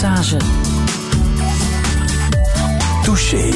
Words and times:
Massage. 0.00 0.36
Touché. 3.04 3.50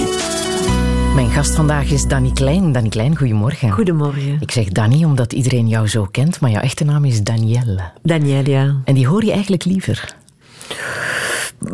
Mijn 1.14 1.30
gast 1.30 1.54
vandaag 1.54 1.90
is 1.90 2.06
Danny 2.06 2.30
Klein. 2.30 2.72
Danny 2.72 2.88
Klein, 2.88 3.16
goedemorgen. 3.16 3.70
Goedemorgen. 3.70 4.36
Ik 4.40 4.50
zeg 4.50 4.68
Danny 4.68 5.04
omdat 5.04 5.32
iedereen 5.32 5.68
jou 5.68 5.88
zo 5.88 6.06
kent, 6.10 6.40
maar 6.40 6.50
jouw 6.50 6.60
echte 6.60 6.84
naam 6.84 7.04
is 7.04 7.22
Danielle. 7.22 7.80
Danielle, 8.02 8.50
ja. 8.50 8.76
En 8.84 8.94
die 8.94 9.06
hoor 9.06 9.24
je 9.24 9.32
eigenlijk 9.32 9.64
liever. 9.64 10.16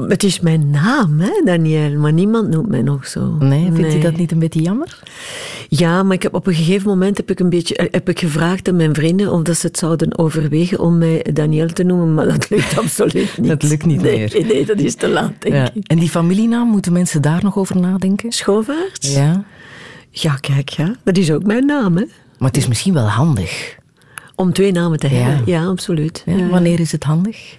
Het 0.08 0.22
is 0.22 0.40
mijn 0.40 0.70
naam, 0.70 1.20
hè, 1.20 1.42
Danielle, 1.44 1.96
maar 1.96 2.12
niemand 2.12 2.48
noemt 2.48 2.68
mij 2.68 2.82
nog 2.82 3.06
zo. 3.06 3.36
Nee, 3.38 3.72
vindt 3.72 3.92
je 3.92 3.98
dat 3.98 4.16
niet 4.16 4.32
een 4.32 4.38
beetje 4.38 4.62
jammer? 4.62 5.02
Ja, 5.68 6.02
maar 6.02 6.14
ik 6.14 6.22
heb 6.22 6.34
op 6.34 6.46
een 6.46 6.54
gegeven 6.54 6.88
moment 6.88 7.16
heb 7.16 7.30
ik, 7.30 7.40
een 7.40 7.48
beetje, 7.50 7.76
eh, 7.76 7.86
heb 7.90 8.08
ik 8.08 8.18
gevraagd 8.18 8.68
aan 8.68 8.76
mijn 8.76 8.94
vrienden 8.94 9.32
of 9.32 9.42
dat 9.42 9.56
ze 9.56 9.66
het 9.66 9.78
zouden 9.78 10.18
overwegen 10.18 10.78
om 10.80 10.98
mij 10.98 11.26
Danielle 11.32 11.72
te 11.72 11.82
noemen, 11.82 12.14
maar 12.14 12.26
dat 12.26 12.48
lukt 12.50 12.78
absoluut 12.78 13.38
niet. 13.38 13.48
Dat 13.48 13.62
lukt 13.62 13.84
niet 13.84 14.02
nee, 14.02 14.18
meer. 14.18 14.30
Nee, 14.32 14.44
nee, 14.44 14.66
dat 14.66 14.78
is 14.78 14.94
te 14.94 15.08
laat, 15.08 15.32
denk 15.38 15.54
Ja. 15.54 15.70
ik. 15.74 15.86
En 15.86 15.98
die 15.98 16.08
familienaam, 16.10 16.68
moeten 16.68 16.92
mensen 16.92 17.22
daar 17.22 17.42
nog 17.42 17.56
over 17.56 17.76
nadenken? 17.80 18.32
Schovaerts? 18.32 19.14
Ja. 19.14 19.44
Ja, 20.10 20.34
kijk, 20.34 20.68
ja. 20.68 20.94
dat 21.04 21.16
is 21.16 21.32
ook 21.32 21.44
mijn 21.44 21.66
naam, 21.66 21.96
hè. 21.96 22.04
Maar 22.38 22.48
het 22.48 22.56
is 22.56 22.68
misschien 22.68 22.94
wel 22.94 23.06
handig. 23.08 23.76
Om 24.34 24.52
twee 24.52 24.72
namen 24.72 24.98
te 24.98 25.06
hebben. 25.06 25.42
Ja, 25.46 25.64
absoluut. 25.64 26.22
Ja. 26.26 26.46
Wanneer 26.46 26.80
is 26.80 26.92
het 26.92 27.04
handig? 27.04 27.56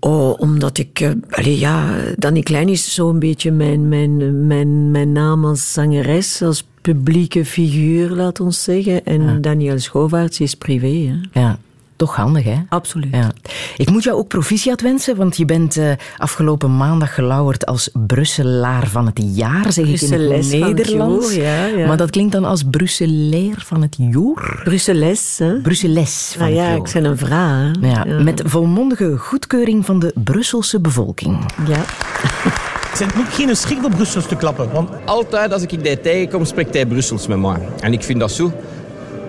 Oh, 0.00 0.40
omdat 0.40 0.78
ik... 0.78 1.00
eh 1.00 1.58
ja, 1.58 1.96
Danny 2.16 2.40
Klein 2.40 2.68
is 2.68 2.94
zo'n 2.94 3.18
beetje 3.18 3.50
mijn, 3.52 3.88
mijn, 3.88 4.46
mijn, 4.46 4.90
mijn 4.90 5.12
naam 5.12 5.44
als 5.44 5.72
zangeres, 5.72 6.42
als 6.42 6.66
publieke 6.80 7.44
figuur, 7.44 8.10
laat 8.10 8.40
ons 8.40 8.62
zeggen. 8.62 9.04
En 9.04 9.40
Daniel 9.40 9.78
Schovaerts 9.78 10.40
is 10.40 10.54
privé, 10.54 10.86
hè. 10.86 11.40
Ja, 11.40 11.58
toch 11.98 12.16
handig, 12.16 12.44
hè? 12.44 12.56
Absoluut. 12.68 13.14
Ja. 13.14 13.30
Ik 13.76 13.90
moet 13.90 14.02
jou 14.02 14.16
ook 14.18 14.28
proficiat 14.28 14.80
wensen, 14.80 15.16
want 15.16 15.36
je 15.36 15.44
bent 15.44 15.76
eh, 15.76 15.90
afgelopen 16.16 16.76
maandag 16.76 17.14
gelauwerd 17.14 17.66
als 17.66 17.90
Brusselaar 18.06 18.86
van 18.86 19.06
het 19.06 19.20
jaar, 19.34 19.72
zeg 19.72 19.86
ik 19.86 20.00
in 20.00 20.12
het 20.12 20.26
Brusseles 20.26 20.50
van 20.50 20.62
het 20.62 20.76
Nederlands. 20.76 21.34
ja, 21.34 21.66
ja. 21.66 21.86
Maar 21.86 21.96
dat 21.96 22.10
klinkt 22.10 22.32
dan 22.32 22.44
als 22.44 22.62
Brusselair 22.70 23.62
van 23.66 23.82
het 23.82 23.96
jaar? 23.98 24.60
Brusseles, 24.64 25.38
hè. 25.38 25.60
Brusseles 25.60 26.34
van 26.36 26.42
Ah 26.42 26.48
het 26.48 26.56
ja, 26.56 26.68
jaar. 26.68 26.76
ik 26.76 26.90
ben 26.92 27.04
een 27.04 27.18
vrouw, 27.18 27.70
hè. 27.80 27.88
Ja, 27.88 28.22
Met 28.22 28.42
volmondige 28.44 29.16
goedkeuring 29.16 29.84
van 29.84 29.98
de 29.98 30.12
Brusselse 30.24 30.80
bevolking. 30.80 31.38
Ja. 31.66 31.84
Het 32.98 33.14
moet 33.14 33.28
geen 33.28 33.56
schrik 33.56 33.84
op 33.84 33.90
Brussel 33.90 34.22
te 34.22 34.36
klappen. 34.36 34.70
Want 34.72 34.90
Altijd 35.04 35.52
als 35.52 35.62
ik 35.62 35.84
die 35.84 36.00
tegenkom, 36.00 36.44
spreekt 36.44 36.74
hij 36.74 36.86
Brussels 36.86 37.26
met 37.26 37.38
mij. 37.38 37.68
En 37.80 37.92
ik 37.92 38.02
vind 38.02 38.20
dat 38.20 38.30
zo 38.30 38.52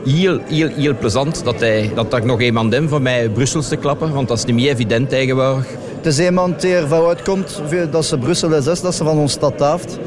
heel, 0.06 0.40
heel, 0.46 0.70
heel 0.70 0.98
plezant 0.98 1.44
dat, 1.44 1.60
hij, 1.60 1.92
dat 1.96 2.14
ik 2.14 2.26
nog 2.26 2.42
iemand 2.42 2.74
heb 2.74 2.90
voor 2.90 3.02
mij 3.02 3.30
Brussels 3.30 3.68
te 3.68 3.76
klappen. 3.76 4.14
Want 4.14 4.28
dat 4.28 4.38
is 4.38 4.46
niet 4.46 4.56
meer 4.56 4.72
evident 4.72 5.10
tegenwoordig. 5.10 5.66
Het 5.96 6.06
is 6.06 6.20
iemand 6.20 6.62
die 6.62 6.76
ervan 6.76 7.06
uitkomt 7.06 7.62
dat 7.92 8.06
ze 8.06 8.18
Brussel 8.18 8.54
is, 8.54 8.64
dat 8.64 8.96
ze 8.96 9.04
van 9.04 9.18
ons 9.18 9.32
stad 9.32 9.54
heeft. 9.58 9.98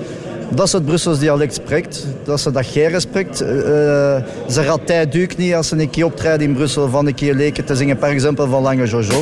Dat 0.54 0.68
ze 0.68 0.76
het 0.76 0.84
Brussels 0.84 1.18
dialect 1.18 1.54
spreekt, 1.54 2.06
dat 2.24 2.40
ze 2.40 2.50
dat 2.50 2.66
geren 2.66 3.00
spreekt. 3.00 3.40
Eh, 3.40 3.48
ze 4.48 4.62
raadt 4.62 4.86
tijd 4.86 5.12
duik 5.12 5.36
niet 5.36 5.54
als 5.54 5.68
ze 5.68 5.80
een 5.80 5.90
keer 5.90 6.04
optreedt 6.04 6.42
in 6.42 6.54
Brussel 6.54 6.88
van 6.88 7.06
een 7.06 7.14
keer 7.14 7.34
leken 7.34 7.64
te 7.64 7.76
zingen, 7.76 7.98
per 7.98 8.08
exemple 8.08 8.46
van 8.46 8.62
Lange 8.62 8.86
Jojo. 8.86 9.20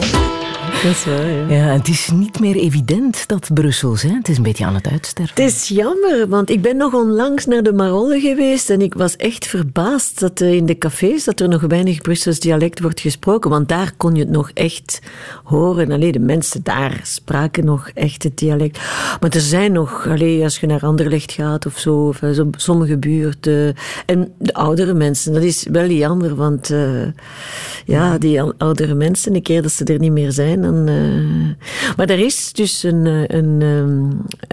Dat 0.84 0.90
is 0.90 1.04
waar, 1.04 1.26
ja. 1.26 1.46
Ja, 1.48 1.72
het 1.76 1.88
is 1.88 2.10
niet 2.10 2.40
meer 2.40 2.56
evident, 2.56 3.28
dat 3.28 3.50
Brussels. 3.54 4.02
Hè? 4.02 4.14
Het 4.14 4.28
is 4.28 4.36
een 4.36 4.42
beetje 4.42 4.64
aan 4.64 4.74
het 4.74 4.88
uitsterven. 4.88 5.42
Het 5.42 5.52
is 5.52 5.68
jammer, 5.68 6.28
want 6.28 6.50
ik 6.50 6.62
ben 6.62 6.76
nog 6.76 6.94
onlangs 6.94 7.46
naar 7.46 7.62
de 7.62 7.72
Marolle 7.72 8.20
geweest 8.20 8.70
en 8.70 8.80
ik 8.80 8.94
was 8.94 9.16
echt 9.16 9.46
verbaasd 9.46 10.20
dat 10.20 10.40
eh, 10.40 10.52
in 10.52 10.66
de 10.66 10.78
cafés 10.78 11.24
dat 11.24 11.40
er 11.40 11.48
nog 11.48 11.60
weinig 11.60 12.00
Brussels 12.00 12.40
dialect 12.40 12.80
wordt 12.80 13.00
gesproken, 13.00 13.50
want 13.50 13.68
daar 13.68 13.92
kon 13.96 14.14
je 14.14 14.20
het 14.20 14.30
nog 14.30 14.50
echt 14.54 15.00
horen. 15.44 15.92
Allee, 15.92 16.12
de 16.12 16.18
mensen 16.18 16.60
daar 16.62 17.00
spraken 17.02 17.64
nog 17.64 17.90
echt 17.94 18.22
het 18.22 18.38
dialect. 18.38 18.78
Maar 19.20 19.30
er 19.30 19.40
zijn 19.40 19.72
nog, 19.72 20.06
allee, 20.08 20.42
als 20.42 20.58
je 20.58 20.66
naar 20.66 20.82
Anderlecht 20.82 21.32
gaat 21.32 21.66
of 21.66 21.78
zo, 21.78 22.08
of 22.08 22.22
eh, 22.22 22.40
sommige 22.50 22.98
buurten, 22.98 23.74
en 24.06 24.32
de 24.38 24.54
oudere 24.54 24.94
mensen, 24.94 25.32
dat 25.32 25.42
is 25.42 25.66
wel 25.70 25.88
jammer, 25.88 26.34
want 26.34 26.70
eh, 26.70 27.06
ja, 27.84 28.18
die 28.18 28.42
oudere 28.42 28.94
mensen, 28.94 29.34
een 29.34 29.42
keer 29.42 29.62
dat 29.62 29.72
ze 29.72 29.84
er 29.84 29.98
niet 29.98 30.12
meer 30.12 30.32
zijn, 30.32 30.68
dan... 30.70 30.88
eh, 30.88 31.96
maar 31.96 32.08
er 32.08 32.18
is 32.18 32.52
dus 32.52 32.82
een, 32.82 33.06
eh, 33.06 33.38
een, 33.38 33.62
ehm, 33.62 34.10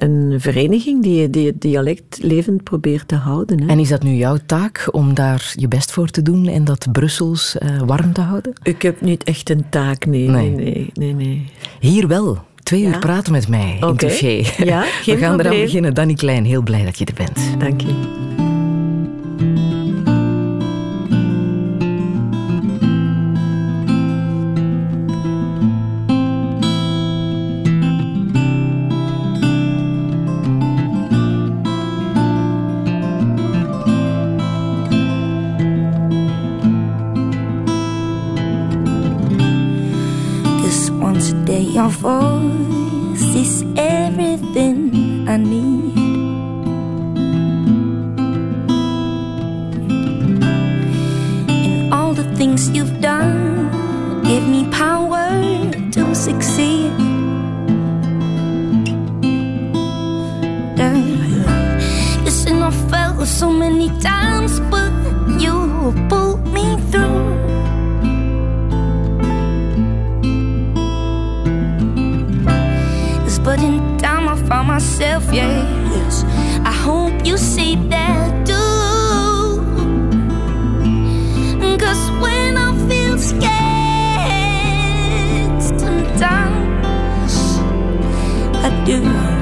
een 0.09 0.41
vereniging 0.41 1.03
die, 1.03 1.29
die 1.29 1.47
het 1.47 1.61
dialect 1.61 2.19
levend 2.21 2.63
probeert 2.63 3.07
te 3.07 3.15
houden. 3.15 3.61
Hè. 3.61 3.67
En 3.67 3.79
is 3.79 3.89
dat 3.89 4.03
nu 4.03 4.11
jouw 4.11 4.37
taak 4.45 4.87
om 4.91 5.13
daar 5.13 5.53
je 5.55 5.67
best 5.67 5.91
voor 5.91 6.07
te 6.09 6.21
doen 6.21 6.47
en 6.47 6.63
dat 6.65 6.87
Brussels 6.91 7.57
eh, 7.57 7.81
warm 7.85 8.13
te 8.13 8.21
houden? 8.21 8.53
Ik 8.63 8.81
heb 8.81 9.01
niet 9.01 9.23
echt 9.23 9.49
een 9.49 9.65
taak, 9.69 10.05
nee. 10.05 10.29
Nee. 10.29 10.89
Nee, 10.93 11.13
nee. 11.13 11.45
Hier 11.79 12.07
wel. 12.07 12.37
Twee 12.63 12.83
uur 12.83 12.99
praten 12.99 13.31
met 13.31 13.47
mij 13.47 13.77
in. 13.81 13.95
Touché. 13.97 14.43
Ja, 14.57 14.81
We 14.85 14.87
gaan 15.05 15.17
eraan 15.17 15.37
probleem. 15.37 15.61
beginnen. 15.63 15.93
Danny 15.93 16.13
Klein, 16.13 16.45
heel 16.45 16.61
blij 16.61 16.85
dat 16.85 16.97
je 16.97 17.05
er 17.05 17.13
bent. 17.13 17.59
Dank 17.59 17.81
je. 17.81 18.46
Need. 45.37 45.95
And 51.47 51.93
all 51.93 52.13
the 52.13 52.23
things 52.35 52.69
you've 52.71 52.99
done 53.01 53.69
give 54.23 54.47
me 54.47 54.67
power 54.71 55.29
to 55.91 56.15
succeed. 56.15 56.91
Listen, 62.25 62.63
I 62.63 62.71
fell 62.89 63.25
so 63.25 63.51
many 63.51 63.89
times, 63.99 64.59
but 64.71 64.91
you 65.39 65.93
pulled 66.09 66.45
me 66.51 66.77
through. 66.91 67.16
Time 74.79 75.21
I 75.33 75.33
yes. 75.33 76.23
I 76.63 76.71
hope 76.71 77.25
you 77.25 77.37
see 77.37 77.75
that 77.89 78.45
too. 78.45 78.53
Cause 81.79 82.11
when 82.21 82.57
I 82.57 82.71
feel 82.87 83.17
scared, 83.17 83.41
sometimes 85.79 86.85
I 88.65 88.69
do. 88.85 89.36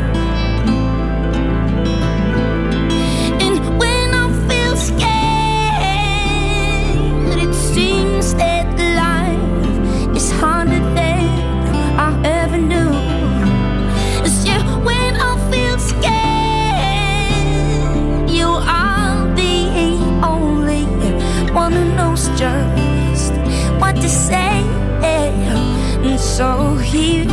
So 26.36 26.76
here 26.84 27.26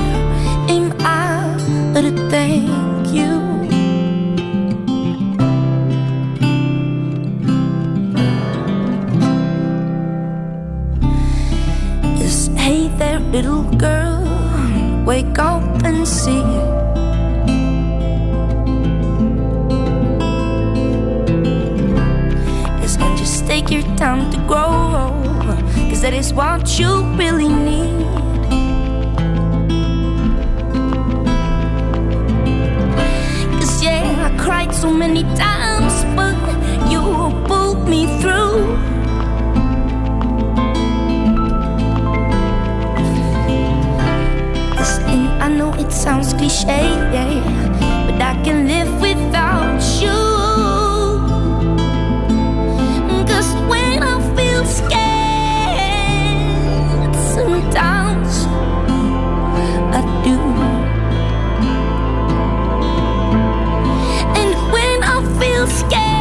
am 0.68 0.92
I 1.00 1.58
to 1.94 2.12
thank 2.30 3.08
you. 3.08 3.32
Yes, 12.14 12.46
hey 12.54 12.86
there, 12.98 13.18
little 13.18 13.64
girl, 13.76 14.22
wake 15.04 15.36
up 15.36 15.64
and 15.82 16.06
see. 16.06 16.44
Yes, 22.78 22.96
and 23.00 23.18
just 23.18 23.48
take 23.48 23.68
your 23.68 23.82
time 23.96 24.30
to 24.30 24.38
grow, 24.46 25.10
cause 25.90 26.02
that 26.02 26.14
is 26.14 26.32
what 26.32 26.78
you 26.78 27.02
really 27.16 27.48
need. 27.48 28.11
So 34.72 34.90
many 34.92 35.22
times, 35.36 36.04
but 36.16 36.36
you 36.90 37.00
pulled 37.46 37.88
me 37.88 38.06
through. 38.20 38.76
And 45.06 45.28
I 45.42 45.48
know 45.48 45.72
it 45.74 45.92
sounds 45.92 46.32
cliche, 46.32 47.00
but 48.06 48.20
I 48.20 48.34
can 48.44 48.66
live 48.66 49.00
without 49.00 49.80
you. 50.00 50.20
When 53.68 54.02
I 54.02 54.20
feel 54.36 54.64
scared, 54.64 55.02
sometimes 57.34 58.46
I 59.96 60.00
do. 60.24 60.81
Feel 65.42 65.66
scared, 65.66 66.11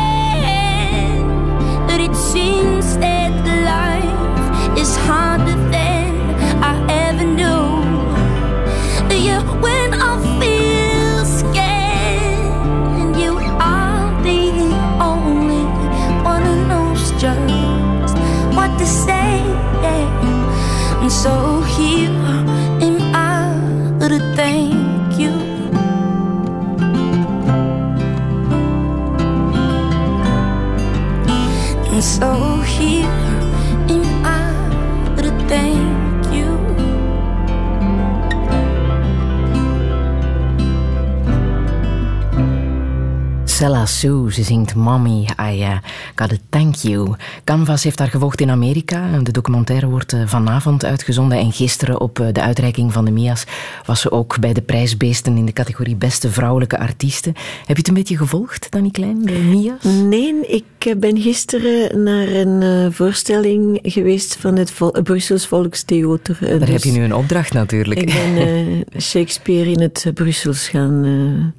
Sella 43.61 43.85
Sue, 43.85 44.33
ze 44.33 44.43
zingt 44.43 44.75
Mommy, 44.75 45.27
I 45.51 45.61
uh, 45.61 45.77
gotta 46.15 46.35
thank 46.49 46.75
you. 46.75 47.15
Canvas 47.43 47.83
heeft 47.83 47.99
haar 47.99 48.07
gevolgd 48.07 48.41
in 48.41 48.49
Amerika. 48.49 49.19
De 49.23 49.31
documentaire 49.31 49.87
wordt 49.87 50.13
uh, 50.13 50.21
vanavond 50.25 50.85
uitgezonden. 50.85 51.37
En 51.37 51.51
gisteren 51.51 51.99
op 51.99 52.19
uh, 52.19 52.27
de 52.31 52.41
uitreiking 52.41 52.93
van 52.93 53.05
de 53.05 53.11
Mia's 53.11 53.43
was 53.85 54.01
ze 54.01 54.11
ook 54.11 54.39
bij 54.39 54.53
de 54.53 54.61
prijsbeesten 54.61 55.37
in 55.37 55.45
de 55.45 55.53
categorie 55.53 55.95
Beste 55.95 56.31
Vrouwelijke 56.31 56.79
Artiesten. 56.79 57.33
Heb 57.35 57.67
je 57.67 57.73
het 57.73 57.87
een 57.87 57.93
beetje 57.93 58.17
gevolgd, 58.17 58.71
Danny 58.71 58.89
Klein, 58.89 59.25
de 59.25 59.31
Mia's? 59.31 59.83
Nee, 59.83 60.35
ik 60.47 60.99
ben 60.99 61.21
gisteren 61.21 62.03
naar 62.03 62.27
een 62.27 62.93
voorstelling 62.93 63.79
geweest 63.83 64.35
van 64.35 64.55
het 64.55 64.71
Vol 64.71 64.91
Brussels 65.03 65.47
Volkstheater. 65.47 66.37
Daar 66.39 66.59
dus 66.59 66.69
heb 66.69 66.83
je 66.83 66.91
nu 66.91 67.03
een 67.03 67.15
opdracht 67.15 67.53
natuurlijk. 67.53 67.99
Ik 67.99 68.13
ben 68.13 69.01
Shakespeare 69.01 69.71
in 69.71 69.81
het 69.81 70.11
Brussels 70.13 70.69
gaan... 70.69 71.03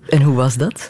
En 0.08 0.22
hoe 0.22 0.34
was 0.34 0.56
dat? 0.56 0.88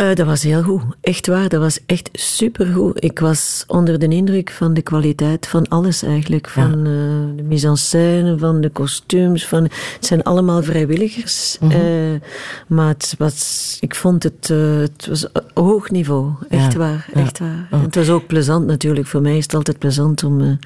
Uh, 0.00 0.14
dat 0.14 0.26
was 0.26 0.42
heel 0.42 0.62
goed. 0.62 0.82
Echt 1.00 1.26
waar, 1.26 1.48
dat 1.48 1.60
was 1.60 1.78
echt 1.86 2.08
supergoed. 2.12 3.04
Ik 3.04 3.18
was 3.18 3.64
onder 3.66 3.98
de 3.98 4.08
indruk 4.08 4.50
van 4.50 4.74
de 4.74 4.82
kwaliteit 4.82 5.46
van 5.46 5.68
alles 5.68 6.02
eigenlijk. 6.02 6.48
Van 6.48 6.70
ja. 6.70 6.76
uh, 6.76 7.36
de 7.36 7.42
mise 7.42 7.66
en 7.66 7.76
scène, 7.76 8.38
van 8.38 8.60
de 8.60 8.68
kostuums. 8.68 9.46
Van, 9.46 9.62
het 9.62 10.06
zijn 10.06 10.22
allemaal 10.22 10.62
vrijwilligers. 10.62 11.56
Mm 11.60 11.70
-hmm. 11.70 11.80
uh, 11.80 12.20
maar 12.66 12.88
het 12.88 13.14
was, 13.18 13.76
ik 13.80 13.94
vond 13.94 14.22
het, 14.22 14.48
het 14.48 15.06
was 15.08 15.26
hoog 15.54 15.90
niveau. 15.90 16.32
Echt 16.48 16.72
ja. 16.72 16.78
waar, 16.78 17.08
echt 17.14 17.38
ja. 17.38 17.66
waar. 17.70 17.82
Het 17.82 17.94
was 17.94 18.08
ook 18.08 18.26
plezant 18.26 18.66
natuurlijk. 18.66 19.06
Voor 19.06 19.22
mij 19.22 19.36
is 19.36 19.44
het 19.44 19.54
altijd 19.54 19.78
plezant 19.78 20.24
om, 20.24 20.58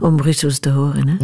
om 0.00 0.16
Brussels 0.16 0.58
te 0.58 0.70
horen. 0.70 1.08
Hè. 1.08 1.16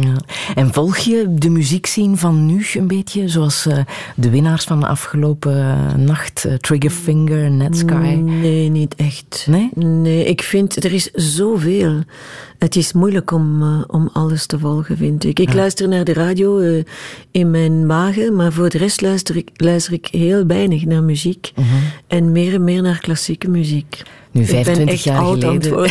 En 0.55 0.73
volg 0.73 0.97
je 0.97 1.33
de 1.33 1.49
muziekscene 1.49 2.15
van 2.15 2.45
nu 2.45 2.65
een 2.73 2.87
beetje? 2.87 3.27
Zoals 3.27 3.67
de 4.15 4.29
winnaars 4.29 4.63
van 4.63 4.79
de 4.79 4.87
afgelopen 4.87 6.05
nacht, 6.05 6.47
Triggerfinger... 6.59 7.44
Netsky? 7.49 7.93
Nee, 7.93 8.69
niet 8.69 8.95
echt. 8.95 9.45
Nee? 9.49 9.69
Nee, 9.75 10.25
ik 10.25 10.41
vind, 10.41 10.83
er 10.83 10.93
is 10.93 11.11
zoveel. 11.11 12.03
Het 12.59 12.75
is 12.75 12.93
moeilijk 12.93 13.31
om, 13.31 13.61
uh, 13.61 13.81
om 13.87 14.09
alles 14.13 14.45
te 14.45 14.59
volgen, 14.59 14.97
vind 14.97 15.23
ik. 15.23 15.39
Ik 15.39 15.49
ja. 15.49 15.55
luister 15.55 15.87
naar 15.87 16.03
de 16.03 16.13
radio 16.13 16.59
uh, 16.59 16.83
in 17.31 17.51
mijn 17.51 17.87
wagen, 17.87 18.35
maar 18.35 18.53
voor 18.53 18.69
de 18.69 18.77
rest 18.77 19.01
luister 19.01 19.37
ik, 19.37 19.49
luister 19.55 19.93
ik 19.93 20.07
heel 20.11 20.45
weinig 20.45 20.85
naar 20.85 21.03
muziek. 21.03 21.51
Mhm. 21.55 21.65
Uh 21.65 21.71
-huh. 21.71 21.81
En 22.07 22.31
meer 22.31 22.53
en 22.53 22.63
meer 22.63 22.81
naar 22.81 22.99
klassieke 22.99 23.49
muziek. 23.49 24.01
Nu, 24.31 24.45
25 24.45 25.03
jaar 25.03 25.23
geleden. 25.23 25.71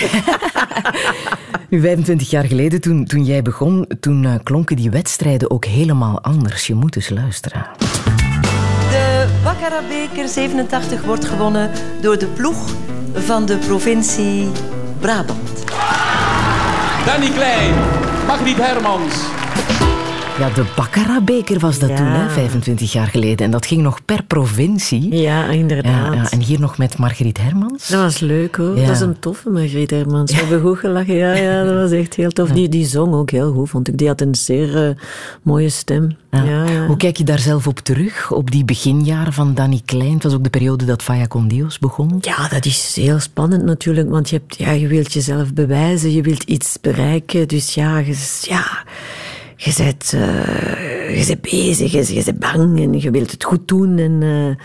nu, 1.71 1.81
25 1.81 2.31
jaar 2.31 2.45
geleden, 2.45 2.81
toen, 2.81 3.05
toen 3.05 3.25
jij 3.25 3.43
begon, 3.43 3.87
toen 4.01 4.23
uh, 4.23 4.35
klonken 4.43 4.77
die 4.77 4.91
wedstrijden 4.91 5.51
ook 5.51 5.65
helemaal 5.65 6.21
anders. 6.21 6.67
Je 6.67 6.75
moet 6.75 6.97
eens 6.97 7.09
luisteren. 7.09 7.67
De 9.45 9.51
Baccara-beker 9.51 10.29
87 10.29 11.05
wordt 11.05 11.25
gewonnen 11.25 11.71
door 12.01 12.19
de 12.19 12.27
ploeg 12.27 12.75
van 13.15 13.47
de 13.47 13.57
provincie 13.57 14.49
Brabant. 15.01 15.65
Danny 17.07 17.31
Klein, 17.31 17.75
Margriet 18.27 18.57
Hermans. 18.57 19.34
Ja, 20.39 20.51
de 20.51 20.65
Baccara-beker 20.77 21.59
was 21.59 21.79
dat 21.79 21.89
Ja. 21.89 21.97
toen, 21.97 22.07
hè, 22.07 22.29
25 22.31 22.93
jaar 22.93 23.07
geleden. 23.07 23.47
En 23.47 23.51
dat 23.51 23.67
ging 23.67 23.83
nog 23.83 24.05
per 24.05 24.23
provincie. 24.23 25.15
Ja, 25.17 25.47
inderdaad. 25.47 26.13
Ja, 26.15 26.23
ja, 26.23 26.31
en 26.31 26.41
hier 26.41 26.61
nog 26.61 26.79
met 26.79 26.99
Margriet 26.99 27.39
Hermans. 27.39 27.89
Dat 27.89 28.01
was 28.01 28.19
leuk 28.19 28.57
hoor. 28.57 28.75
Dat 28.75 28.89
is 28.89 29.01
een 29.01 29.19
toffe 29.19 29.51
Margriet 29.51 29.91
Hermans. 29.91 30.31
We 30.33 30.37
hebben 30.39 30.61
goed 30.61 30.79
gelachen. 30.79 31.15
Ja, 31.15 31.33
ja, 31.35 31.65
dat 31.65 31.75
was 31.75 31.91
echt 31.91 32.15
heel 32.15 32.31
tof. 32.31 32.51
Die, 32.51 32.69
die 32.69 32.87
zong 32.87 33.15
ook 33.15 33.31
heel 33.31 33.53
goed, 33.53 33.69
vond 33.71 33.89
ik. 33.89 33.99
Die 33.99 34.07
had 34.09 34.21
een 34.21 34.35
zeer 34.35 34.89
eh, 34.89 34.97
mooie 35.43 35.69
stem. 35.69 36.17
Ja. 36.31 36.43
Ja, 36.43 36.65
ja. 36.65 36.87
Hoe 36.87 36.97
kijk 36.97 37.17
je 37.17 37.25
daar 37.25 37.39
zelf 37.39 37.67
op 37.67 37.79
terug? 37.79 38.31
Op 38.33 38.51
die 38.51 38.65
beginjaren 38.65 39.33
van 39.33 39.55
Danny 39.55 39.81
Klein? 39.85 40.13
Het 40.15 40.23
was 40.23 40.33
ook 40.35 40.45
de 40.45 40.51
periode 40.51 40.85
dat 40.85 41.03
Faya 41.03 41.27
con 41.27 41.49
Dios 41.49 41.79
begon. 41.79 42.19
Ja, 42.21 42.49
dat 42.49 42.65
is 42.65 42.97
heel 43.01 43.21
spannend 43.21 43.65
natuurlijk, 43.65 44.11
want 44.11 44.31
je, 44.31 44.37
hebt, 44.37 44.59
ja, 44.59 44.71
je 44.71 44.87
wilt 44.87 45.13
jezelf 45.13 45.53
bewijzen, 45.53 46.13
je 46.13 46.23
wilt 46.23 46.43
iets 46.43 46.79
bereiken. 46.81 47.49
Dus 47.49 47.75
ja, 47.75 47.99
je, 47.99 48.39
ja, 48.41 48.85
je, 49.65 49.75
bent, 49.77 50.13
eh, 50.13 51.19
je 51.21 51.25
bent 51.27 51.41
bezig, 51.41 51.93
je, 51.93 52.15
je 52.15 52.23
bent 52.25 52.39
bang 52.39 52.81
en 52.81 53.01
je 53.01 53.11
wilt 53.11 53.31
het 53.31 53.45
goed 53.45 53.69
doen. 53.69 53.99
En, 53.99 54.23
eh, 54.23 54.65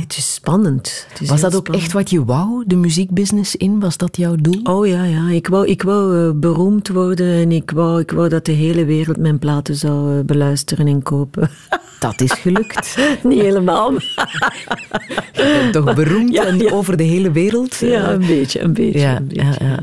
Het 0.00 0.16
is 0.16 0.34
spannend. 0.34 1.06
Het 1.08 1.20
is 1.20 1.20
Mhm. 1.20 1.30
Was 1.30 1.40
dat 1.40 1.54
ook 1.54 1.60
spannend. 1.60 1.84
echt 1.84 1.92
wat 1.94 2.10
je 2.10 2.24
wou, 2.24 2.64
de 2.66 2.76
muziekbusiness 2.76 3.56
in? 3.56 3.80
Was 3.80 3.96
dat 3.96 4.16
jouw 4.16 4.34
doel? 4.36 4.60
Oh 4.62 4.86
ja, 4.86 5.04
ja. 5.04 5.28
Ik 5.30 5.46
wou, 5.48 5.66
ik 5.66 5.82
wou 5.82 6.26
eh, 6.28 6.30
beroemd 6.34 6.88
worden 6.88 7.32
en 7.34 7.52
ik 7.52 7.70
wou, 7.70 8.00
ik 8.00 8.10
wou 8.10 8.28
dat 8.28 8.44
de 8.44 8.52
hele 8.52 8.84
wereld 8.84 9.16
mijn 9.16 9.38
platen 9.38 9.76
zou 9.76 10.22
beluisteren 10.22 10.86
en 10.86 11.02
kopen. 11.02 11.50
Dat 12.00 12.20
is 12.20 12.32
gelukt. 12.32 12.96
Niet 13.22 13.40
helemaal, 13.40 13.92
Je 13.92 15.58
bent 15.62 15.72
toch 15.72 15.94
beroemd 15.94 16.32
Ja, 16.34 16.44
en 16.46 16.58
ja. 16.58 16.70
over 16.70 16.96
de 16.96 17.02
hele 17.02 17.30
wereld? 17.30 17.76
ja, 17.76 18.10
een 18.12 18.26
beetje, 18.26 18.60
een 18.60 18.72
beetje. 18.72 18.98
Ja, 18.98 19.16
een 19.16 19.26
beetje. 19.28 19.78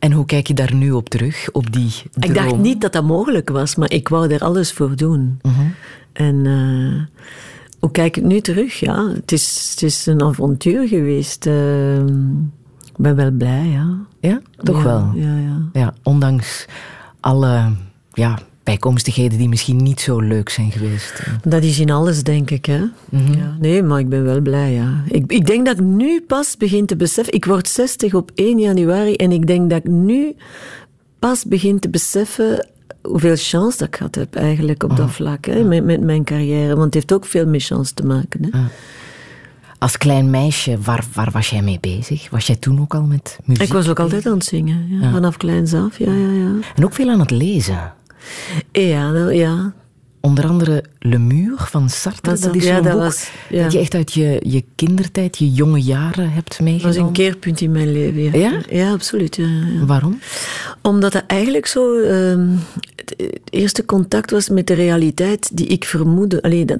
En 0.00 0.12
hoe 0.12 0.24
kijk 0.26 0.46
je 0.46 0.54
daar 0.54 0.74
nu 0.74 0.90
op 0.92 1.08
terug, 1.08 1.48
op 1.52 1.72
die 1.72 1.92
Ik 2.18 2.34
dacht 2.34 2.48
droom? 2.48 2.60
niet 2.60 2.80
dat 2.80 2.92
dat 2.92 3.04
mogelijk 3.04 3.48
was, 3.50 3.74
maar 3.74 3.90
ik 3.92 4.08
wou 4.08 4.32
er 4.32 4.40
alles 4.40 4.72
voor 4.72 4.96
doen. 4.96 5.38
Mhm. 5.42 5.60
En 6.12 6.46
eh, 6.46 7.18
hoe 7.78 7.90
kijk 7.90 8.16
ik 8.16 8.22
nu 8.24 8.40
terug? 8.40 8.80
Ja, 8.80 9.08
het 9.14 9.32
is, 9.32 9.68
het 9.70 9.82
is 9.82 10.06
een 10.06 10.22
avontuur 10.22 10.88
geweest. 10.88 11.46
Eh, 11.46 11.98
ik 12.84 12.96
ben 12.96 13.16
wel 13.16 13.30
blij, 13.30 13.66
ja. 13.68 13.96
Ja, 14.20 14.40
toch 14.56 14.76
Ja, 14.76 14.82
wel. 14.84 15.10
Ja, 15.14 15.36
ja. 15.36 15.68
Ja, 15.72 15.94
ondanks 16.02 16.66
alle 17.20 17.70
ja, 18.12 18.38
bijkomstigheden 18.70 19.38
die 19.38 19.48
misschien 19.48 19.76
niet 19.76 20.00
zo 20.00 20.20
leuk 20.20 20.48
zijn 20.48 20.72
geweest. 20.72 21.22
Dat 21.42 21.62
is 21.62 21.78
in 21.78 21.90
alles, 21.90 22.22
denk 22.22 22.50
ik. 22.50 22.66
Hè? 22.66 22.80
Mhm. 23.08 23.38
ja, 23.38 23.56
nee, 23.60 23.82
maar 23.82 23.98
ik 23.98 24.08
ben 24.08 24.24
wel 24.24 24.40
blij. 24.40 24.72
Ja. 24.72 25.04
Ik, 25.08 25.32
ik 25.32 25.46
denk 25.46 25.66
dat 25.66 25.78
ik 25.78 25.84
nu 25.84 26.20
pas 26.20 26.56
begin 26.56 26.86
te 26.86 26.96
beseffen. 26.96 27.34
Ik 27.34 27.44
word 27.44 27.68
60 27.68 28.14
op 28.14 28.30
1 28.34 28.58
januari 28.58 29.14
en 29.14 29.32
ik 29.32 29.46
denk 29.46 29.70
dat 29.70 29.78
ik 29.78 29.90
nu 29.90 30.36
pas 31.18 31.44
begin 31.44 31.78
te 31.78 31.90
beseffen 31.90 32.68
hoeveel 33.02 33.36
chance 33.36 33.78
dat 33.78 33.88
ik 33.88 33.96
gehad 33.96 34.14
heb 34.14 34.34
eigenlijk 34.34 34.82
op 34.82 34.96
dat 34.96 35.10
vlak. 35.10 35.46
Hè, 35.46 35.64
met, 35.64 35.84
met 35.84 36.00
mijn 36.00 36.24
carrière. 36.24 36.74
Want 36.74 36.84
het 36.84 36.94
heeft 36.94 37.12
ook 37.12 37.24
veel 37.24 37.46
met 37.46 37.62
chance 37.62 37.94
te 37.94 38.06
maken. 38.06 38.48
Hè. 38.50 38.60
Als 39.78 39.96
klein 39.96 40.30
meisje, 40.30 40.78
waar, 40.78 41.04
waar 41.14 41.30
was 41.30 41.50
jij 41.50 41.62
mee 41.62 41.78
bezig? 41.80 42.30
Was 42.30 42.46
jij 42.46 42.56
toen 42.56 42.80
ook 42.80 42.94
al 42.94 43.02
met 43.02 43.38
muziek? 43.44 43.62
Ik 43.62 43.72
was 43.72 43.88
ook 43.88 44.00
altijd 44.00 44.26
aan 44.26 44.32
het 44.32 44.44
zingen, 44.44 44.86
ja, 44.88 45.10
vanaf 45.10 45.36
kleins 45.36 45.74
af. 45.74 45.98
Ja, 45.98 46.12
ja, 46.12 46.30
ja. 46.30 46.52
En 46.74 46.84
ook 46.84 46.92
veel 46.92 47.10
aan 47.10 47.20
het 47.20 47.30
lezen. 47.30 47.92
Ja, 48.72 49.10
nou, 49.10 49.32
ja. 49.34 49.72
Onder 50.22 50.46
andere 50.48 50.84
Le 50.98 51.18
Mur 51.18 51.52
van 51.56 51.88
Sartre. 51.88 52.30
Dat- 52.30 52.40
Dat 52.40 52.54
is 52.54 52.64
ja, 52.64 52.74
zo'n 52.74 52.82
dat 52.84 52.92
boek 52.92 53.02
was- 53.02 53.30
ja. 53.48 53.62
dat 53.62 53.72
je 53.72 53.78
echt 53.78 53.94
uit 53.94 54.12
je, 54.12 54.40
je 54.46 54.64
kindertijd, 54.74 55.38
je 55.38 55.52
jonge 55.52 55.80
jaren 55.82 56.30
hebt 56.32 56.48
Dat 56.48 56.58
was 56.58 56.66
meegenomen. 56.66 57.02
een 57.06 57.12
keerpunt 57.12 57.60
in 57.60 57.72
mijn 57.72 57.92
leven. 57.92 58.22
Ja, 58.40 58.50
Ja? 58.50 58.60
ja 58.70 58.92
absoluut. 58.92 59.38
Waarom? 59.86 60.18
Omdat 60.82 61.12
dat 61.12 61.24
eigenlijk 61.26 61.66
zo 61.66 62.00
ehm, 62.00 62.48
het, 62.96 63.14
eerste 63.50 63.84
contact 63.84 64.30
was 64.30 64.48
met 64.48 64.66
de 64.66 64.74
realiteit 64.74 65.56
die 65.56 65.66
ik 65.66 65.84
vermoedde. 65.84 66.42
Allee, 66.42 66.64
dat, 66.64 66.78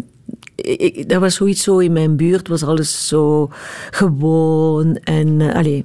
ik, 0.57 1.09
dat 1.09 1.21
was 1.21 1.35
zoiets 1.35 1.63
zo 1.63 1.79
in 1.79 1.93
mijn 1.93 2.17
buurt, 2.17 2.49
was 2.49 2.63
alles 2.63 3.09
zo 3.09 3.51
gewoon 3.91 4.97
en 4.97 5.41
allee, 5.55 5.85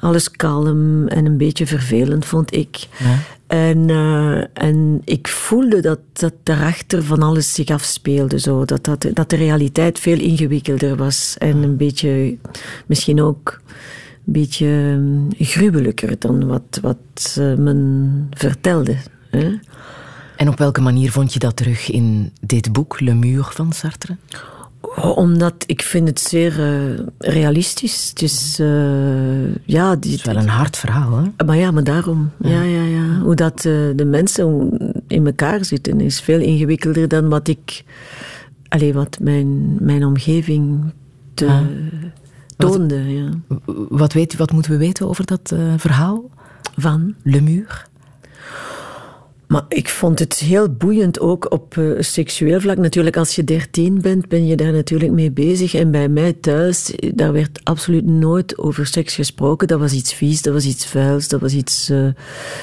alles 0.00 0.30
kalm 0.30 1.08
en 1.08 1.26
een 1.26 1.36
beetje 1.36 1.66
vervelend, 1.66 2.24
vond 2.24 2.54
ik. 2.54 2.86
Ja. 2.98 3.18
En, 3.46 3.90
eh, 3.90 4.64
en 4.66 5.02
ik 5.04 5.28
voelde 5.28 5.80
dat, 5.80 5.98
dat 6.12 6.34
daarachter 6.42 7.02
van 7.02 7.22
alles 7.22 7.54
zich 7.54 7.68
afspeelde. 7.68 8.38
Zo. 8.38 8.64
Dat, 8.64 8.84
dat, 8.84 9.06
dat 9.12 9.30
de 9.30 9.36
realiteit 9.36 9.98
veel 9.98 10.18
ingewikkelder 10.18 10.96
was. 10.96 11.34
En 11.38 11.62
een 11.62 11.76
beetje, 11.76 12.36
misschien 12.86 13.22
ook 13.22 13.60
een 14.26 14.32
beetje 14.32 14.66
hm, 14.66 15.44
gruwelijker 15.44 16.18
dan 16.18 16.46
wat, 16.46 16.78
wat 16.82 17.36
uh, 17.38 17.54
men 17.54 18.26
vertelde. 18.30 18.96
Hè? 19.30 19.54
En 20.36 20.48
op 20.48 20.58
welke 20.58 20.80
manier 20.80 21.10
vond 21.10 21.32
je 21.32 21.38
dat 21.38 21.56
terug 21.56 21.90
in 21.90 22.32
dit 22.40 22.72
boek, 22.72 23.00
Le 23.00 23.14
Mur 23.14 23.44
van 23.50 23.72
Sartre? 23.72 24.16
Omdat 25.02 25.64
ik 25.66 25.82
vind 25.82 26.08
het 26.08 26.20
zeer 26.20 26.58
uh, 26.58 26.98
realistisch. 27.18 28.08
Het 28.08 28.22
is, 28.22 28.60
uh, 28.60 29.54
ja... 29.64 29.96
Die, 29.96 30.10
het 30.10 30.20
is 30.20 30.22
wel 30.22 30.36
een 30.36 30.48
hard 30.48 30.76
verhaal, 30.76 31.18
hè? 31.18 31.44
Maar 31.44 31.56
ja, 31.56 31.70
maar 31.70 31.84
daarom. 31.84 32.30
Ja, 32.38 32.62
ja, 32.62 32.82
ja. 32.82 32.84
ja. 32.84 33.20
Hoe 33.20 33.34
dat 33.34 33.64
uh, 33.64 33.72
de 33.96 34.04
mensen 34.04 34.70
in 35.06 35.26
elkaar 35.26 35.64
zitten 35.64 36.00
is 36.00 36.20
veel 36.20 36.40
ingewikkelder 36.40 37.08
dan 37.08 37.28
wat 37.28 37.48
ik... 37.48 37.84
Allee, 38.68 38.92
wat 38.92 39.18
mijn, 39.20 39.76
mijn 39.84 40.04
omgeving 40.04 40.92
te, 41.34 41.46
ah. 41.46 41.60
toonde, 42.56 43.04
wat, 43.04 43.12
ja. 43.12 43.56
Wat, 43.88 44.12
weet, 44.12 44.36
wat 44.36 44.52
moeten 44.52 44.70
we 44.70 44.78
weten 44.78 45.08
over 45.08 45.26
dat 45.26 45.54
verhaal? 45.76 46.30
Van? 46.76 47.14
Le 47.22 47.40
Mur? 47.40 47.86
Maar 49.46 49.64
ik 49.68 49.88
vond 49.88 50.18
het 50.18 50.38
heel 50.38 50.68
boeiend 50.72 51.20
ook 51.20 51.52
op 51.52 51.76
uh, 51.76 52.00
seksueel 52.00 52.60
vlak. 52.60 52.76
Natuurlijk, 52.76 53.16
als 53.16 53.34
je 53.34 53.44
dertien 53.44 54.00
bent, 54.00 54.28
ben 54.28 54.46
je 54.46 54.56
daar 54.56 54.72
natuurlijk 54.72 55.12
mee 55.12 55.30
bezig. 55.30 55.74
En 55.74 55.90
bij 55.90 56.08
mij 56.08 56.32
thuis, 56.32 56.92
daar 57.14 57.32
werd 57.32 57.60
absoluut 57.62 58.06
nooit 58.06 58.58
over 58.58 58.86
seks 58.86 59.14
gesproken. 59.14 59.68
Dat 59.68 59.78
was 59.78 59.92
iets 59.92 60.14
vies, 60.14 60.42
dat 60.42 60.52
was 60.52 60.64
iets 60.64 60.86
vuils, 60.86 61.28
dat 61.28 61.40
was 61.40 61.52
iets... 61.52 61.90
Uh, 61.90 62.08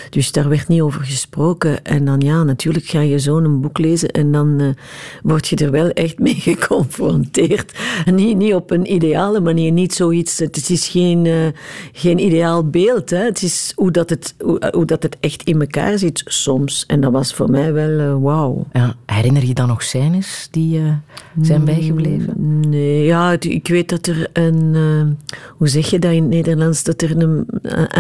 dus 0.09 0.31
daar 0.31 0.49
werd 0.49 0.67
niet 0.67 0.81
over 0.81 1.03
gesproken. 1.03 1.83
En 1.83 2.05
dan 2.05 2.19
ja, 2.19 2.43
natuurlijk 2.43 2.85
ga 2.85 3.01
je 3.01 3.19
zo 3.19 3.37
een 3.37 3.61
boek 3.61 3.77
lezen 3.77 4.11
en 4.11 4.31
dan 4.31 4.75
word 5.21 5.47
je 5.47 5.55
er 5.55 5.71
wel 5.71 5.89
echt 5.89 6.19
mee 6.19 6.35
geconfronteerd. 6.51 7.73
Niet, 8.05 8.37
niet 8.37 8.53
op 8.53 8.71
een 8.71 8.93
ideale 8.93 9.39
manier, 9.39 9.71
niet 9.71 9.93
zoiets... 9.93 10.39
Het 10.39 10.69
is 10.69 10.87
geen, 10.87 11.53
geen 11.91 12.19
ideaal 12.19 12.69
beeld, 12.69 13.09
hè. 13.09 13.23
Het 13.23 13.43
is 13.43 13.71
hoe 13.75 13.91
dat 13.91 14.09
het, 14.09 14.35
hoe, 14.39 14.71
hoe 14.71 14.85
dat 14.85 15.03
het 15.03 15.17
echt 15.19 15.43
in 15.43 15.61
elkaar 15.61 15.97
zit 15.97 16.21
soms. 16.25 16.72
En 16.87 17.01
dat 17.01 17.11
was 17.11 17.33
voor 17.33 17.49
mij 17.49 17.73
wel 17.73 17.89
uh, 17.99 18.23
wauw. 18.23 18.65
Ja, 18.73 18.95
herinner 19.05 19.45
je 19.45 19.53
dan 19.53 19.67
nog 19.67 19.83
scènes 19.83 20.47
die 20.51 20.79
uh, 20.79 20.93
zijn 21.41 21.59
Mm, 21.59 21.65
bijgebleven? 21.65 22.59
Nee, 22.69 23.03
ja, 23.03 23.37
ik 23.39 23.67
weet 23.67 23.89
dat 23.89 24.07
er 24.07 24.29
een... 24.33 24.73
Uh, 24.73 25.31
hoe 25.57 25.67
zeg 25.67 25.89
je 25.89 25.99
dat 25.99 26.11
in 26.11 26.21
het 26.21 26.31
Nederlands? 26.31 26.83
Dat 26.83 27.01
er 27.01 27.21
een, 27.21 27.47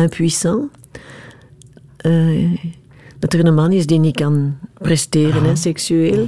impuissant... 0.01 0.71
dat 3.19 3.33
er 3.33 3.45
een 3.45 3.53
man 3.53 3.71
is 3.71 3.85
die 3.85 3.99
niet 3.99 4.15
kan 4.15 4.57
presteren, 4.77 5.43
hè, 5.43 5.55
seksueel. 5.55 6.27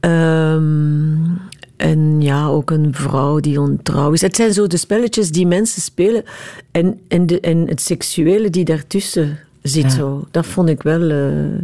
Um, 0.00 1.40
en 1.82 2.20
ja, 2.20 2.46
ook 2.46 2.70
een 2.70 2.94
vrouw 2.94 3.40
die 3.40 3.60
ontrouw 3.60 4.12
is. 4.12 4.20
Het 4.20 4.36
zijn 4.36 4.52
zo 4.52 4.66
de 4.66 4.76
spelletjes 4.76 5.30
die 5.30 5.46
mensen 5.46 5.82
spelen. 5.82 6.24
En, 6.70 7.00
en, 7.08 7.26
de, 7.26 7.40
en 7.40 7.68
het 7.68 7.80
seksuele 7.80 8.50
die 8.50 8.64
daartussen 8.64 9.38
zit 9.62 9.82
ja. 9.82 9.90
zo. 9.90 10.24
Dat 10.30 10.46
vond 10.46 10.68
ik 10.68 10.82
wel... 10.82 11.10
Uh, 11.10 11.60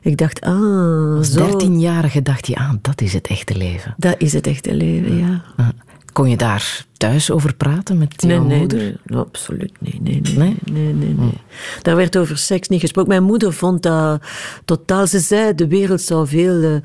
ik 0.00 0.16
dacht, 0.16 0.40
ah, 0.40 1.16
Als 1.16 1.30
dertienjarige 1.30 2.22
dacht 2.22 2.46
je, 2.46 2.56
ah, 2.56 2.72
dat 2.80 3.00
is 3.00 3.12
het 3.12 3.26
echte 3.26 3.56
leven. 3.56 3.94
Dat 3.96 4.14
is 4.18 4.32
het 4.32 4.46
echte 4.46 4.74
leven, 4.74 5.16
ja. 5.16 5.44
ja. 5.56 5.72
Kon 6.12 6.30
je 6.30 6.36
daar 6.36 6.86
thuis 6.96 7.30
over 7.30 7.54
praten 7.54 7.98
met 7.98 8.22
nee, 8.22 8.32
jouw 8.32 8.44
nee, 8.44 8.58
moeder? 8.58 8.78
Nee, 8.78 8.96
no, 9.04 9.20
absoluut 9.20 9.72
nee, 9.78 10.00
nee, 10.02 10.20
nee. 10.20 10.36
nee? 10.36 10.56
nee, 10.72 10.92
nee, 10.92 11.14
nee. 11.14 11.28
Hm. 11.28 11.82
Daar 11.82 11.96
werd 11.96 12.16
over 12.16 12.38
seks 12.38 12.68
niet 12.68 12.80
gesproken. 12.80 13.10
Mijn 13.10 13.22
moeder 13.22 13.52
vond 13.52 13.82
dat 13.82 14.22
totaal... 14.64 15.06
Ze 15.06 15.18
zei, 15.18 15.54
de 15.54 15.68
wereld 15.68 16.00
zou 16.00 16.26
veel 16.26 16.62
uh, 16.62 16.76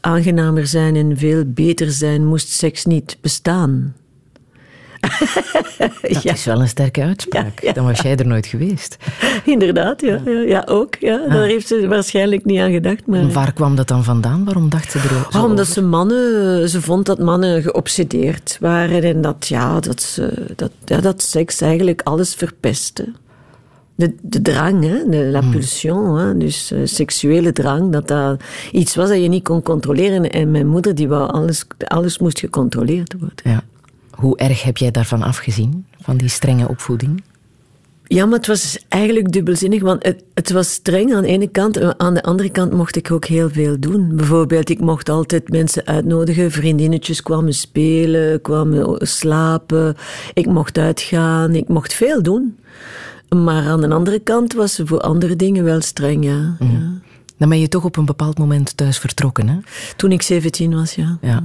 aangenamer 0.00 0.66
zijn 0.66 0.96
en 0.96 1.16
veel 1.16 1.44
beter 1.46 1.90
zijn, 1.90 2.26
moest 2.26 2.48
seks 2.48 2.84
niet 2.84 3.18
bestaan. 3.20 3.94
Dat 6.12 6.22
ja. 6.22 6.32
is 6.32 6.44
wel 6.44 6.60
een 6.60 6.68
sterke 6.68 7.02
uitspraak. 7.02 7.60
Ja. 7.60 7.72
Dan 7.72 7.84
was 7.84 8.00
jij 8.00 8.16
er 8.16 8.26
nooit 8.26 8.46
geweest. 8.46 8.96
Inderdaad, 9.44 10.00
ja. 10.00 10.20
Ja, 10.24 10.40
ja 10.40 10.62
ook. 10.66 10.94
Ja. 10.94 11.28
Daar 11.28 11.44
heeft 11.44 11.66
ze 11.66 11.88
waarschijnlijk 11.88 12.44
niet 12.44 12.60
aan 12.60 12.72
gedacht. 12.72 13.06
Maar... 13.06 13.32
Waar 13.32 13.52
kwam 13.52 13.76
dat 13.76 13.88
dan 13.88 14.04
vandaan? 14.04 14.44
Waarom 14.44 14.68
dacht 14.68 14.90
ze 14.90 14.98
er 14.98 15.38
oh, 15.38 15.44
Omdat 15.44 15.66
ze 15.66 15.82
mannen... 15.82 16.68
Ze 16.68 16.82
vond 16.82 17.06
dat 17.06 17.18
mannen 17.18 17.62
geobsedeerd 17.62 18.56
waren 18.60 19.02
en 19.02 19.20
dat, 19.20 19.46
ja, 19.48 19.80
dat, 19.80 20.02
ze, 20.02 20.46
dat, 20.56 20.70
ja, 20.84 21.00
dat 21.00 21.22
seks 21.22 21.60
eigenlijk 21.60 22.02
alles 22.02 22.34
verpestte. 22.34 23.12
De, 23.94 24.14
de 24.22 24.42
drang, 24.42 24.84
hè? 24.84 25.08
De, 25.08 25.24
la 25.24 25.40
pulsion, 25.50 26.18
hè? 26.18 26.36
dus 26.36 26.72
uh, 26.72 26.80
seksuele 26.84 27.52
drang, 27.52 27.92
dat 27.92 28.08
dat 28.08 28.42
iets 28.72 28.94
was 28.94 29.08
dat 29.08 29.22
je 29.22 29.28
niet 29.28 29.44
kon 29.44 29.62
controleren. 29.62 30.30
En 30.30 30.50
mijn 30.50 30.66
moeder, 30.66 30.94
die 30.94 31.08
wou 31.08 31.30
alles, 31.30 31.64
alles 31.78 32.18
moest 32.18 32.38
gecontroleerd 32.38 33.14
worden. 33.18 33.38
Ja. 33.44 33.62
Hoe 34.20 34.36
erg 34.36 34.62
heb 34.62 34.76
jij 34.76 34.90
daarvan 34.90 35.22
afgezien, 35.22 35.86
van 36.00 36.16
die 36.16 36.28
strenge 36.28 36.68
opvoeding? 36.68 37.22
Ja, 38.04 38.26
maar 38.26 38.38
het 38.38 38.46
was 38.46 38.84
eigenlijk 38.88 39.32
dubbelzinnig, 39.32 39.82
want 39.82 40.04
het, 40.04 40.24
het, 40.34 40.50
was 40.50 40.72
streng 40.72 41.14
aan 41.14 41.22
de 41.22 41.28
ene 41.28 41.48
kant. 41.48 41.98
Aan 41.98 42.14
de 42.14 42.22
andere 42.22 42.50
kant 42.50 42.72
mocht 42.72 42.96
ik 42.96 43.10
ook 43.10 43.24
heel 43.24 43.50
veel 43.50 43.80
doen. 43.80 44.16
Bijvoorbeeld, 44.16 44.70
ik 44.70 44.80
mocht 44.80 45.08
altijd 45.08 45.48
mensen 45.48 45.86
uitnodigen. 45.86 46.50
Vriendinnetjes 46.50 47.22
kwamen 47.22 47.54
spelen, 47.54 48.40
kwamen 48.40 49.06
slapen. 49.06 49.96
Ik 50.34 50.46
mocht 50.46 50.78
uitgaan, 50.78 51.54
ik 51.54 51.68
mocht 51.68 51.94
veel 51.94 52.22
doen. 52.22 52.58
Maar 53.28 53.64
aan 53.64 53.80
de 53.80 53.88
andere 53.88 54.18
kant 54.18 54.52
was 54.52 54.74
ze 54.74 54.86
voor 54.86 55.00
andere 55.00 55.36
dingen 55.36 55.64
wel 55.64 55.80
streng, 55.80 56.24
ja. 56.24 56.56
Mm. 56.58 56.70
ja. 56.70 57.00
Dan 57.38 57.48
ben 57.48 57.60
je 57.60 57.68
toch 57.68 57.84
op 57.84 57.96
een 57.96 58.04
bepaald 58.04 58.38
moment 58.38 58.76
thuis 58.76 58.98
vertrokken, 58.98 59.48
hè? 59.48 59.58
Toen 59.96 60.12
ik 60.12 60.22
17 60.22 60.74
was, 60.74 60.94
ja. 60.94 61.18
ja 61.20 61.42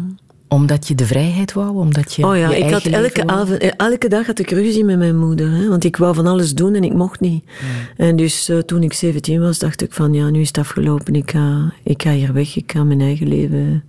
omdat 0.48 0.88
je 0.88 0.96
de 0.96 1.06
vrijheid 1.06 1.54
wou? 1.54 1.78
Omdat 1.78 2.14
je 2.14 2.28
oh 2.28 2.38
ja, 2.38 2.50
je 2.50 2.58
ik 2.58 2.72
had 2.72 2.86
elke, 2.86 3.28
avond, 3.28 3.76
elke 3.78 4.08
dag 4.08 4.26
had 4.26 4.40
ik 4.40 4.50
ruzie 4.50 4.84
met 4.84 4.98
mijn 4.98 5.18
moeder. 5.18 5.52
Hè, 5.52 5.68
want 5.68 5.84
ik 5.84 5.98
wou 5.98 6.16
van 6.16 6.28
alles 6.28 6.54
doen 6.54 6.74
en 6.74 6.84
ik 6.84 6.94
mocht 6.94 7.20
niet. 7.20 7.44
En 7.98 8.16
dus 8.16 8.50
uh, 8.50 8.58
toen 8.58 8.84
ik 8.84 8.94
17 8.94 9.42
was, 9.42 9.60
dacht 9.60 9.82
ik 9.82 9.94
van 9.94 10.14
ja, 10.14 10.30
nu 10.30 10.42
is 10.42 10.48
het 10.48 10.58
afgelopen. 10.58 11.16
Ik 11.16 11.32
ga, 11.32 11.74
ik 11.84 12.02
ga 12.02 12.12
hier 12.12 12.34
weg. 12.34 12.56
Ik 12.56 12.72
ga 12.72 12.84
mijn 12.84 13.02
eigen 13.02 13.28
leven... 13.28 13.84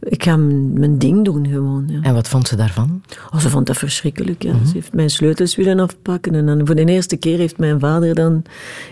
Ik 0.00 0.22
ga 0.22 0.36
mijn 0.36 0.98
ding 0.98 1.24
doen 1.24 1.46
gewoon. 1.46 1.84
Ja. 1.86 1.98
En 2.02 2.14
wat 2.14 2.28
vond 2.28 2.48
ze 2.48 2.56
daarvan? 2.56 3.02
Oh, 3.34 3.40
ze 3.40 3.50
vond 3.50 3.66
dat 3.66 3.76
verschrikkelijk. 3.76 4.42
Ja. 4.42 4.52
Mm 4.52 4.58
-hmm. 4.58 4.66
Ze 4.66 4.72
heeft 4.72 4.92
mijn 4.92 5.10
sleutels 5.10 5.56
willen 5.56 5.80
afpakken. 5.80 6.34
En 6.34 6.46
dan 6.46 6.66
voor 6.66 6.74
de 6.74 6.84
eerste 6.84 7.16
keer 7.16 7.38
heeft 7.38 7.58
mijn 7.58 7.80
vader 7.80 8.14
dan... 8.14 8.42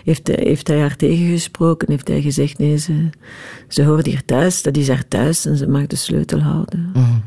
Heeft, 0.03 0.27
heeft 0.27 0.67
hij 0.67 0.79
haar 0.79 0.95
tegengesproken. 0.95 1.91
Heeft 1.91 2.07
hij 2.07 2.21
gezegd, 2.21 2.57
nee, 2.57 2.77
ze, 2.77 3.09
ze 3.67 3.83
hoort 3.83 4.05
hier 4.05 4.25
thuis. 4.25 4.61
Dat 4.61 4.77
is 4.77 4.87
haar 4.87 5.07
thuis 5.07 5.45
en 5.45 5.57
ze 5.57 5.67
mag 5.67 5.87
de 5.87 5.95
sleutel 5.95 6.39
houden. 6.39 6.79
Mm 6.79 7.03
-hmm. 7.03 7.23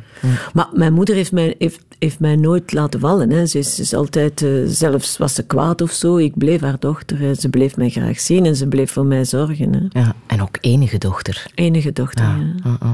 Maar 0.52 0.68
mijn 0.72 0.92
moeder 0.92 1.14
heeft 1.14 1.32
mij, 1.32 1.54
heeft, 1.58 1.84
heeft 1.99 2.20
mij 2.20 2.37
nooit 2.37 2.72
laten 2.72 3.00
vallen. 3.00 3.30
Hè. 3.30 3.46
Ze, 3.46 3.58
is, 3.58 3.80
is 3.80 3.94
altijd... 3.94 4.42
Uh, 4.42 4.62
zelfs 4.66 5.18
was 5.18 5.34
ze 5.34 5.42
kwaad 5.42 5.80
of 5.80 5.90
zo. 5.90 6.16
Ik 6.16 6.38
bleef 6.38 6.60
haar 6.60 6.78
dochter. 6.78 7.18
Hè. 7.18 7.34
Ze 7.34 7.49
bleef 7.49 7.76
mij 7.76 7.88
graag 7.88 8.20
zien 8.20 8.46
en 8.46 8.56
ze 8.56 8.66
bleef 8.66 8.90
voor 8.92 9.06
mij 9.06 9.25
zorgen. 9.25 9.72
Hè. 9.72 10.00
Ja, 10.00 10.14
en 10.26 10.42
ook 10.42 10.58
enige 10.60 10.99
dochter. 10.99 11.46
Enige 11.54 11.92
dochter, 11.92 12.25
ja. 12.25 12.37
ja. 12.64 12.78
-uh. 12.82 12.92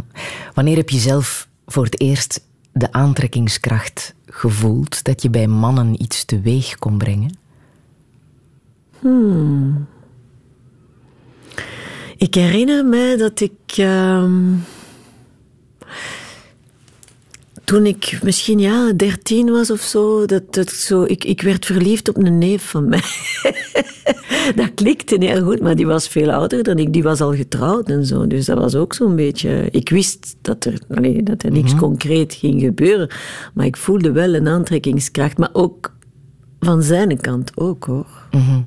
Heb 0.76 0.90
je 0.90 0.98
zelf 0.98 1.48
voor 1.66 1.84
het 1.84 2.00
eerst 2.00 2.40
de 2.72 2.92
aantrekkingskracht 2.92 4.14
gevoeld 4.26 5.04
dat 5.04 5.22
je 5.22 5.30
bij 5.30 5.46
mannen 5.46 6.02
iets 6.02 6.24
teweeg 6.24 6.76
kon 6.76 6.98
brengen? 6.98 7.36
Hmm. 8.98 9.86
Ik 12.16 12.34
herinner 12.34 12.84
mij 12.84 13.16
dat 13.16 13.40
ik. 13.40 13.76
Uh, 13.76 14.24
toen 17.66 17.86
ik 17.86 18.18
misschien 18.22 18.58
ja, 18.58 18.92
dertien 18.92 19.50
was 19.50 19.70
of 19.70 19.80
zo, 19.80 20.26
dat, 20.26 20.54
dat 20.54 20.70
zo 20.70 21.02
ik, 21.02 21.24
ik 21.24 21.42
werd 21.42 21.66
verliefd 21.66 22.08
op 22.08 22.16
een 22.16 22.38
neef 22.38 22.70
van 22.70 22.88
mij. 22.88 23.02
dat 24.60 24.74
klikte 24.74 25.16
heel 25.18 25.44
goed, 25.44 25.60
maar 25.60 25.76
die 25.76 25.86
was 25.86 26.08
veel 26.08 26.32
ouder 26.32 26.62
dan 26.62 26.78
ik. 26.78 26.92
Die 26.92 27.02
was 27.02 27.20
al 27.20 27.34
getrouwd 27.34 27.88
en 27.88 28.06
zo. 28.06 28.26
Dus 28.26 28.44
dat 28.44 28.58
was 28.58 28.74
ook 28.74 28.94
zo'n 28.94 29.16
beetje... 29.16 29.68
Ik 29.70 29.88
wist 29.88 30.36
dat 30.42 30.64
er, 30.64 30.80
allee, 30.88 31.22
dat 31.22 31.42
er 31.42 31.50
niks 31.50 31.72
mm 31.72 31.78
-hmm. 31.78 31.88
concreet 31.88 32.34
ging 32.34 32.60
gebeuren. 32.60 33.10
Maar 33.54 33.66
ik 33.66 33.76
voelde 33.76 34.12
wel 34.12 34.34
een 34.34 34.48
aantrekkingskracht. 34.48 35.38
Maar 35.38 35.50
ook 35.52 35.94
van 36.60 36.82
zijn 36.82 37.20
kant 37.20 37.50
ook, 37.54 37.84
hoor. 37.84 38.28
Mm 38.30 38.40
-hmm. 38.40 38.66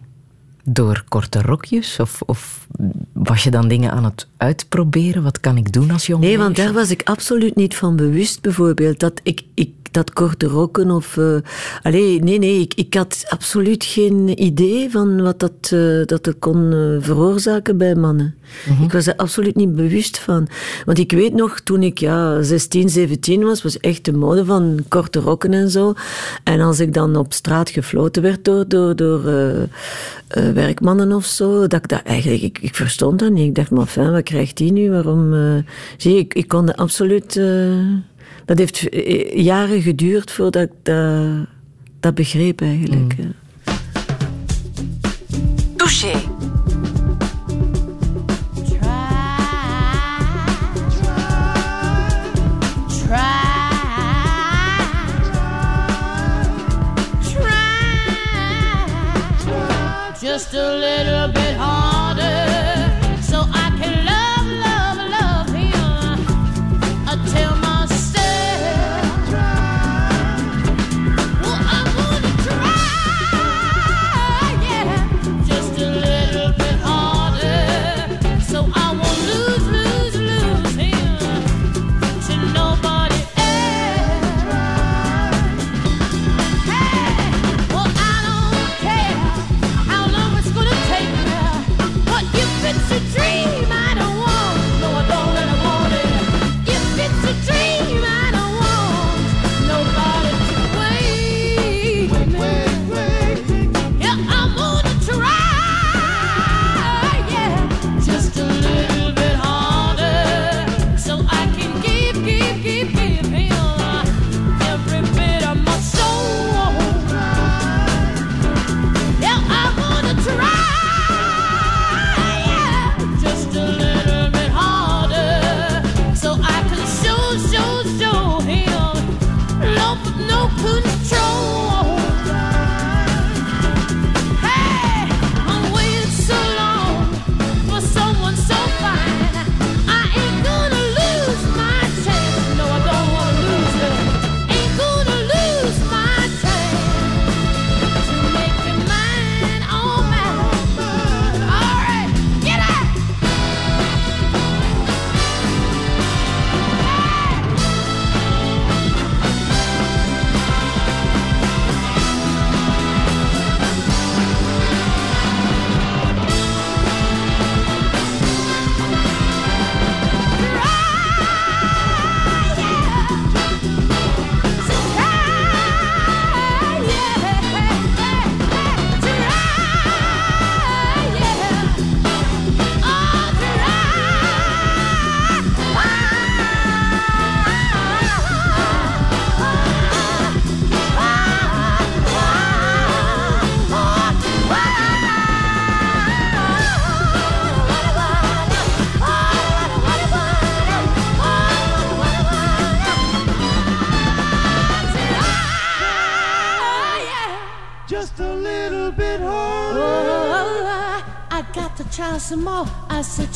Door 0.72 1.04
korte 1.08 1.42
rokjes? 1.42 2.00
Of, 2.00 2.22
of, 2.26 2.68
was 3.14 3.44
je 3.44 3.52
dan 3.52 3.68
dingen 3.68 3.92
aan 3.92 4.04
het 4.04 4.28
uitproberen? 4.38 5.24
Wat 5.24 5.40
kan 5.40 5.58
ik 5.58 5.74
doen 5.74 5.92
als 5.92 6.06
jongen? 6.06 6.28
Nee, 6.28 6.38
want 6.38 6.56
daar 6.56 6.74
was 6.74 6.92
ik 6.92 7.02
absoluut 7.04 7.56
niet 7.56 7.76
van 7.76 7.96
bewust, 7.96 8.42
bijvoorbeeld. 8.42 9.00
Dat 9.00 9.20
ik, 9.24 9.44
ik, 9.54 9.72
dat 9.92 10.14
korte 10.14 10.48
rokken 10.48 10.92
of... 10.92 11.18
eh 11.18 11.36
allee, 11.82 12.24
nee, 12.24 12.40
nee, 12.40 12.60
ik, 12.60 12.74
ik 12.74 12.94
had 12.94 13.26
absoluut 13.28 13.84
geen 13.84 14.44
idee 14.44 14.90
van 14.90 15.22
wat 15.22 15.40
dat, 15.40 15.52
eh, 15.62 16.06
dat 16.06 16.36
kon 16.40 16.74
eh, 16.74 17.06
veroorzaken 17.06 17.78
bij 17.78 17.96
mannen. 17.96 18.36
Ik 18.82 18.92
was 18.92 19.08
er 19.08 19.16
absoluut 19.16 19.56
niet 19.56 19.76
bewust 19.76 20.18
van. 20.18 20.48
Want 20.86 20.98
ik 20.98 21.12
weet 21.12 21.34
nog, 21.34 21.60
toen 21.60 21.84
ik 21.84 21.98
ja, 21.98 22.42
16, 22.42 22.90
17 22.90 23.44
was, 23.44 23.62
was 23.62 23.80
echt 23.80 24.06
de 24.06 24.14
mode 24.14 24.46
van 24.46 24.80
korte 24.88 25.20
rokken 25.20 25.54
en 25.54 25.70
zo. 25.70 25.94
En 26.44 26.62
als 26.62 26.80
ik 26.80 26.94
dan 26.94 27.16
op 27.16 27.34
straat 27.34 27.70
gefloten 27.70 28.22
werd 28.22 28.46
door, 28.46 28.68
door, 28.68 28.96
door 28.96 29.22
werkmannen 30.54 31.12
of 31.12 31.26
zo, 31.26 31.68
dat 31.68 31.74
ik 31.80 31.88
dat 31.88 32.02
eigenlijk, 32.04 32.42
ik, 32.42 32.60
ik 32.62 32.76
verstond 32.76 33.20
dat 33.20 33.32
niet. 33.32 33.48
Ik 33.48 33.56
dacht, 33.56 33.72
maar 33.72 33.86
fijn, 33.86 34.12
wat 34.12 34.24
krijgt 34.24 34.58
die 34.58 34.72
nu? 34.72 34.92
Waarom? 34.92 35.34
zie, 35.98 36.18
ik, 36.18 36.34
ik 36.34 36.48
kon 36.48 36.66
dat 36.66 36.78
absoluut... 36.78 37.40
dat 38.50 38.58
heeft 38.58 38.90
eh, 38.90 39.44
jaren 39.44 39.82
geduurd 39.82 40.32
voordat 40.32 40.62
ik 40.62 40.72
dat, 40.84 41.48
dat 42.00 42.16
begreep 42.16 42.62
eigenlijk. 42.62 43.16
Touché. 45.76 46.12
Just 60.22 60.54
a 60.54 60.76
little 60.76 61.32
bit 61.34 61.39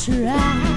Try. 0.04 0.73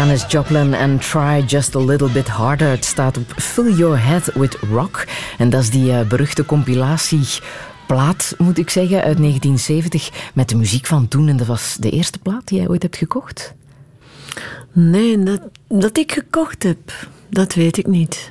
Janis 0.00 0.24
Joplin 0.28 0.74
en 0.74 0.98
Try 0.98 1.44
Just 1.46 1.76
a 1.76 1.84
Little 1.84 2.08
Bit 2.08 2.28
Harder. 2.28 2.68
Het 2.68 2.84
staat 2.84 3.16
op 3.16 3.32
Fill 3.36 3.72
Your 3.72 4.04
Head 4.04 4.32
with 4.34 4.56
Rock. 4.72 5.06
En 5.38 5.50
dat 5.50 5.62
is 5.62 5.70
die 5.70 5.92
eh, 5.92 6.06
beruchte 6.06 6.44
compilatieplaat, 6.44 8.34
moet 8.38 8.58
ik 8.58 8.70
zeggen, 8.70 8.96
uit 8.96 9.16
1970. 9.16 10.10
Met 10.34 10.48
de 10.48 10.56
muziek 10.56 10.86
van 10.86 11.08
toen. 11.08 11.28
En 11.28 11.36
dat 11.36 11.46
was 11.46 11.76
de 11.80 11.90
eerste 11.90 12.18
plaat 12.18 12.48
die 12.48 12.58
jij 12.58 12.68
ooit 12.68 12.82
hebt 12.82 12.96
gekocht. 12.96 13.54
Nee, 14.72 15.22
dat, 15.22 15.40
dat 15.68 15.98
ik 15.98 16.12
gekocht 16.12 16.62
heb, 16.62 17.08
dat 17.30 17.54
weet 17.54 17.76
ik 17.76 17.86
niet. 17.86 18.30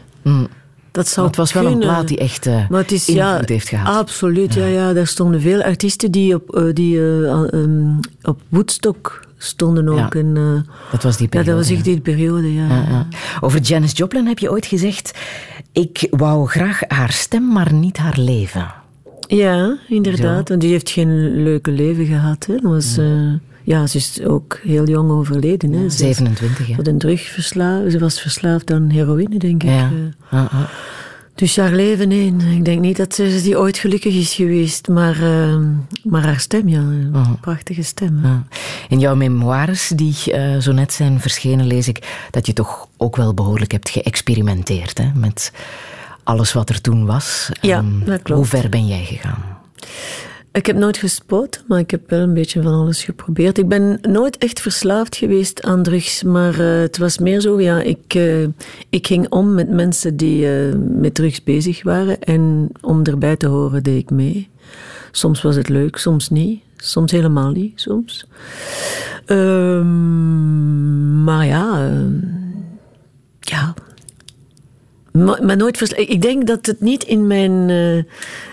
Dat 0.91 1.07
zou 1.07 1.19
Maar 1.19 1.25
het 1.25 1.35
was 1.35 1.53
wel 1.53 1.65
een 1.65 1.79
plaat 1.79 2.07
die 2.07 2.17
echt 2.17 2.45
Maar 2.45 2.81
het 2.81 2.91
is, 2.91 3.07
invloed 3.09 3.25
ja, 3.25 3.41
heeft 3.45 3.69
gehad. 3.69 3.95
Absoluut, 3.95 4.53
ja. 4.53 4.65
Ja, 4.65 4.93
Daar 4.93 5.07
stonden 5.07 5.41
veel 5.41 5.61
artiesten 5.61 6.11
die 6.11 6.35
op, 6.35 6.55
eh, 6.55 6.63
die, 6.73 6.97
eh, 6.97 7.53
ehm, 7.53 7.97
op 8.21 8.41
Woodstock 8.49 9.27
stonden 9.41 9.87
ook. 9.89 9.97
Ja. 10.13 10.19
En, 10.19 10.37
eh, 10.37 10.73
Dat 10.91 11.03
was 11.03 11.17
die 11.17 11.23
ja, 11.25 11.29
periode. 11.29 11.49
dat 11.57 11.67
was 11.67 11.75
echt 11.75 11.83
die 11.83 11.99
periode, 11.99 12.53
ja. 12.53 12.67
Ja, 12.67 12.85
ja. 12.89 13.07
Over 13.39 13.59
Janis 13.59 13.97
Joplin 13.97 14.27
heb 14.27 14.39
je 14.39 14.51
ooit 14.51 14.65
gezegd... 14.65 15.17
Ik 15.71 16.07
wou 16.09 16.47
graag 16.47 16.81
haar 16.87 17.11
stem, 17.11 17.51
maar 17.51 17.73
niet 17.73 17.97
haar 17.97 18.17
leven. 18.19 18.73
Ja, 19.27 19.77
inderdaad. 19.87 20.49
Want 20.49 20.61
die 20.61 20.71
heeft 20.71 20.89
geen 20.89 21.43
leuke 21.43 21.71
leven 21.71 22.05
gehad. 22.05 22.45
Hè. 22.45 22.53
Dat 22.53 22.71
was, 22.71 22.97
eh, 22.97 23.33
ja, 23.63 23.87
ze 23.87 23.97
is 23.97 24.21
ook 24.23 24.59
heel 24.63 24.87
jong 24.87 25.11
overleden. 25.11 25.73
Hè. 25.73 25.85
Is 25.85 25.97
27, 25.97 26.67
hè? 26.67 26.75
Tot 26.75 26.87
een. 26.87 27.91
Ze 27.91 27.99
was 27.99 28.21
verslaafd 28.21 28.71
aan 28.71 28.89
heroïne, 28.89 29.37
denk 29.37 29.63
ik. 29.63 29.69
Ja. 29.69 29.91
eh. 30.31 30.63
Dus 31.39 31.57
haar 31.57 31.71
leven, 31.71 32.07
nee. 32.07 32.33
Ik 32.57 32.65
denk 32.65 32.79
niet 32.81 32.97
dat 32.97 33.15
ze 33.15 33.39
die 33.43 33.57
ooit 33.59 33.77
gelukkig 33.77 34.13
is 34.15 34.33
geweest. 34.33 34.87
Maar, 34.87 35.13
eh, 35.23 35.57
maar 36.03 36.23
haar 36.23 36.39
stem, 36.39 36.67
ja. 36.67 36.79
Een 36.79 37.11
Oh. 37.15 37.31
prachtige 37.41 37.81
stem. 37.83 38.19
Ja. 38.23 38.43
In 38.89 38.99
jouw 38.99 39.15
memoires, 39.15 39.91
die 39.95 40.15
eh, 40.31 40.57
zo 40.59 40.71
net 40.71 40.93
zijn 40.93 41.19
verschenen, 41.19 41.67
lees 41.67 41.87
ik 41.87 42.27
dat 42.31 42.45
je 42.45 42.53
toch 42.53 42.87
ook 42.97 43.15
wel 43.15 43.33
behoorlijk 43.33 43.71
hebt 43.71 43.89
geëxperimenteerd 43.89 44.97
hè, 44.97 45.09
met 45.15 45.51
alles 46.23 46.53
wat 46.53 46.69
er 46.69 46.81
toen 46.81 47.05
was. 47.05 47.49
Ja, 47.61 47.77
Ehm, 47.77 47.99
dat 48.05 48.21
klopt. 48.21 48.29
Hoe 48.51 48.59
ver 48.61 48.69
ben 48.69 48.87
jij 48.87 49.03
gegaan? 49.05 49.43
Ik 50.51 50.65
heb 50.65 50.75
nooit 50.75 50.97
gespoten, 50.97 51.61
maar 51.67 51.79
ik 51.79 51.91
heb 51.91 52.09
wel 52.09 52.19
een 52.19 52.33
beetje 52.33 52.61
van 52.61 52.73
alles 52.73 53.03
geprobeerd. 53.03 53.57
Ik 53.57 53.67
ben 53.67 53.99
nooit 54.01 54.37
echt 54.37 54.61
verslaafd 54.61 55.15
geweest 55.15 55.61
aan 55.63 55.83
drugs, 55.83 56.23
maar 56.23 56.59
eh, 56.59 56.79
het 56.81 56.97
was 56.97 57.17
meer 57.17 57.39
zo, 57.41 57.61
ja, 57.61 57.81
ik, 57.81 58.13
eh, 58.13 58.43
ik 58.89 59.07
ging 59.07 59.29
om 59.29 59.53
met 59.53 59.69
mensen 59.69 60.17
die 60.17 60.51
eh, 60.51 60.75
met 60.75 61.13
drugs 61.15 61.43
bezig 61.43 61.83
waren 61.83 62.21
en 62.21 62.69
om 62.81 63.03
erbij 63.03 63.35
te 63.35 63.47
horen 63.47 63.83
deed 63.83 63.97
ik 64.01 64.09
mee. 64.09 64.49
Soms 65.11 65.41
was 65.41 65.55
het 65.55 65.69
leuk, 65.69 65.97
soms 65.97 66.29
niet. 66.29 66.61
Soms 66.77 67.11
helemaal 67.11 67.51
niet, 67.51 67.81
soms. 67.81 68.25
Ehm, 69.25 71.23
maar 71.23 71.45
ja, 71.45 71.91
ja, 73.39 73.73
maar, 75.11 75.57
nooit 75.57 75.77
versla- 75.77 75.97
Ik 75.97 76.21
denk 76.21 76.47
dat 76.47 76.65
het 76.65 76.81
niet 76.81 77.03
in 77.03 77.27
mijn. 77.27 77.51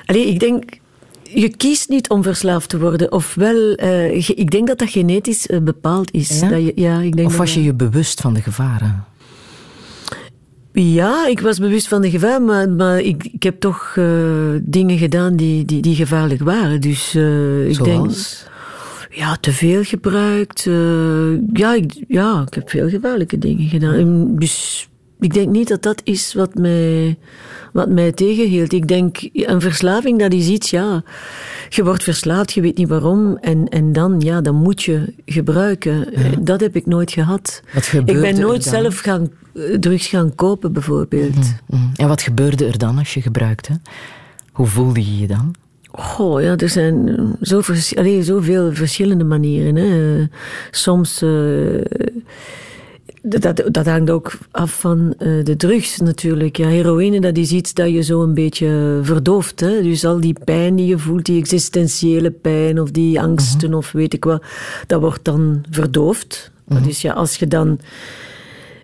allee, 0.07 0.27
ik 0.27 0.41
denk. 0.41 0.65
Je 1.43 1.49
kiest 1.57 1.89
niet 1.89 2.09
om 2.09 2.23
verslaafd 2.23 2.69
te 2.69 2.79
worden. 2.79 3.13
Ofwel, 3.13 3.73
eh, 3.75 4.23
ge- 4.25 4.35
ik 4.35 4.51
denk 4.51 4.67
dat 4.67 4.79
dat 4.79 4.91
genetisch 4.91 5.47
eh, 5.47 5.61
bepaald 5.61 6.11
is. 6.13 6.41
Ja? 6.41 6.49
Dat 6.49 6.61
je, 6.65 6.73
ja, 6.75 7.01
ik 7.01 7.17
denk 7.17 7.27
Of 7.27 7.33
dat 7.37 7.41
was 7.41 7.55
je 7.55 7.63
je 7.63 7.75
bewust 7.75 8.21
van 8.21 8.35
de 8.35 8.41
gevaren? 8.43 9.05
Ja, 10.73 11.27
ik 11.27 11.41
was 11.41 11.59
bewust 11.59 11.89
van 11.89 12.01
de 12.03 12.11
gevaar, 12.11 12.43
maar, 12.43 12.69
maar 12.71 13.01
ik, 13.01 13.25
ik 13.33 13.43
heb 13.43 13.61
toch 13.61 13.93
eh, 13.97 14.05
dingen 14.63 14.99
gedaan 14.99 15.37
die, 15.37 15.65
die, 15.65 15.83
die 15.83 15.95
gevaarlijk 15.95 16.43
waren. 16.43 16.81
Dus 16.81 17.15
eh, 17.15 17.69
ik 17.69 17.85
denk. 17.85 17.97
Zoals? 17.97 18.45
Ja, 19.11 19.37
te 19.37 19.53
veel 19.53 19.83
gebruikt. 19.83 20.67
eh, 20.67 21.33
ja, 21.53 21.75
ik, 21.75 22.05
ja, 22.09 22.45
ik 22.47 22.55
heb 22.55 22.71
veel 22.71 22.89
gevaarlijke 22.89 23.39
dingen 23.39 23.69
gedaan. 23.69 23.95
En 23.95 24.37
Dus 24.39 24.89
ik 25.21 25.35
denk 25.35 25.49
niet 25.49 25.69
dat 25.69 25.83
dat 25.83 26.01
is 26.05 26.35
wat 26.35 26.55
mij, 26.55 27.19
wat 27.73 27.89
mij 27.89 28.13
tegenhield. 28.13 28.73
Ik 28.73 28.89
denk, 28.89 29.29
een 29.33 29.61
verslaving, 29.61 30.19
dat 30.19 30.33
is 30.33 30.49
iets, 30.49 30.71
ja. 30.71 31.03
Je 31.69 31.85
wordt 31.85 32.03
verslaafd, 32.03 32.53
je 32.53 32.61
weet 32.61 32.77
niet 32.77 32.89
waarom. 32.89 33.37
En, 33.37 33.69
en 33.69 33.93
dan, 33.93 34.21
ja, 34.21 34.41
dan 34.41 34.55
moet 34.55 34.83
je 34.83 35.15
gebruiken. 35.25 36.09
Dat 36.41 36.61
heb 36.61 36.77
ik 36.77 36.87
nooit 36.87 37.13
gehad. 37.13 37.63
Wat 37.75 37.93
Ik 37.93 38.05
ben 38.05 38.25
er 38.25 38.39
nooit 38.39 38.65
zelf 38.65 38.99
gaan, 38.99 39.31
eh, 39.55 39.63
drugs 39.79 40.07
gaan 40.07 40.35
kopen, 40.35 40.73
bijvoorbeeld. 40.73 41.55
Mhm. 41.67 41.83
En 41.97 42.09
wat 42.09 42.23
gebeurde 42.23 42.67
er 42.67 42.79
dan 42.79 42.99
als 42.99 43.15
je 43.15 43.23
gebruikte? 43.23 43.81
Hoe 44.53 44.67
voelde 44.67 45.01
je 45.01 45.19
je 45.19 45.27
dan? 45.27 45.55
Goh, 45.91 46.43
ja, 46.43 46.57
er 46.57 46.69
zijn 46.69 47.19
zo 47.41 47.61
vers- 47.61 47.93
zoveel 48.21 48.75
verschillende 48.75 49.25
manieren. 49.25 49.77
Hè. 49.77 50.25
Soms, 50.71 51.23
eh, 51.23 51.29
dat, 53.29 53.63
dat 53.71 53.87
hangt 53.87 54.11
ook 54.11 54.39
af 54.51 54.81
van 54.81 55.15
eh, 55.19 55.45
de 55.45 55.57
drugs 55.57 55.99
natuurlijk. 55.99 56.57
Ja, 56.57 56.69
heroïne, 56.69 57.21
dat 57.21 57.37
is 57.37 57.51
iets 57.51 57.75
dat 57.75 57.91
je 57.91 58.03
zo 58.03 58.23
een 58.23 58.35
beetje 58.35 59.01
verdooft. 59.03 59.61
Hè. 59.61 59.83
Dus 59.83 60.05
al 60.05 60.21
die 60.21 60.37
pijn 60.45 60.77
die 60.77 60.87
je 60.87 60.99
voelt, 60.99 61.25
die 61.25 61.41
existentiële 61.41 62.31
pijn 62.31 62.81
of 62.81 62.91
die 62.91 63.21
angsten 63.21 63.75
of 63.75 63.93
weet 63.93 64.15
ik 64.15 64.25
wat, 64.25 64.43
dat 64.87 65.01
wordt 65.01 65.25
dan 65.25 65.65
verdoofd. 65.71 66.51
Dat 66.69 66.87
is 66.87 67.03
ja, 67.03 67.13
als 67.13 67.37
je 67.37 67.47
dan 67.47 67.79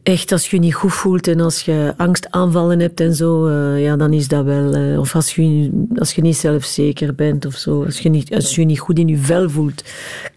echt 0.02 0.32
als 0.32 0.50
je 0.50 0.56
je 0.56 0.62
niet 0.62 0.74
goed 0.74 0.92
voelt 0.92 1.28
en 1.28 1.40
als 1.40 1.62
je 1.62 1.94
angstaanvallen 1.96 2.80
hebt 2.80 3.00
en 3.00 3.14
zo, 3.14 3.46
eh, 3.46 3.82
ja, 3.82 3.96
dan 3.96 4.12
is 4.12 4.28
dat 4.28 4.44
wel. 4.44 4.74
eh, 4.74 4.98
of 4.98 5.14
als 5.14 5.34
je, 5.34 5.70
als 5.94 6.14
je 6.14 6.22
niet 6.22 6.36
zelfzeker 6.36 7.14
bent 7.14 7.46
of 7.46 7.54
zo, 7.54 7.84
als 7.84 7.98
je, 7.98 8.08
niet, 8.08 8.34
als 8.34 8.54
je 8.54 8.64
niet 8.64 8.80
goed 8.80 8.98
in 8.98 9.08
je 9.08 9.16
vel 9.18 9.50
voelt, 9.50 9.84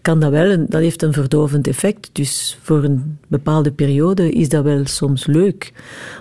kan 0.02 0.20
dat 0.20 0.30
wel. 0.30 0.50
En 0.50 0.66
dat 0.68 0.80
heeft 0.80 1.02
een 1.02 1.12
verdovend 1.12 1.66
effect. 1.66 2.10
Dus 2.12 2.58
voor 2.62 2.84
een 2.84 3.18
bepaalde 3.28 3.72
periode 3.72 4.32
is 4.32 4.48
dat 4.48 4.64
wel 4.64 4.80
soms 4.84 5.26
leuk. 5.26 5.72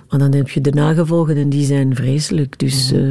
Maar 0.09 0.19
dan 0.19 0.33
heb 0.33 0.49
je 0.49 0.61
de 0.61 0.71
nagevolgen 0.71 1.37
en 1.37 1.49
die 1.49 1.65
zijn 1.65 1.95
vreselijk. 1.95 2.59
Dus 2.59 2.91
eh, 2.91 3.01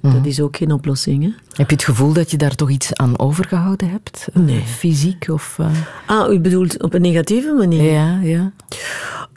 dat 0.00 0.26
is 0.26 0.40
ook 0.40 0.56
geen 0.56 0.72
oplossing. 0.72 1.22
Hè? 1.22 1.30
Heb 1.52 1.68
je 1.68 1.76
het 1.76 1.84
gevoel 1.84 2.12
dat 2.12 2.30
je 2.30 2.36
daar 2.36 2.54
toch 2.54 2.70
iets 2.70 2.94
aan 2.94 3.18
overgehouden 3.18 3.90
hebt? 3.90 4.28
Nee. 4.32 4.60
Fysiek 4.60 5.26
of... 5.30 5.58
Ah, 6.06 6.32
u 6.32 6.40
bedoelt 6.40 6.82
op 6.82 6.94
een 6.94 7.00
negatieve 7.00 7.52
manier? 7.52 7.92
Ja, 7.92 8.20
ja. 8.22 8.52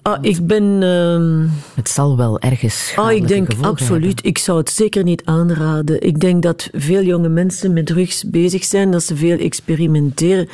Ah, 0.02 0.18
ik 0.22 0.48
ben... 0.48 0.84
ehm, 0.84 1.48
Het 1.76 1.90
zal 1.90 2.18
wel 2.18 2.40
ergens 2.40 2.94
Ah, 2.96 3.12
ik 3.12 3.28
denk 3.28 3.48
absoluut. 3.62 4.26
Ik 4.26 4.38
zou 4.38 4.58
het 4.58 4.70
zeker 4.70 5.04
niet 5.04 5.22
aanraden. 5.26 6.02
Ik 6.02 6.20
denk 6.20 6.44
dat 6.44 6.70
veel 6.74 7.04
jonge 7.04 7.30
mensen 7.30 7.74
met 7.74 7.86
drugs 7.86 8.30
bezig 8.30 8.64
zijn, 8.64 8.92
dat 8.92 9.04
ze 9.04 9.16
veel 9.16 9.38
experimenteren 9.38 10.48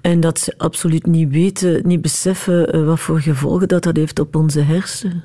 en 0.00 0.20
dat 0.20 0.38
ze 0.38 0.54
absoluut 0.56 1.06
niet 1.06 1.30
weten, 1.30 1.80
niet 1.84 2.00
beseffen 2.02 2.72
eh, 2.72 2.84
wat 2.84 3.00
voor 3.00 3.20
gevolgen 3.20 3.68
dat, 3.68 3.82
dat 3.82 3.96
heeft 3.96 4.18
op 4.18 4.36
onze 4.36 4.60
hersenen. 4.60 5.22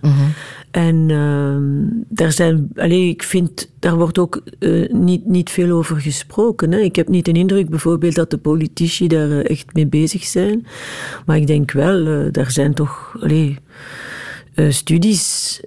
En 0.71 1.05
ehm, 1.09 2.03
daar 2.07 2.31
zijn, 2.31 2.69
allee, 2.75 3.09
ik 3.09 3.23
vind, 3.23 3.69
daar 3.79 3.95
wordt 3.95 4.17
ook 4.17 4.41
eh, 4.59 4.89
niet, 4.89 5.25
niet 5.25 5.49
veel 5.49 5.77
over 5.77 6.01
gesproken. 6.01 6.71
Hè. 6.71 6.79
Ik 6.79 6.95
heb 6.95 7.07
niet 7.07 7.25
de 7.25 7.31
indruk 7.31 7.69
bijvoorbeeld 7.69 8.15
dat 8.15 8.29
de 8.29 8.37
politici 8.37 9.07
daar 9.07 9.31
eh, 9.31 9.49
echt 9.49 9.73
mee 9.73 9.87
bezig 9.87 10.23
zijn. 10.23 10.65
Maar 11.25 11.37
ik 11.37 11.47
denk 11.47 11.71
wel, 11.71 12.05
eh, 12.05 12.31
daar 12.31 12.51
zijn 12.51 12.73
toch 12.73 13.17
allee, 13.21 13.57
eh, 14.53 14.69
studies 14.69 15.59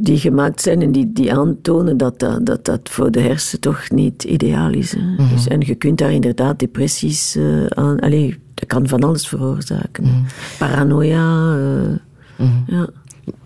die 0.00 0.18
gemaakt 0.18 0.60
zijn 0.60 0.82
en 0.82 0.92
die, 0.92 1.12
die 1.12 1.32
aantonen 1.34 1.96
dat 1.96 2.18
dat, 2.18 2.46
dat 2.46 2.64
dat 2.64 2.80
voor 2.82 3.10
de 3.10 3.20
hersen 3.20 3.60
toch 3.60 3.90
niet 3.90 4.24
ideaal 4.24 4.72
is. 4.72 4.92
Hè. 4.92 5.28
Dus, 5.34 5.48
en 5.48 5.60
je 5.60 5.74
kunt 5.74 5.98
daar 5.98 6.12
inderdaad 6.12 6.58
depressies 6.58 7.38
aan... 7.68 8.00
Allee, 8.00 8.38
dat 8.54 8.66
kan 8.66 8.88
van 8.88 9.04
alles 9.04 9.28
veroorzaken. 9.28 10.26
Paranoia. 10.58 11.56
eh, 12.40 12.46
ja. 12.66 12.88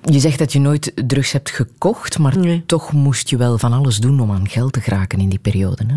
Je 0.03 0.19
zegt 0.21 0.39
dat 0.39 0.53
je 0.53 0.61
nooit 0.61 0.93
drugs 1.07 1.33
hebt 1.33 1.51
gekocht, 1.51 2.19
maar 2.19 2.39
Nee. 2.39 2.63
toch 2.67 2.93
moest 2.93 3.31
je 3.31 3.37
wel 3.37 3.59
van 3.59 3.73
alles 3.73 3.99
doen 3.99 4.21
om 4.21 4.31
aan 4.31 4.49
geld 4.49 4.73
te 4.73 4.81
geraken 4.81 5.19
in 5.21 5.29
die 5.29 5.39
periode. 5.39 5.85
Hè? 5.87 5.97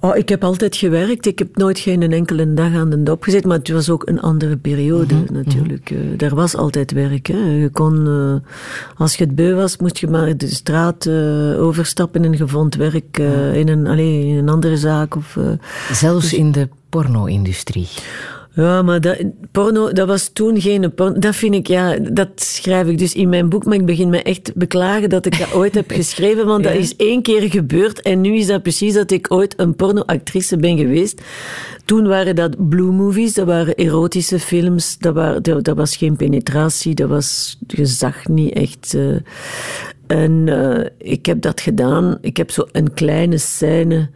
Oh, 0.00 0.16
ik 0.16 0.28
heb 0.28 0.44
altijd 0.44 0.76
gewerkt. 0.76 1.26
Ik 1.26 1.38
heb 1.38 1.56
nooit 1.56 1.78
geen 1.78 2.12
enkele 2.12 2.54
dag 2.54 2.74
aan 2.74 2.90
de 2.90 3.02
dop 3.02 3.22
gezet. 3.22 3.44
Maar 3.44 3.58
het 3.58 3.68
was 3.70 3.90
ook 3.90 4.08
een 4.08 4.20
andere 4.20 4.56
periode 4.56 5.14
natuurlijk. 5.32 5.90
Eh, 5.90 6.26
er 6.28 6.34
was 6.34 6.56
altijd 6.56 6.92
werk. 6.92 7.26
Hè. 7.26 7.36
Je 7.36 7.68
kon, 7.68 8.06
eh, 8.06 8.50
als 9.00 9.14
je 9.16 9.24
het 9.24 9.34
beu 9.34 9.54
was, 9.54 9.76
moest 9.76 9.98
je 9.98 10.06
maar 10.06 10.36
de 10.36 10.48
straat 10.54 11.06
eh, 11.06 11.62
overstappen 11.62 12.24
en 12.24 12.32
je 12.32 12.48
vond 12.48 12.74
werk 12.74 13.18
eh, 13.18 13.56
in, 13.56 13.68
een, 13.68 13.86
allee, 13.86 14.26
in 14.26 14.36
een 14.36 14.48
andere 14.48 14.76
zaak. 14.76 15.16
Of, 15.16 15.36
eh, 15.36 15.44
Zelfs 15.92 16.32
in 16.32 16.52
de 16.52 16.68
porno-industrie. 16.88 17.88
Ja, 18.54 18.82
maar 18.82 19.00
dat, 19.00 19.16
porno, 19.52 19.92
dat 19.92 20.06
was 20.08 20.28
toen 20.32 20.60
geen 20.60 20.94
porno. 20.94 21.18
Dat 21.18 21.36
vind 21.36 21.54
ik, 21.54 21.66
ja, 21.66 21.98
dat 21.98 22.28
schrijf 22.34 22.86
ik 22.86 22.98
dus 22.98 23.14
in 23.14 23.28
mijn 23.28 23.48
boek. 23.48 23.64
Maar 23.64 23.74
ik 23.74 23.86
begin 23.86 24.08
me 24.08 24.22
echt 24.22 24.54
beklagen 24.54 25.08
dat 25.08 25.26
ik 25.26 25.38
dat 25.38 25.54
ooit 25.60 25.74
heb 25.74 25.90
geschreven. 25.90 26.46
Want 26.46 26.64
dat 26.64 26.74
is 26.74 26.96
één 26.96 27.22
keer 27.22 27.50
gebeurd. 27.50 28.02
En 28.02 28.20
nu 28.20 28.36
is 28.36 28.46
dat 28.46 28.62
precies 28.62 28.94
dat 28.94 29.10
ik 29.10 29.32
ooit 29.32 29.54
een 29.56 29.76
pornoactrice 29.76 30.56
ben 30.56 30.78
geweest. 30.78 31.22
Toen 31.84 32.06
waren 32.06 32.36
dat 32.36 32.68
blue 32.68 32.92
movies, 32.92 33.34
dat 33.34 33.46
waren 33.46 33.74
erotische 33.74 34.38
films. 34.38 34.98
Dat, 34.98 35.14
waren, 35.14 35.42
dat, 35.42 35.64
dat 35.64 35.76
was 35.76 35.96
geen 35.96 36.16
penetratie, 36.16 36.94
dat 36.94 37.08
was, 37.08 37.58
je 37.66 37.86
zag 37.86 38.26
niet 38.28 38.52
echt. 38.52 38.94
eh. 38.94 39.16
en 40.06 40.48
eh, 40.48 40.86
ik 40.98 41.26
heb 41.26 41.40
dat 41.40 41.60
gedaan. 41.60 42.18
Ik 42.20 42.36
heb 42.36 42.50
zo 42.50 42.66
een 42.72 42.94
kleine 42.94 43.38
scène 43.38 44.10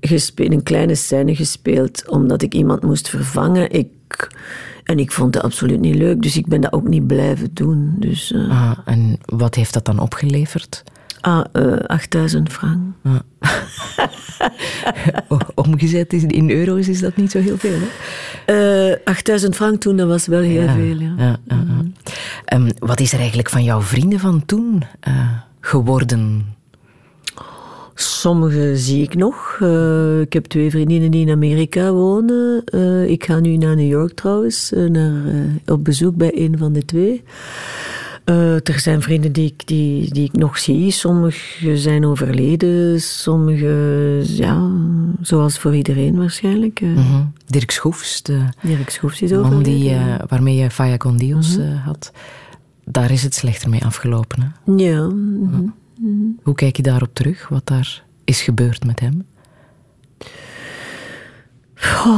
gespeeld, 0.00 0.52
een 0.52 0.62
kleine 0.62 0.94
scène 0.94 1.34
gespeeld, 1.36 2.08
omdat 2.08 2.42
ik 2.42 2.54
iemand 2.54 2.82
moest 2.82 3.08
vervangen. 3.08 3.70
Ik, 3.72 3.88
en 4.84 4.98
ik 4.98 5.12
vond 5.12 5.34
het 5.34 5.44
absoluut 5.44 5.80
niet 5.80 5.94
leuk, 5.94 6.22
dus 6.22 6.36
ik 6.36 6.46
ben 6.46 6.60
dat 6.60 6.72
ook 6.72 6.88
niet 6.88 7.06
blijven 7.06 7.50
doen. 7.54 7.94
Dus, 7.98 8.32
eh, 8.32 8.50
Ah, 8.50 8.78
en 8.84 9.18
wat 9.24 9.54
heeft 9.54 9.72
dat 9.72 9.84
dan 9.84 9.98
opgeleverd? 9.98 10.82
ah, 11.20 11.44
eh 11.52 11.72
8000 11.86 12.52
frank. 12.52 12.78
O- 15.28 15.38
Omgezet 15.54 16.12
is- 16.12 16.24
in 16.24 16.50
euro's 16.50 16.88
is 16.88 17.00
dat 17.00 17.16
niet 17.16 17.30
zo 17.30 17.38
heel 17.40 17.58
veel. 17.58 17.78
Hè? 18.46 18.90
Eh 18.92 18.96
8000 19.04 19.54
frank 19.56 19.80
toen, 19.80 19.96
dat 19.96 20.08
was 20.08 20.26
wel 20.26 20.40
heel 20.40 20.68
veel. 20.68 20.84
Ja. 21.00 21.14
Ja, 21.16 21.38
ja, 21.44 21.64
ja. 21.66 21.84
Ehm, 22.44 22.70
wat 22.78 23.00
is 23.00 23.12
er 23.12 23.18
eigenlijk 23.18 23.50
van 23.50 23.64
jouw 23.64 23.80
vrienden 23.80 24.18
van 24.18 24.44
toen 24.46 24.82
eh, 25.00 25.28
geworden? 25.60 26.54
Sommige 28.26 28.76
zie 28.76 29.02
ik 29.02 29.14
nog. 29.14 29.58
Eh, 29.60 30.20
ik 30.20 30.32
heb 30.32 30.44
twee 30.44 30.70
vriendinnen 30.70 31.10
die 31.10 31.26
in 31.26 31.32
Amerika 31.32 31.92
wonen. 31.92 32.64
Eh, 32.64 33.08
ik 33.10 33.24
ga 33.24 33.38
nu 33.38 33.56
naar 33.56 33.76
New 33.76 33.88
York 33.88 34.12
trouwens, 34.12 34.72
eh, 34.72 34.84
naar, 34.84 35.12
op 35.66 35.84
bezoek 35.84 36.16
bij 36.16 36.32
een 36.34 36.58
van 36.58 36.72
de 36.72 36.84
twee. 36.84 37.22
Er 38.24 38.80
zijn 38.80 39.02
vrienden 39.02 39.32
die 39.32 39.46
ik, 39.46 39.66
die, 39.66 40.12
die 40.12 40.24
ik 40.24 40.32
nog 40.32 40.58
zie. 40.58 40.90
Sommige 40.90 41.76
zijn 41.76 42.04
overleden, 42.04 43.00
sommige, 43.00 44.22
ja, 44.24 44.70
zoals 45.20 45.58
voor 45.58 45.76
iedereen 45.76 46.16
waarschijnlijk. 46.16 46.80
Mhm. 46.80 47.22
Dirk 47.46 47.70
Schoefs, 47.70 48.22
de 48.22 48.44
Dirk 48.62 48.90
Schoefs 48.90 49.22
is 49.22 49.30
man 49.30 49.62
die, 49.62 49.96
waarmee 50.28 50.56
je 50.56 50.70
Faya 50.70 50.96
con 50.96 51.16
Dios 51.16 51.56
Mhm. 51.56 51.76
had. 51.76 52.12
Daar 52.84 53.10
is 53.10 53.22
het 53.22 53.34
slechter 53.34 53.70
mee 53.70 53.84
afgelopen. 53.84 54.42
Hè? 54.42 54.72
Ja. 54.84 55.06
mhm. 55.06 55.68
Hoe 56.42 56.54
kijk 56.54 56.76
je 56.76 56.82
daarop 56.82 57.10
terug, 57.14 57.48
wat 57.48 57.66
daar 57.66 58.04
is 58.26 58.40
gebeurd 58.42 58.84
met 58.84 59.00
hem? 59.00 59.26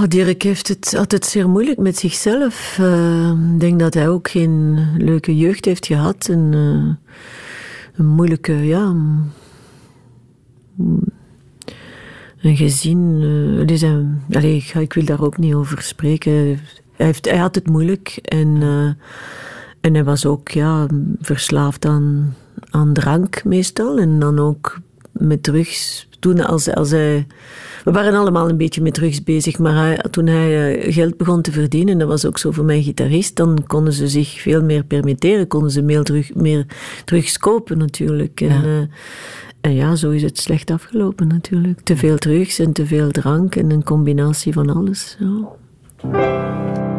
Dirk 0.09 0.43
heeft 0.43 0.69
het 0.69 0.95
altijd 0.99 1.25
zeer 1.25 1.49
moeilijk 1.49 1.79
met 1.79 1.97
zichzelf. 1.99 2.77
Eh, 2.81 3.31
Ik 3.55 3.61
denk 3.61 3.79
dat 3.79 3.95
hij 3.95 4.09
ook 4.09 4.29
geen 4.31 4.87
leuke 4.97 5.37
jeugd 5.37 5.65
heeft 5.65 5.87
gehad. 5.87 6.29
En, 6.29 6.51
eh, 6.53 7.13
een 7.99 8.07
moeilijke, 8.07 8.53
ja... 8.53 8.83
een- 8.83 9.31
gezin... 12.57 12.99
een- 12.99 14.23
allee, 14.33 14.57
ik, 14.57 14.75
ik 14.75 14.93
wil 14.93 15.05
daar 15.05 15.21
ook 15.23 15.39
niet 15.39 15.55
over 15.55 15.83
spreken. 15.83 16.33
Hij, 16.33 17.07
heeft, 17.07 17.25
hij 17.31 17.39
had 17.39 17.55
het 17.55 17.67
moeilijk. 17.69 18.09
En, 18.23 18.63
en 19.81 19.95
hij 19.95 20.05
was 20.05 20.27
ook 20.27 20.49
ja, 20.49 20.87
verslaafd 21.21 21.85
aan, 21.85 22.35
aan 22.71 22.93
drank 22.93 23.45
meestal. 23.45 23.99
En 23.99 24.19
dan 24.19 24.39
ook 24.39 24.79
met 25.19 25.43
drugs. 25.43 26.09
Toen 26.19 26.41
als, 26.47 26.75
als 26.75 26.91
hij... 26.91 27.27
We 27.85 27.91
waren 27.91 28.15
allemaal 28.15 28.49
een 28.49 28.57
beetje 28.57 28.83
met 28.83 28.95
drugs 28.95 29.23
bezig, 29.23 29.59
maar 29.59 29.75
hij- 29.75 30.05
toen 30.11 30.27
hij 30.27 30.77
eh, 30.79 30.93
geld 30.95 31.17
begon 31.17 31.43
te 31.43 31.53
verdienen, 31.53 31.99
dat 31.99 32.09
was 32.09 32.27
ook 32.27 32.39
zo 32.39 32.51
voor 32.51 32.65
mijn 32.65 32.83
gitarist, 32.83 33.37
dan 33.37 33.65
konden 33.67 33.93
ze 33.93 34.09
zich 34.09 34.29
veel 34.41 34.63
meer 34.63 34.85
permitteren, 34.85 35.47
konden 35.47 35.71
ze 35.71 35.83
meer, 35.83 36.03
drug, 36.03 36.35
meer 36.35 36.67
drugs 37.05 37.39
kopen 37.39 37.79
natuurlijk. 37.79 38.41
En, 38.41 38.49
Ja. 38.49 38.63
eh, 38.63 38.81
en 39.61 39.75
ja, 39.75 39.95
zo 39.95 40.11
is 40.11 40.23
het 40.23 40.39
slecht 40.39 40.71
afgelopen 40.71 41.29
natuurlijk. 41.29 41.81
Te 41.81 41.97
veel 41.97 42.17
drugs 42.17 42.59
en 42.59 42.73
te 42.73 42.87
veel 42.87 43.11
drank 43.11 43.57
en 43.57 43.71
een 43.71 43.85
combinatie 43.85 44.53
van 44.53 44.71
alles. 44.77 45.17
Ja. 45.19 46.98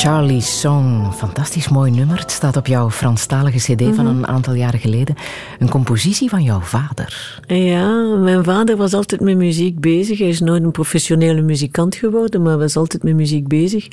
Charlie's 0.00 0.60
Song, 0.60 1.12
fantastisch 1.12 1.68
mooi 1.68 1.90
nummer. 1.90 2.18
Het 2.18 2.30
staat 2.30 2.56
op 2.56 2.66
jouw 2.66 2.90
Franstalige 2.90 3.58
cd 3.58 3.94
van 3.94 4.06
een 4.06 4.26
aantal 4.26 4.54
jaren 4.54 4.80
geleden. 4.80 5.14
Een 5.58 5.68
compositie 5.68 6.28
van 6.28 6.42
jouw 6.42 6.60
vader. 6.60 7.40
Ja, 7.46 8.16
mijn 8.16 8.44
vader 8.44 8.76
was 8.76 8.94
altijd 8.94 9.20
met 9.20 9.36
muziek 9.36 9.80
bezig. 9.80 10.18
Hij 10.18 10.28
is 10.28 10.40
nooit 10.40 10.62
een 10.62 10.70
professionele 10.70 11.42
muzikant 11.42 11.94
geworden, 11.94 12.42
maar 12.42 12.58
was 12.58 12.76
altijd 12.76 13.02
met 13.02 13.14
muziek 13.14 13.48
bezig. 13.48 13.88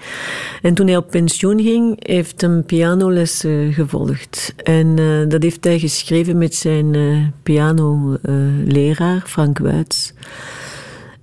En 0.62 0.74
toen 0.74 0.88
hij 0.88 0.98
op 0.98 1.10
pensioen 1.10 1.62
ging, 1.62 2.08
heeft 2.08 2.42
hij 2.42 2.62
pianoles 2.66 3.44
eh, 3.44 3.74
gevolgd. 3.74 4.54
En 4.64 4.94
eh, 4.98 5.30
dat 5.30 5.44
heeft 5.44 5.64
hij 5.64 5.80
geschreven 5.80 6.38
met 6.38 6.56
zijn 6.56 6.96
eh 6.96 7.18
pianoleraar, 7.44 9.24
Frank 9.26 9.58
Wuits. 9.58 10.14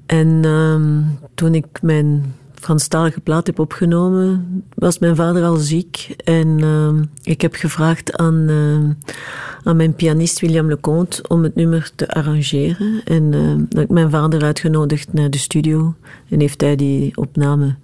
En 0.07 0.41
ehm, 0.43 1.01
toen 1.35 1.55
ik 1.55 1.67
mijn 1.83 2.35
Franstalige 2.65 3.21
plaat 3.21 3.47
heb 3.47 3.59
opgenomen, 3.59 4.63
was 4.75 4.99
mijn 4.99 5.17
vader 5.17 5.45
al 5.45 5.57
ziek. 5.57 6.15
En 6.25 6.61
ehm, 6.61 7.05
ik 7.23 7.41
heb 7.41 7.55
gevraagd 7.55 8.17
aan, 8.17 8.49
ehm, 8.49 9.15
aan 9.63 9.77
mijn 9.77 9.95
pianist 9.95 10.41
William 10.41 10.69
Leconte 10.69 11.29
om 11.29 11.43
het 11.43 11.55
nummer 11.55 11.91
te 11.95 12.09
arrangeren. 12.09 13.01
En 13.05 13.35
ehm, 13.35 13.57
dan 13.57 13.67
heb 13.69 13.83
ik 13.85 13.91
mijn 13.91 14.11
vader 14.11 14.43
uitgenodigd 14.43 15.13
naar 15.13 15.31
de 15.31 15.39
studio. 15.39 15.95
En 16.29 16.41
heeft 16.41 16.61
hij 16.61 16.77
die 16.77 17.17
opname 17.17 17.75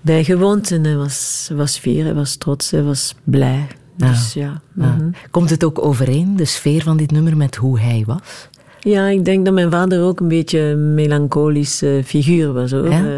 bijgewoond. 0.00 0.70
En 0.70 0.84
hij 0.84 0.96
was, 0.96 1.50
was 1.54 1.78
fier, 1.78 2.04
hij 2.04 2.14
was 2.14 2.36
trots, 2.36 2.70
hij 2.70 2.82
was 2.82 3.14
blij. 3.24 3.66
Dus 3.96 4.32
ja. 4.32 4.62
Ja. 4.74 4.94
mhm. 4.94 5.10
Komt 5.30 5.50
het 5.50 5.64
ook 5.64 5.84
overeen, 5.84 6.36
de 6.36 6.44
sfeer 6.44 6.82
van 6.82 6.96
dit 6.96 7.10
nummer, 7.10 7.36
met 7.36 7.56
hoe 7.56 7.80
hij 7.80 8.02
was? 8.06 8.48
Ja, 8.84 9.06
ik 9.08 9.24
denk 9.24 9.44
dat 9.44 9.54
mijn 9.54 9.70
vader 9.70 10.02
ook 10.02 10.20
een 10.20 10.28
beetje 10.28 10.58
een 10.60 10.94
melancholische 10.94 12.00
figuur 12.04 12.52
was. 12.52 12.70
Hoor. 12.70 12.88
Ja? 12.90 13.04
Eh, 13.06 13.12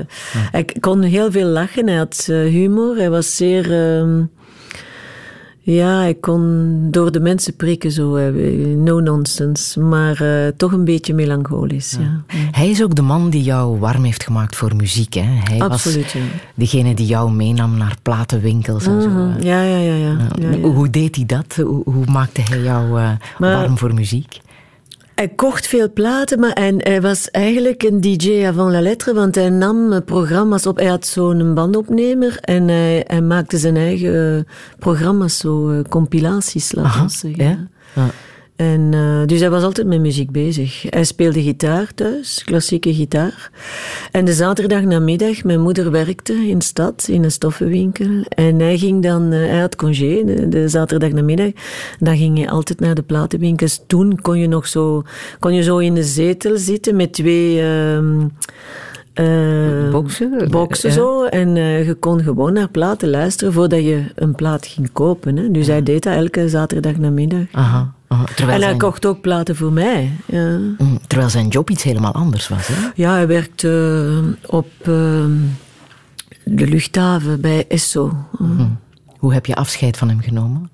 Hij 0.50 0.64
kon 0.80 1.02
heel 1.02 1.30
veel 1.30 1.46
lachen, 1.46 1.86
hij 1.88 1.96
had 1.96 2.26
eh, 2.30 2.36
humor, 2.36 2.96
hij 2.96 3.10
was 3.10 3.36
zeer... 3.36 3.72
ehm, 3.72 4.22
ja, 5.66 5.98
hij 5.98 6.14
kon 6.14 6.76
door 6.90 7.12
de 7.12 7.20
mensen 7.20 7.56
prikken, 7.56 7.90
zo, 7.90 8.14
eh, 8.16 8.32
no 8.76 9.00
nonsense, 9.00 9.80
maar 9.80 10.22
toch 10.56 10.72
een 10.72 10.84
beetje 10.84 11.14
melancholisch. 11.14 11.96
Ja. 12.00 12.22
Hij 12.50 12.70
is 12.70 12.82
ook 12.82 12.94
de 12.94 13.02
man 13.02 13.30
die 13.30 13.42
jou 13.42 13.78
warm 13.78 14.04
heeft 14.04 14.24
gemaakt 14.24 14.56
voor 14.56 14.76
muziek. 14.76 15.14
Hè? 15.14 15.22
Hij 15.22 15.58
Absoluut, 15.58 16.02
was 16.02 16.12
ja. 16.12 16.20
degene 16.54 16.94
die 16.94 17.06
jou 17.06 17.32
meenam 17.32 17.76
naar 17.76 17.96
platenwinkels 18.02 18.86
en 18.86 19.02
zo. 19.02 19.08
Mhm, 19.08 19.42
Ja, 19.42 19.62
ja, 19.62 19.76
ja. 19.78 20.16
ja. 20.40 20.58
Hoe 20.60 20.90
deed 20.90 21.16
hij 21.16 21.26
dat? 21.26 21.56
Hoe, 21.66 21.82
hoe 21.84 22.04
maakte 22.06 22.40
hij 22.42 22.60
jou 22.62 22.88
Maar- 22.90 23.18
warm 23.38 23.78
voor 23.78 23.94
muziek? 23.94 24.40
Hij 25.14 25.28
kocht 25.28 25.66
veel 25.66 25.92
platen, 25.92 26.40
maar 26.40 26.52
en 26.52 26.82
hij 26.82 27.00
was 27.00 27.30
eigenlijk 27.30 27.82
een 27.82 28.00
DJ 28.00 28.44
avant 28.46 28.72
la 28.72 28.80
lettre, 28.80 29.14
want 29.14 29.34
hij 29.34 29.48
nam 29.48 30.04
programma's 30.04 30.66
op. 30.66 30.76
Hij 30.76 30.86
had 30.86 31.06
zo'n 31.06 31.54
bandopnemer 31.54 32.38
en 32.40 32.68
hij, 32.68 33.04
hij 33.06 33.20
maakte 33.20 33.58
zijn 33.58 33.76
eigen 33.76 34.36
eh, 34.36 34.54
programma's, 34.78 35.38
zo 35.38 35.70
eh, 35.70 35.78
compilaties, 35.88 36.72
laten 36.72 37.02
we 37.02 37.10
zeggen. 37.10 37.44
ja? 37.44 37.68
Ja. 37.94 38.10
En, 38.56 38.88
eh, 38.92 39.26
dus 39.26 39.40
hij 39.40 39.50
was 39.50 39.62
altijd 39.62 39.86
met 39.86 40.00
muziek 40.00 40.30
bezig. 40.30 40.84
Hij 40.88 41.04
speelde 41.04 41.42
gitaar 41.42 41.94
thuis, 41.94 42.42
klassieke 42.44 42.94
gitaar. 42.94 43.50
En 44.10 44.24
de 44.24 44.32
zaterdag 44.32 44.82
namiddag, 44.82 45.44
mijn 45.44 45.60
moeder 45.60 45.90
werkte 45.90 46.32
in 46.32 46.58
de 46.58 46.64
stad, 46.64 47.06
in 47.10 47.24
een 47.24 47.30
stoffenwinkel. 47.30 48.24
En 48.28 48.60
hij 48.60 48.78
ging 48.78 49.02
dan, 49.02 49.32
eh, 49.32 49.38
hij 49.38 49.60
had 49.60 49.76
congé 49.76 50.24
de, 50.24 50.48
de 50.48 50.68
zaterdag. 50.68 51.10
Dan 51.98 52.16
ging 52.16 52.38
hij 52.38 52.48
altijd 52.48 52.80
naar 52.80 52.94
de 52.94 53.02
platenwinkels. 53.02 53.82
Toen 53.86 54.20
kon 54.20 54.38
je 54.38 54.46
nog 54.46 54.66
zo, 54.66 55.02
kon 55.38 55.54
je 55.54 55.62
zo 55.62 55.78
in 55.78 55.94
de 55.94 56.04
zetel 56.04 56.58
zitten 56.58 56.96
met 56.96 57.12
twee... 57.12 57.60
ehm, 57.60 58.26
eh, 59.14 59.90
Boxen? 59.90 60.50
boxen 60.50 60.88
Ja. 60.88 60.94
zo. 60.94 61.24
En 61.24 61.56
eh, 61.56 61.86
je 61.86 61.94
kon 61.94 62.22
gewoon 62.22 62.52
naar 62.52 62.68
platen 62.68 63.10
luisteren 63.10 63.52
voordat 63.52 63.82
je 63.82 64.04
een 64.14 64.34
plaat 64.34 64.66
ging 64.66 64.92
kopen. 64.92 65.36
Hè. 65.36 65.50
Dus 65.50 65.66
hij 65.66 65.82
deed 65.82 66.02
dat 66.02 66.14
elke 66.14 66.48
zaterdag 66.48 66.96
namiddag. 66.96 67.44
Aha, 67.52 67.94
En 68.08 68.46
hij 68.48 68.58
zijn, 68.60 68.78
kocht 68.78 69.06
ook 69.06 69.20
platen 69.20 69.56
voor 69.56 69.72
mij. 69.72 70.10
Ja, 70.26 70.58
Mm, 70.78 70.98
terwijl 71.06 71.30
zijn 71.30 71.48
job 71.48 71.70
iets 71.70 71.82
helemaal 71.82 72.12
anders 72.12 72.48
was. 72.48 72.66
Hè? 72.68 72.88
ja 72.94 73.12
hij 73.12 73.26
werkte 73.26 73.68
eh, 74.22 74.50
op 74.54 74.68
eh, 74.80 74.86
de 76.44 76.66
luchthaven 76.66 77.40
bij 77.40 77.64
Esso. 77.68 78.12
Hoe 79.18 79.32
heb 79.32 79.46
je 79.46 79.54
afscheid 79.54 79.96
van 79.96 80.08
hem 80.08 80.20
genomen? 80.20 80.70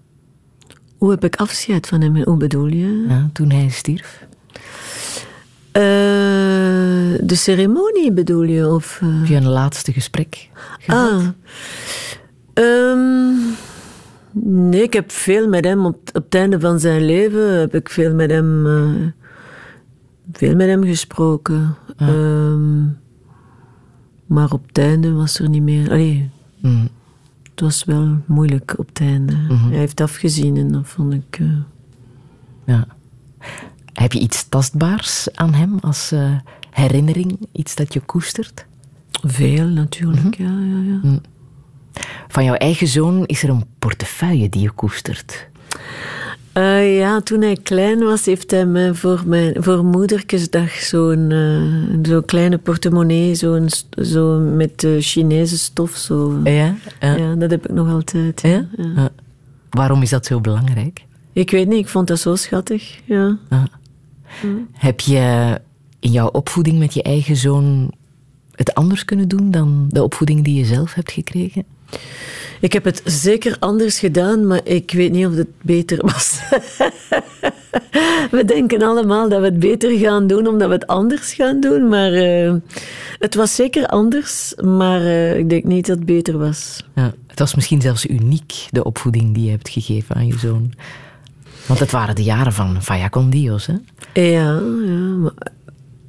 Hoe 0.99 1.11
heb 1.11 1.25
ik 1.25 1.37
afscheid 1.37 1.87
van 1.87 2.01
hem? 2.01 2.23
Hoe 2.23 2.37
bedoel 2.37 2.67
je? 2.67 3.05
Ja, 3.09 3.31
toen 3.33 3.51
hij 3.51 3.69
stierf? 3.69 4.27
Eh, 5.73 5.83
de 7.23 7.35
ceremonie 7.35 8.13
bedoel 8.13 8.43
je? 8.43 8.69
Of, 8.69 8.99
eh? 9.03 9.09
Heb 9.19 9.27
je 9.27 9.37
een 9.37 9.49
laatste 9.49 9.93
gesprek 9.93 10.51
gehad? 10.79 11.11
Ah. 11.11 11.27
Ehm, 12.55 13.33
nee, 14.71 14.83
ik 14.83 14.93
heb 14.93 15.11
veel 15.13 15.49
met 15.49 15.65
hem 15.65 15.87
op, 15.87 15.95
op 16.13 16.25
het 16.25 16.35
einde 16.35 16.61
van 16.61 16.81
zijn 16.81 17.05
leven 17.05 17.59
heb 17.59 17.75
ik 17.75 17.89
veel 17.89 18.15
met 18.15 18.31
hem, 18.31 18.67
eh, 18.67 19.07
veel 20.33 20.55
met 20.57 20.67
hem 20.69 20.85
gesproken. 20.85 21.75
Ehm, 21.97 22.83
maar 24.27 24.53
op 24.53 24.67
het 24.67 24.79
einde 24.79 25.13
was 25.13 25.39
er 25.39 25.49
niet 25.49 25.63
meer. 25.63 25.91
Allee, 25.91 26.31
Mm. 26.61 26.89
het 27.51 27.61
was 27.61 27.85
wel 27.85 28.17
moeilijk 28.27 28.75
op 28.79 28.89
het 28.89 29.01
einde. 29.01 29.33
Hij 29.49 29.79
heeft 29.79 30.01
afgezien 30.01 30.57
en 30.57 30.73
dat 30.73 30.89
vond 30.89 31.13
ik. 31.15 31.39
eh, 31.41 31.47
Ja. 32.65 32.87
Heb 33.93 34.13
je 34.13 34.19
iets 34.21 34.49
tastbaars 34.49 35.29
aan 35.35 35.55
hem 35.55 35.79
als 35.81 36.13
eh, 36.13 36.33
herinnering? 36.71 37.39
Iets 37.53 37.75
dat 37.75 37.93
je 37.95 38.01
koestert? 38.01 38.65
veel 39.27 39.67
natuurlijk. 39.67 40.37
Ja, 40.37 40.45
ja, 40.61 40.99
ja. 41.03 41.19
Van 42.29 42.45
jouw 42.45 42.55
eigen 42.55 42.87
zoon 42.87 43.27
is 43.27 43.43
er 43.43 43.49
een 43.49 43.65
portefeuille 43.79 44.49
die 44.49 44.63
je 44.63 44.71
koestert. 44.71 45.49
Eh, 46.53 46.99
ja, 46.99 47.21
toen 47.21 47.41
hij 47.43 47.57
klein 47.63 47.99
was, 47.99 48.25
heeft 48.27 48.51
hij 48.51 48.67
me 48.67 48.95
voor, 48.95 49.23
mijn, 49.27 49.63
voor 49.63 49.85
moederkesdag 49.85 50.71
zo'n 50.73 51.31
eh, 51.31 51.99
zo'n 52.11 52.25
kleine 52.25 52.59
portemonnee, 52.59 53.35
zo'n, 53.35 53.69
st- 53.69 53.97
zo 54.03 54.39
met 54.39 54.85
eh, 54.85 54.91
Chinese 54.99 55.59
stof. 55.59 55.97
Zo. 55.97 56.41
Ja? 56.45 56.75
Ja. 57.01 57.15
Ja, 57.17 57.35
dat 57.35 57.51
heb 57.51 57.65
ik 57.69 57.75
nog 57.75 57.89
altijd. 57.89 58.41
Ja? 58.41 58.67
Ja. 58.77 59.09
Waarom 59.71 60.03
is 60.03 60.11
dat 60.11 60.27
zo 60.27 60.41
belangrijk? 60.41 61.05
Ik 61.33 61.51
weet 61.51 61.69
niet, 61.69 61.79
ik 61.79 61.89
vond 61.89 62.07
dat 62.09 62.21
zo 62.21 62.35
schattig. 62.35 63.01
Ja. 63.05 63.39
Heb 64.73 65.01
je 65.01 65.61
in 66.01 66.11
jouw 66.11 66.29
opvoeding 66.29 66.79
met 66.79 66.95
je 66.95 67.03
eigen 67.03 67.37
zoon 67.37 67.93
het 68.55 68.75
anders 68.75 69.05
kunnen 69.05 69.29
doen 69.29 69.51
dan 69.51 69.87
de 69.89 70.03
opvoeding 70.03 70.45
die 70.45 70.55
je 70.55 70.65
zelf 70.65 70.95
hebt 70.95 71.13
gekregen? 71.13 71.65
Ik 72.61 72.73
heb 72.73 72.85
het 72.85 73.03
zeker 73.05 73.57
anders 73.59 73.99
gedaan, 73.99 74.47
maar 74.47 74.61
ik 74.65 74.91
weet 74.91 75.13
niet 75.13 75.27
of 75.27 75.35
het 75.35 75.49
beter 75.63 75.99
was. 76.07 76.41
we 78.37 78.45
denken 78.47 78.83
allemaal 78.83 79.29
dat 79.29 79.41
we 79.41 79.45
het 79.45 79.59
beter 79.59 79.99
gaan 79.99 80.27
doen 80.27 80.47
omdat 80.47 80.69
we 80.69 80.75
het 80.75 80.87
anders 80.87 81.33
gaan 81.35 81.61
doen, 81.61 81.89
maar 81.89 82.13
eh, 82.13 82.55
het 83.19 83.35
was 83.35 83.55
zeker 83.55 83.87
anders, 83.87 84.55
maar 84.65 85.01
eh, 85.01 85.39
ik 85.39 85.49
denk 85.49 85.65
niet 85.65 85.87
dat 85.87 85.97
het 85.97 86.07
beter 86.07 86.39
was. 86.39 86.85
Ja, 86.95 87.15
het 87.27 87.39
was 87.39 87.55
misschien 87.55 87.81
zelfs 87.81 88.07
uniek, 88.07 88.67
de 88.71 88.85
opvoeding 88.85 89.35
die 89.35 89.45
je 89.45 89.51
hebt 89.51 89.69
gegeven 89.69 90.17
aan 90.17 90.27
je 90.27 90.39
zoon. 90.39 90.73
Want 91.67 91.81
het 91.81 91.91
waren 91.91 92.15
de 92.15 92.23
jaren 92.23 92.53
van 92.53 92.83
Vaya 92.83 93.09
con 93.09 93.31
Dios, 93.31 93.67
hè? 93.67 93.75
Ja, 94.13 94.61
ja, 94.85 95.17
maar 95.17 95.33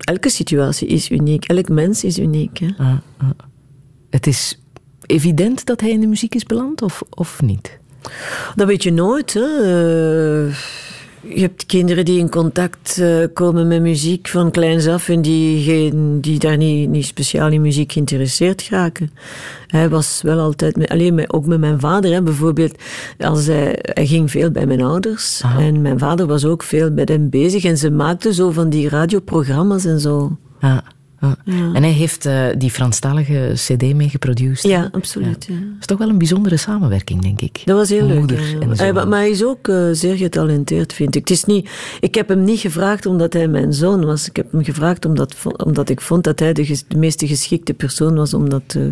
elke 0.02 0.30
situatie 0.30 0.88
is 0.88 1.10
uniek, 1.10 1.46
elk 1.46 1.70
mens 1.70 2.04
is 2.04 2.20
uniek. 2.20 2.58
Hè? 2.58 2.68
Ah, 2.78 2.98
ah. 3.18 3.30
Het 4.10 4.28
is 4.28 4.60
evident 5.06 5.66
dat 5.66 5.82
hij 5.82 5.90
in 5.90 6.00
de 6.00 6.08
muziek 6.08 6.36
is 6.36 6.44
beland, 6.44 6.82
of, 6.82 7.02
of 7.10 7.42
niet? 7.42 7.80
Dat 8.56 8.68
weet 8.68 8.84
je 8.84 8.92
nooit. 8.92 9.34
Hè? 9.34 9.42
Eh, 10.48 10.56
je 11.24 11.42
hebt 11.42 11.66
kinderen 11.66 12.06
die 12.06 12.20
in 12.20 12.30
contact 12.30 12.98
eh, 12.98 13.18
komen 13.34 13.68
met 13.68 13.82
muziek 13.82 14.28
van 14.28 14.52
kleins 14.52 14.88
af 14.88 15.10
en 15.10 15.22
die, 15.22 15.64
geen, 15.64 16.22
die 16.22 16.40
daar 16.40 16.58
niet, 16.58 16.90
niet 16.90 17.06
speciaal 17.06 17.52
in 17.52 17.62
muziek 17.62 17.92
geïnteresseerd 17.92 18.68
raken. 18.70 19.12
Hij 19.68 19.90
was 19.90 20.22
wel 20.22 20.40
altijd, 20.40 20.76
met, 20.76 20.90
alleen 20.90 21.16
met, 21.16 21.34
ook 21.34 21.46
met 21.46 21.60
mijn 21.60 21.80
vader 21.80 22.12
hè, 22.12 22.22
bijvoorbeeld. 22.22 22.76
Als 23.20 23.46
hij, 23.46 23.80
hij 23.82 24.08
ging 24.08 24.32
veel 24.32 24.52
bij 24.52 24.66
mijn 24.66 24.82
ouders 24.82 25.42
en 25.58 25.82
mijn 25.82 26.00
vader 26.00 26.28
was 26.28 26.46
ook 26.46 26.64
veel 26.64 26.92
met 26.92 27.10
hem 27.10 27.30
bezig 27.30 27.64
en 27.64 27.78
ze 27.78 27.92
maakten 27.92 28.34
zo 28.34 28.52
van 28.52 28.70
die 28.70 28.90
radioprogramma's 28.90 29.86
en 29.86 30.00
zo. 30.00 30.38
Ah. 31.22 31.32
En 31.46 31.84
hij 31.84 31.92
heeft 31.92 32.26
eh, 32.26 32.46
die 32.58 32.70
Franstalige 32.72 33.52
CD 33.56 33.94
mee 33.94 34.10
geproduceerd. 34.10 34.62
Ja, 34.74 34.90
absoluut. 34.92 35.46
Ja. 35.50 35.54
Dat 35.54 35.64
is 35.80 35.86
toch 35.86 35.98
wel 35.98 36.10
een 36.10 36.18
bijzondere 36.18 36.58
samenwerking, 36.58 37.22
denk 37.22 37.42
ik. 37.42 37.62
Dat 37.66 37.78
was 37.78 37.90
heel 37.90 38.06
leuk. 38.06 38.18
Moeder 38.20 38.40
ja. 38.50 38.60
en 38.60 38.68
Hij- 38.68 38.76
zoon. 38.94 39.10
maar 39.10 39.20
hij 39.20 39.30
is 39.30 39.44
ook 39.44 39.68
eh, 39.68 39.88
zeer 39.92 40.16
getalenteerd, 40.18 40.94
vind 40.94 41.16
ik. 41.16 41.22
Het 41.28 41.38
is 41.38 41.44
niet, 41.44 41.70
ik 42.00 42.16
heb 42.16 42.28
hem 42.28 42.44
niet 42.44 42.60
gevraagd 42.60 43.06
omdat 43.06 43.34
hij 43.34 43.48
mijn 43.48 43.74
zoon 43.74 44.06
was. 44.06 44.28
Ik 44.28 44.36
heb 44.36 44.52
hem 44.52 44.64
gevraagd 44.64 45.06
omdat, 45.06 45.36
omdat 45.66 45.90
ik 45.90 46.02
vond 46.02 46.24
dat 46.24 46.40
hij 46.40 46.54
de, 46.54 46.66
ges- 46.66 46.86
de 46.88 46.98
meest 46.98 47.24
geschikte 47.26 47.74
persoon 47.74 48.16
was 48.16 48.34
om 48.34 48.50
dat 48.50 48.62
te, 48.66 48.92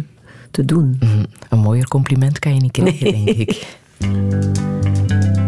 te 0.52 0.66
doen. 0.66 0.96
Mhm. 1.00 1.24
Een 1.50 1.60
mooier 1.60 1.88
compliment 1.88 2.40
kan 2.40 2.54
je 2.54 2.62
niet 2.62 2.72
krijgen, 2.72 3.12
denk 3.26 3.28
ik. 3.38 3.68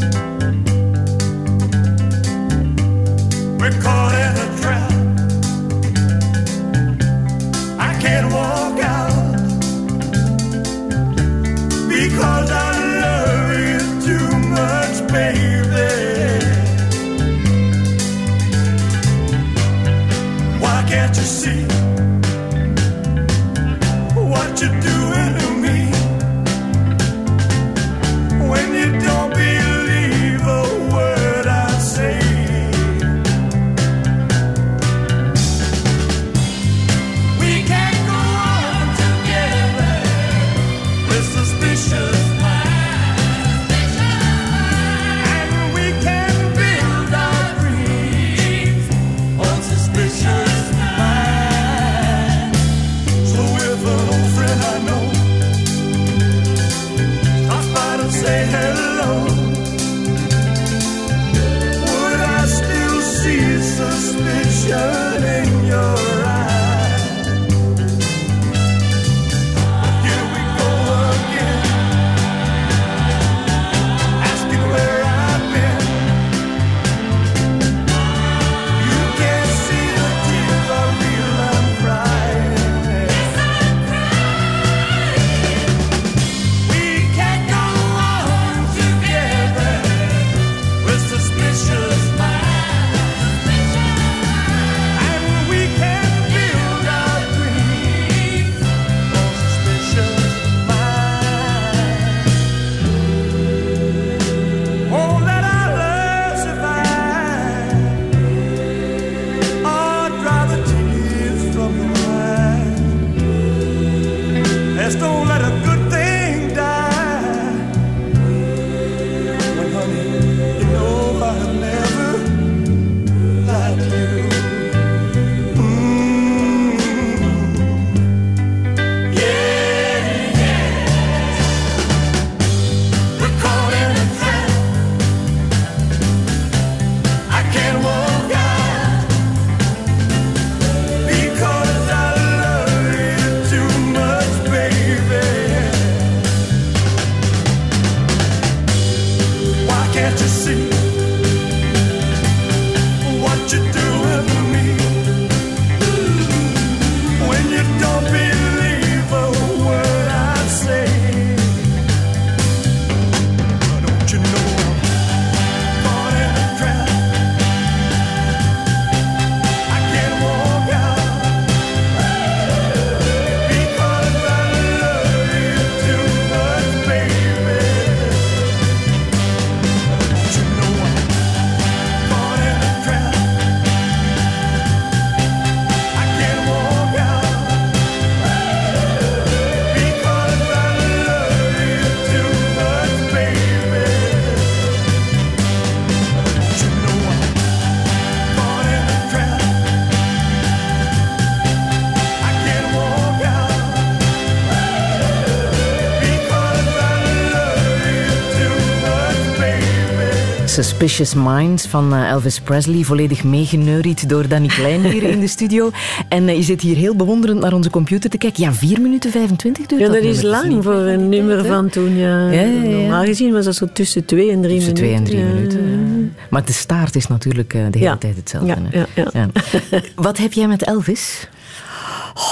Suspicious 210.63 211.13
Minds 211.13 211.67
van 211.67 211.93
eh, 211.93 212.09
Elvis 212.09 212.39
Presley, 212.39 212.83
volledig 212.83 213.23
meegeneuried 213.23 214.09
door 214.09 214.27
Danny 214.27 214.47
Klein 214.47 214.81
hier 214.85 215.03
in 215.03 215.19
de 215.19 215.27
studio. 215.27 215.69
En 216.09 216.27
eh, 216.27 216.35
je 216.35 216.41
zit 216.43 216.61
hier 216.61 216.75
heel 216.75 216.95
bewonderend 216.95 217.39
naar 217.39 217.53
onze 217.53 217.69
computer 217.69 218.09
te 218.09 218.17
kijken. 218.17 218.43
Ja, 218.43 218.53
4 218.53 218.81
minuten 218.81 219.11
25 219.11 219.65
duurt 219.65 219.81
Ja, 219.81 219.87
dat 219.87 219.95
dat 219.95 220.03
is 220.15 220.21
lang 220.21 220.63
voor 220.63 220.73
een 220.75 221.09
nummer 221.09 221.45
van 221.45 221.69
toen. 221.69 221.97
Ja. 221.97 222.29
Ja, 222.31 222.41
ja, 222.41 222.63
ja. 222.63 222.69
Normaal 222.77 223.03
gezien 223.03 223.31
was 223.33 223.45
dat 223.45 223.55
zo 223.55 223.67
tussen 223.73 224.05
twee 224.05 224.31
en 224.31 224.41
drie 224.41 224.55
Tussen 224.55 224.73
twee 224.73 224.93
en 224.93 225.03
minuten. 225.03 225.19
drie 225.19 225.29
Ja. 225.29 225.35
minuten. 225.35 226.09
ja. 226.13 226.23
Maar 226.29 226.45
de 226.45 226.53
staart 226.53 226.95
is 226.95 227.07
natuurlijk 227.07 227.53
eh, 227.53 227.61
de 227.71 227.77
hele 227.77 227.89
Ja. 227.89 227.97
tijd 227.97 228.15
hetzelfde. 228.15 228.55
Ja, 228.71 228.85
ja, 228.95 229.05
ja. 229.13 229.29
Wat 229.95 230.17
heb 230.17 230.33
jij 230.33 230.47
met 230.47 230.63
Elvis? 230.63 231.27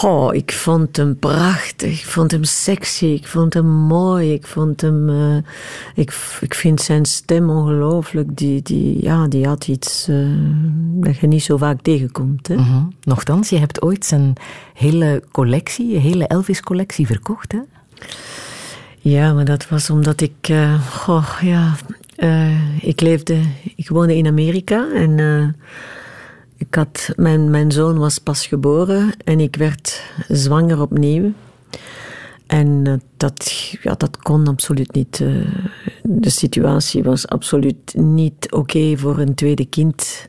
Oh, 0.03 0.35
ik 0.35 0.51
vond 0.51 0.97
hem 0.97 1.19
prachtig. 1.19 1.99
Ik 1.99 2.05
vond 2.05 2.31
hem 2.31 2.43
sexy. 2.43 3.05
Ik 3.05 3.27
vond 3.27 3.53
hem 3.53 3.65
mooi. 3.65 4.33
Ik 4.33 4.47
vond 4.47 4.81
hem... 4.81 5.09
eh, 5.09 5.37
ik, 5.95 6.37
ik 6.41 6.53
vind 6.53 6.81
zijn 6.81 7.05
stem 7.05 7.49
ongelooflijk. 7.49 8.37
Die, 8.37 8.61
die, 8.61 9.03
ja, 9.03 9.27
die 9.27 9.47
had 9.47 9.67
iets 9.67 10.07
eh, 10.07 10.15
dat 10.93 11.17
je 11.17 11.27
niet 11.27 11.43
zo 11.43 11.57
vaak 11.57 11.81
tegenkomt. 11.81 12.47
Hè? 12.47 12.55
Mhm. 12.55 12.83
Nochtans, 13.03 13.49
je 13.49 13.57
hebt 13.57 13.81
ooit 13.81 14.05
zijn 14.05 14.33
hele 14.73 15.23
collectie, 15.31 15.87
je 15.87 15.97
hele 15.97 16.27
Elvis-collectie 16.27 17.05
verkocht, 17.07 17.51
hè? 17.51 17.59
Ja, 18.99 19.33
maar 19.33 19.45
dat 19.45 19.67
was 19.69 19.89
omdat 19.89 20.21
ik... 20.21 20.35
eh, 20.41 20.87
goh, 20.89 21.29
ja, 21.41 21.75
ik 22.81 23.01
leefde... 23.01 23.41
Ik 23.75 23.89
woonde 23.89 24.17
in 24.17 24.27
Amerika 24.27 24.87
en... 24.93 25.55
ik 26.59 26.75
had, 26.75 27.09
mijn, 27.15 27.49
mijn 27.49 27.71
zoon 27.71 27.97
was 27.97 28.17
pas 28.17 28.47
geboren 28.47 29.11
en 29.23 29.39
ik 29.39 29.55
werd 29.55 30.03
zwanger 30.27 30.81
opnieuw. 30.81 31.31
En 32.47 32.81
eh, 32.83 32.93
dat, 33.17 33.73
ja, 33.81 33.93
dat 33.97 34.17
kon 34.17 34.47
absoluut 34.47 34.91
niet. 34.93 35.21
eh, 35.21 35.27
de 36.03 36.29
situatie 36.29 37.03
was 37.03 37.27
absoluut 37.27 37.93
niet 37.95 38.51
oké 38.51 38.97
voor 38.97 39.19
een 39.19 39.35
tweede 39.35 39.65
kind. 39.65 40.27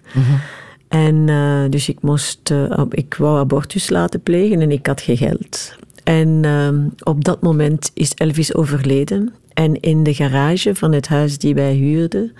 En 0.88 1.28
eh, 1.28 1.70
dus 1.70 1.88
ik 1.88 2.02
moest, 2.02 2.54
ik 2.90 3.14
wou 3.14 3.38
abortus 3.38 3.90
laten 3.90 4.22
plegen 4.22 4.60
en 4.60 4.70
ik 4.70 4.86
had 4.86 5.00
geen 5.00 5.16
geld. 5.16 5.76
En 6.04 6.44
op 7.02 7.24
dat 7.24 7.42
moment 7.42 7.90
is 7.94 8.14
Elvis 8.14 8.54
overleden. 8.54 9.34
En 9.60 9.80
in 9.80 10.02
de 10.02 10.14
garage 10.14 10.74
van 10.74 10.92
het 10.92 11.08
huis 11.08 11.38
die 11.38 11.54
wij 11.54 11.74
huurden, 11.74 12.32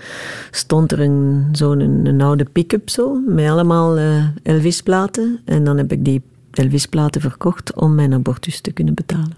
stond 0.50 0.92
er 0.92 1.00
een, 1.00 1.48
zo'n 1.52 1.80
een, 1.80 2.06
een 2.06 2.20
oude 2.20 2.44
pick-up 2.44 2.90
zo, 2.90 3.22
met 3.26 3.48
allemaal 3.48 3.96
eh, 3.96 4.24
Elvis-platen. 4.42 5.40
En 5.44 5.64
dan 5.64 5.76
heb 5.76 5.92
ik 5.92 6.04
die 6.04 6.22
Elvis-platen 6.50 7.20
verkocht 7.20 7.74
om 7.74 7.94
mijn 7.94 8.12
abortus 8.12 8.60
te 8.60 8.72
kunnen 8.72 8.94
betalen. 8.94 9.34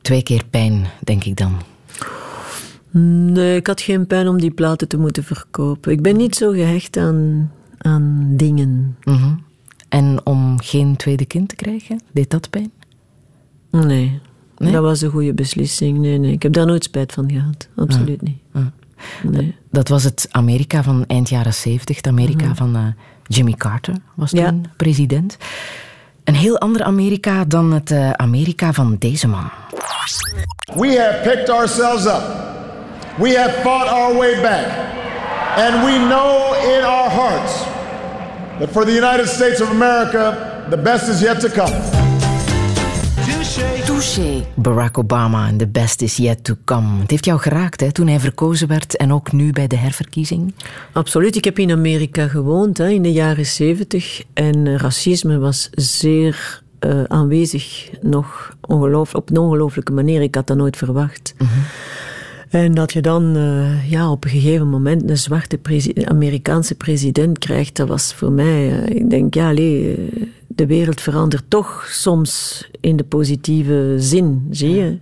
Twee 0.00 0.22
keer 0.22 0.44
pijn, 0.50 0.86
denk 1.04 1.24
ik 1.24 1.36
dan. 1.36 1.52
Nee, 3.32 3.56
ik 3.56 3.66
had 3.66 3.80
geen 3.80 4.06
pijn 4.06 4.28
om 4.28 4.40
die 4.40 4.50
platen 4.50 4.88
te 4.88 4.96
moeten 4.96 5.24
verkopen. 5.24 5.92
Ik 5.92 6.02
ben 6.02 6.16
niet 6.16 6.36
zo 6.36 6.50
gehecht 6.50 6.96
aan, 6.96 7.52
aan 7.78 8.32
dingen. 8.36 8.96
Mhm. 9.04 9.34
En 9.88 10.26
om 10.26 10.60
geen 10.60 10.96
tweede 10.96 11.26
kind 11.26 11.48
te 11.48 11.56
krijgen, 11.56 12.00
deed 12.12 12.30
dat 12.30 12.50
pijn? 12.50 12.70
Nee. 13.70 14.20
Nee? 14.60 14.72
Dat 14.72 14.82
was 14.82 15.00
een 15.00 15.10
goede 15.10 15.34
beslissing. 15.34 15.98
Nee, 15.98 16.18
nee. 16.18 16.32
Ik 16.32 16.42
heb 16.42 16.52
daar 16.52 16.66
nooit 16.66 16.84
spijt 16.84 17.12
van 17.12 17.30
gehad. 17.30 17.68
Absoluut 17.76 18.22
niet. 18.22 18.38
Nee. 19.22 19.56
Dat 19.70 19.88
was 19.88 20.04
het 20.04 20.28
Amerika 20.30 20.82
van 20.82 21.04
eind 21.06 21.28
jaren 21.28 21.54
70, 21.54 21.96
het 21.96 22.06
Amerika 22.06 22.44
Mhm. 22.44 22.54
van 22.54 22.76
eh, 22.76 22.82
Jimmy 23.26 23.52
Carter 23.52 23.94
was 24.14 24.30
toen 24.30 24.40
Ja. 24.40 24.54
president. 24.76 25.36
Een 26.24 26.34
heel 26.34 26.58
ander 26.58 26.82
Amerika 26.82 27.44
dan 27.44 27.72
het 27.72 27.90
eh, 27.90 28.10
Amerika 28.10 28.72
van 28.72 28.96
deze 28.98 29.28
man. 29.28 29.50
We 30.76 30.98
have 31.00 31.20
picked 31.28 31.48
ourselves 31.50 32.04
up. 32.04 32.22
We 33.18 33.38
have 33.38 33.60
fought 33.62 33.88
our 33.90 34.16
way 34.16 34.40
back. 34.42 34.66
And 35.56 35.84
we 35.84 36.06
know 36.08 36.54
in 36.78 36.84
our 36.84 37.10
hearts 37.10 37.52
that 38.58 38.70
for 38.70 38.84
the 38.84 38.94
United 38.94 39.28
States 39.28 39.60
of 39.60 39.70
America, 39.70 40.36
the 40.70 40.76
best 40.78 41.08
is 41.08 41.20
yet 41.20 41.40
to 41.40 41.48
come. 41.48 41.99
Touché. 44.00 44.44
Barack 44.54 44.98
Obama 44.98 45.48
en 45.48 45.56
the 45.56 45.68
best 45.68 46.02
is 46.02 46.16
yet 46.16 46.44
to 46.44 46.54
come. 46.64 47.00
Het 47.00 47.10
heeft 47.10 47.24
jou 47.24 47.40
geraakt 47.40 47.80
hè, 47.80 47.92
toen 47.92 48.06
hij 48.06 48.20
verkozen 48.20 48.68
werd 48.68 48.96
en 48.96 49.12
ook 49.12 49.32
nu 49.32 49.52
bij 49.52 49.66
de 49.66 49.76
herverkiezing. 49.76 50.54
Absoluut. 50.92 51.36
Ik 51.36 51.44
heb 51.44 51.58
in 51.58 51.70
Amerika 51.70 52.28
gewoond 52.28 52.78
hè, 52.78 52.88
in 52.88 53.02
de 53.02 53.12
jaren 53.12 53.46
zeventig. 53.46 54.22
En 54.32 54.66
eh, 54.66 54.76
racisme 54.76 55.38
was 55.38 55.68
zeer 55.72 56.62
eh, 56.78 57.02
aanwezig. 57.04 57.90
Nog 58.00 58.56
ongeloof, 58.60 59.14
op 59.14 59.30
een 59.30 59.38
ongelooflijke 59.38 59.92
manier. 59.92 60.22
Ik 60.22 60.34
had 60.34 60.46
dat 60.46 60.56
nooit 60.56 60.76
verwacht. 60.76 61.34
En 62.50 62.74
dat 62.74 62.92
je 62.92 63.00
dan 63.00 63.36
eh, 63.36 63.90
ja, 63.90 64.10
op 64.10 64.24
een 64.24 64.30
gegeven 64.30 64.68
moment 64.68 65.10
een 65.10 65.18
zwarte 65.18 65.58
presi- 65.58 66.04
Amerikaanse 66.04 66.74
president 66.74 67.38
krijgt, 67.38 67.76
dat 67.76 67.88
was 67.88 68.14
voor 68.14 68.32
mij, 68.32 68.68
ik 68.68 69.10
denk, 69.10 69.34
ja, 69.34 69.48
allee, 69.48 69.98
de 70.54 70.66
wereld 70.66 71.00
verandert 71.00 71.44
toch 71.48 71.86
soms 71.90 72.64
in 72.80 72.96
de 72.96 73.04
positieve 73.04 73.94
zin, 73.98 74.46
zie 74.50 74.70
je. 74.74 74.98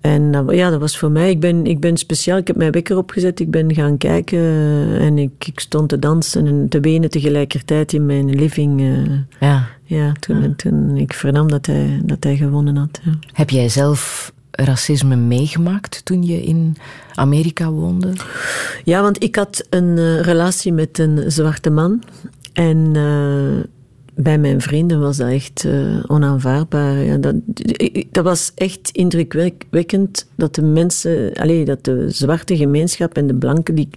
En 0.00 0.34
eh, 0.34 0.56
ja, 0.56 0.70
dat 0.70 0.80
was 0.80 0.98
voor 0.98 1.10
mij, 1.10 1.30
ik 1.30 1.40
ben, 1.40 1.66
ik 1.66 1.80
ben 1.80 1.96
speciaal, 1.96 2.38
ik 2.38 2.46
heb 2.46 2.56
mijn 2.56 2.70
wekker 2.72 2.96
opgezet, 2.96 3.40
ik 3.40 3.50
ben 3.50 3.74
gaan 3.74 3.98
kijken 3.98 4.38
eh, 4.38 5.04
en 5.04 5.18
ik, 5.18 5.46
ik 5.46 5.60
stond 5.60 5.88
te 5.88 5.98
dansen 5.98 6.46
en 6.46 6.68
te 6.68 6.80
wenen 6.80 7.10
tegelijkertijd 7.10 7.92
in 7.92 8.06
mijn 8.06 8.34
living. 8.34 8.80
eh. 8.80 9.48
Ja. 9.48 9.68
ja, 9.84 10.12
toen, 10.20 10.56
toen 10.56 10.96
ik 10.96 11.12
vernam 11.12 11.48
dat 11.48 11.66
hij, 11.66 12.00
dat 12.04 12.24
hij 12.24 12.36
gewonnen 12.36 12.76
had. 12.76 13.00
Ja. 13.04 13.12
Heb 13.32 13.50
jij 13.50 13.68
zelf 13.68 14.32
racisme 14.50 15.16
meegemaakt 15.16 16.04
toen 16.04 16.22
je 16.22 16.42
in 16.42 16.76
Amerika 17.14 17.70
woonde? 17.70 18.12
Ja, 18.84 19.02
want 19.02 19.22
ik 19.22 19.36
had 19.36 19.66
een 19.70 20.22
relatie 20.22 20.72
met 20.72 20.98
een 20.98 21.30
zwarte 21.30 21.70
man. 21.70 22.02
En 22.52 22.92
bij 24.18 24.38
mijn 24.38 24.60
vrienden 24.60 25.00
was 25.00 25.16
dat 25.16 25.28
echt 25.28 25.64
eh, 25.64 26.04
onaanvaardbaar. 26.06 26.96
Ja, 26.98 27.16
dat, 27.16 27.34
dat 28.10 28.24
was 28.24 28.52
echt 28.54 28.90
indrukwekkend 28.92 30.26
dat 30.34 30.54
de 30.54 30.62
mensen, 30.62 31.32
allee, 31.34 31.64
dat 31.64 31.84
de 31.84 32.10
zwarte 32.10 32.56
gemeenschap 32.56 33.16
en 33.16 33.26
de 33.26 33.34
blanken, 33.34 33.74
die, 33.74 33.88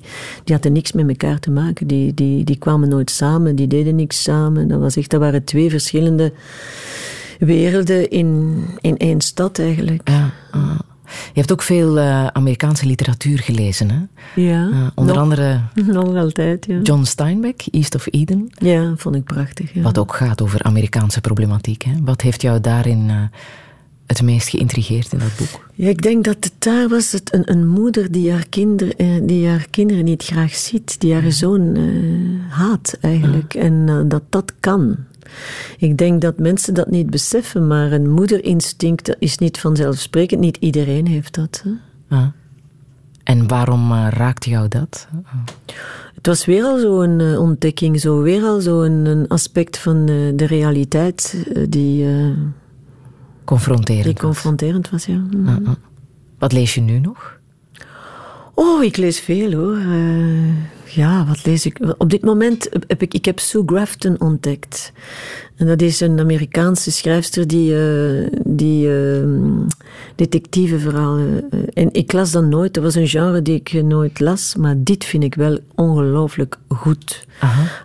die 0.43 0.53
hadden 0.53 0.73
niks 0.73 0.91
met 0.91 1.07
elkaar 1.07 1.39
te 1.39 1.51
maken. 1.51 1.87
Die, 1.87 2.13
die, 2.13 2.43
die 2.43 2.57
kwamen 2.57 2.89
nooit 2.89 3.09
samen, 3.09 3.55
die 3.55 3.67
deden 3.67 3.95
niks 3.95 4.23
samen. 4.23 4.67
Dat, 4.67 4.79
was 4.79 4.95
echt, 4.95 5.09
dat 5.09 5.19
waren 5.19 5.43
twee 5.43 5.69
verschillende 5.69 6.31
werelden 7.39 8.09
in, 8.09 8.63
in 8.81 8.97
één 8.97 9.21
stad 9.21 9.59
eigenlijk. 9.59 10.09
Ja, 10.09 10.33
ah. 10.51 10.79
Je 11.33 11.39
hebt 11.39 11.51
ook 11.51 11.61
veel 11.61 11.97
eh, 11.99 12.27
Amerikaanse 12.27 12.85
literatuur 12.85 13.39
gelezen, 13.39 13.89
hè? 13.91 13.97
Ja, 14.41 14.69
Eh, 14.71 14.87
onder 14.95 15.13
nog- 15.13 15.23
andere 15.23 15.59
Nog 15.85 16.15
altijd, 16.15 16.65
ja. 16.65 16.79
John 16.83 17.03
Steinbeck, 17.03 17.61
East 17.71 17.95
of 17.95 18.07
Eden. 18.11 18.47
Ja, 18.59 18.93
vond 18.97 19.15
ik 19.15 19.23
prachtig. 19.23 19.73
Ja. 19.73 19.81
Wat 19.81 19.97
ook 19.97 20.15
gaat 20.15 20.41
over 20.41 20.63
Amerikaanse 20.63 21.21
problematiek. 21.21 21.83
Hè? 21.83 21.91
Wat 22.03 22.21
heeft 22.21 22.41
jou 22.41 22.61
daarin 22.61 23.05
eh, 23.09 23.15
het 24.07 24.21
meest 24.21 24.49
geïntrigeerd 24.49 25.13
in 25.13 25.19
dat 25.19 25.35
boek? 25.37 25.67
Ja, 25.73 25.89
ik 25.89 26.01
denk 26.01 26.23
dat 26.23 26.35
het 26.39 26.53
daar 26.59 26.87
was 26.89 27.11
het 27.11 27.33
een, 27.33 27.51
een 27.51 27.67
moeder 27.67 28.11
die 28.11 28.31
haar, 28.31 28.45
kinder, 28.49 28.93
die 29.21 29.47
haar 29.47 29.67
kinderen 29.69 30.03
niet 30.05 30.23
graag 30.23 30.55
ziet, 30.55 30.99
die 30.99 31.13
haar 31.13 31.31
zoon 31.31 31.77
haat 32.49 32.97
eigenlijk. 33.01 33.53
En 33.53 34.05
dat 34.07 34.23
dat 34.29 34.53
kan. 34.59 34.95
Ik 35.77 35.97
denk 35.97 36.21
dat 36.21 36.37
mensen 36.39 36.73
dat 36.73 36.89
niet 36.89 37.09
beseffen, 37.09 37.67
maar 37.67 37.91
een 37.91 38.09
moederinstinct 38.09 39.15
is 39.19 39.37
niet 39.37 39.59
vanzelfsprekend. 39.59 40.41
Niet 40.41 40.57
iedereen 40.57 41.07
heeft 41.07 41.33
dat. 41.35 41.63
Hè. 41.63 41.71
Ah. 42.17 42.27
En 43.23 43.47
waarom 43.47 43.91
eh, 43.91 44.07
raakte 44.09 44.49
jou 44.49 44.67
dat? 44.67 45.07
Het 46.15 46.27
was 46.27 46.45
weer 46.45 46.63
al 46.63 46.77
zo'n 46.77 47.19
eh, 47.19 47.39
ontdekking, 47.39 47.99
zo 47.99 48.21
weer 48.21 48.43
al 48.43 48.61
zo'n 48.61 49.05
een 49.05 49.27
aspect 49.27 49.77
van 49.77 49.97
eh, 49.97 50.15
de 50.35 50.45
realiteit 50.45 51.45
die, 51.69 52.05
Confronterend. 53.43 54.05
die 54.05 54.13
confronterend 54.15 54.89
was. 54.89 55.05
Ja. 55.05 55.21
Ah, 55.45 55.55
ah. 55.65 55.69
Wat 56.37 56.51
lees 56.51 56.75
je 56.75 56.81
nu 56.81 56.99
nog? 56.99 57.38
Oh, 58.61 58.83
ik 58.83 58.97
lees 58.97 59.19
veel 59.19 59.53
hoor. 59.53 59.77
Eh, 59.77 60.95
ja, 60.95 61.25
wat 61.25 61.45
lees 61.45 61.65
ik? 61.65 61.79
Op 61.97 62.09
dit 62.09 62.21
moment 62.21 62.69
heb 62.87 63.01
ik, 63.01 63.13
ik 63.13 63.25
heb 63.25 63.39
Sue 63.39 63.63
Grafton 63.65 64.19
ontdekt. 64.19 64.91
En 65.55 65.67
dat 65.67 65.81
is 65.81 65.99
een 65.99 66.19
Amerikaanse 66.19 66.91
schrijfster 66.91 67.47
die, 67.47 67.75
eh 67.75 68.27
die 68.45 68.89
eh, 68.89 69.27
detectiveverhalen... 70.15 71.49
eh, 71.49 71.59
en 71.73 71.93
ik 71.93 72.11
las 72.11 72.31
dat 72.31 72.43
nooit. 72.43 72.73
Dat 72.73 72.83
was 72.83 72.95
een 72.95 73.07
genre 73.07 73.41
die 73.41 73.55
ik 73.55 73.83
nooit 73.83 74.19
las. 74.19 74.55
Maar 74.55 74.75
dit 74.77 75.05
vind 75.05 75.23
ik 75.23 75.35
wel 75.35 75.59
ongelooflijk 75.75 76.57
goed. 76.67 77.27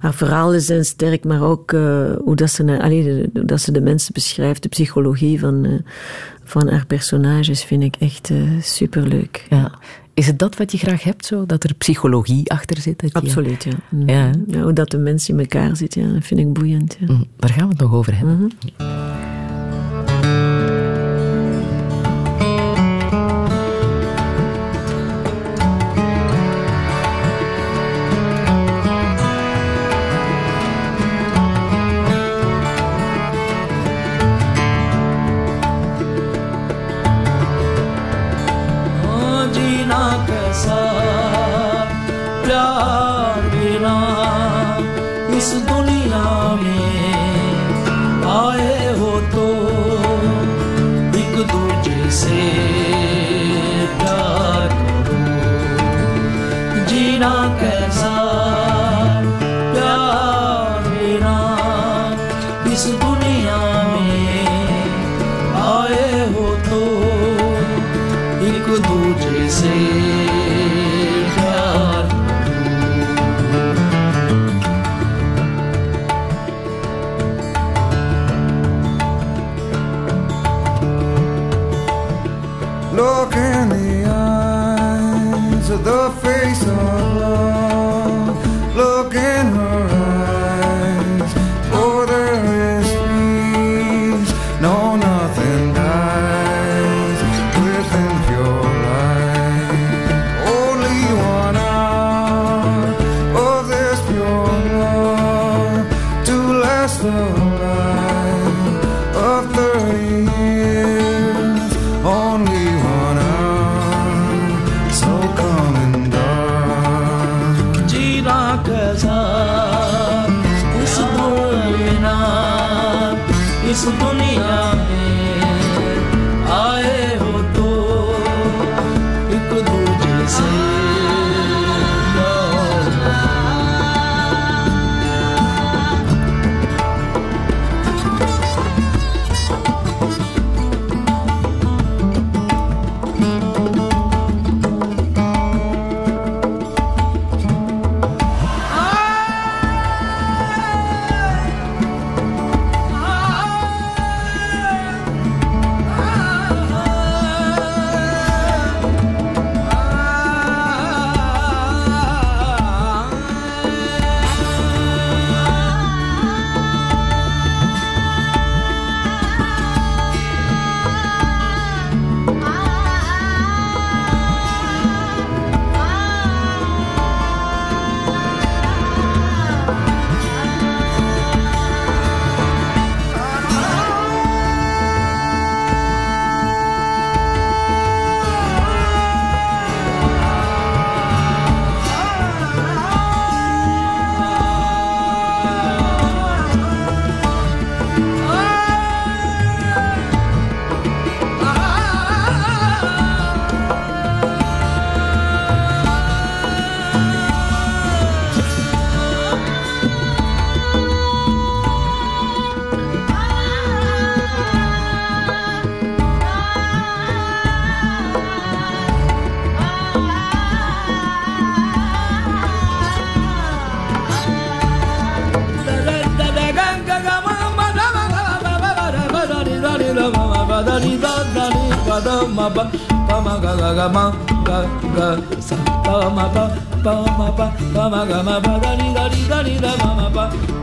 Haar 0.01 0.14
verhalen 0.14 0.61
zijn 0.61 0.85
sterk, 0.85 1.25
maar 1.25 1.43
ook 1.43 1.70
hoe, 1.70 2.35
dat 2.35 2.51
ze, 2.51 2.81
allee, 2.83 3.29
hoe 3.33 3.45
dat 3.45 3.61
ze 3.61 3.72
de 3.72 3.81
mensen 3.81 4.12
beschrijft. 4.12 4.62
De 4.62 4.68
psychologie 4.68 5.41
van, 5.41 5.83
van 6.45 6.68
haar 6.68 6.87
personages 6.87 7.64
vind 7.64 7.83
ik 7.83 7.97
echt 7.99 8.31
superleuk. 8.61 9.47
Ja. 9.51 9.79
Is 10.14 10.26
het 10.26 10.38
dat 10.38 10.56
wat 10.56 10.72
je 10.72 10.78
graag 10.78 11.02
hebt, 11.02 11.26
zo? 11.26 11.46
Dat 11.46 11.64
er 11.64 11.74
psychologie 11.74 12.50
achter 12.50 12.76
zit? 12.80 13.00
dat 13.00 13.12
je- 13.12 13.18
Absoluut, 13.18 13.64
ja. 13.64 13.72
Mm. 13.90 14.08
Ja? 14.08 14.30
Ja, 14.46 14.62
hoe 14.62 14.72
dat 14.72 14.90
de 14.90 14.98
mens 14.98 15.28
in 15.28 15.38
elkaar 15.38 15.76
zit, 15.76 15.94
ja, 15.94 16.12
dat 16.12 16.24
vind 16.24 16.40
ik 16.40 16.52
boeiend. 16.52 16.96
Ja. 17.00 17.12
Mm, 17.12 17.24
Daar 17.36 17.50
gaan 17.50 17.64
we 17.64 17.68
het 17.72 17.80
nog 17.80 17.92
over 17.92 18.16
hebben. 18.16 18.36
Mhm. 18.36 18.48
sun. 40.64 41.03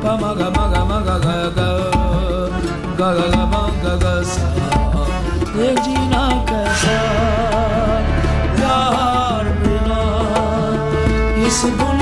pa 0.02 0.12
ma 0.22 0.32
ga 0.40 0.50
ga 0.74 0.84
ga 1.08 1.16
ga 1.26 1.38
ga. 1.58 1.70
Ga 3.00 3.10
ga 3.84 3.94
ga 4.04 4.14
sa. 4.32 4.46
Regina 5.62 6.24
Casa 6.48 7.00
Yar 8.62 9.46
Bina 9.62 10.02
Is 11.46 11.60
Buna 11.78 12.01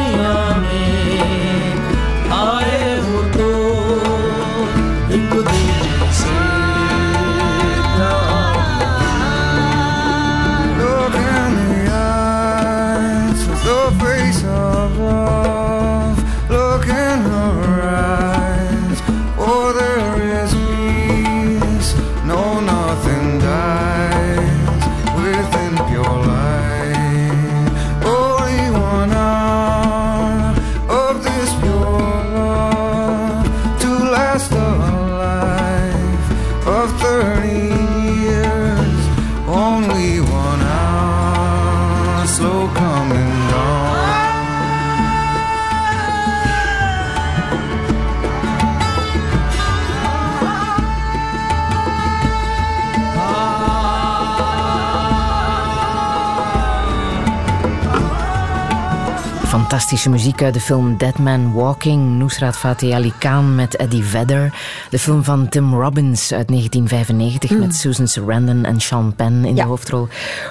Fantastische 59.89 60.23
muziek 60.23 60.43
uit 60.43 60.53
de 60.53 60.59
film 60.59 60.97
Dead 60.97 61.17
Man 61.17 61.53
Walking, 61.53 62.17
Nusrat 62.17 62.57
Fateh 62.57 62.93
Ali 62.93 63.13
Khan 63.17 63.55
met 63.55 63.75
Eddie 63.75 64.03
Vedder. 64.03 64.53
De 64.89 64.99
film 64.99 65.23
van 65.23 65.49
Tim 65.49 65.73
Robbins 65.73 66.33
uit 66.33 66.47
1995 66.47 67.57
met 67.57 67.75
Susan 67.75 68.07
Sarandon 68.07 68.65
en 68.65 68.79
Sean 68.79 69.15
Penn 69.15 69.45
in 69.45 69.55
de 69.55 69.63
hoofdrol. 69.63 70.07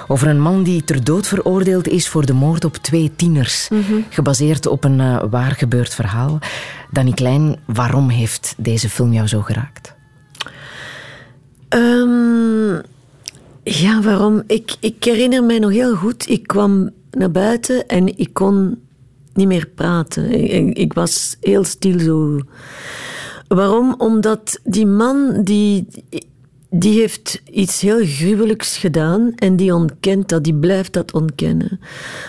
Over 0.07 0.27
een 0.27 0.41
man 0.41 0.63
die 0.63 0.83
ter 0.83 1.03
dood 1.03 1.27
veroordeeld 1.27 1.87
is 1.87 2.07
voor 2.07 2.25
de 2.25 2.33
moord 2.33 2.65
op 2.65 2.75
twee 2.75 3.11
tieners. 3.15 3.69
Gebaseerd 4.09 4.67
op 4.67 4.83
een 4.83 4.99
eh, 4.99 5.23
waar 5.29 5.51
gebeurd 5.51 5.95
verhaal. 5.95 6.39
Danny 6.91 7.11
Klein, 7.11 7.59
waarom 7.65 8.09
heeft 8.09 8.53
deze 8.57 8.89
film 8.89 9.13
jou 9.13 9.27
zo 9.27 9.41
geraakt? 9.41 9.95
Ehm, 11.69 12.73
ja, 13.63 14.01
waarom? 14.01 14.43
Ik, 14.47 14.75
ik 14.79 15.03
herinner 15.03 15.43
mij 15.43 15.59
nog 15.59 15.71
heel 15.71 15.95
goed. 15.95 16.29
Ik 16.29 16.47
kwam 16.47 16.89
naar 17.11 17.31
buiten 17.31 17.87
en 17.87 18.17
ik 18.17 18.29
kon 18.33 18.77
niet 19.39 19.47
meer 19.47 19.67
praten. 19.75 20.31
Ik, 20.31 20.77
ik- 20.77 20.93
was 20.93 21.37
heel 21.41 21.63
stil 21.63 21.99
zo. 21.99 22.39
Waarom? 23.47 23.95
Omdat 23.97 24.59
die 24.63 24.85
man 24.85 25.41
die, 25.43 25.87
die 26.69 26.99
heeft 26.99 27.41
iets 27.51 27.81
heel 27.81 28.05
gruwelijks 28.05 28.77
gedaan 28.77 29.31
en 29.35 29.55
die 29.55 29.73
ontkent 29.75 30.29
dat, 30.29 30.43
die 30.43 30.55
blijft 30.55 30.93
dat 30.93 31.13
ontkennen. 31.13 31.79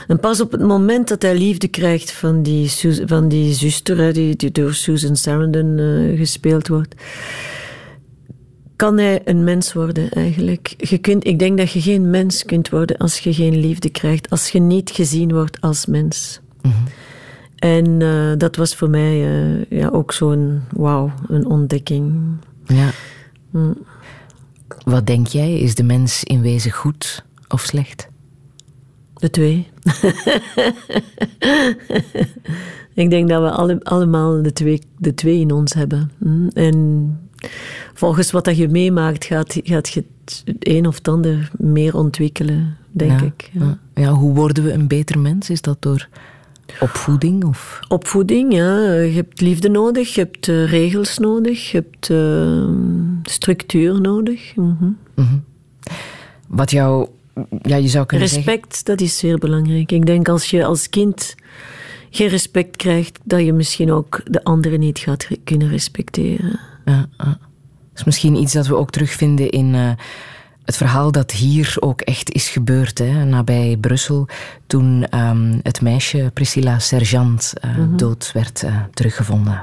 En 0.08 0.20
pas 0.20 0.40
op 0.40 0.52
het 0.52 0.60
moment 0.62 1.08
dat 1.08 1.22
hij 1.22 1.38
liefde 1.38 1.68
krijgt 1.68 2.10
van 2.12 2.42
die, 2.42 2.70
van 3.06 3.28
die 3.28 3.54
zuster, 3.54 4.12
die, 4.12 4.36
die 4.36 4.50
door 4.52 4.74
Susan 4.74 5.16
Sarandon 5.16 5.78
eh, 5.78 6.18
gespeeld 6.18 6.68
wordt, 6.68 6.94
kan 8.76 8.98
hij 8.98 9.20
een 9.24 9.44
mens 9.44 9.72
worden 9.72 10.10
eigenlijk. 10.10 10.74
Je 10.76 10.98
kunt, 10.98 11.26
ik 11.26 11.38
denk 11.38 11.58
dat 11.58 11.70
je 11.70 11.80
geen 11.80 12.10
mens 12.10 12.44
kunt 12.44 12.68
worden 12.68 12.96
als 12.96 13.18
je 13.18 13.34
geen 13.34 13.56
liefde 13.60 13.90
krijgt, 13.90 14.30
als 14.30 14.48
je 14.48 14.60
niet 14.60 14.90
gezien 14.90 15.32
wordt 15.32 15.60
als 15.60 15.86
mens. 15.86 16.40
En 17.60 18.02
eh, 18.02 18.32
dat 18.38 18.56
was 18.56 18.74
voor 18.76 18.90
mij 18.90 19.12
eh, 19.26 19.78
ja, 19.78 19.88
ook 19.88 20.12
zo'n 20.12 20.60
wauw, 20.70 21.12
een 21.28 21.46
ontdekking. 21.46 22.14
Ja. 22.66 22.90
Mm. 23.50 23.76
Wat 24.84 25.06
denk 25.06 25.26
jij? 25.26 25.58
Is 25.58 25.74
de 25.74 25.82
mens 25.82 26.24
in 26.24 26.40
wezen 26.40 26.70
goed 26.70 27.24
of 27.48 27.60
slecht? 27.60 28.08
De 29.14 29.30
twee. 29.30 29.68
ik 32.94 33.10
denk 33.10 33.28
dat 33.28 33.42
we 33.42 33.50
alle, 33.50 33.80
allemaal 33.82 34.42
de 34.42 34.52
twee, 34.52 34.80
de 34.98 35.14
twee 35.14 35.40
in 35.40 35.50
ons 35.52 35.72
hebben. 35.72 36.10
Mm. 36.18 36.48
En 36.48 37.18
volgens 37.94 38.30
wat 38.30 38.44
dat 38.44 38.56
je 38.56 38.68
meemaakt, 38.68 39.24
gaat, 39.24 39.60
gaat 39.62 39.88
je 39.88 40.04
het 40.24 40.42
een 40.58 40.86
of 40.86 40.96
het 40.96 41.08
ander 41.08 41.50
meer 41.56 41.96
ontwikkelen, 41.96 42.76
denk 42.90 43.20
Ja, 43.20 43.26
ik. 43.26 43.50
ja. 43.52 43.78
Ja, 43.94 44.12
hoe 44.12 44.34
worden 44.34 44.64
we 44.64 44.72
een 44.72 44.88
beter 44.88 45.18
mens? 45.18 45.50
Is 45.50 45.60
dat 45.60 45.82
door 45.82 46.08
opvoeding? 46.80 47.44
Of? 47.44 47.80
Opvoeding, 47.88 48.54
ja. 48.54 48.92
Je 48.92 49.14
hebt 49.14 49.40
liefde 49.40 49.68
nodig, 49.68 50.14
je 50.14 50.20
hebt 50.20 50.48
eh, 50.48 50.70
regels 50.70 51.18
nodig, 51.18 51.70
je 51.70 51.76
hebt 51.76 52.10
eh, 52.10 53.32
structuur 53.34 54.00
nodig. 54.00 54.56
Mhm. 54.56 54.90
Mhm. 55.14 55.36
Wat 56.48 56.70
jou, 56.70 57.08
ja, 57.62 57.76
je 57.76 57.88
zou 57.88 58.06
kunnen 58.06 58.28
Respect, 58.28 58.84
dat 58.86 59.00
is 59.00 59.18
zeer 59.18 59.38
belangrijk. 59.38 59.92
Ik 59.92 60.06
denk 60.06 60.28
als 60.28 60.50
je 60.50 60.64
als 60.64 60.88
kind 60.88 61.34
geen 62.10 62.28
respect 62.28 62.76
krijgt, 62.76 63.18
dat 63.24 63.40
je 63.40 63.52
misschien 63.52 63.92
ook 63.92 64.20
de 64.24 64.44
anderen 64.44 64.80
niet 64.80 64.98
gaat 64.98 65.28
kunnen 65.44 65.68
respecteren. 65.68 66.60
Ja, 66.84 67.08
ja. 67.18 67.24
Dat 67.24 67.98
is 67.98 68.04
misschien 68.04 68.36
iets 68.36 68.52
dat 68.52 68.66
we 68.66 68.76
ook 68.76 68.90
terugvinden 68.90 69.50
in 69.50 69.74
eh, 69.74 69.90
het 70.70 70.78
verhaal 70.78 71.12
dat 71.12 71.30
hier 71.30 71.76
ook 71.80 72.00
echt 72.00 72.32
is 72.32 72.48
gebeurd, 72.48 72.98
hè, 72.98 73.24
nabij 73.24 73.76
Brussel, 73.80 74.26
toen 74.66 75.06
ehm, 75.10 75.58
het 75.62 75.80
meisje 75.80 76.30
Priscilla 76.34 76.78
Sergeant 76.78 77.52
eh, 77.60 77.70
Mhm. 77.70 77.96
dood 77.96 78.30
werd 78.34 78.62
eh, 78.62 78.74
teruggevonden. 78.94 79.62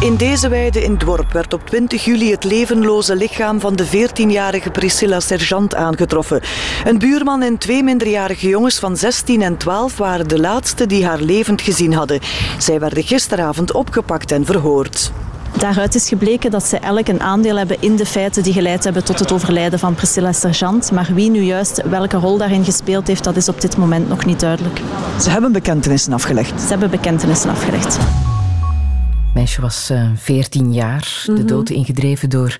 In 0.00 0.16
deze 0.16 0.48
weide 0.48 0.82
in 0.84 0.98
Dworp 0.98 1.32
werd 1.32 1.52
op 1.54 1.66
20 1.66 2.04
juli 2.04 2.30
het 2.30 2.44
levenloze 2.44 3.16
lichaam 3.16 3.60
van 3.60 3.76
de 3.76 3.86
14-jarige 3.86 4.70
Priscilla 4.70 5.20
Sergeant 5.20 5.74
aangetroffen. 5.74 6.40
Een 6.84 6.98
buurman 6.98 7.42
en 7.42 7.58
twee 7.58 7.82
minderjarige 7.82 8.48
jongens 8.48 8.78
van 8.78 8.96
16 8.96 9.42
en 9.42 9.56
12 9.56 9.96
waren 9.96 10.28
de 10.28 10.40
laatste 10.40 10.86
die 10.86 11.06
haar 11.06 11.20
levend 11.20 11.62
gezien 11.62 11.92
hadden. 11.94 12.20
Zij 12.58 12.80
werden 12.80 13.04
gisteravond 13.04 13.72
opgepakt 13.72 14.32
en 14.32 14.44
verhoord. 14.44 15.12
Daaruit 15.56 15.94
is 15.94 16.08
gebleken 16.08 16.50
dat 16.50 16.64
zij 16.64 16.80
elk 16.80 17.08
een 17.08 17.20
aandeel 17.20 17.56
hebben 17.56 17.76
in 17.80 17.96
de 17.96 18.06
feiten 18.06 18.42
die 18.42 18.52
geleid 18.52 18.84
hebben 18.84 19.04
tot 19.04 19.18
het 19.18 19.32
overlijden 19.32 19.78
van 19.78 19.94
Priscilla 19.94 20.32
Sergeant. 20.32 20.92
Maar 20.92 21.10
wie 21.14 21.30
nu 21.30 21.40
juist 21.40 21.82
welke 21.88 22.16
rol 22.16 22.38
daarin 22.38 22.64
gespeeld 22.64 23.06
heeft, 23.06 23.24
dat 23.24 23.36
is 23.36 23.48
op 23.48 23.60
dit 23.60 23.76
moment 23.76 24.08
nog 24.08 24.24
niet 24.24 24.40
duidelijk. 24.40 24.80
Ze 25.20 25.30
hebben 25.30 25.52
bekentenissen 25.52 26.12
afgelegd. 26.12 26.60
Ze 26.60 26.68
hebben 26.68 26.90
bekentenissen 26.90 27.50
afgelegd. 27.50 27.96
Het 27.96 29.34
meisje 29.34 29.60
was 29.60 29.90
eh 29.90 30.02
14 30.14 30.72
jaar, 30.72 31.22
de 31.26 31.32
Mhm. 31.32 31.46
dood 31.46 31.70
ingedreven 31.70 32.30
door 32.30 32.56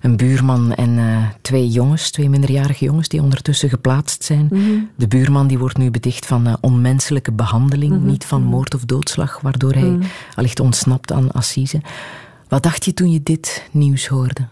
een 0.00 0.16
buurman 0.16 0.74
en 0.74 0.98
eh, 0.98 1.04
twee 1.42 1.68
jongens, 1.68 2.10
twee 2.10 2.28
minderjarige 2.28 2.84
jongens 2.84 3.08
die 3.08 3.22
ondertussen 3.22 3.68
geplaatst 3.68 4.24
zijn. 4.24 4.48
Mhm. 4.50 4.62
De 4.96 5.08
buurman 5.08 5.46
die 5.46 5.58
wordt 5.58 5.78
nu 5.78 5.90
beticht 5.90 6.26
van 6.26 6.46
eh, 6.46 6.52
onmenselijke 6.60 7.32
behandeling, 7.32 7.92
Mhm. 7.92 8.06
niet 8.06 8.24
van 8.24 8.42
moord 8.42 8.74
of 8.74 8.84
doodslag, 8.84 9.38
waardoor 9.42 9.72
hij 9.72 9.98
allicht 10.34 10.60
ontsnapt 10.60 11.12
aan 11.12 11.32
assise. 11.32 11.80
Wat 12.48 12.62
dacht 12.62 12.84
je 12.84 12.94
toen 12.94 13.10
je 13.12 13.22
dit 13.22 13.62
nieuws 13.70 14.06
hoorde? 14.06 14.48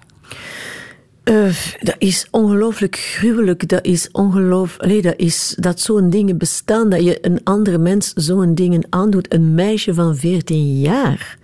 Eh, 1.26 1.54
dat 1.80 1.94
is 1.98 2.26
ongelooflijk 2.30 2.96
gruwelijk. 2.96 3.68
Dat 3.68 3.84
is 3.84 4.10
ongeloof... 4.12 4.78
Allee, 4.78 5.02
dat 5.02 5.14
is 5.16 5.56
dat 5.58 5.80
zo'n 5.80 6.10
dingen 6.10 6.38
bestaan, 6.38 6.88
dat 6.88 7.04
je 7.04 7.26
een 7.26 7.40
andere 7.44 7.78
mens 7.78 8.12
zo'n 8.12 8.54
dingen 8.54 8.86
aandoet. 8.90 9.32
Een 9.32 9.54
meisje 9.54 9.94
van 9.94 10.16
14 10.16 10.80
jaar. 10.80 11.38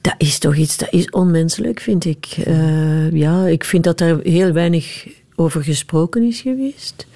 Dat 0.00 0.14
is 0.18 0.38
toch 0.38 0.56
iets, 0.56 0.76
dat 0.76 0.92
is 0.92 1.10
onmenselijk, 1.10 1.80
vind 1.80 2.04
ik. 2.04 2.26
Eh, 2.44 3.10
ja, 3.10 3.46
ik 3.46 3.64
vind 3.64 3.84
dat 3.84 4.00
er 4.00 4.20
heel 4.22 4.52
weinig 4.52 5.06
over 5.34 5.62
gesproken 5.62 6.22
is 6.22 6.40
geweest. 6.40 7.06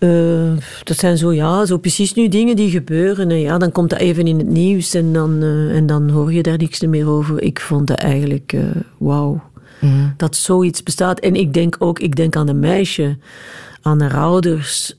Eh, 0.00 0.52
dat 0.84 0.96
zijn 0.96 1.18
zo, 1.18 1.32
ja, 1.32 1.64
zo 1.66 1.78
precies 1.78 2.14
nu 2.14 2.28
dingen 2.28 2.56
die 2.56 2.70
gebeuren. 2.70 3.30
En 3.30 3.40
ja, 3.40 3.58
dan 3.58 3.72
komt 3.72 3.90
dat 3.90 3.98
even 3.98 4.26
in 4.26 4.38
het 4.38 4.48
nieuws 4.48 4.94
en 4.94 5.12
dan, 5.12 5.42
eh, 5.42 5.76
en 5.76 5.86
dan 5.86 6.10
hoor 6.10 6.32
je 6.32 6.42
daar 6.42 6.58
niks 6.58 6.80
meer 6.80 7.08
over. 7.08 7.42
Ik 7.42 7.60
vond 7.60 7.86
dat 7.86 7.98
eigenlijk, 7.98 8.52
eh, 8.52 8.62
wauw, 8.98 9.42
dat 10.16 10.36
zoiets 10.36 10.82
bestaat. 10.82 11.20
En 11.20 11.34
ik 11.34 11.54
denk 11.54 11.76
ook, 11.78 11.98
ik 11.98 12.16
denk 12.16 12.36
aan 12.36 12.48
een 12.48 12.58
meisje, 12.58 13.16
aan 13.82 14.00
haar 14.00 14.16
ouders. 14.16 14.94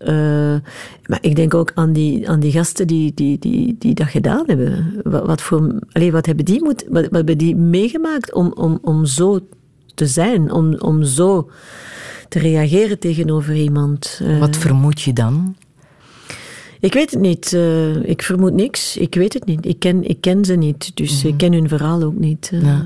maar 1.05 1.19
ik 1.21 1.35
denk 1.35 1.53
ook 1.53 1.71
aan 1.75 1.93
die, 1.93 2.29
aan 2.29 2.39
die 2.39 2.51
gasten 2.51 2.87
die, 2.87 3.11
die, 3.13 3.39
die, 3.39 3.75
die 3.79 3.93
dat 3.93 4.07
gedaan 4.07 4.43
hebben. 4.45 5.01
Wat, 5.03 5.25
wat, 5.25 5.41
voor, 5.41 5.79
allee, 5.91 6.11
wat 6.11 6.25
hebben 6.25 6.45
die, 6.45 6.63
moet, 6.63 6.85
wat, 6.89 7.03
wat 7.03 7.11
hebben 7.13 7.37
die 7.37 7.55
meegemaakt 7.55 8.33
om, 8.33 8.51
om, 8.55 8.79
om 8.81 9.05
zo 9.05 9.39
te 9.93 10.07
zijn? 10.07 10.51
Om, 10.51 10.73
om 10.73 11.03
zo 11.03 11.49
te 12.31 12.39
reageren 12.39 12.99
tegenover 12.99 13.55
iemand. 13.55 14.19
Eh, 14.23 14.39
Wat 14.39 14.57
vermoed 14.57 15.01
je 15.01 15.13
dan? 15.13 15.55
Ik 16.79 16.93
weet 16.93 17.11
het 17.11 17.19
niet. 17.19 17.53
Eh, 17.53 17.95
ik 18.09 18.21
vermoed 18.21 18.53
niks. 18.53 18.97
Ik 18.97 19.15
weet 19.15 19.33
het 19.33 19.45
niet. 19.45 19.65
Ik 19.65 19.79
ken, 19.79 20.03
ik 20.09 20.21
ken 20.21 20.45
ze 20.45 20.53
niet. 20.53 20.91
Dus 20.95 21.23
ik 21.23 21.37
ken 21.37 21.53
hun 21.53 21.67
verhaal 21.67 22.03
ook 22.03 22.17
niet. 22.19 22.49
eh. 22.53 22.61
Ja. 22.61 22.85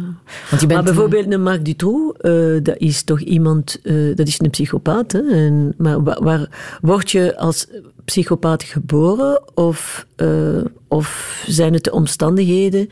Want 0.49 0.61
je 0.61 0.67
bent 0.67 0.71
maar 0.73 0.83
bijvoorbeeld 0.83 1.31
een 1.33 1.43
Marc 1.43 1.65
Dutroux, 1.65 2.19
dat 2.63 2.77
is 2.77 3.03
toch 3.03 3.19
iemand... 3.19 3.79
dat 4.15 4.27
is 4.27 4.39
een 4.39 4.49
psychopaat. 4.49 5.11
Hè? 5.11 5.19
En, 5.19 5.73
maar 5.77 6.03
wa- 6.03 6.19
waar, 6.23 6.77
word 6.81 7.11
je 7.11 7.37
als 7.37 7.67
psychopaat 8.05 8.63
geboren? 8.63 9.41
Of, 9.55 10.07
of 10.87 11.41
zijn 11.47 11.73
het 11.73 11.83
de 11.83 11.91
omstandigheden 11.91 12.89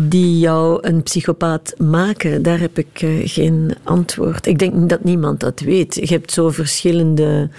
die 0.00 0.38
jou 0.38 0.78
een 0.80 1.02
psychopaat 1.02 1.74
maken? 1.78 2.42
Daar 2.42 2.60
heb 2.60 2.78
ik 2.78 3.02
eh, 3.02 3.10
geen 3.24 3.74
antwoord. 3.82 4.46
Ik 4.46 4.58
denk 4.58 4.88
dat 4.88 5.04
niemand 5.04 5.40
dat 5.40 5.60
weet. 5.60 5.94
Je 5.94 6.06
hebt 6.14 6.32
zo 6.32 6.50
verschillende 6.50 7.50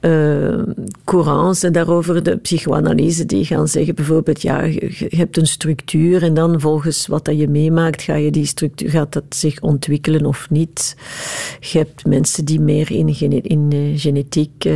eh 0.00 0.62
courants 1.04 1.60
daarover, 1.60 2.22
de 2.22 2.36
psychoanalyse, 2.36 3.26
die 3.26 3.44
gaan 3.44 3.68
zeggen 3.68 3.94
bijvoorbeeld, 3.94 4.42
ja, 4.42 4.62
je, 4.62 5.06
hebt 5.08 5.36
een 5.36 5.46
structuur 5.46 6.22
en 6.22 6.34
dan 6.34 6.60
volgens 6.60 7.06
wat 7.06 7.24
dat 7.24 7.38
je 7.38 7.48
meemaakt, 7.48 8.02
ga 8.02 8.14
je 8.14 8.30
die 8.30 8.46
structuur, 8.46 8.90
gaat 8.90 9.12
dat 9.12 9.24
zich 9.28 9.60
ontwikkelen 9.60 10.26
of 10.26 10.50
niet. 10.50 10.96
Je 11.60 11.78
hebt 11.78 12.06
mensen 12.06 12.44
die 12.44 12.60
meer 12.60 12.90
in, 12.90 13.42
in 13.42 13.68
eh, 13.70 14.00
genetiek... 14.00 14.64
eh, 14.64 14.74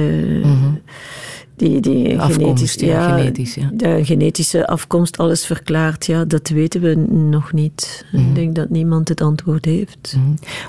die, 1.57 1.81
die 1.81 2.21
Afkomst, 2.21 2.81
ja, 2.81 3.17
genetisch, 3.17 3.55
ja. 3.55 3.71
De 3.73 4.05
genetische 4.05 4.67
afkomst, 4.67 5.19
alles 5.19 5.47
verklaart, 5.47 6.07
ja, 6.07 6.25
dat 6.25 6.49
weten 6.49 6.81
we 6.81 6.95
nog 7.31 7.53
niet. 7.53 8.05
Ik 8.13 8.35
denk 8.35 8.55
dat 8.55 8.71
niemand 8.71 9.09
het 9.09 9.21
antwoord 9.21 9.65
heeft. 9.65 10.17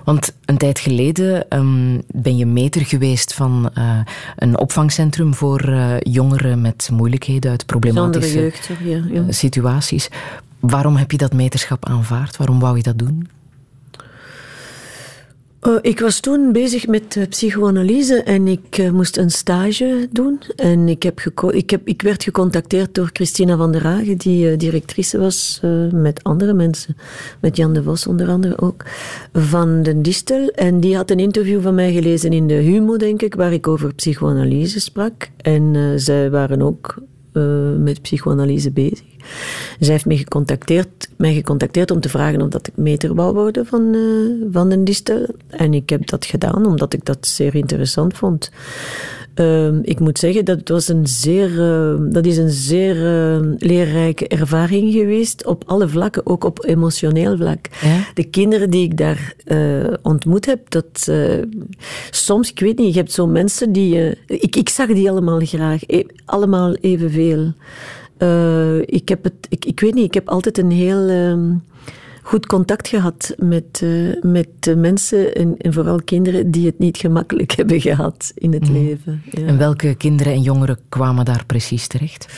Want 0.04 0.34
een 0.46 0.58
tijd 0.58 0.80
geleden 0.80 1.50
ehm, 1.50 2.00
ben 2.08 2.38
je 2.38 2.46
meter 2.46 2.86
geweest 2.86 3.34
van 3.34 3.70
eh, 3.74 4.00
een 4.36 4.58
opvangcentrum 4.58 5.34
voor 5.34 5.60
eh, 5.60 6.00
jongeren 6.00 6.62
met 6.62 6.90
moeilijkheden 6.94 7.52
uit 7.52 7.66
problematische 7.66 8.52
ja, 8.84 9.02
eh, 9.14 9.22
situaties. 9.30 10.10
Waarom 10.60 10.96
heb 10.96 11.12
je 11.12 11.18
dat 11.18 11.34
meterschap 11.34 11.86
aanvaard? 11.86 12.38
Waarom 12.38 12.60
wou 12.60 12.78
je 12.78 12.84
dat 12.84 13.00
doen? 13.00 13.28
Eh, 15.68 15.76
ik 15.82 16.00
was 16.00 16.20
toen 16.20 16.52
bezig 16.52 16.88
met 16.88 17.16
eh, 17.16 17.28
psychoanalyse 17.28 18.24
en 18.24 18.48
ik 18.48 18.78
eh, 18.78 18.92
moest 18.92 19.18
een 19.18 19.32
stage 19.32 20.08
doen. 20.12 20.40
En 20.56 20.88
ik, 20.88 21.04
heb 21.04 21.22
ik, 21.52 21.70
heb, 21.70 21.88
ik 21.88 22.02
werd 22.02 22.24
gecontacteerd 22.24 22.96
door 22.96 23.10
Christina 23.14 23.58
van 23.58 23.72
der 23.72 23.84
Hagen, 23.84 24.18
die 24.18 24.56
directrice 24.56 25.18
was 25.20 25.60
met 25.92 26.24
andere 26.24 26.54
mensen. 26.54 26.98
Met 27.40 27.56
Jan 27.56 27.74
de 27.74 27.84
Vos 27.84 28.08
onder 28.08 28.30
andere 28.30 28.60
ook, 28.60 28.86
van 29.34 29.84
de 29.84 30.02
Distel. 30.02 30.48
En 30.50 30.80
die 30.80 30.96
had 30.96 31.12
een 31.12 31.20
interview 31.20 31.62
van 31.62 31.76
mij 31.76 31.94
gelezen 31.94 32.34
in 32.34 32.48
de 32.48 32.54
Humo, 32.54 32.98
denk 32.98 33.22
ik, 33.22 33.36
waar 33.36 33.54
ik 33.54 33.68
over 33.68 33.94
psychoanalyse 33.94 34.80
sprak. 34.80 35.30
En 35.38 35.94
zij 35.96 36.30
waren 36.30 36.62
ook 36.62 36.96
met 37.78 38.02
psychoanalyse 38.02 38.72
bezig. 38.72 39.17
Zij 39.80 39.92
heeft 39.92 40.06
mij 40.06 40.18
gecontacteerd, 40.18 41.10
mij 41.16 41.34
gecontacteerd 41.34 41.92
om 41.92 42.00
te 42.00 42.10
vragen 42.10 42.42
of 42.42 42.50
dat 42.50 42.68
ik 42.68 42.78
meter 42.78 43.16
wou 43.16 43.34
worden 43.34 43.66
van, 43.66 43.94
eh, 43.94 44.54
van 44.54 44.72
een 44.72 44.84
distel. 44.84 45.26
En 45.48 45.74
ik 45.74 45.90
heb 45.90 46.08
dat 46.08 46.26
gedaan, 46.26 46.66
omdat 46.66 46.94
ik 46.94 47.06
dat 47.06 47.28
zeer 47.28 47.56
interessant 47.56 48.18
vond. 48.18 48.52
Ehm, 49.38 49.80
ik 49.82 50.00
moet 50.00 50.20
zeggen 50.20 50.46
dat 50.46 50.58
het 50.58 50.70
was 50.70 50.88
een 50.88 51.08
zeer, 51.08 51.62
eh, 51.62 51.96
dat 52.00 52.26
is 52.26 52.38
een 52.38 52.50
zeer 52.50 52.96
eh, 52.96 53.40
leerrijke 53.58 54.28
ervaring 54.28 54.94
geweest 54.94 55.46
op 55.46 55.64
alle 55.66 55.88
vlakken, 55.88 56.26
ook 56.26 56.44
op 56.44 56.66
emotioneel 56.66 57.38
vlak. 57.38 57.68
De 58.14 58.24
kinderen 58.24 58.70
die 58.70 58.84
ik 58.84 58.98
daar 58.98 59.34
eh, 59.44 59.94
ontmoet 60.02 60.46
heb, 60.46 60.70
dat 60.70 61.08
eh, 61.10 61.42
soms, 62.10 62.52
ik 62.52 62.60
weet 62.60 62.78
niet, 62.78 62.94
je 62.94 63.00
hebt 63.00 63.12
zo 63.12 63.28
mensen 63.28 63.72
die, 63.72 64.18
ik, 64.26 64.56
ik 64.56 64.70
zag 64.70 64.88
die 64.88 65.10
allemaal 65.10 65.40
graag, 65.40 65.82
e- 65.88 66.04
allemaal 66.26 66.74
evenveel. 66.74 67.54
Eh, 68.18 68.80
ik, 68.80 69.10
heb 69.10 69.24
het, 69.24 69.34
ik, 69.50 69.66
ik 69.66 69.80
weet 69.80 69.94
niet, 69.94 70.06
ik 70.06 70.14
heb 70.14 70.30
altijd 70.30 70.58
een 70.58 70.72
heel 70.72 71.08
ehm, 71.10 71.54
goed 72.22 72.46
contact 72.46 72.88
gehad 72.88 73.34
met, 73.38 73.82
eh, 73.84 74.22
met 74.22 74.76
mensen 74.78 75.36
en, 75.36 75.56
en 75.58 75.74
vooral 75.74 76.02
kinderen 76.06 76.52
die 76.52 76.66
het 76.66 76.80
niet 76.80 76.98
gemakkelijk 76.98 77.52
hebben 77.58 77.82
gehad 77.82 78.32
in 78.36 78.54
het 78.54 78.70
leven. 78.70 79.22
Ja. 79.32 79.46
En 79.46 79.58
welke 79.58 79.96
kinderen 79.96 80.34
en 80.34 80.42
jongeren 80.42 80.78
kwamen 80.90 81.26
daar 81.26 81.44
precies 81.46 81.88
terecht? 81.88 82.34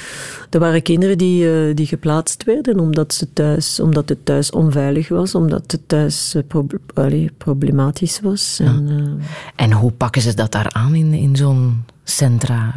Er 0.49 0.59
waren 0.59 0.81
kinderen 0.81 1.17
die, 1.17 1.51
eh, 1.51 1.75
die 1.75 1.85
geplaatst 1.85 2.43
werden 2.43 2.79
omdat, 2.79 3.13
ze 3.13 3.33
thuis, 3.33 3.79
omdat 3.79 4.09
het 4.09 4.25
thuis 4.25 4.51
onveilig 4.51 5.07
was, 5.07 5.35
omdat 5.35 5.71
het 5.71 5.87
thuis 5.87 6.35
proble- 6.47 6.79
allee, 6.93 7.31
problematisch 7.37 8.19
was. 8.19 8.59
En, 8.59 9.19
En 9.55 9.71
hoe 9.71 9.91
pakken 9.91 10.21
ze 10.21 10.33
dat 10.33 10.51
daar 10.51 10.71
aan 10.71 10.95
in, 10.95 11.13
in 11.13 11.35
zo'n 11.35 11.83
centra? 12.03 12.73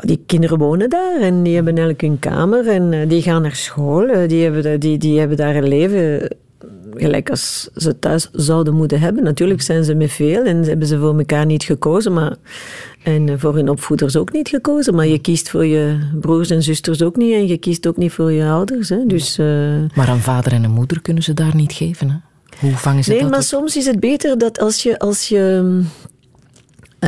Die 0.00 0.22
kinderen 0.26 0.58
wonen 0.58 0.90
daar 0.90 1.20
en 1.20 1.42
die 1.42 1.54
hebben 1.54 1.72
eigenlijk 1.76 2.00
hun 2.00 2.18
kamer 2.18 2.68
en 2.68 2.92
eh, 2.92 3.08
die 3.08 3.22
gaan 3.22 3.42
naar 3.42 3.54
school. 3.56 4.06
eh, 4.08 4.28
Die 4.28 4.42
hebben, 4.42 4.80
die, 4.80 4.98
die 4.98 5.18
hebben 5.18 5.36
daar 5.36 5.56
een 5.56 5.68
leven 5.68 6.20
eh, 6.22 6.28
gelijk 6.94 7.30
als 7.30 7.68
ze 7.76 7.98
thuis 7.98 8.28
zouden 8.32 8.74
moeten 8.74 9.00
hebben. 9.00 9.24
Natuurlijk 9.24 9.62
zijn 9.62 9.84
ze 9.84 9.94
met 9.94 10.12
veel 10.12 10.44
en 10.44 10.62
hebben 10.64 10.86
ze 10.86 10.98
voor 10.98 11.18
elkaar 11.18 11.46
niet 11.46 11.62
gekozen, 11.64 12.12
maar, 12.12 12.36
en 13.02 13.40
voor 13.40 13.54
hun 13.54 13.68
opvoeders 13.68 14.16
ook 14.16 14.32
niet 14.32 14.48
gekozen. 14.48 14.94
Maar 14.94 15.06
je 15.06 15.18
kiest 15.18 15.50
voor 15.50 15.66
je 15.66 15.98
broers 16.20 16.50
en 16.50 16.62
zusters 16.62 17.02
ook 17.02 17.16
niet 17.16 17.34
en 17.34 17.46
je 17.46 17.58
kiest 17.58 17.86
ook 17.86 17.96
niet 17.96 18.12
voor 18.12 18.32
je 18.32 18.44
ouders. 18.44 18.88
Hè. 18.88 19.06
Dus, 19.06 19.36
Maar 19.94 20.08
een 20.08 20.20
vader 20.20 20.52
en 20.52 20.64
een 20.64 20.70
moeder 20.70 21.02
kunnen 21.02 21.22
ze 21.22 21.34
daar 21.34 21.54
niet 21.56 21.72
geven. 21.72 22.10
Hè? 22.10 22.16
Hoe 22.60 22.70
vangen 22.76 23.04
ze 23.04 23.10
Nee, 23.10 23.20
dat 23.20 23.30
maar 23.30 23.38
op? 23.38 23.44
soms 23.44 23.76
is 23.76 23.86
het 23.86 24.00
beter 24.00 24.38
dat 24.38 24.60
als 24.60 24.82
je, 24.82 24.98
als 24.98 25.28
je 25.28 25.60
mm, 25.64 25.86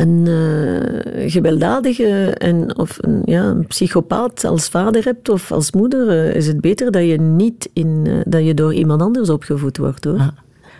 een 0.01 0.27
eh, 0.27 1.31
gewelddadige 1.31 2.29
en, 2.29 2.77
of 2.77 2.97
een, 3.01 3.21
ja, 3.25 3.43
een 3.43 3.67
psychopaat 3.67 4.43
als 4.43 4.67
vader 4.67 5.03
hebt 5.03 5.29
of 5.29 5.51
als 5.51 5.71
moeder, 5.71 6.09
eh, 6.09 6.35
is 6.35 6.47
het 6.47 6.61
beter 6.61 6.91
dat 6.91 7.03
je 7.03 7.19
niet 7.19 7.69
in, 7.73 8.03
eh, 8.05 8.13
dat 8.25 8.45
je 8.45 8.53
door 8.53 8.73
iemand 8.73 9.01
anders 9.01 9.29
opgevoed 9.29 9.77
wordt. 9.77 10.03
Hoor. 10.03 10.33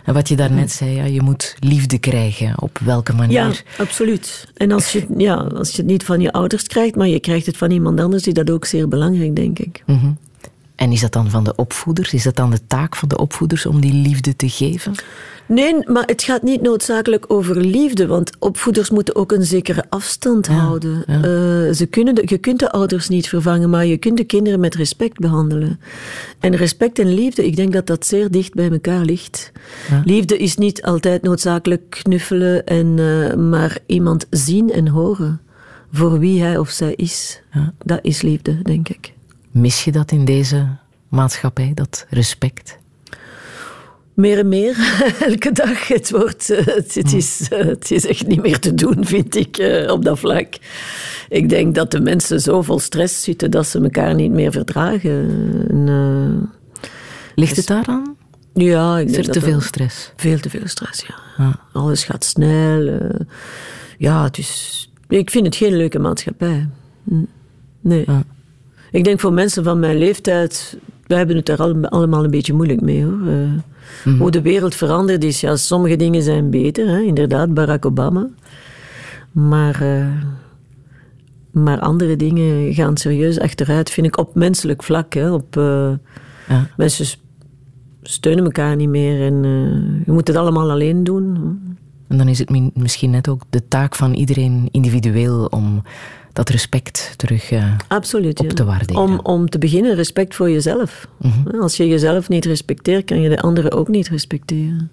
En 0.04 0.14
wat 0.14 0.28
je 0.28 0.36
daarnet 0.36 0.70
zei, 0.70 0.90
ja, 0.90 1.04
je 1.04 1.22
moet 1.22 1.56
liefde 1.58 1.98
krijgen. 1.98 2.62
Op 2.62 2.78
welke 2.78 3.12
manier? 3.12 3.32
Ja, 3.36 3.50
absoluut. 3.78 4.48
En 4.54 4.72
als 4.72 4.92
je, 4.92 5.06
ja, 5.16 5.34
als 5.34 5.70
je 5.70 5.76
het 5.76 5.90
niet 5.90 6.04
van 6.04 6.20
je 6.20 6.32
ouders 6.32 6.66
krijgt, 6.66 6.96
maar 6.96 7.08
je 7.08 7.20
krijgt 7.20 7.46
het 7.46 7.56
van 7.56 7.70
iemand 7.70 8.00
anders, 8.00 8.26
is 8.26 8.32
dat 8.32 8.50
ook 8.50 8.64
zeer 8.64 8.88
belangrijk, 8.88 9.36
denk 9.36 9.58
ik. 9.58 9.82
Mhm. 9.86 10.10
En 10.78 10.92
is 10.92 11.00
dat 11.00 11.12
dan 11.12 11.30
van 11.30 11.44
de 11.44 11.54
opvoeders? 11.56 12.12
Is 12.12 12.22
dat 12.22 12.36
dan 12.36 12.50
de 12.50 12.66
taak 12.66 12.96
van 12.96 13.08
de 13.08 13.18
opvoeders 13.18 13.66
om 13.66 13.80
die 13.80 13.92
liefde 13.92 14.36
te 14.36 14.48
geven? 14.48 14.94
Nee, 15.46 15.74
maar 15.84 16.06
het 16.06 16.22
gaat 16.22 16.42
niet 16.42 16.62
noodzakelijk 16.62 17.24
over 17.28 17.56
liefde, 17.56 18.06
want 18.06 18.32
opvoeders 18.38 18.90
moeten 18.90 19.16
ook 19.16 19.32
een 19.32 19.44
zekere 19.44 19.84
afstand 19.88 20.46
houden. 20.46 21.04
Eh, 21.06 21.22
ze 21.74 21.86
kunnen 21.90 22.14
de, 22.14 22.22
je 22.24 22.38
kunt 22.38 22.58
de 22.58 22.70
ouders 22.70 23.08
niet 23.08 23.28
vervangen, 23.28 23.70
maar 23.70 23.86
je 23.86 23.96
kunt 23.96 24.16
de 24.16 24.24
kinderen 24.24 24.60
met 24.60 24.74
respect 24.74 25.18
behandelen. 25.18 25.80
En 26.40 26.56
respect 26.56 26.98
en 26.98 27.14
liefde, 27.14 27.46
ik 27.46 27.56
denk 27.56 27.72
dat 27.72 27.86
dat 27.86 28.06
zeer 28.06 28.30
dicht 28.30 28.54
bij 28.54 28.70
elkaar 28.70 29.04
ligt. 29.04 29.52
Liefde 30.04 30.36
is 30.36 30.56
niet 30.56 30.82
altijd 30.82 31.22
noodzakelijk 31.22 32.00
knuffelen, 32.02 32.66
en, 32.66 32.94
eh, 32.98 33.34
maar 33.36 33.78
iemand 33.86 34.26
zien 34.30 34.72
en 34.72 34.88
horen 34.88 35.40
voor 35.92 36.18
wie 36.18 36.42
hij 36.42 36.58
of 36.58 36.70
zij 36.70 36.92
is. 36.94 37.40
Dat 37.84 37.98
is 38.02 38.22
liefde, 38.22 38.62
denk 38.62 38.88
ik. 38.88 39.16
Mis 39.50 39.84
je 39.84 39.92
dat 39.92 40.10
in 40.10 40.24
deze 40.24 40.76
maatschappij, 41.08 41.70
dat 41.74 42.06
respect? 42.10 42.78
Meer 44.14 44.38
en 44.38 44.48
meer, 44.48 44.76
elke 45.28 45.52
dag. 45.52 45.88
Het, 45.88 46.10
wordt, 46.10 46.50
eh, 46.50 46.66
het, 46.66 46.94
het 46.94 47.12
is, 47.12 47.48
eh, 47.50 47.66
het 47.66 47.90
is 47.90 48.06
echt 48.06 48.26
niet 48.26 48.42
meer 48.42 48.58
te 48.58 48.74
doen, 48.74 49.04
vind 49.04 49.36
ik, 49.36 49.56
eh, 49.56 49.92
op 49.92 50.04
dat 50.04 50.18
vlak. 50.18 50.54
Ik 51.28 51.48
denk 51.48 51.74
dat 51.74 51.90
de 51.90 52.00
mensen 52.00 52.40
zo 52.40 52.62
vol 52.62 52.78
stress 52.78 53.22
zitten 53.22 53.50
dat 53.50 53.66
ze 53.66 53.80
elkaar 53.80 54.14
niet 54.14 54.30
meer 54.30 54.52
verdragen. 54.52 55.28
En, 55.70 56.52
Ligt 57.34 57.56
het 57.56 57.66
daaraan? 57.66 58.16
Ja, 58.54 58.98
ik 58.98 59.06
Is 59.06 59.12
denk 59.12 59.26
er 59.26 59.32
te 59.32 59.40
veel 59.40 59.60
stress? 59.60 60.12
Veel 60.16 60.38
te 60.38 60.50
veel 60.50 60.68
stress, 60.68 61.04
ja. 61.36 61.58
Alles 61.72 62.04
gaat 62.04 62.24
snel. 62.24 63.00
ja, 63.98 64.24
het 64.24 64.38
is... 64.38 64.82
Ik 65.08 65.30
vind 65.30 65.46
het 65.46 65.56
geen 65.56 65.76
leuke 65.76 65.98
maatschappij. 65.98 66.68
Hm. 67.04 67.24
Nee. 67.80 68.04
Ik 68.90 69.04
denk 69.04 69.20
voor 69.20 69.32
mensen 69.32 69.64
van 69.64 69.78
mijn 69.78 69.96
leeftijd... 69.98 70.78
Wij 71.06 71.18
hebben 71.18 71.36
het 71.36 71.48
er 71.48 71.58
al- 71.58 71.84
allemaal 71.86 72.24
een 72.24 72.30
beetje 72.30 72.52
moeilijk 72.52 72.80
mee, 72.80 73.04
hoor. 73.04 73.20
Eh, 73.26 74.18
Hoe 74.18 74.30
de 74.30 74.42
wereld 74.42 74.74
veranderd 74.74 75.24
is. 75.24 75.40
Ja, 75.40 75.56
sommige 75.56 75.96
dingen 75.96 76.22
zijn 76.22 76.50
beter, 76.50 76.88
hè? 76.88 76.98
inderdaad, 77.00 77.54
Barack 77.54 77.86
Obama. 77.86 78.28
Maar... 79.32 79.80
eh, 79.82 80.06
maar 81.50 81.80
andere 81.80 82.16
dingen 82.16 82.74
gaan 82.74 82.96
serieus 82.96 83.40
achteruit, 83.40 83.90
vind 83.90 84.06
ik, 84.06 84.18
op 84.18 84.34
menselijk 84.34 84.82
vlak. 84.82 85.14
Hè, 85.14 85.32
op, 85.32 85.56
eh, 85.56 85.90
Mensen 86.76 87.06
s- 87.06 87.20
steunen 88.02 88.44
elkaar 88.44 88.76
niet 88.76 88.88
meer 88.88 89.20
en 89.26 89.42
je 90.06 90.12
moet 90.12 90.26
het 90.28 90.36
allemaal 90.36 90.70
alleen 90.70 91.04
doen. 91.04 91.36
En 92.08 92.18
dan 92.18 92.28
is 92.28 92.38
het 92.38 92.50
mi- 92.50 92.70
misschien 92.74 93.10
net 93.10 93.28
ook 93.28 93.42
de 93.50 93.68
taak 93.68 93.94
van 93.94 94.14
iedereen 94.14 94.68
individueel 94.70 95.44
om 95.44 95.82
dat 96.38 96.48
respect 96.48 97.14
terug 97.16 97.50
eh, 97.50 97.76
Absoluut, 97.88 98.40
op 98.40 98.46
ja. 98.46 98.54
te 98.54 98.64
waarderen. 98.64 99.02
Om, 99.02 99.20
om 99.22 99.48
te 99.48 99.58
beginnen, 99.58 99.94
respect 99.94 100.34
voor 100.34 100.50
jezelf. 100.50 101.08
Mhm. 101.16 101.60
Als 101.60 101.76
je 101.76 101.86
jezelf 101.88 102.28
niet 102.28 102.44
respecteert, 102.44 103.04
kan 103.04 103.20
je 103.20 103.28
de 103.28 103.40
anderen 103.40 103.72
ook 103.72 103.88
niet 103.88 104.08
respecteren. 104.08 104.90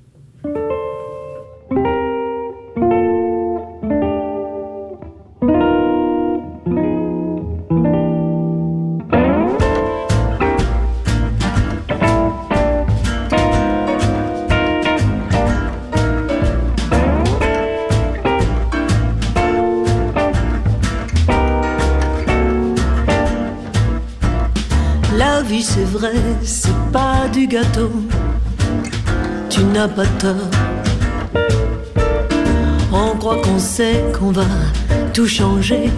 Vrai, 25.97 26.13
c'est 26.43 26.79
pas 26.91 27.27
du 27.31 27.47
gâteau. 27.47 27.91
Tu 29.49 29.63
n'as 29.63 29.87
pas 29.87 30.05
tort. 30.19 30.51
On 32.91 33.15
croit 33.17 33.41
qu'on 33.41 33.59
sait 33.59 34.03
qu'on 34.17 34.31
va 34.31 34.49
tout 35.13 35.27
changer. 35.27 35.89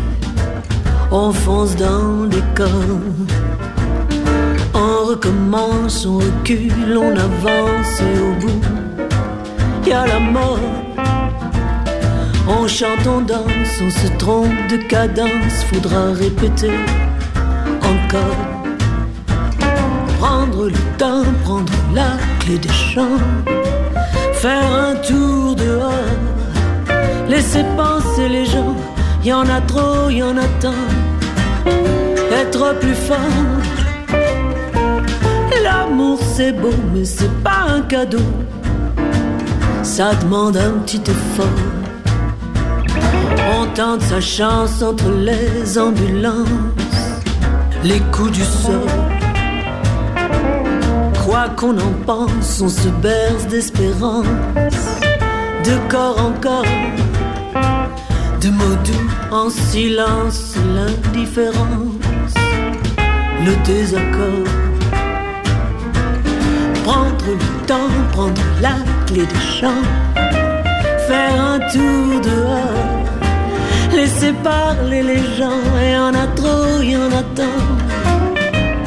On 1.11 1.31
fonce 1.31 1.75
dans 1.75 2.25
les 2.31 2.43
corps. 2.55 3.07
On 4.73 5.05
recommence, 5.09 6.05
on 6.05 6.17
recule, 6.17 6.97
on 6.97 7.11
avance 7.27 8.01
et 8.01 8.19
au 8.27 8.33
bout, 8.41 8.61
y 9.87 9.93
a 9.93 10.05
la 10.05 10.19
mort. 10.19 10.59
On 12.47 12.67
chante, 12.67 13.07
on 13.07 13.21
danse, 13.21 13.73
on 13.81 13.89
se 13.89 14.07
trompe 14.17 14.59
de 14.69 14.77
cadence, 14.77 15.63
faudra 15.69 16.11
répéter 16.13 16.77
encore. 17.93 18.46
Prendre 20.19 20.65
le 20.65 20.97
temps, 20.97 21.23
prendre 21.43 21.71
la 21.93 22.17
clé 22.39 22.57
des 22.57 22.69
champs, 22.69 23.19
faire 24.33 24.65
un 24.73 24.95
tour 24.95 25.55
dehors, 25.55 26.17
laisser 27.29 27.63
penser 27.77 28.27
les 28.27 28.45
gens, 28.45 28.75
y 29.23 29.31
en 29.31 29.47
a 29.47 29.61
trop, 29.61 30.09
y 30.09 30.23
en 30.23 30.35
a 30.37 30.47
tant, 30.59 30.83
être 32.31 32.79
plus 32.79 32.95
fort. 32.95 33.17
L'amour 35.63 36.19
c'est 36.35 36.53
beau, 36.53 36.73
mais 36.93 37.05
c'est 37.05 37.33
pas 37.43 37.65
un 37.69 37.81
cadeau, 37.81 38.27
ça 39.83 40.15
demande 40.15 40.57
un 40.57 40.79
petit 40.83 41.01
effort. 41.01 41.45
On 43.55 43.67
tente 43.75 44.01
sa 44.01 44.19
chance 44.19 44.81
entre 44.81 45.11
les 45.11 45.77
ambulances, 45.77 46.47
les 47.83 47.99
coups 48.11 48.31
du 48.31 48.43
sort. 48.43 49.16
Qu'on 51.55 51.77
en 51.77 51.93
pense, 52.05 52.61
on 52.61 52.67
se 52.67 52.89
berce 52.89 53.45
d'espérance, 53.47 54.25
de 55.63 55.89
corps 55.89 56.19
en 56.19 56.31
corps, 56.41 56.65
de 58.41 58.49
mots 58.49 58.75
doux 58.83 59.09
en 59.31 59.49
silence, 59.49 60.55
l'indifférence, 60.75 62.33
le 63.45 63.55
désaccord. 63.65 64.51
Prendre 66.83 67.27
le 67.27 67.65
temps, 67.67 67.93
prendre 68.11 68.41
la 68.59 68.75
clé 69.05 69.25
des 69.25 69.59
champs, 69.59 69.85
faire 71.07 71.39
un 71.39 71.59
tour 71.71 72.21
dehors. 72.21 73.95
Laissez 73.95 74.33
parler 74.43 75.03
les 75.03 75.23
gens, 75.37 75.63
et 75.81 75.97
en 75.97 76.13
a 76.13 76.27
trop, 76.35 76.81
y 76.81 76.95
en 76.95 77.11
a 77.11 77.23
tant. 77.35 77.67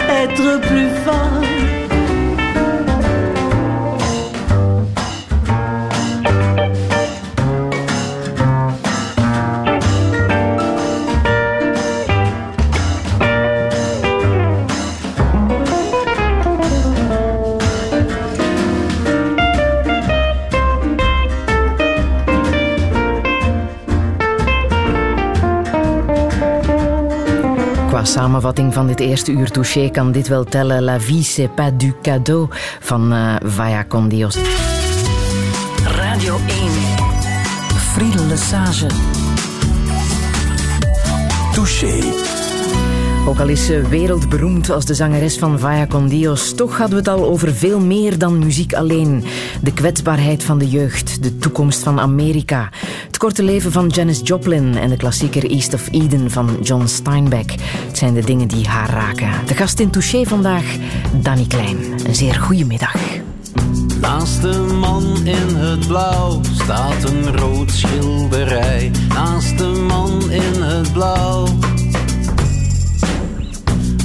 Être 0.09 0.61
plus 0.61 0.91
fort. 1.05 1.50
Qua 28.01 28.09
samenvatting 28.09 28.75
van 28.75 28.87
dit 28.87 29.01
eerste 29.01 29.33
uur 29.33 29.51
touché 29.51 29.91
kan 29.91 30.13
dit 30.13 30.29
wel 30.29 30.45
tellen. 30.45 30.83
La 30.83 31.01
vie 31.01 31.25
c'est 31.25 31.55
pas 31.55 31.71
du 31.77 31.95
cadeau 32.03 32.49
van 32.81 33.13
eh, 33.13 33.37
Vaya 33.45 33.85
con 33.85 34.09
Dios. 34.09 34.39
Radio 35.85 36.37
1. 36.37 36.71
Friedel 37.77 38.27
Lesage. 38.27 38.87
Touché. 41.53 42.29
Ook 43.27 43.41
al 43.41 43.49
is 43.49 43.67
ze 43.67 43.83
wereldberoemd 43.89 44.71
als 44.71 44.85
de 44.85 44.95
zangeres 44.95 45.39
van 45.39 45.59
Vaya 45.59 45.87
con 45.87 46.09
Dios, 46.09 46.55
toch 46.55 46.79
hadden 46.79 47.03
we 47.03 47.11
het 47.11 47.21
al 47.21 47.29
over 47.29 47.55
veel 47.55 47.81
meer 47.81 48.19
dan 48.19 48.39
muziek 48.39 48.75
alleen. 48.75 49.25
De 49.63 49.73
kwetsbaarheid 49.73 50.45
van 50.45 50.59
de 50.59 50.69
jeugd, 50.69 51.23
de 51.23 51.39
toekomst 51.39 51.83
van 51.83 52.01
Amerika, 52.01 52.69
het 53.07 53.19
korte 53.19 53.43
leven 53.43 53.73
van 53.73 53.89
Janis 53.89 54.21
Joplin 54.25 54.77
en 54.77 54.89
de 54.89 54.97
klassieker 54.97 55.51
East 55.51 55.75
of 55.75 55.89
Eden 55.91 56.31
van 56.31 56.59
John 56.63 56.87
Steinbeck. 56.87 57.55
Zijn 58.01 58.15
de 58.15 58.25
dingen 58.25 58.49
die 58.49 58.69
haar 58.69 58.91
raken. 58.91 59.31
De 59.47 59.55
gast 59.55 59.81
in 59.81 59.91
Touché 59.91 60.25
vandaag, 60.25 60.65
Danny 61.13 61.47
Klein. 61.47 61.77
Een 62.07 62.15
zeer 62.15 62.35
goede 62.35 62.65
middag. 62.65 62.97
Naast 64.01 64.43
de 64.43 64.77
man 64.81 65.27
in 65.27 65.57
het 65.57 65.87
blauw 65.87 66.41
staat 66.63 67.11
een 67.11 67.37
rood 67.37 67.71
schilderij. 67.71 68.91
Naast 69.09 69.59
de 69.59 69.85
man 69.89 70.31
in 70.31 70.63
het 70.63 70.93
blauw. 70.93 71.47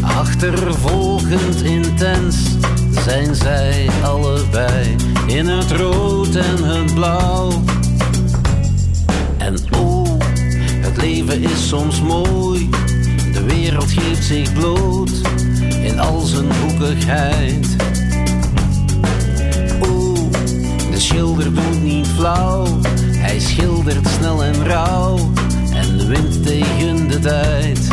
Achtervolgend 0.02 1.62
intens 1.62 2.36
zijn 3.06 3.36
zij 3.36 3.90
allebei 4.04 4.96
in 5.28 5.48
het 5.48 5.72
rood 5.72 6.36
en 6.36 6.64
het 6.64 6.94
blauw. 6.94 7.52
En 9.38 9.56
oh, 9.78 10.20
het 10.82 10.98
leven 10.98 11.44
is 11.44 11.68
soms 11.68 12.02
mooi. 12.02 12.70
De 13.36 13.44
wereld 13.44 13.92
geeft 13.92 14.24
zich 14.24 14.54
bloot 14.54 15.22
in 15.82 16.00
al 16.00 16.22
zijn 16.22 16.46
hoekigheid. 16.62 17.76
Oeh, 19.90 20.20
de 20.92 21.00
schilder 21.00 21.54
doet 21.54 21.84
niet 21.84 22.08
flauw. 22.08 22.68
Hij 23.16 23.40
schildert 23.40 24.08
snel 24.08 24.44
en 24.44 24.66
rauw 24.66 25.32
en 25.74 26.08
wint 26.08 26.46
tegen 26.46 27.08
de 27.08 27.20
tijd. 27.20 27.88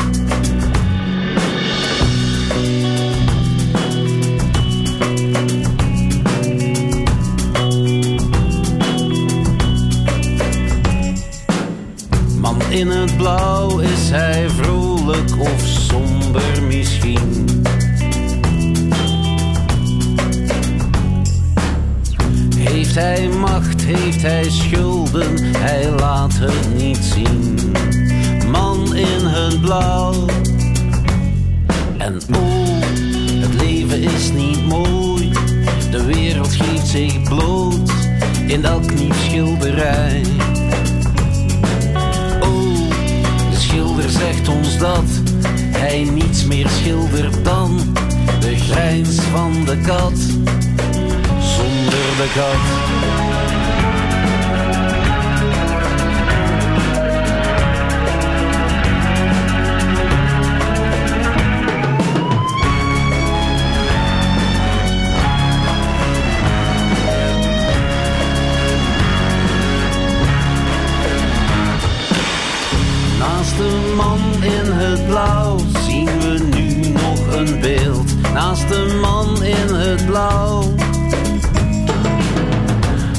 Man 12.41 12.63
in 12.71 12.89
het 12.89 13.17
blauw 13.17 13.79
is 13.79 14.11
hij 14.11 14.51
of 15.39 15.61
somber 15.67 16.63
misschien. 16.69 17.61
Heeft 22.57 22.95
hij 22.95 23.29
macht, 23.29 23.83
heeft 23.85 24.23
hij 24.23 24.51
schulden, 24.51 25.55
hij 25.57 25.91
laat 25.91 26.33
het 26.35 26.75
niet 26.77 26.97
zien. 26.97 27.59
Man 28.51 28.97
in 28.97 29.27
het 29.27 29.61
blauw. 29.61 30.27
En 31.99 32.21
oh, 32.35 32.81
het 33.41 33.55
leven 33.55 34.03
is 34.03 34.33
niet 34.33 34.67
mooi. 34.67 35.33
De 35.91 36.05
wereld 36.05 36.53
geeft 36.55 36.87
zich 36.87 37.23
bloot 37.23 37.91
in 38.47 38.65
elk 38.65 38.95
nieuw 38.95 39.13
schilderij. 39.13 40.23
Zegt 44.11 44.49
ons 44.49 44.79
dat 44.79 45.05
hij 45.71 46.05
niets 46.13 46.45
meer 46.45 46.69
schildert 46.69 47.45
dan 47.45 47.95
de 48.41 48.57
grijns 48.57 49.21
van 49.21 49.65
de 49.65 49.77
kat. 49.77 50.19
Zonder 51.41 52.17
de 52.17 52.31
kat. 52.35 53.32
Naast 78.53 78.69
de 78.69 78.99
man 79.01 79.43
in 79.43 79.75
het 79.75 80.07
blauw. 80.07 80.63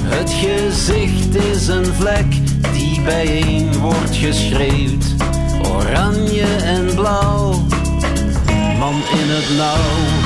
Het 0.03 0.29
gezicht 0.29 1.35
is 1.35 1.67
een 1.67 1.85
vlek 1.85 2.25
die 2.73 3.01
bijeen 3.01 3.79
wordt 3.79 4.15
geschreeuwd. 4.15 5.05
Oranje 5.75 6.55
en 6.63 6.95
blauw, 6.95 7.51
man 8.79 8.93
in 8.93 9.29
het 9.29 9.57
nauw. 9.57 10.22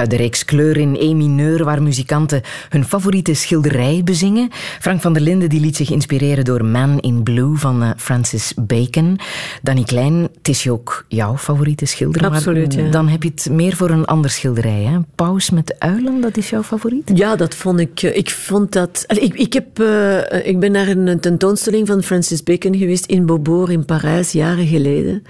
Uit 0.00 0.10
de 0.10 0.16
reeks 0.16 0.44
Kleur 0.44 0.76
in 0.76 0.96
E 0.98 1.14
mineur, 1.14 1.64
waar 1.64 1.82
muzikanten 1.82 2.40
hun 2.68 2.84
favoriete 2.84 3.34
schilderij 3.34 4.00
bezingen. 4.04 4.48
Frank 4.80 5.00
van 5.00 5.12
der 5.12 5.22
Linden 5.22 5.48
die 5.48 5.60
liet 5.60 5.76
zich 5.76 5.90
inspireren 5.90 6.44
door 6.44 6.64
Man 6.64 6.98
in 7.00 7.22
Blue 7.22 7.56
van 7.56 7.82
eh, 7.82 7.90
Francis 7.96 8.52
Bacon. 8.56 9.18
Danny 9.62 9.82
Klein, 9.82 10.22
het 10.38 10.48
is 10.48 10.68
ook 10.68 11.04
jouw 11.08 11.36
favoriete 11.36 11.84
schilder. 11.86 12.20
maar 12.22 12.30
Absoluut, 12.30 12.74
ja. 12.74 12.90
Dan 12.90 13.08
heb 13.08 13.22
je 13.22 13.30
het 13.34 13.48
meer 13.50 13.76
voor 13.76 13.90
een 13.90 14.04
ander 14.04 14.30
schilderij. 14.30 14.82
Hè? 14.82 14.98
Paus 15.14 15.50
met 15.50 15.74
uilen, 15.78 16.20
dat 16.20 16.36
is 16.36 16.50
jouw 16.50 16.62
favoriet? 16.62 17.10
Ja, 17.14 17.36
dat 17.36 17.54
vond 17.54 17.80
ik. 17.80 18.02
eh, 18.02 18.16
Ik 18.16 18.30
vond 18.30 18.72
dat. 18.72 19.04
Ik, 19.08 19.34
ik, 19.34 19.52
heb, 19.52 19.78
eh, 19.80 20.46
ik 20.46 20.58
ben 20.60 20.72
naar 20.72 20.88
een 20.88 21.20
tentoonstelling 21.20 21.86
van 21.86 22.02
Francis 22.02 22.42
Bacon 22.42 22.76
geweest 22.76 23.06
in 23.06 23.26
Beaubourg 23.26 23.70
in 23.70 23.84
Parijs, 23.84 24.32
jaren 24.32 24.66
geleden. 24.66 25.22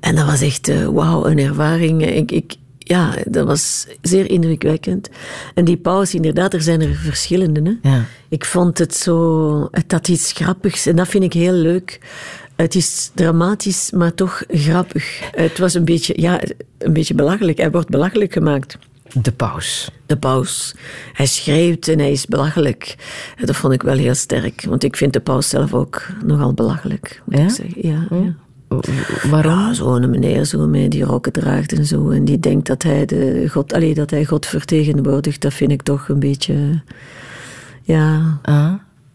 En 0.00 0.14
dat 0.14 0.26
was 0.26 0.40
echt, 0.40 0.68
eh, 0.68 0.86
wauw, 0.86 1.26
een 1.26 1.38
ervaring. 1.38 2.06
Ik, 2.06 2.30
ik, 2.32 2.54
ja, 2.88 3.14
dat 3.26 3.46
was 3.46 3.86
zeer 4.02 4.30
indrukwekkend. 4.30 5.08
En 5.54 5.64
die 5.64 5.76
paus, 5.76 6.14
inderdaad, 6.14 6.54
er 6.54 6.62
zijn 6.62 6.80
er 6.80 6.94
verschillende. 6.94 7.78
Hè? 7.82 7.90
Ja. 7.90 8.04
Ik 8.28 8.44
vond 8.44 8.78
het 8.78 8.96
zo. 8.96 9.68
Het 9.70 9.92
had 9.92 10.08
iets 10.08 10.32
grappigs 10.32 10.86
en 10.86 10.96
dat 10.96 11.08
vind 11.08 11.24
ik 11.24 11.32
heel 11.32 11.52
leuk. 11.52 12.00
Het 12.56 12.74
is 12.74 13.10
dramatisch, 13.14 13.90
maar 13.90 14.14
toch 14.14 14.42
grappig. 14.48 15.20
Het 15.34 15.58
was 15.58 15.74
een 15.74 15.84
beetje, 15.84 16.14
ja, 16.20 16.40
een 16.78 16.92
beetje 16.92 17.14
belachelijk. 17.14 17.58
Hij 17.58 17.70
wordt 17.70 17.88
belachelijk 17.88 18.32
gemaakt. 18.32 18.78
De 19.22 19.32
paus. 19.32 19.90
De 20.06 20.16
paus. 20.16 20.74
Hij 21.12 21.26
schreeuwt 21.26 21.88
en 21.88 21.98
hij 21.98 22.10
is 22.12 22.26
belachelijk. 22.26 22.94
Dat 23.44 23.56
vond 23.56 23.72
ik 23.72 23.82
wel 23.82 23.96
heel 23.96 24.14
sterk. 24.14 24.64
Want 24.68 24.84
ik 24.84 24.96
vind 24.96 25.12
de 25.12 25.20
paus 25.20 25.48
zelf 25.48 25.74
ook 25.74 26.06
nogal 26.24 26.52
belachelijk. 26.54 27.22
Moet 27.24 27.38
Ja? 27.38 27.44
ik 27.44 27.50
zeggen. 27.50 27.88
Ja, 27.88 28.06
ja. 28.10 28.34
Waarom? 29.30 29.52
Ja, 29.58 29.72
zo'n 29.72 30.10
meneer 30.10 30.44
zo 30.44 30.66
met 30.66 30.90
die 30.90 31.04
rokken 31.04 31.32
draagt 31.32 31.72
en 31.72 31.84
zo. 31.86 32.10
En 32.10 32.24
die 32.24 32.40
denkt 32.40 32.66
dat 32.66 32.82
hij, 32.82 33.06
de 33.06 33.46
God, 33.50 33.72
allee, 33.72 33.94
dat 33.94 34.10
hij 34.10 34.24
God 34.24 34.46
vertegenwoordigt. 34.46 35.40
Dat 35.40 35.54
vind 35.54 35.70
ik 35.70 35.82
toch 35.82 36.08
een 36.08 36.18
beetje... 36.20 36.82
Ja... 37.82 38.38
Ah. 38.42 38.72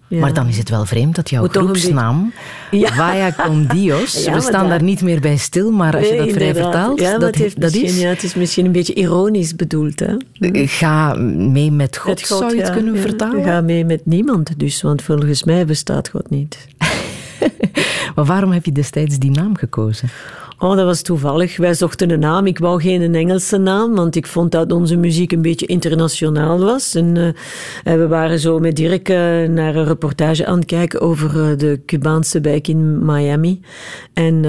Ja. 0.07 0.19
Maar 0.19 0.33
dan 0.33 0.47
is 0.47 0.57
het 0.57 0.69
wel 0.69 0.85
vreemd 0.85 1.15
dat 1.15 1.29
jouw 1.29 1.41
Moet 1.41 1.57
groepsnaam, 1.57 2.31
beetje- 2.71 2.87
Ja. 2.87 2.93
Vaya 2.93 3.31
con 3.31 3.67
Dios, 3.67 4.13
Ja, 4.25 4.33
we 4.33 4.41
staan 4.41 4.61
dat- 4.61 4.69
daar 4.69 4.83
niet 4.83 5.01
meer 5.01 5.19
bij 5.19 5.37
stil, 5.37 5.71
maar 5.71 5.95
als 5.97 6.07
je 6.09 6.15
dat 6.17 6.29
vrij 6.31 6.55
vertaalt, 6.55 6.99
ja, 6.99 7.17
dat, 7.17 7.35
heeft 7.35 7.61
dat 7.61 7.73
is... 7.73 7.99
ja, 8.01 8.09
het 8.09 8.23
is 8.23 8.35
misschien 8.35 8.65
een 8.65 8.71
beetje 8.71 8.93
ironisch 8.93 9.55
bedoeld. 9.55 9.99
Hè? 9.99 10.15
Ga 10.65 11.13
mee 11.13 11.71
met 11.71 11.97
God, 11.97 12.07
Met 12.09 12.27
God, 12.27 12.37
zou 12.37 12.55
je 12.55 12.61
het 12.61 12.71
kunnen 12.71 12.97
vertalen? 12.97 13.43
Ga 13.43 13.61
mee 13.61 13.85
met 13.85 14.05
niemand 14.05 14.59
dus, 14.59 14.81
want 14.81 15.01
volgens 15.01 15.43
mij 15.43 15.65
bestaat 15.65 16.09
God 16.09 16.29
niet. 16.29 16.67
Maar 18.15 18.25
waarom 18.25 18.51
heb 18.51 18.65
je 18.65 18.71
destijds 18.71 19.19
die 19.19 19.31
naam 19.31 19.57
gekozen? 19.57 20.09
Oh, 20.63 20.75
dat 20.75 20.85
was 20.85 21.01
toevallig. 21.01 21.57
Wij 21.57 21.73
zochten 21.73 22.09
een 22.09 22.19
naam. 22.19 22.45
Ik 22.45 22.59
wou 22.59 22.81
geen 22.81 23.01
een 23.01 23.15
Engelse 23.15 23.57
naam, 23.57 23.95
want 23.95 24.15
ik 24.15 24.27
vond 24.27 24.51
dat 24.51 24.71
onze 24.71 24.95
muziek 24.95 25.31
een 25.31 25.41
beetje 25.41 25.65
internationaal 25.65 26.59
was. 26.59 26.95
En, 26.95 27.35
eh, 27.83 27.95
we 27.95 28.07
waren 28.07 28.39
zo 28.39 28.59
met 28.59 28.75
Dirk 28.75 29.09
eh, 29.09 29.15
naar 29.49 29.75
een 29.75 29.85
reportage 29.85 30.45
aan 30.45 30.55
het 30.57 30.65
kijken 30.65 31.01
over 31.01 31.49
eh, 31.49 31.57
de 31.57 31.81
Cubaanse 31.85 32.41
wijk 32.41 32.67
in 32.67 33.05
Miami. 33.05 33.61
En 34.13 34.41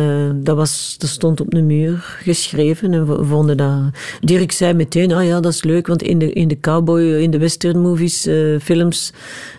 dat, 0.42 0.56
was, 0.56 0.94
dat 0.98 1.10
stond 1.10 1.40
op 1.40 1.50
de 1.50 1.62
muur 1.62 2.18
geschreven. 2.22 2.92
En 2.92 3.06
we 3.06 3.24
vonden 3.24 3.56
dat... 3.56 3.80
Dirk 4.20 4.52
zei 4.52 4.74
meteen, 4.74 5.12
ah 5.12 5.24
ja, 5.24 5.40
dat 5.40 5.52
is 5.52 5.62
leuk, 5.62 5.86
want 5.86 6.02
in 6.02 6.18
de, 6.18 6.32
in 6.32 6.48
de 6.48 6.60
cowboy, 6.60 7.02
in 7.02 7.30
de 7.30 7.38
western 7.38 7.80
movies, 7.80 8.28
films, 8.62 9.12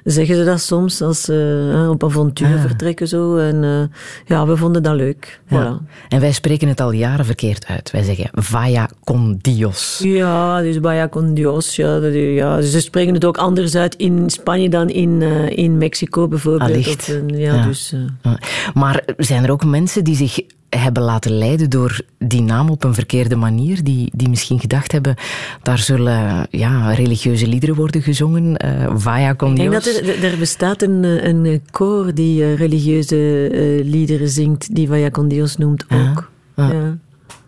zeggen 0.04 0.36
ze 0.36 0.44
dat 0.44 0.62
soms 0.62 1.02
als 1.02 1.22
ze 1.22 1.88
op 1.90 2.04
avontuur 2.04 2.56
Ah. 2.56 2.62
vertrekken. 2.62 3.08
Zo. 3.08 3.38
En 3.38 3.90
ja, 4.26 4.48
we 4.48 4.58
vonden 4.58 4.84
dat 4.84 4.96
leuk. 4.96 5.40
Ja. 5.48 5.80
Voilà. 5.80 6.08
En 6.10 6.20
wij 6.20 6.34
spreken 6.46 6.68
het 6.68 6.82
al 6.82 6.92
jaren 6.92 7.26
verkeerd 7.26 7.66
uit. 7.66 7.92
Wij 7.92 8.04
zeggen 8.04 8.30
Vaya 8.34 8.90
con 9.04 9.40
Dios. 9.42 10.00
Ja, 10.04 10.62
dus 10.62 10.78
Vaya 10.82 11.10
con 11.10 11.34
Dios. 11.34 11.76
Ja, 11.76 12.00
dat, 12.00 12.14
ja, 12.14 12.62
ze 12.62 12.82
spreken 12.82 13.14
het 13.14 13.26
ook 13.26 13.38
anders 13.38 13.76
uit 13.76 13.96
in 13.96 14.30
Spanje 14.30 14.70
dan 14.70 14.90
in, 14.90 15.22
eh, 15.22 15.58
in 15.58 15.78
Mexico 15.78 16.28
bijvoorbeeld. 16.28 16.72
Allicht. 16.72 17.00
Of, 17.00 17.08
eh, 17.08 17.40
ja, 17.40 17.54
Ja. 17.54 17.66
Dus, 17.66 17.94
eh. 18.22 18.32
Maar 18.74 19.04
zijn 19.18 19.44
er 19.44 19.52
ook 19.52 19.66
mensen 19.66 20.04
die 20.04 20.16
zich 20.16 20.40
hebben 20.70 21.04
laten 21.04 21.38
leiden 21.38 21.70
door 21.70 22.02
die 22.18 22.42
naam 22.42 22.70
op 22.70 22.84
een 22.84 22.94
verkeerde 22.94 23.36
manier, 23.36 23.84
die, 23.84 24.12
die 24.14 24.30
misschien 24.30 24.60
gedacht 24.60 24.92
hebben, 24.92 25.16
daar 25.62 25.78
zullen 25.78 26.48
ja, 26.50 26.92
religieuze 26.92 27.48
liederen 27.48 27.76
worden 27.76 28.02
gezongen, 28.02 28.60
Vaya 28.96 29.36
con 29.36 29.50
ik 29.50 29.56
denk 29.56 29.72
Dios. 29.72 29.84
dat 29.84 29.96
er, 29.96 30.24
er 30.24 30.38
bestaat 30.38 30.82
een, 30.82 31.04
een 31.28 31.62
koor 31.72 32.14
die 32.14 32.56
religieuze 32.56 33.50
liederen 33.84 34.30
zingt, 34.30 34.76
die 34.76 34.88
Vaya 34.88 35.10
con 35.10 35.28
Dios 35.28 35.58
noemt 35.58 35.86
ook. 35.90 36.34
Ja. 36.56 36.98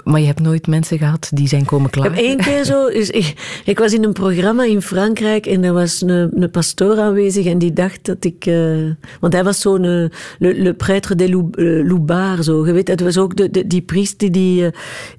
Maar 0.04 0.20
je 0.20 0.26
hebt 0.26 0.40
nooit 0.42 0.68
mensen 0.68 0.98
gehad 0.98 1.30
die 1.34 1.48
zijn 1.48 1.66
komen 1.66 1.86
Ik 1.86 1.92
klagen? 1.92 2.12
heb 2.14 2.24
één 2.24 2.38
keer 2.38 2.64
zo... 2.64 2.90
Dus 3.00 3.10
ik, 3.10 3.62
ik 3.66 3.80
was 3.80 3.94
in 3.94 4.04
een 4.04 4.14
programma 4.14 4.64
in 4.66 4.82
Frankrijk 4.82 5.46
en 5.46 5.64
er 5.64 5.74
was 5.74 6.02
een, 6.02 6.42
een 6.42 6.52
pastoor 6.52 7.00
aanwezig 7.00 7.46
en 7.46 7.58
die 7.58 7.74
dacht 7.74 8.06
dat 8.06 8.26
ik... 8.26 8.46
eh, 8.46 8.78
want 9.20 9.34
hij 9.34 9.44
was 9.44 9.62
zo'n... 9.62 9.84
eh, 9.84 10.06
le, 10.40 10.54
le 10.62 10.74
prêtre 10.74 11.16
des 11.16 11.30
eh, 11.30 11.44
Loubards, 11.88 12.46
zo. 12.46 12.66
Je 12.66 12.72
weet, 12.72 12.88
het 12.88 13.02
was 13.02 13.18
ook 13.18 13.36
de, 13.36 13.50
de- 13.52 13.68
die 13.68 13.82
priester 13.82 14.32
die, 14.32 14.70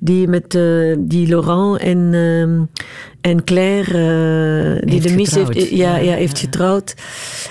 die 0.01 0.28
met 0.28 0.59
die 0.99 1.26
Laurent 1.28 1.78
en, 1.80 2.11
ehm, 2.14 2.61
en 3.28 3.44
Claire... 3.44 3.92
eh, 4.78 4.82
die 4.84 4.92
Heeft 4.92 5.08
de 5.08 5.14
mis 5.14 5.28
getrouwd. 5.28 5.54
heeft, 5.54 5.68
ja, 5.70 5.96
ja, 5.96 6.14
heeft 6.14 6.38
getrouwd. 6.38 6.94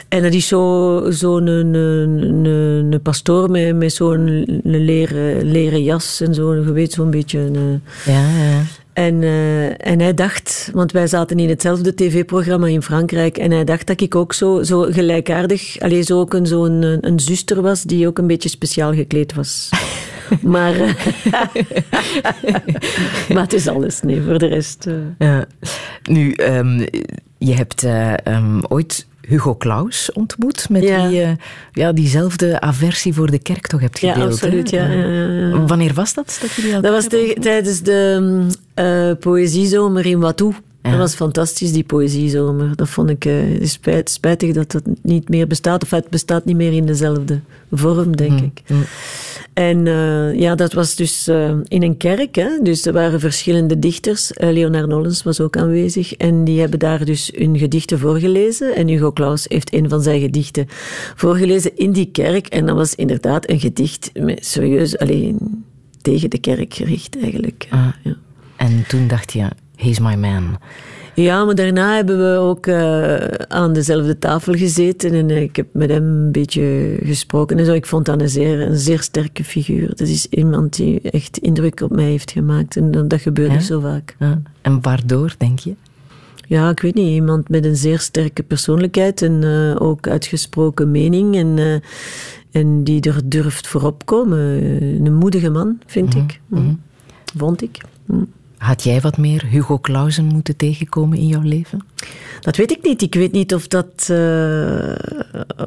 En 0.10 0.22
dat 0.24 0.34
is 0.34 0.48
zo'n 0.48 1.12
zo 1.14 1.38
een, 1.38 1.48
een, 1.48 1.74
een, 1.74 2.46
een 2.92 3.02
pastoor 3.02 3.52
met, 3.52 3.76
met 3.76 3.94
zo'n 3.94 4.46
leren, 4.64 5.52
leren 5.52 5.84
jas 5.84 6.22
en 6.22 6.34
zo. 6.34 6.56
Je 6.56 6.72
weet, 6.72 6.94
zo'n 6.94 7.10
beetje... 7.10 7.40
Een, 7.40 7.82
eh, 8.06 8.14
Ja, 8.14 8.22
ja. 8.50 8.62
en, 8.94 9.24
eh, 9.24 9.88
en 9.92 10.00
hij 10.00 10.14
dacht, 10.14 10.70
want 10.74 10.92
wij 10.92 11.08
zaten 11.08 11.40
in 11.40 11.50
hetzelfde 11.50 11.94
tv-programma 11.94 12.68
in 12.68 12.82
Frankrijk, 12.82 13.38
en 13.38 13.52
hij 13.52 13.64
dacht 13.64 13.88
dat 13.88 14.02
ik 14.02 14.16
ook 14.16 14.34
zo, 14.34 14.64
zo 14.64 14.82
gelijkaardig, 14.82 15.80
alleen 15.80 16.04
zo 16.04 16.20
ook 16.20 16.34
een, 16.34 16.48
zo'n 16.48 16.82
een, 16.82 17.08
een 17.08 17.20
zuster 17.20 17.62
was 17.62 17.84
die 17.84 18.08
ook 18.08 18.18
een 18.18 18.28
beetje 18.28 18.50
speciaal 18.50 18.94
gekleed 18.94 19.34
was. 19.34 19.70
maar, 20.42 20.74
eh, 20.76 20.94
maar 23.34 23.44
het 23.44 23.54
is 23.54 23.68
alles, 23.68 24.02
nee, 24.02 24.22
voor 24.22 24.38
de 24.38 24.46
rest. 24.48 24.86
eh. 24.88 24.94
Ja. 25.28 25.46
Nu, 26.04 26.32
ehm, 26.32 26.80
je 27.38 27.54
hebt 27.54 27.84
eh, 27.84 28.14
ehm, 28.24 28.62
ooit 28.68 29.06
Hugo 29.22 29.56
Claus 29.56 30.12
ontmoet, 30.12 30.70
met 30.70 30.84
Ja. 30.84 31.08
wie 31.08 31.18
je 31.20 31.36
ja, 31.72 31.92
diezelfde 31.92 32.62
aversie 32.62 33.14
voor 33.14 33.32
de 33.32 33.40
kerk 33.40 33.68
toch 33.68 33.82
hebt 33.82 34.00
Ja, 34.00 34.14
gedeeld. 34.14 34.32
absoluut, 34.32 34.70
ja, 34.70 34.86
ja, 34.86 35.06
ja, 35.06 35.48
ja. 35.48 35.66
Wanneer 35.66 35.94
was 35.94 36.14
dat? 36.14 36.42
Dat, 36.82 36.92
was 36.92 37.08
tijdens 37.40 37.82
de 37.82 38.18
mm, 38.22 38.48
eh, 38.74 39.12
poëziezomer 39.20 40.06
in 40.06 40.20
Watou. 40.20 40.54
Dat 40.90 41.00
was 41.00 41.16
fantastisch, 41.16 41.72
die 41.72 41.84
poëziezomer. 41.84 42.76
Dat 42.76 42.90
vond 42.90 43.10
ik 43.10 43.26
eh, 43.26 43.34
het 43.34 43.62
is 43.62 43.72
spijt, 43.72 44.10
spijtig 44.10 44.54
dat 44.54 44.72
dat 44.72 44.84
niet 45.02 45.30
meer 45.30 45.48
bestaat. 45.48 45.84
Of 45.84 45.90
het 45.90 46.10
bestaat 46.10 46.46
niet 46.46 46.56
meer 46.56 46.74
in 46.74 46.86
dezelfde 46.86 47.40
vorm, 47.72 48.16
denk 48.16 48.40
ik. 48.40 48.62
En 49.58 49.88
eh, 49.88 50.40
ja, 50.40 50.56
dat 50.56 50.74
was 50.74 50.96
dus 50.96 51.28
eh, 51.28 51.56
in 51.68 51.84
een 51.84 51.98
kerk. 51.98 52.36
Hè? 52.36 52.60
Dus 52.62 52.86
er 52.86 52.94
waren 52.94 53.20
verschillende 53.20 53.80
dichters. 53.80 54.34
Eh, 54.34 54.52
Leonard 54.52 54.88
Nollens 54.88 55.24
was 55.24 55.42
ook 55.42 55.58
aanwezig. 55.58 56.14
En 56.14 56.44
die 56.44 56.60
hebben 56.60 56.80
daar 56.80 57.06
dus 57.06 57.32
hun 57.36 57.58
gedichten 57.58 58.00
voorgelezen. 58.00 58.76
En 58.76 58.88
Hugo 58.88 59.12
Claus 59.12 59.46
heeft 59.48 59.74
een 59.74 59.90
van 59.90 60.02
zijn 60.02 60.22
gedichten 60.22 60.66
voorgelezen 61.16 61.78
in 61.78 61.92
die 61.92 62.10
kerk. 62.12 62.48
En 62.48 62.66
dat 62.66 62.76
was 62.76 62.96
inderdaad 62.96 63.50
een 63.50 63.60
gedicht 63.60 64.12
met 64.14 64.46
serieus 64.46 64.98
alleen 64.98 65.66
tegen 66.02 66.30
de 66.30 66.40
kerk 66.40 66.74
gericht 66.74 67.22
eigenlijk. 67.22 67.68
Ah. 67.70 67.88
Ja. 68.04 68.16
En 68.56 68.84
toen 68.88 69.08
dacht 69.08 69.34
je, 69.34 69.50
he's 69.78 70.00
my 70.00 70.16
man. 70.16 70.58
Ja, 71.24 71.46
maar 71.46 71.56
daarna 71.56 71.96
hebben 71.96 72.18
we 72.18 72.38
ook 72.38 72.68
eh, 72.68 73.16
aan 73.48 73.74
dezelfde 73.74 74.20
tafel 74.20 74.54
gezeten 74.54 75.14
en 75.14 75.30
eh, 75.30 75.42
ik 75.42 75.56
heb 75.56 75.68
met 75.72 75.90
hem 75.90 76.04
een 76.04 76.32
beetje 76.32 76.98
gesproken 77.04 77.60
en 77.60 77.66
zo. 77.66 77.74
Ik 77.74 77.86
vond 77.86 78.06
dat 78.06 78.22
een 78.22 78.30
zeer, 78.30 78.62
een 78.62 78.78
zeer 78.78 79.02
sterke 79.02 79.44
figuur. 79.44 79.88
Dat 79.88 80.08
is 80.08 80.28
iemand 80.28 80.76
die 80.76 81.02
echt 81.02 81.38
indruk 81.38 81.82
op 81.82 81.92
mij 81.92 82.04
heeft 82.06 82.32
gemaakt 82.32 82.78
en 82.78 82.92
dat, 82.92 83.10
dat 83.10 83.22
gebeurt 83.22 83.52
Ja? 83.52 83.58
niet 83.58 83.66
zo 83.66 83.80
vaak. 83.80 84.16
Ja. 84.20 84.42
En 84.62 84.82
waardoor, 84.82 85.36
denk 85.38 85.60
je? 85.60 85.74
Ja, 86.48 86.70
ik 86.70 86.80
weet 86.80 86.96
niet. 86.96 87.10
Iemand 87.10 87.50
met 87.50 87.66
een 87.66 87.76
zeer 87.76 88.00
sterke 88.00 88.44
persoonlijkheid 88.44 89.22
en 89.22 89.44
eh, 89.44 89.82
ook 89.82 90.08
uitgesproken 90.08 90.92
mening 90.92 91.36
en, 91.36 91.82
en 92.52 92.84
die 92.84 93.02
er 93.02 93.22
durft 93.26 93.68
voorop 93.68 94.06
komen. 94.06 94.38
Een 95.06 95.16
moedige 95.16 95.50
man, 95.50 95.80
vind 95.86 96.16
ik. 96.16 96.40
Mm. 96.48 96.82
Vond 97.38 97.62
ik. 97.62 97.78
Mm. 98.06 98.28
Had 98.58 98.84
jij 98.84 99.02
wat 99.02 99.18
meer 99.18 99.46
Hugo 99.46 99.80
Clausen 99.80 100.26
moeten 100.26 100.56
tegenkomen 100.56 101.18
in 101.18 101.28
jouw 101.28 101.42
leven? 101.42 101.80
Dat 102.42 102.56
weet 102.56 102.72
ik 102.72 102.84
niet. 102.84 103.02
Ik 103.02 103.14
weet 103.14 103.32
niet 103.32 103.54
of 103.54 103.68
dat, 103.68 104.08
eh, 104.10 104.96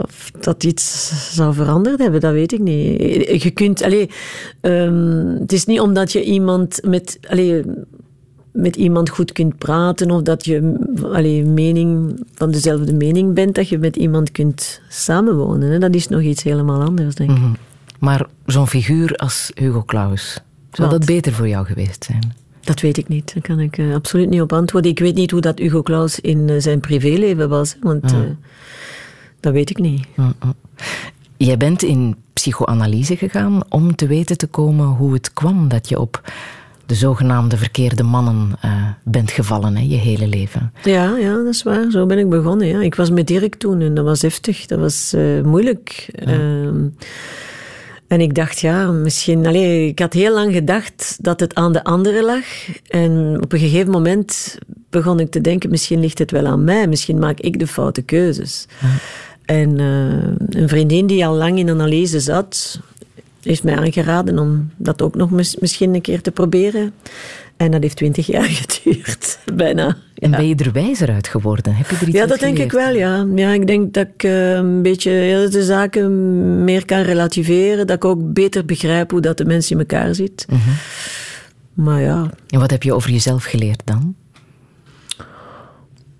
of 0.00 0.30
dat 0.40 0.64
iets 0.64 1.10
zou 1.34 1.54
veranderd 1.54 1.98
hebben. 1.98 2.20
Dat 2.20 2.32
weet 2.32 2.52
ik 2.52 2.60
niet. 2.60 3.42
Je 3.42 3.50
kunt, 3.50 3.82
allee, 3.82 4.10
ehm, 4.60 5.26
het 5.40 5.52
is 5.52 5.64
niet 5.64 5.80
omdat 5.80 6.12
je 6.12 6.24
iemand 6.24 6.80
met, 6.84 7.18
allee, 7.28 7.62
met 8.52 8.76
iemand 8.76 9.08
goed 9.10 9.32
kunt 9.32 9.58
praten 9.58 10.10
of 10.10 10.22
dat 10.22 10.44
je 10.44 10.78
allee, 11.02 11.44
mening, 11.44 12.20
van 12.34 12.50
dezelfde 12.50 12.92
mening 12.92 13.34
bent, 13.34 13.54
dat 13.54 13.68
je 13.68 13.78
met 13.78 13.96
iemand 13.96 14.32
kunt 14.32 14.80
samenwonen. 14.88 15.70
Hè. 15.70 15.78
Dat 15.78 15.94
is 15.94 16.08
nog 16.08 16.20
iets 16.20 16.42
helemaal 16.42 16.82
anders, 16.82 17.14
denk 17.14 17.30
ik. 17.30 17.38
Mhm. 17.38 17.52
Maar 17.98 18.26
zo'n 18.46 18.68
figuur 18.68 19.16
als 19.16 19.50
Hugo 19.54 19.82
Claus, 19.82 20.32
zou 20.72 20.88
Wat? 20.88 20.98
dat 20.98 21.08
beter 21.08 21.32
voor 21.32 21.48
jou 21.48 21.66
geweest 21.66 22.04
zijn? 22.04 22.32
Dat 22.60 22.80
weet 22.80 22.96
ik 22.96 23.08
niet. 23.08 23.32
Daar 23.34 23.42
kan 23.42 23.60
ik 23.60 23.78
eh, 23.78 23.94
absoluut 23.94 24.28
niet 24.30 24.40
op 24.40 24.52
antwoorden. 24.52 24.90
Ik 24.90 24.98
weet 24.98 25.14
niet 25.14 25.30
hoe 25.30 25.40
dat 25.40 25.58
Hugo 25.58 25.82
Claus 25.82 26.20
in 26.20 26.48
eh, 26.48 26.54
zijn 26.58 26.80
privéleven 26.80 27.48
was. 27.48 27.76
Want 27.80 28.10
Ja. 28.10 28.16
eh, 28.16 28.22
dat 29.40 29.52
weet 29.52 29.70
ik 29.70 29.78
niet. 29.78 30.06
Jij 31.36 31.56
bent 31.56 31.82
in 31.82 32.16
psychoanalyse 32.32 33.16
gegaan 33.16 33.62
om 33.68 33.94
te 33.96 34.06
weten 34.06 34.38
te 34.38 34.46
komen 34.46 34.86
hoe 34.86 35.12
het 35.12 35.32
kwam 35.32 35.68
dat 35.68 35.88
je 35.88 36.00
op 36.00 36.32
de 36.86 36.94
zogenaamde 36.94 37.56
verkeerde 37.56 38.02
mannen 38.02 38.50
bent 39.04 39.30
gevallen, 39.30 39.76
hè, 39.76 39.82
je 39.82 39.96
hele 39.96 40.26
leven. 40.26 40.72
Ja, 40.84 41.16
ja, 41.16 41.34
dat 41.34 41.46
is 41.46 41.62
waar. 41.62 41.90
Zo 41.90 42.06
ben 42.06 42.18
ik 42.18 42.28
begonnen. 42.28 42.66
Ja. 42.66 42.80
Ik 42.80 42.94
was 42.94 43.10
met 43.10 43.26
Dirk 43.26 43.54
toen 43.54 43.80
en 43.80 43.94
dat 43.94 44.04
was 44.04 44.22
heftig. 44.22 44.66
Dat 44.66 44.78
was 44.78 45.14
moeilijk. 45.44 46.08
Ehm, 46.14 46.86
en 48.10 48.20
ik 48.20 48.34
dacht, 48.34 48.60
ja, 48.60 48.90
misschien... 48.90 49.46
Allee, 49.46 49.86
ik 49.86 49.98
had 49.98 50.12
heel 50.12 50.34
lang 50.34 50.52
gedacht 50.52 51.18
dat 51.20 51.40
het 51.40 51.54
aan 51.54 51.72
de 51.72 51.84
anderen 51.84 52.24
lag. 52.24 52.44
En 52.88 53.38
op 53.42 53.52
een 53.52 53.58
gegeven 53.58 53.90
moment 53.90 54.58
begon 54.88 55.20
ik 55.20 55.30
te 55.30 55.40
denken, 55.40 55.70
misschien 55.70 56.00
ligt 56.00 56.18
het 56.18 56.30
wel 56.30 56.46
aan 56.46 56.64
mij. 56.64 56.86
Misschien 56.86 57.18
maak 57.18 57.40
ik 57.40 57.58
de 57.58 57.66
foute 57.66 58.02
keuzes. 58.02 58.66
En 59.44 59.80
eh, 59.80 60.60
een 60.60 60.68
vriendin 60.68 61.06
die 61.06 61.26
al 61.26 61.34
lang 61.34 61.58
in 61.58 61.70
analyse 61.70 62.20
zat, 62.20 62.80
heeft 63.42 63.64
mij 63.64 63.76
aangeraden 63.76 64.38
om 64.38 64.70
dat 64.76 65.02
ook 65.02 65.14
nog 65.14 65.30
mis- 65.30 65.56
misschien 65.56 65.94
een 65.94 66.00
keer 66.00 66.20
te 66.20 66.30
proberen. 66.30 66.92
En 67.60 67.70
dat 67.70 67.82
heeft 67.82 67.96
twintig 67.96 68.26
jaar 68.26 68.48
geduurd, 68.62 69.38
bijna. 69.54 69.96
En 70.14 70.30
ben 70.30 70.48
je 70.48 70.54
er 70.54 70.72
wijzer 70.72 71.10
uit 71.10 71.28
geworden? 71.28 71.74
Heb 71.74 71.90
je 71.90 71.96
er 71.96 72.08
iets 72.08 72.16
Ja, 72.16 72.26
dat 72.26 72.38
denk 72.38 72.58
ik 72.58 72.72
wel, 72.72 72.94
ja. 72.94 73.26
Ja, 73.34 73.52
ik 73.52 73.66
denk 73.66 73.94
dat 73.94 74.06
ik 74.14 74.22
eh, 74.22 74.52
een 74.52 74.82
beetje 74.82 75.10
de 75.50 75.64
zaken 75.64 76.64
meer 76.64 76.84
kan 76.84 77.00
relativeren. 77.00 77.86
Dat 77.86 77.96
ik 77.96 78.04
ook 78.04 78.32
beter 78.32 78.64
begrijp 78.64 79.10
hoe 79.10 79.20
dat 79.20 79.38
de 79.38 79.44
mens 79.44 79.70
in 79.70 79.78
elkaar 79.78 80.14
zit. 80.14 80.46
Mhm. 80.48 80.70
Maar 81.72 82.00
ja, 82.00 82.30
En 82.48 82.60
wat 82.60 82.70
heb 82.70 82.82
je 82.82 82.94
over 82.94 83.10
jezelf 83.10 83.44
geleerd 83.44 83.82
dan? 83.84 84.14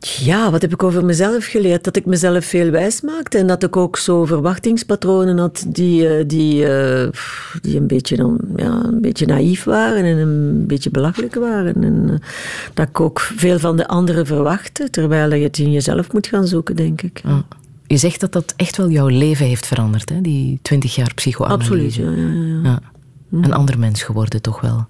Ja, 0.01 0.51
wat 0.51 0.63
heb 0.63 0.73
ik 0.73 0.83
over 0.83 1.05
mezelf 1.05 1.47
geleerd? 1.47 1.85
Dat 1.85 1.97
ik 1.97 2.07
mezelf 2.07 2.45
veel 2.45 2.71
wijs 2.71 3.01
maakte 3.01 3.39
en 3.39 3.47
dat 3.47 3.63
ik 3.63 3.77
ook 3.77 3.97
zo 3.97 4.25
verwachtingspatronen 4.25 5.39
had 5.39 5.65
die, 5.69 6.09
eh, 6.09 6.25
die, 6.27 6.67
eh, 6.67 7.09
die 7.63 7.77
een, 7.77 7.87
beetje, 7.87 8.17
dan, 8.17 8.39
ja, 8.57 8.85
een 8.85 9.01
beetje 9.01 9.27
naïef 9.27 9.65
waren 9.65 10.05
en 10.05 10.17
een 10.17 10.67
beetje 10.67 10.91
belachelijk 10.91 11.35
waren. 11.35 11.83
En 11.85 12.11
eh, 12.11 12.17
dat 12.75 12.89
ik 12.89 13.01
ook 13.01 13.21
veel 13.21 13.59
van 13.59 13.77
de 13.77 13.89
anderen 13.89 14.27
verwachtte, 14.27 14.91
terwijl 14.91 15.35
je 15.35 15.43
het 15.43 15.59
in 15.59 15.73
jezelf 15.73 16.13
moet 16.13 16.27
gaan 16.27 16.47
zoeken, 16.47 16.77
denk 16.77 17.03
ik. 17.03 17.21
Ja. 17.25 17.45
Je 17.87 17.97
zegt 17.97 18.21
dat 18.21 18.33
dat 18.33 18.55
echt 18.57 18.77
wel 18.77 18.91
jouw 18.91 19.09
leven 19.09 19.47
heeft 19.47 19.67
veranderd, 19.67 20.09
hè? 20.09 20.21
die 20.21 20.59
twintig 20.63 20.95
jaar 20.95 21.15
psychoanalyse. 21.15 21.71
Absoluut, 21.71 21.95
ja, 21.95 22.11
ja, 22.11 22.33
ja. 22.63 22.71
Ja. 22.71 22.81
Een 23.43 23.53
ander 23.53 23.79
mens 23.79 24.03
geworden, 24.03 24.43
toch 24.43 24.61
wel? 24.61 24.87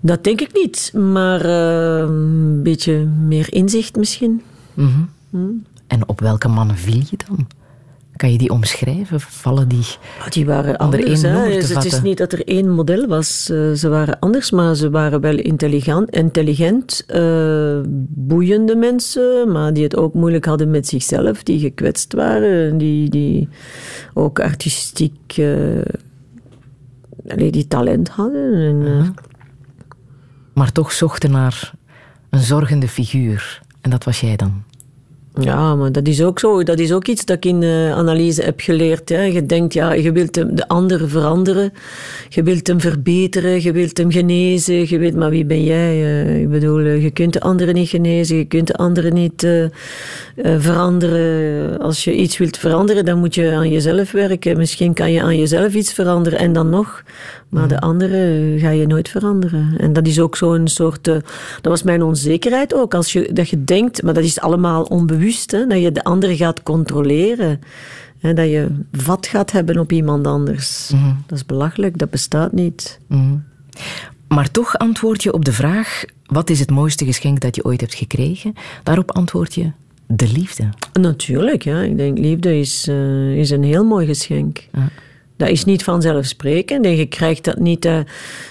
Dat 0.00 0.24
denk 0.24 0.40
ik 0.40 0.52
niet, 0.52 0.92
maar 0.94 1.40
eh, 1.44 1.98
een 2.08 2.62
beetje 2.62 3.04
meer 3.04 3.52
inzicht 3.52 3.96
misschien. 3.96 4.42
Mhm. 4.74 4.88
Hm. 5.30 5.38
En 5.86 6.08
op 6.08 6.20
welke 6.20 6.48
mannen 6.48 6.76
viel 6.76 7.02
je 7.10 7.16
dan? 7.28 7.46
Kan 8.16 8.32
je 8.32 8.38
die 8.38 8.50
omschrijven? 8.50 9.20
Vallen 9.20 9.68
die, 9.68 9.84
Ah, 10.20 10.28
Die 10.30 10.46
waren 10.46 10.80
onder 10.80 11.00
anders. 11.00 11.22
één 11.22 11.32
noemer 11.32 11.50
Dus 11.60 11.68
het 11.68 11.84
is 11.84 12.02
niet 12.02 12.18
dat 12.18 12.32
er 12.32 12.46
één 12.48 12.70
model 12.70 13.06
was. 13.06 13.50
Eh, 13.50 13.72
ze 13.72 13.88
waren 13.88 14.18
anders, 14.18 14.50
maar 14.50 14.74
ze 14.74 14.90
waren 14.90 15.20
wel 15.20 15.36
intelligent, 15.36 16.10
intelligent 16.10 17.04
eh, 17.06 17.78
boeiende 18.08 18.76
mensen, 18.76 19.52
maar 19.52 19.72
die 19.72 19.82
het 19.82 19.96
ook 19.96 20.14
moeilijk 20.14 20.44
hadden 20.44 20.70
met 20.70 20.86
zichzelf, 20.86 21.42
die 21.42 21.58
gekwetst 21.58 22.12
waren, 22.12 22.78
die, 22.78 23.08
die 23.10 23.48
ook 24.14 24.40
artistiek 24.40 25.36
allee, 27.28 27.50
die 27.50 27.68
talent 27.68 28.08
hadden. 28.08 28.52
En, 28.54 28.86
eh, 28.86 29.08
maar 30.58 30.72
toch 30.72 30.92
zochten 30.92 31.30
naar 31.30 31.72
een 32.30 32.40
zorgende 32.40 32.88
figuur. 32.88 33.62
En 33.80 33.90
dat 33.90 34.04
was 34.04 34.20
jij 34.20 34.36
dan? 34.36 34.64
Ja, 35.40 35.74
maar 35.74 35.92
dat 35.92 36.06
is 36.06 36.22
ook 36.22 36.38
zo. 36.38 36.62
Dat 36.62 36.78
is 36.78 36.92
ook 36.92 37.06
iets 37.06 37.24
dat 37.24 37.36
ik 37.36 37.44
in 37.44 37.62
eh, 37.62 37.92
analyse 37.92 38.42
heb 38.42 38.60
geleerd. 38.60 39.08
Hè. 39.08 39.22
Je 39.22 39.46
denkt, 39.46 39.74
ja, 39.74 39.92
je 39.92 40.12
wilt 40.12 40.34
de 40.34 40.68
ander 40.68 41.08
veranderen. 41.08 41.72
Je 42.28 42.42
wilt 42.42 42.66
hem 42.66 42.80
verbeteren. 42.80 43.62
Je 43.62 43.72
wilt 43.72 43.98
hem 43.98 44.10
genezen. 44.10 44.88
Je 44.88 44.98
weet, 44.98 45.14
maar 45.14 45.30
wie 45.30 45.44
ben 45.44 45.64
jij? 45.64 46.02
Eh, 46.02 46.40
ik 46.40 46.50
bedoel, 46.50 46.78
eh, 46.78 47.02
je 47.02 47.10
kunt 47.10 47.32
de 47.32 47.40
anderen 47.40 47.74
niet 47.74 47.88
genezen. 47.88 48.36
Je 48.36 48.44
kunt 48.44 48.66
de 48.66 48.74
anderen 48.74 49.14
niet 49.14 49.46
veranderen. 50.36 51.78
Als 51.78 52.04
je 52.04 52.14
iets 52.14 52.38
wilt 52.38 52.56
veranderen, 52.56 53.04
dan 53.04 53.18
moet 53.18 53.34
je 53.34 53.52
aan 53.52 53.70
jezelf 53.70 54.12
werken. 54.12 54.56
Misschien 54.56 54.94
kan 54.94 55.12
je 55.12 55.22
aan 55.22 55.38
jezelf 55.38 55.74
iets 55.74 55.92
veranderen 55.92 56.38
en 56.38 56.52
dan 56.52 56.68
nog. 56.68 57.02
Maar 57.48 57.68
de 57.68 57.80
anderen 57.80 58.58
ga 58.58 58.70
je 58.70 58.86
nooit 58.86 59.08
veranderen. 59.08 59.74
En 59.78 59.92
dat 59.92 60.06
is 60.06 60.20
ook 60.20 60.36
zo'n 60.36 60.68
soort... 60.68 61.04
dat 61.04 61.22
was 61.62 61.82
mijn 61.82 62.02
onzekerheid 62.02 62.74
ook. 62.74 62.94
Als 62.94 63.12
je, 63.12 63.32
dat 63.32 63.48
je 63.48 63.64
denkt, 63.64 64.02
maar 64.02 64.14
dat 64.14 64.24
is 64.24 64.40
allemaal 64.40 64.82
onbewust, 64.82 65.27
hè, 65.52 65.66
dat 65.66 65.80
je 65.80 65.92
de 65.92 66.04
andere 66.04 66.36
gaat 66.36 66.62
controleren. 66.62 67.60
Hè, 68.18 68.34
dat 68.34 68.48
je 68.48 68.68
vat 68.92 69.26
gaat 69.26 69.52
hebben 69.52 69.78
op 69.78 69.92
iemand 69.92 70.26
anders. 70.26 70.92
Dat 71.26 71.38
is 71.38 71.46
belachelijk, 71.46 71.98
dat 71.98 72.10
bestaat 72.10 72.52
niet. 72.52 73.00
Mhm. 73.06 73.36
Maar 74.28 74.50
toch 74.50 74.78
antwoord 74.78 75.22
je 75.22 75.32
op 75.32 75.44
de 75.44 75.52
vraag: 75.52 76.04
wat 76.26 76.50
is 76.50 76.60
het 76.60 76.70
mooiste 76.70 77.04
geschenk 77.04 77.40
dat 77.40 77.56
je 77.56 77.64
ooit 77.64 77.80
hebt 77.80 77.94
gekregen? 77.94 78.54
Daarop 78.82 79.12
antwoord 79.12 79.54
je: 79.54 79.72
de 80.06 80.32
liefde. 80.32 80.68
Natuurlijk, 81.00 81.62
ja. 81.62 81.80
Ik 81.80 81.96
denk, 81.96 82.18
liefde 82.18 82.58
is, 82.58 82.88
eh, 82.88 83.36
is 83.36 83.50
een 83.50 83.62
heel 83.62 83.84
mooi 83.84 84.06
geschenk. 84.06 84.68
Dat 85.38 85.48
is 85.48 85.64
niet 85.64 85.84
vanzelfsprekend 85.84 86.84
en 86.84 86.96
je 86.96 87.06
krijgt 87.06 87.44
dat 87.44 87.58
niet, 87.58 87.84
eh, 87.84 87.98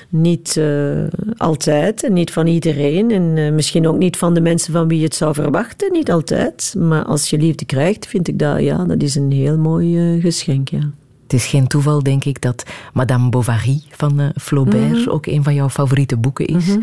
niet 0.09 0.57
eh, 0.57 1.03
altijd 1.37 2.03
en 2.03 2.13
niet 2.13 2.31
van 2.31 2.47
iedereen. 2.47 3.11
En 3.11 3.37
eh, 3.37 3.51
misschien 3.51 3.87
ook 3.87 3.97
niet 3.97 4.17
van 4.17 4.33
de 4.33 4.41
mensen 4.41 4.73
van 4.73 4.87
wie 4.87 4.97
je 4.97 5.03
het 5.03 5.15
zou 5.15 5.33
verwachten, 5.33 5.91
niet 5.91 6.11
altijd. 6.11 6.75
Maar 6.77 7.03
als 7.03 7.29
je 7.29 7.37
liefde 7.37 7.65
krijgt, 7.65 8.07
vind 8.07 8.27
ik 8.27 8.39
dat, 8.39 8.61
ja, 8.61 8.85
dat 8.85 9.01
is 9.01 9.15
een 9.15 9.31
heel 9.31 9.57
mooi 9.57 10.19
geschenk, 10.21 10.69
ja. 10.69 10.89
Het 11.23 11.33
is 11.33 11.45
geen 11.45 11.67
toeval, 11.67 12.03
denk 12.03 12.25
ik, 12.25 12.41
dat 12.41 12.63
Madame 12.93 13.29
Bovary 13.29 13.81
van 13.89 14.31
Flaubert 14.41 14.91
Mhm. 14.99 15.09
ook 15.09 15.25
een 15.25 15.43
van 15.43 15.53
jouw 15.53 15.69
favoriete 15.69 16.17
boeken 16.17 16.45
is. 16.45 16.75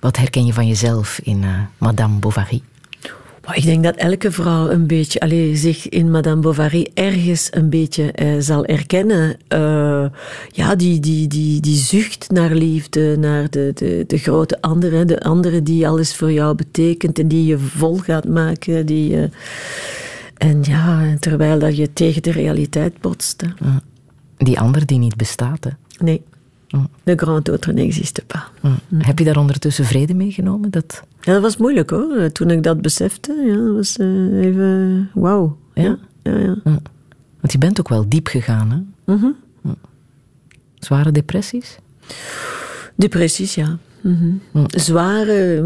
Wat 0.00 0.16
herken 0.16 0.46
je 0.46 0.52
van 0.52 0.66
jezelf 0.66 1.20
in 1.22 1.44
Madame 1.78 2.18
Bovary? 2.18 2.62
Maar 3.46 3.56
ik 3.56 3.64
denk 3.64 3.84
dat 3.84 3.96
elke 3.96 4.32
vrouw 4.32 4.68
een 4.68 4.86
beetje, 4.86 5.20
allez, 5.20 5.60
zich 5.60 5.88
in 5.88 6.10
Madame 6.10 6.40
Bovary 6.40 6.90
ergens 6.94 7.48
een 7.50 7.70
beetje 7.70 8.12
eh, 8.12 8.34
zal 8.38 8.64
erkennen. 8.64 9.36
Eh, 9.48 10.06
ja, 10.50 10.74
die, 10.74 11.00
die, 11.00 11.26
die, 11.26 11.60
die 11.60 11.76
zucht 11.76 12.30
naar 12.30 12.54
liefde, 12.54 13.16
naar 13.18 13.50
de, 13.50 13.70
de, 13.74 14.04
de 14.06 14.18
grote 14.18 14.60
andere, 14.60 15.04
de 15.04 15.22
andere 15.22 15.62
die 15.62 15.88
alles 15.88 16.16
voor 16.16 16.32
jou 16.32 16.54
betekent 16.54 17.18
en 17.18 17.28
die 17.28 17.46
je 17.46 17.58
vol 17.58 17.96
gaat 17.96 18.28
maken. 18.28 18.86
Die, 18.86 19.16
eh, 19.16 19.28
en 20.36 20.62
ja, 20.62 21.16
terwijl 21.20 21.58
dat 21.58 21.76
je 21.76 21.92
tegen 21.92 22.22
de 22.22 22.32
realiteit 22.32 23.00
botst. 23.00 23.40
hè. 23.40 23.68
Die 24.36 24.60
ander 24.60 24.86
die 24.86 24.98
niet 24.98 25.16
bestaat, 25.16 25.64
hè? 25.64 25.70
Nee, 25.98 26.22
de 27.02 27.16
grand 27.16 27.48
autre 27.48 27.72
n'existe 27.72 28.22
pas. 28.26 28.42
Heb 28.98 29.18
je 29.18 29.24
daar 29.24 29.36
ondertussen 29.36 29.84
vrede 29.84 30.14
mee 30.14 30.32
genomen? 30.32 30.70
Dat... 30.70 31.02
Ja, 31.20 31.32
dat 31.32 31.42
was 31.42 31.56
moeilijk 31.56 31.90
hoor. 31.90 32.32
Toen 32.32 32.50
ik 32.50 32.62
dat 32.62 32.80
besefte, 32.80 33.42
ja, 33.46 33.56
dat 33.56 33.74
was 33.74 33.96
eh, 33.96 34.40
even 34.46 35.10
wauw. 35.14 35.58
Ja? 35.74 35.98
Ja, 36.22 36.38
ja. 36.38 36.56
Want 37.40 37.52
je 37.52 37.58
bent 37.58 37.80
ook 37.80 37.88
wel 37.88 38.08
diep 38.08 38.26
gegaan, 38.26 38.70
hè? 38.70 39.12
Mhm. 39.14 39.30
Zware 40.78 41.12
depressies? 41.12 41.78
Depressies, 42.94 43.54
ja. 43.54 43.78
Mhm. 44.00 44.34
Zware. 44.66 45.64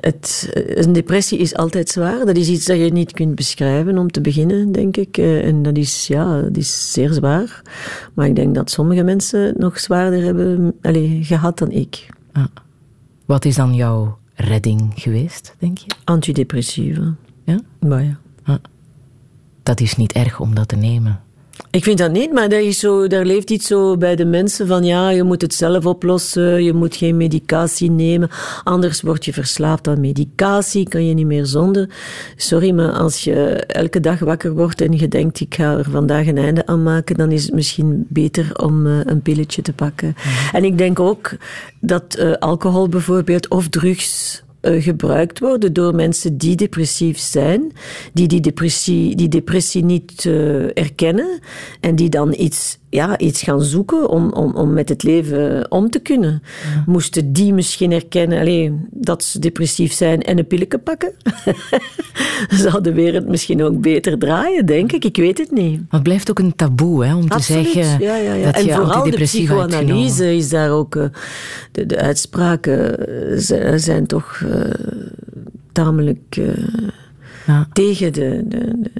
Het, 0.00 0.50
een 0.54 0.92
depressie 0.92 1.38
is 1.38 1.54
altijd 1.54 1.88
zwaar. 1.88 2.26
Dat 2.26 2.36
is 2.36 2.48
iets 2.48 2.64
dat 2.64 2.78
je 2.78 2.92
niet 2.92 3.12
kunt 3.12 3.34
beschrijven 3.34 3.98
om 3.98 4.10
te 4.10 4.20
beginnen, 4.20 4.72
denk 4.72 4.96
ik. 4.96 5.16
Eh, 5.18 5.46
En 5.46 5.62
dat 5.62 5.76
is, 5.76 6.06
ja, 6.06 6.40
dat 6.40 6.56
is 6.56 6.92
zeer 6.92 7.12
zwaar. 7.12 7.62
Maar 8.14 8.26
ik 8.26 8.36
denk 8.36 8.54
dat 8.54 8.70
sommige 8.70 9.02
mensen 9.02 9.40
het 9.40 9.58
nog 9.58 9.80
zwaarder 9.80 10.22
hebben 10.22 10.74
allee, 10.82 11.24
gehad 11.24 11.58
dan 11.58 11.70
ik. 11.70 12.06
Wat 13.26 13.44
is 13.44 13.54
dan 13.54 13.74
jouw 13.74 14.18
redding 14.34 14.92
geweest, 14.94 15.54
denk 15.58 15.78
je? 15.78 15.86
Antidepressiva. 16.04 17.14
Ja? 17.44 17.60
Maar 17.80 18.04
ja. 18.04 18.18
Dat 19.62 19.80
is 19.80 19.96
niet 19.96 20.12
erg 20.12 20.40
om 20.40 20.54
dat 20.54 20.68
te 20.68 20.76
nemen. 20.76 21.20
Ik 21.70 21.84
vind 21.84 21.98
dat 21.98 22.12
niet, 22.12 22.32
maar 22.32 22.48
dat 22.48 22.60
is 22.60 22.78
zo, 22.78 23.06
daar 23.06 23.24
leeft 23.24 23.50
iets 23.50 23.66
zo 23.66 23.96
bij 23.96 24.16
de 24.16 24.24
mensen 24.24 24.66
van 24.66 24.84
ja, 24.84 25.10
je 25.10 25.22
moet 25.22 25.42
het 25.42 25.54
zelf 25.54 25.86
oplossen, 25.86 26.64
je 26.64 26.72
moet 26.72 26.96
geen 26.96 27.16
medicatie 27.16 27.90
nemen, 27.90 28.30
anders 28.64 29.00
word 29.00 29.24
je 29.24 29.32
verslaafd 29.32 29.88
aan 29.88 30.00
medicatie, 30.00 30.88
kan 30.88 31.06
je 31.06 31.14
niet 31.14 31.26
meer 31.26 31.46
zonder. 31.46 31.88
Sorry, 32.36 32.70
maar 32.70 32.92
als 32.92 33.24
je 33.24 33.34
elke 33.66 34.00
dag 34.00 34.18
wakker 34.18 34.52
wordt 34.52 34.80
en 34.80 34.92
je 34.92 35.08
denkt 35.08 35.40
ik 35.40 35.54
ga 35.54 35.76
er 35.76 35.90
vandaag 35.90 36.26
een 36.26 36.38
einde 36.38 36.66
aan 36.66 36.82
maken, 36.82 37.16
dan 37.16 37.32
is 37.32 37.42
het 37.42 37.54
misschien 37.54 38.06
beter 38.08 38.50
om 38.62 38.86
eh, 38.86 39.00
een 39.04 39.22
pilletje 39.22 39.62
te 39.62 39.72
pakken. 39.72 40.14
En 40.52 40.64
ik 40.64 40.78
denk 40.78 41.00
ook 41.00 41.30
dat 41.80 42.14
eh, 42.14 42.32
alcohol 42.32 42.88
bijvoorbeeld 42.88 43.48
of 43.48 43.68
drugs 43.68 44.42
gebruikt 44.60 45.38
worden 45.38 45.72
door 45.72 45.94
mensen 45.94 46.36
die 46.36 46.56
depressief 46.56 47.18
zijn, 47.18 47.72
die 48.12 48.28
die 48.28 48.40
depressie, 48.40 49.14
die 49.14 49.28
depressie 49.28 49.84
niet 49.84 50.26
eh, 50.26 50.76
erkennen 50.76 51.40
en 51.80 51.96
die 51.96 52.08
dan 52.08 52.34
iets 52.38 52.78
ja, 52.90 53.18
iets 53.18 53.42
gaan 53.42 53.62
zoeken 53.62 54.08
om, 54.08 54.32
om, 54.32 54.54
om 54.54 54.72
met 54.72 54.88
het 54.88 55.02
leven 55.02 55.70
om 55.70 55.90
te 55.90 55.98
kunnen. 55.98 56.42
Moesten 56.86 57.32
die 57.32 57.52
misschien 57.52 57.90
herkennen 57.90 58.40
allee, 58.40 58.72
dat 58.90 59.24
ze 59.24 59.38
depressief 59.38 59.92
zijn 59.92 60.22
en 60.22 60.38
een 60.38 60.46
pilletje 60.46 60.78
pakken? 60.78 61.12
Zou 62.48 62.82
de 62.82 62.92
wereld 62.92 63.28
misschien 63.28 63.62
ook 63.62 63.80
beter 63.80 64.18
draaien, 64.18 64.66
denk 64.66 64.92
ik. 64.92 65.04
Ik 65.04 65.16
weet 65.16 65.38
het 65.38 65.50
niet. 65.50 65.76
Maar 65.76 65.86
het 65.90 66.02
blijft 66.02 66.30
ook 66.30 66.38
een 66.38 66.56
taboe 66.56 67.04
hè, 67.04 67.14
om 67.14 67.24
Absoluut, 67.28 67.64
te 67.64 67.72
zeggen 67.72 68.00
ja, 68.00 68.16
ja, 68.16 68.32
ja. 68.32 68.44
dat 68.44 68.54
en 68.54 68.64
je 68.64 68.72
vooral 68.72 69.10
de 69.10 69.16
psychoanalyse 69.16 70.36
is 70.36 70.48
daar 70.48 70.70
ook... 70.70 70.96
eh, 70.96 71.04
de, 71.72 71.86
de 71.86 71.96
uitspraken 71.96 73.08
eh, 73.08 73.38
zijn, 73.38 73.80
zijn 73.80 74.06
toch 74.06 74.42
eh, 74.50 74.60
tamelijk 75.72 76.36
eh, 77.46 77.60
tegen 77.72 78.12
de, 78.12 78.42
de, 78.48 78.72
de, 78.80 78.90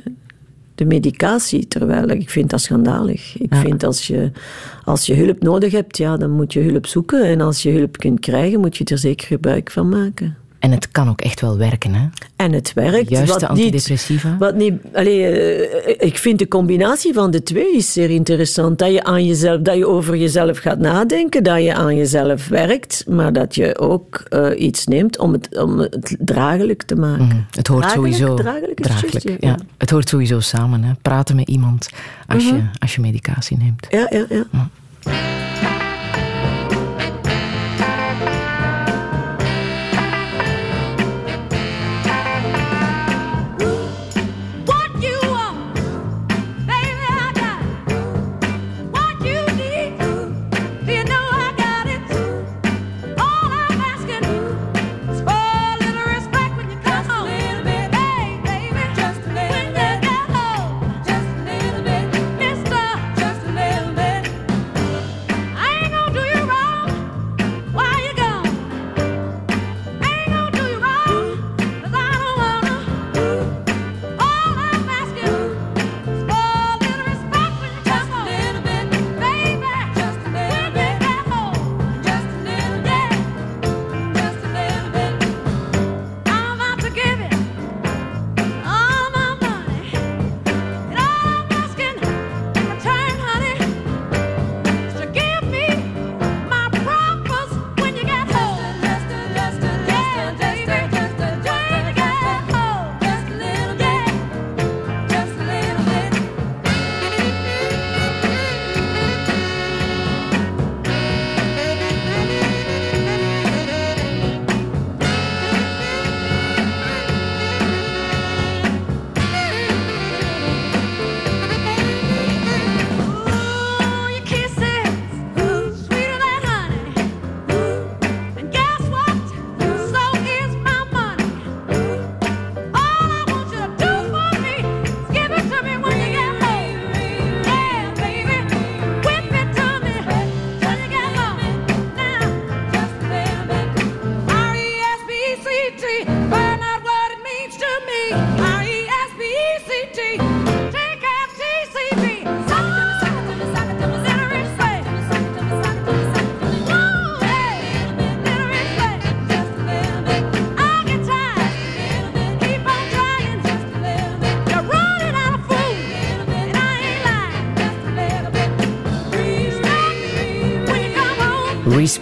de 0.78 0.84
medicatie. 0.84 1.68
Terwijl 1.68 2.09
ik 2.09 2.30
vind 2.30 2.50
dat 2.50 2.60
schandalig. 2.60 3.38
Ik 3.38 3.55
vind 3.55 3.84
als 3.84 4.06
je, 4.06 4.30
als 4.84 5.06
je 5.06 5.14
hulp 5.14 5.42
nodig 5.42 5.72
hebt, 5.72 5.96
ja, 5.96 6.16
dan 6.16 6.30
moet 6.30 6.52
je 6.52 6.60
hulp 6.60 6.86
zoeken. 6.86 7.24
En 7.24 7.40
als 7.40 7.62
je 7.62 7.70
hulp 7.70 7.96
kunt 7.96 8.20
krijgen, 8.20 8.60
moet 8.60 8.76
je 8.76 8.84
er 8.84 8.98
zeker 8.98 9.26
gebruik 9.26 9.70
van 9.70 9.88
maken. 9.88 10.36
En 10.59 10.70
het 10.70 10.90
kan 10.90 11.09
ook 11.09 11.20
echt 11.20 11.40
wel 11.40 11.56
werken, 11.56 11.94
hè? 11.94 12.06
En 12.36 12.52
het 12.52 12.72
werkt. 12.72 13.09
Juiste 13.10 13.32
wat 13.40 13.48
antidepressiva. 13.48 14.36
Wat 14.39 14.55
niet, 14.55 14.72
allee, 14.93 15.26
eh, 15.26 16.06
ik 16.09 16.18
vind 16.18 16.39
de 16.39 16.48
combinatie 16.48 17.12
van 17.12 17.30
de 17.30 17.43
twee 17.43 17.76
is 17.76 17.93
zeer 17.93 18.10
interessant. 18.10 18.78
Dat 18.78 18.93
je, 18.93 19.05
aan 19.05 19.26
jezelf, 19.26 19.60
dat 19.60 19.76
je 19.76 19.86
over 19.86 20.16
jezelf 20.16 20.59
gaat 20.59 20.78
nadenken, 20.78 21.43
dat 21.43 21.62
je 21.62 21.74
aan 21.74 21.97
jezelf 21.97 22.48
werkt, 22.48 23.05
maar 23.09 23.32
dat 23.32 23.55
je 23.55 23.78
ook 23.78 24.16
eh, 24.28 24.51
iets 24.56 24.86
neemt 24.86 25.18
om 25.18 25.32
het, 25.32 25.59
om 25.62 25.78
het 25.78 26.16
draaglijk 26.18 26.82
te 26.82 26.94
maken. 26.94 27.26
Mhm. 27.26 27.36
Het 27.51 27.66
hoort 27.66 27.82
Draaglijk? 27.82 28.14
sowieso. 28.14 28.35
Draaglijk 28.35 28.86
juist, 28.86 29.28
ja. 29.40 29.56
Het 29.78 29.90
hoort 29.90 30.09
sowieso 30.09 30.40
samen. 30.40 30.82
Hè? 30.82 30.93
Praten 31.02 31.36
met 31.36 31.48
iemand 31.48 31.89
als, 32.26 32.44
Mhm. 32.44 32.55
je, 32.56 32.62
als 32.78 32.94
je 32.94 33.01
medicatie 33.01 33.56
neemt. 33.59 33.86
Ja, 33.90 34.06
ja, 34.10 34.24
ja. 34.28 34.47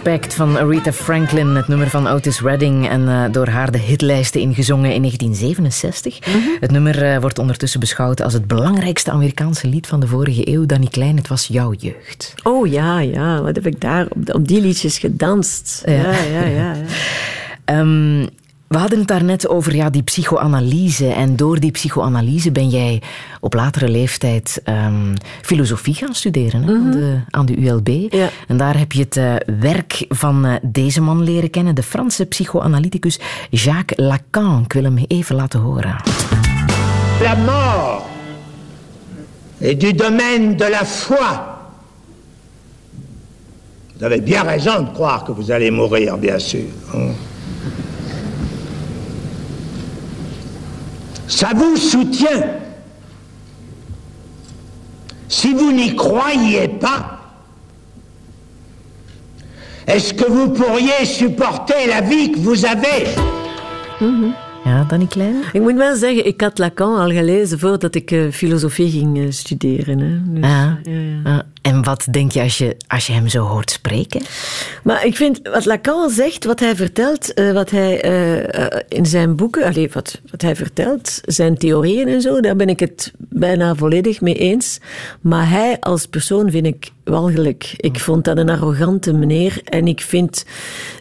Respect 0.07 0.33
van 0.33 0.57
Aretha 0.57 0.91
Franklin, 0.91 1.47
het 1.47 1.67
nummer 1.67 1.89
van 1.89 2.07
Otis 2.07 2.41
Redding 2.41 2.89
en 2.89 3.07
eh, 3.07 3.23
door 3.31 3.47
haar 3.47 3.71
de 3.71 3.77
hitlijsten 3.77 4.41
ingezongen 4.41 4.93
in 4.93 5.01
1967. 5.01 6.19
Mhm. 6.19 6.37
Het 6.59 6.71
nummer 6.71 7.03
eh, 7.03 7.19
wordt 7.19 7.39
ondertussen 7.39 7.79
beschouwd 7.79 8.21
als 8.21 8.33
het 8.33 8.47
belangrijkste 8.47 9.11
Amerikaanse 9.11 9.67
lied 9.67 9.87
van 9.87 9.99
de 9.99 10.07
vorige 10.07 10.49
eeuw. 10.49 10.65
Danny 10.65 10.87
Klein, 10.87 11.17
het 11.17 11.27
was 11.27 11.47
jouw 11.47 11.73
jeugd. 11.73 12.33
Oh 12.43 12.67
ja, 12.67 12.99
ja. 12.99 13.41
Wat 13.41 13.55
heb 13.55 13.65
ik 13.67 13.81
daar 13.81 14.05
op, 14.09 14.33
op 14.33 14.47
die 14.47 14.61
liedjes 14.61 14.97
gedanst? 14.97 15.81
Ja, 15.85 15.93
ja, 16.11 16.43
ja. 16.43 16.45
ja, 16.45 16.75
Ehm, 17.65 18.25
we 18.67 18.77
hadden 18.77 18.99
het 18.99 19.07
daarnet 19.07 19.47
over 19.47 19.75
ja, 19.75 19.89
die 19.89 20.03
psychoanalyse. 20.03 21.07
En 21.07 21.35
door 21.35 21.59
die 21.59 21.71
psychoanalyse 21.71 22.51
ben 22.51 22.69
jij 22.69 23.01
op 23.39 23.53
latere 23.53 23.89
leeftijd 23.89 24.61
ehm, 24.63 25.15
filosofie 25.41 25.93
gaan 25.93 26.13
studeren 26.13 26.63
hè, 26.63 26.73
aan, 26.73 26.91
de, 26.91 27.19
aan 27.29 27.45
de 27.45 27.55
ULB. 27.57 27.89
En 28.47 28.57
daar 28.57 28.77
heb 28.77 28.91
je 28.91 29.01
het 29.01 29.17
eh, 29.17 29.33
werk 29.59 30.05
van 30.09 30.45
eh, 30.45 30.53
deze 30.61 31.01
man 31.01 31.23
leren 31.23 31.49
kennen, 31.49 31.75
de 31.75 31.83
Franse 31.83 32.25
psychoanalyticus 32.25 33.19
Jacques 33.49 34.07
Lacan. 34.07 34.61
Ik 34.63 34.73
wil 34.73 34.83
hem 34.83 34.97
even 35.07 35.35
laten 35.35 35.59
horen. 35.59 35.95
La 37.21 37.35
mort 37.35 38.03
est 39.59 39.79
du 39.79 39.93
domaine 39.93 40.55
de 40.55 40.69
la 40.69 40.85
foi. 40.85 41.39
Vous 43.95 44.05
avez 44.05 44.21
bien 44.23 44.43
raison 44.43 44.83
de 44.83 44.91
croire 44.93 45.23
que 45.23 45.31
vous 45.33 45.51
allez 45.51 45.71
mourir, 45.71 46.17
bien 46.17 46.39
sûr. 46.39 46.65
hein. 46.93 47.15
Ça 51.27 51.49
vous 51.53 51.75
soutient. 51.75 52.43
Si 55.29 55.53
vous 55.53 55.71
n'y 55.71 55.95
croyez 55.95 56.67
pas, 56.69 57.19
est-ce 59.85 60.13
que 60.13 60.25
vous 60.25 60.49
pourriez 60.49 61.05
supporter 61.05 61.87
la 61.87 62.01
vie 62.01 62.31
que 62.31 62.39
vous 62.39 62.65
avez? 62.65 63.07
Ja, 64.67 64.83
Danny 64.83 65.05
Klein? 65.05 65.35
Ik 65.53 65.61
moet 65.61 65.75
wel 65.75 65.95
zeggen, 65.95 66.25
ik 66.25 66.41
had 66.41 66.57
Lacan 66.57 66.97
al 66.97 67.09
gelezen 67.09 67.59
voordat 67.59 67.95
ik 67.95 68.11
eh, 68.11 68.31
filosofie 68.31 68.89
ging 68.89 69.17
eh, 69.17 69.23
studeren. 69.29 69.99
Hè. 69.99 70.31
Dus, 70.33 70.49
Ja. 70.49 70.79
ja, 70.83 70.99
ja. 70.99 71.21
Ah, 71.23 71.39
en 71.61 71.83
wat 71.83 72.07
denk 72.11 72.31
je 72.31 72.41
als, 72.41 72.57
je 72.57 72.77
als 72.87 73.07
je 73.07 73.13
hem 73.13 73.27
zo 73.27 73.43
hoort 73.45 73.71
spreken? 73.71 74.21
Maar 74.83 75.05
ik 75.05 75.15
vind 75.15 75.39
wat 75.43 75.65
Lacan 75.65 76.09
zegt, 76.09 76.45
wat 76.45 76.59
hij 76.59 76.75
vertelt, 76.75 77.33
eh, 77.33 77.51
wat 77.51 77.69
hij 77.69 77.95
in 78.87 79.05
zijn 79.05 79.35
boeken, 79.35 79.63
allee, 79.63 79.89
wat, 79.93 80.21
wat 80.31 80.41
hij 80.41 80.55
vertelt, 80.55 81.21
zijn 81.25 81.57
theorieën 81.57 82.07
en 82.07 82.21
zo, 82.21 82.39
daar 82.39 82.55
ben 82.55 82.69
ik 82.69 82.79
het 82.79 83.13
bijna 83.17 83.75
volledig 83.75 84.21
mee 84.21 84.35
eens. 84.35 84.79
Maar 85.21 85.49
hij 85.49 85.79
als 85.79 86.05
persoon 86.05 86.51
vind 86.51 86.65
ik 86.65 86.91
walgelijk. 87.03 87.73
Ik 87.77 87.99
vond 87.99 88.25
dat 88.25 88.37
een 88.37 88.49
arrogante 88.49 89.13
meneer 89.13 89.61
en 89.63 89.87
ik 89.87 90.01
vind 90.01 90.45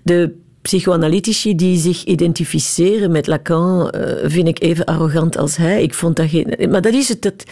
de 0.03 0.45
psychoanalytici 0.67 1.55
die 1.55 1.79
zich 1.79 2.05
identificeren 2.05 3.11
met 3.11 3.27
Lacan, 3.27 3.91
eh, 3.91 4.31
vind 4.31 4.49
ik 4.49 4.63
even 4.63 4.85
arrogant 4.85 5.37
als 5.37 5.57
hij. 5.57 5.83
Ik 5.83 5.95
vond 5.95 6.17
dat 6.17 6.29
geen... 6.29 6.71
Maar 6.71 6.83
dat 6.83 6.93
is 6.93 7.09
het. 7.09 7.25
Het 7.25 7.45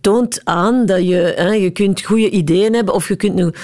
toont 0.00 0.40
aan 0.44 0.86
dat 0.86 1.08
je, 1.08 1.32
hè, 1.36 1.52
je 1.52 1.70
kunt 1.70 2.02
goede 2.02 2.30
ideeën 2.30 2.74
hebben 2.74 2.94
of 2.94 3.08
je 3.08 3.16
kunt 3.16 3.38
een 3.38 3.54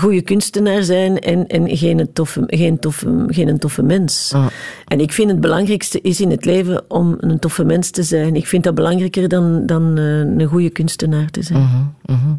goede 0.00 0.22
kunstenaar 0.22 0.82
zijn 0.82 1.18
en, 1.18 1.46
en 1.46 1.76
geen, 1.76 2.08
toffe, 2.12 2.42
geen, 2.46 2.78
toffe, 2.78 3.24
geen 3.28 3.58
toffe 3.58 3.82
mens. 3.82 4.32
Ah. 4.34 4.46
En 4.86 5.00
ik 5.00 5.12
vind 5.12 5.30
het 5.30 5.40
belangrijkste 5.40 6.00
is 6.00 6.20
in 6.20 6.30
het 6.30 6.44
leven 6.44 6.84
om 6.88 7.16
een 7.20 7.38
toffe 7.38 7.64
mens 7.64 7.90
te 7.90 8.02
zijn. 8.02 8.36
Ik 8.36 8.46
vind 8.46 8.64
dat 8.64 8.74
belangrijker 8.74 9.28
dan, 9.28 9.66
dan 9.66 9.98
eh, 9.98 10.18
een 10.18 10.46
goede 10.46 10.70
kunstenaar 10.70 11.30
te 11.30 11.42
zijn. 11.42 11.60
Mhm, 11.60 12.16
mhm. 12.16 12.34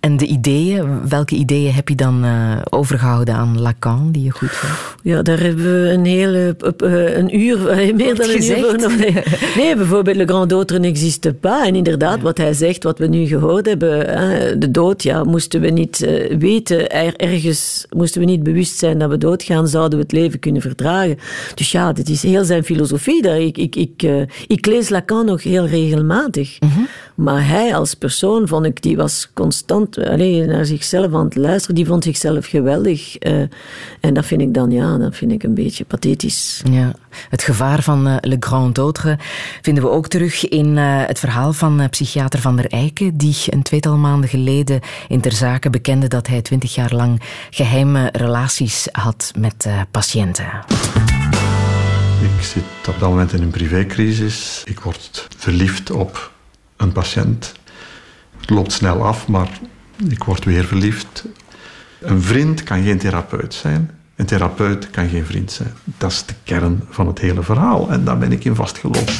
En 0.00 0.16
de 0.16 0.26
ideeën, 0.26 1.08
welke 1.08 1.34
ideeën 1.34 1.72
heb 1.72 1.88
je 1.88 1.94
dan 1.94 2.24
eh, 2.24 2.56
overgehouden 2.70 3.34
aan 3.34 3.60
Lacan 3.60 4.12
die 4.12 4.22
je 4.22 4.30
goed 4.30 4.50
vond? 4.50 4.96
Ja, 5.02 5.22
daar 5.22 5.40
hebben 5.40 5.64
we 5.64 5.67
een 5.68 6.04
hele 6.04 6.56
eh, 6.76 7.16
een 7.16 7.40
uur, 7.40 7.68
eh, 7.68 7.94
meer 7.94 8.14
dan 8.14 8.30
een 8.30 8.58
uur 8.58 8.78
nodig. 8.78 9.56
Nee, 9.56 9.76
bijvoorbeeld 9.76 10.16
Le 10.16 10.24
Grand 10.24 10.52
Autre 10.52 10.78
n'existe 10.78 11.34
pas. 11.34 11.66
En 11.66 11.74
inderdaad, 11.74 12.20
wat 12.20 12.38
hij 12.38 12.52
zegt, 12.52 12.82
wat 12.82 12.98
we 12.98 13.06
nu 13.06 13.26
gehoord 13.26 13.66
hebben, 13.66 14.18
hè, 14.18 14.58
de 14.58 14.70
dood, 14.70 15.02
ja, 15.02 15.24
moesten 15.24 15.60
we 15.60 15.68
niet 15.68 16.02
eh, 16.02 16.36
weten, 16.38 16.90
er, 16.90 17.16
ergens 17.16 17.86
moesten 17.96 18.20
we 18.20 18.26
niet 18.26 18.42
bewust 18.42 18.78
zijn 18.78 18.98
dat 18.98 19.10
we 19.10 19.18
doodgaan, 19.18 19.68
zouden 19.68 19.98
we 19.98 20.04
het 20.04 20.12
leven 20.12 20.38
kunnen 20.38 20.62
verdragen. 20.62 21.18
Dus 21.54 21.72
ja, 21.72 21.92
dit 21.92 22.08
is 22.08 22.22
heel 22.22 22.44
zijn 22.44 22.64
filosofie. 22.64 23.22
Daar. 23.22 23.40
Ik, 23.40 23.58
ik, 23.58 23.76
ik, 23.76 24.02
ik 24.46 24.66
lees 24.66 24.88
Lacan 24.88 25.26
nog 25.26 25.42
heel 25.42 25.66
regelmatig. 25.66 26.58
Maar 27.14 27.48
hij 27.48 27.74
als 27.74 27.94
persoon, 27.94 28.48
vond 28.48 28.64
ik, 28.64 28.82
die 28.82 28.96
was 28.96 29.30
constant 29.34 29.98
allee, 29.98 30.46
naar 30.46 30.64
zichzelf 30.64 31.14
aan 31.14 31.24
het 31.24 31.36
luisteren. 31.36 31.74
Die 31.74 31.86
vond 31.86 32.04
zichzelf 32.04 32.46
geweldig. 32.46 33.16
en 34.00 34.14
dat 34.14 34.26
vind 34.26 34.40
ik 34.40 34.54
dan, 34.54 34.70
ja, 34.70 34.98
dat 34.98 35.16
vind 35.16 35.32
ik 35.32 35.42
een 35.42 35.54
beetje 35.62 35.84
pathetisch. 35.84 36.62
Ja. 36.70 36.92
Het 37.28 37.42
gevaar 37.42 37.82
van 37.82 38.06
eh, 38.06 38.16
Le 38.20 38.36
Grand 38.40 38.78
Autre 38.78 39.18
vinden 39.62 39.82
we 39.82 39.90
ook 39.90 40.08
terug 40.08 40.48
in 40.48 40.78
eh, 40.78 41.06
het 41.06 41.18
verhaal 41.18 41.52
van 41.52 41.80
eh, 41.80 41.88
psychiater 41.88 42.40
Van 42.40 42.56
der 42.56 42.66
Eycken, 42.66 43.16
die 43.16 43.36
een 43.46 43.62
tweetal 43.62 43.96
maanden 43.96 44.28
geleden 44.28 44.80
in 45.08 45.20
ter 45.20 45.32
zake 45.32 45.70
bekende 45.70 46.08
dat 46.08 46.26
hij 46.26 46.42
twintig 46.42 46.74
jaar 46.74 46.94
lang 46.94 47.22
geheime 47.50 48.08
relaties 48.12 48.88
had 48.92 49.32
met 49.38 49.64
eh, 49.66 49.80
patiënten. 49.90 50.64
Ik 52.20 52.44
zit 52.44 52.62
op 52.88 52.98
dat 52.98 53.08
moment 53.08 53.32
in 53.32 53.42
een 53.42 53.50
privécrisis. 53.50 54.62
Ik 54.64 54.80
word 54.80 55.28
verliefd 55.36 55.90
op 55.90 56.32
een 56.76 56.92
patiënt. 56.92 57.52
Het 58.40 58.50
loopt 58.50 58.72
snel 58.72 59.04
af, 59.04 59.28
maar 59.28 59.48
ik 60.08 60.24
word 60.24 60.44
weer 60.44 60.64
verliefd. 60.64 61.24
Een 62.00 62.22
vriend 62.22 62.62
kan 62.62 62.82
geen 62.82 62.98
therapeut 62.98 63.54
zijn. 63.54 63.97
Een 64.18 64.26
therapeut 64.26 64.90
kan 64.90 65.08
geen 65.08 65.24
vriend 65.24 65.52
zijn. 65.52 65.72
Dat 65.98 66.10
is 66.10 66.24
de 66.26 66.34
kern 66.44 66.82
van 66.90 67.06
het 67.06 67.18
hele 67.18 67.42
verhaal. 67.42 67.90
En 67.90 68.04
daar 68.04 68.18
ben 68.18 68.32
ik 68.32 68.44
in 68.44 68.54
vastgelopen. 68.54 69.14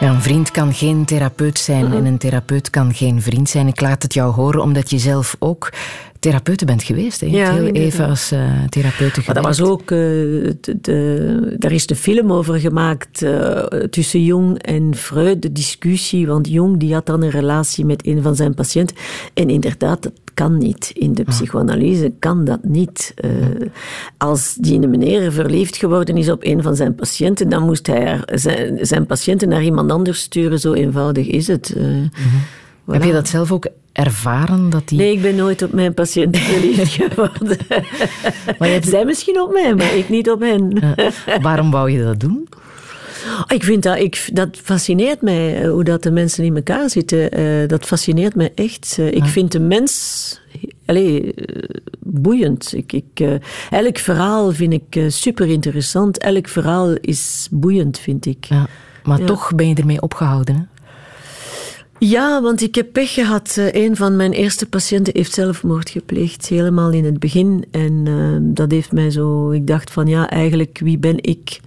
Ja, 0.00 0.10
een 0.10 0.22
vriend 0.22 0.50
kan 0.50 0.74
geen 0.74 1.04
therapeut 1.04 1.58
zijn 1.58 1.92
en 1.92 2.04
een 2.04 2.18
therapeut 2.18 2.70
kan 2.70 2.94
geen 2.94 3.22
vriend 3.22 3.48
zijn. 3.48 3.66
Ik 3.66 3.80
laat 3.80 4.02
het 4.02 4.14
jou 4.14 4.32
horen 4.34 4.62
omdat 4.62 4.90
je 4.90 4.98
zelf 4.98 5.36
ook 5.38 5.72
therapeute 6.18 6.64
bent 6.64 6.82
geweest. 6.82 7.20
Ja, 7.20 7.52
heel 7.52 7.66
even 7.66 8.08
als 8.08 8.30
eh 8.32 8.40
therapeute 8.68 9.22
Maar 9.26 9.34
dat 9.34 9.44
was 9.44 9.60
ook, 9.62 9.80
eh, 9.80 9.88
de, 9.98 10.56
de- 10.80 11.56
daar 11.58 11.72
is 11.72 11.86
de 11.86 11.96
film 11.96 12.32
over 12.32 12.60
gemaakt 12.60 13.22
eh, 13.22 13.58
tussen 13.90 14.22
Jung 14.24 14.58
en 14.62 14.94
Freud, 14.94 15.42
de 15.42 15.52
discussie. 15.52 16.26
Want 16.26 16.48
Jung 16.48 16.78
die 16.78 16.94
had 16.94 17.06
dan 17.06 17.22
een 17.22 17.30
relatie 17.30 17.84
met 17.84 18.06
een 18.06 18.22
van 18.22 18.36
zijn 18.36 18.54
patiënten. 18.54 18.96
En 19.34 19.48
inderdaad, 19.50 20.02
dat 20.02 20.12
kan 20.34 20.58
niet. 20.58 20.90
In 20.94 21.14
de 21.14 21.22
psychoanalyse 21.24 22.12
kan 22.18 22.44
dat 22.44 22.64
niet. 22.64 23.12
Eh, 23.16 23.30
als 24.18 24.54
die 24.54 24.78
meneer 24.88 25.32
verliefd 25.32 25.76
geworden 25.76 26.16
is 26.16 26.30
op 26.30 26.44
een 26.44 26.62
van 26.62 26.76
zijn 26.76 26.94
patiënten, 26.94 27.48
dan 27.48 27.62
moest 27.64 27.86
hij 27.86 28.06
haar- 28.06 28.28
zijn, 28.38 28.78
zijn 28.86 29.06
patiënten 29.06 29.48
naar 29.48 29.62
iemand 29.62 29.90
anders 29.90 30.20
sturen. 30.20 30.58
Zo 30.60 30.72
eenvoudig 30.72 31.26
is 31.26 31.46
het. 31.46 31.74
Eh, 31.76 31.84
Heb 32.94 33.02
je 33.04 33.12
dat 33.12 33.28
zelf 33.28 33.52
ook 33.52 33.66
ervaren? 33.92 34.70
Dat 34.70 34.88
die... 34.88 34.98
Nee, 34.98 35.12
ik 35.12 35.22
ben 35.22 35.34
nooit 35.36 35.62
op 35.62 35.72
mijn 35.72 35.94
patiënten 35.94 36.40
verliefd 36.50 36.92
geworden. 36.92 37.56
Maar 38.58 38.68
hebt- 38.68 38.88
Zij 38.88 39.04
misschien 39.04 39.40
op 39.40 39.52
mij, 39.52 39.74
maar 39.74 39.96
ik 39.96 40.08
niet 40.08 40.30
op 40.30 40.40
hen. 40.40 40.78
Waarom 41.40 41.70
wou 41.70 41.90
je 41.90 42.02
dat 42.02 42.20
doen? 42.20 42.48
Ik 43.48 43.64
vind 43.64 43.82
dat, 43.82 43.98
ik, 43.98 44.28
dat 44.32 44.56
fascineert 44.62 45.22
mij, 45.22 45.62
eh, 45.62 45.70
hoe 45.70 45.84
dat 45.84 46.02
de 46.02 46.10
mensen 46.10 46.44
in 46.44 46.56
elkaar 46.56 46.90
zitten. 46.90 47.30
Eh, 47.30 47.68
dat 47.68 47.84
fascineert 47.84 48.34
mij 48.34 48.52
echt. 48.54 48.96
Eh, 48.98 49.12
ik 49.12 49.24
vind 49.24 49.52
de 49.52 49.60
mens 49.60 50.40
allee, 50.86 51.34
eh, 51.34 51.62
boeiend. 52.00 52.72
Ik, 52.76 52.92
ik, 52.92 53.40
elk 53.70 53.98
verhaal 53.98 54.52
vind 54.52 54.72
ik 54.72 55.04
super 55.08 55.48
interessant. 55.48 56.18
Elk 56.18 56.48
verhaal 56.48 56.92
is 57.00 57.48
boeiend, 57.50 57.98
vind 57.98 58.26
ik. 58.26 58.44
Ja, 58.44 58.66
maar 59.04 59.18
Ja. 59.20 59.26
toch 59.26 59.54
ben 59.54 59.68
je 59.68 59.74
ermee 59.74 60.02
opgehouden. 60.02 60.54
Hè? 60.56 60.62
Ja, 61.98 62.42
want 62.42 62.62
ik 62.62 62.74
heb 62.74 62.92
pech 62.92 63.12
gehad. 63.12 63.54
Eh, 63.58 63.84
Een 63.84 63.96
van 63.96 64.16
mijn 64.16 64.32
eerste 64.32 64.66
patiënten 64.66 65.12
heeft 65.16 65.32
zelfmoord 65.32 65.90
gepleegd, 65.90 66.46
helemaal 66.48 66.90
in 66.92 67.04
het 67.04 67.18
begin. 67.18 67.64
En 67.70 68.04
dat 68.54 68.70
heeft 68.70 68.92
mij 68.92 69.10
zo... 69.10 69.50
Ik 69.50 69.66
dacht 69.66 69.90
van, 69.90 70.06
ja, 70.06 70.30
eigenlijk, 70.30 70.78
wie 70.82 70.98
ben 70.98 71.16
ik? 71.22 71.60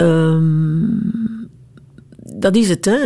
Ehm, 0.00 0.88
dat 2.16 2.56
is 2.56 2.68
het, 2.68 2.84
hè. 2.84 2.98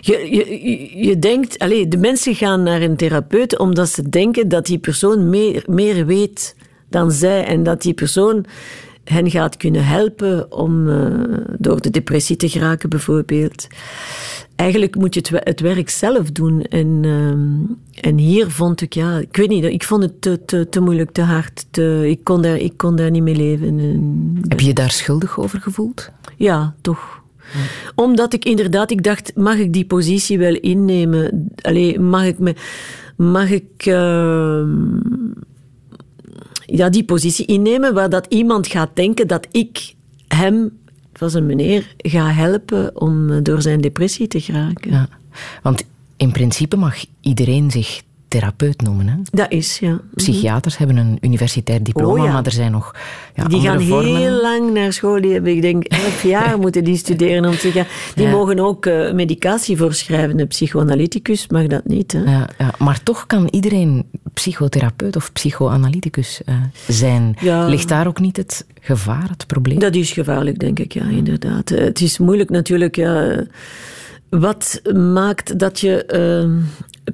Je, 0.00 0.28
je, 0.30 1.06
je 1.06 1.18
denkt... 1.18 1.58
Allez, 1.58 1.88
de 1.88 1.96
mensen 1.96 2.34
gaan 2.34 2.62
naar 2.62 2.82
een 2.82 2.96
therapeut 2.96 3.58
omdat 3.58 3.88
ze 3.88 4.08
denken 4.08 4.48
dat 4.48 4.66
die 4.66 4.78
persoon 4.78 5.28
meer, 5.30 5.64
meer 5.66 6.06
weet 6.06 6.56
dan 6.88 7.10
zij. 7.10 7.44
En 7.44 7.62
dat 7.62 7.82
die 7.82 7.94
persoon 7.94 8.44
hen 9.04 9.30
gaat 9.30 9.56
kunnen 9.56 9.84
helpen 9.86 10.52
om 10.52 10.88
eh, 10.90 11.06
door 11.58 11.80
de 11.80 11.90
depressie 11.90 12.36
te 12.36 12.48
geraken, 12.48 12.88
bijvoorbeeld. 12.88 13.66
Eigenlijk 14.56 14.94
moet 14.96 15.14
je 15.14 15.20
het, 15.20 15.44
het 15.44 15.60
werk 15.60 15.90
zelf 15.90 16.30
doen. 16.30 16.62
En, 16.62 16.98
ehm, 17.02 18.06
en 18.08 18.18
hier 18.18 18.50
vond 18.50 18.80
ik, 18.80 18.92
ja, 18.94 19.18
ik 19.18 19.36
weet 19.36 19.48
niet, 19.48 19.64
ik 19.64 19.84
vond 19.84 20.02
het 20.02 20.20
te, 20.22 20.44
te, 20.44 20.68
te 20.68 20.80
moeilijk, 20.80 21.10
te 21.10 21.22
hard. 21.22 21.66
Te, 21.70 22.02
ik, 22.08 22.24
kon 22.24 22.42
daar, 22.42 22.56
ik 22.56 22.76
kon 22.76 22.96
daar 22.96 23.10
niet 23.10 23.22
mee 23.22 23.36
leven. 23.36 23.66
En- 23.78 24.38
Heb 24.48 24.60
je 24.60 24.66
je 24.66 24.72
daar 24.72 24.90
schuldig 24.90 25.38
over 25.38 25.60
gevoeld? 25.60 26.10
ja, 26.36 26.74
toch. 26.80 27.22
Omdat 27.94 28.32
ik 28.32 28.44
inderdaad, 28.44 28.90
ik 28.90 29.02
dacht, 29.02 29.32
mag 29.36 29.56
ik 29.56 29.72
die 29.72 29.86
positie 29.86 30.38
wel 30.38 30.54
innemen? 30.54 31.48
Allee, 31.62 32.00
mag 32.00 32.24
ik 32.24 32.38
me, 32.38 32.54
mag 33.16 33.50
ik 33.50 33.86
ehm, 33.86 34.68
ja, 36.66 36.88
die 36.88 37.04
positie 37.04 37.46
innemen 37.46 37.94
waar 37.94 38.10
dat 38.10 38.26
iemand 38.28 38.66
gaat 38.66 38.90
denken 38.94 39.28
dat 39.28 39.46
ik 39.50 39.94
hem, 40.28 40.78
het 41.12 41.20
was 41.20 41.34
een 41.34 41.46
meneer, 41.46 41.94
ga 41.96 42.30
helpen 42.30 43.00
om 43.00 43.42
door 43.42 43.62
zijn 43.62 43.80
depressie 43.80 44.28
te 44.28 44.40
geraken. 44.40 44.90
Ja. 44.90 45.08
Want 45.62 45.84
in 46.16 46.32
principe 46.32 46.76
mag 46.76 47.04
iedereen 47.20 47.70
zich 47.70 48.02
therapeut 48.38 48.80
noemen. 48.82 49.08
Hè? 49.08 49.14
Dat 49.30 49.46
is, 49.52 49.78
ja. 49.78 50.00
Psychiaters 50.14 50.76
hebben 50.76 50.96
een 50.96 51.18
universitair 51.20 51.82
diploma, 51.82 52.20
Oh 52.20 52.26
ja. 52.26 52.32
maar 52.32 52.44
er 52.44 52.52
zijn 52.52 52.72
nog 52.72 52.94
ja, 53.34 53.44
die 53.44 53.60
gaan 53.60 53.82
vormen. 53.82 54.16
heel 54.16 54.40
lang 54.40 54.72
naar 54.72 54.92
school. 54.92 55.20
Die 55.20 55.32
hebben, 55.32 55.52
ik 55.52 55.62
denk, 55.62 55.84
elf 55.84 56.22
jaar 56.36 56.58
moeten 56.58 56.84
die 56.84 56.96
studeren. 56.96 57.44
Om 57.44 57.56
te 57.56 57.70
gaan. 57.70 57.86
Die 58.14 58.24
Ja. 58.26 58.30
mogen 58.30 58.58
ook 58.58 58.86
eh, 58.86 59.12
medicatie 59.12 59.76
voorschrijven. 59.76 60.40
Een 60.40 60.46
psychoanalyticus 60.46 61.48
mag 61.48 61.66
dat 61.66 61.84
niet. 61.84 62.12
Hè? 62.12 62.22
Ja, 62.22 62.48
ja, 62.58 62.70
maar 62.78 63.02
toch 63.02 63.26
kan 63.26 63.48
iedereen 63.50 64.04
psychotherapeut 64.32 65.16
of 65.16 65.32
psychoanalyticus 65.32 66.40
eh, 66.44 66.54
zijn. 66.88 67.36
Ligt 67.68 67.88
daar 67.88 68.06
ook 68.06 68.20
niet 68.20 68.36
het 68.36 68.66
gevaar, 68.80 69.28
het 69.28 69.46
probleem? 69.46 69.78
Dat 69.78 69.94
is 69.94 70.12
gevaarlijk, 70.12 70.58
denk 70.58 70.78
ik, 70.78 70.92
ja, 70.92 71.04
inderdaad. 71.08 71.70
Eh, 71.70 71.84
Het 71.84 72.00
is 72.00 72.18
moeilijk 72.18 72.50
natuurlijk. 72.50 72.96
Ja, 72.96 73.44
wat 74.30 74.80
maakt 74.94 75.58
dat 75.58 75.80
je 75.80 76.04
eh, 76.04 76.48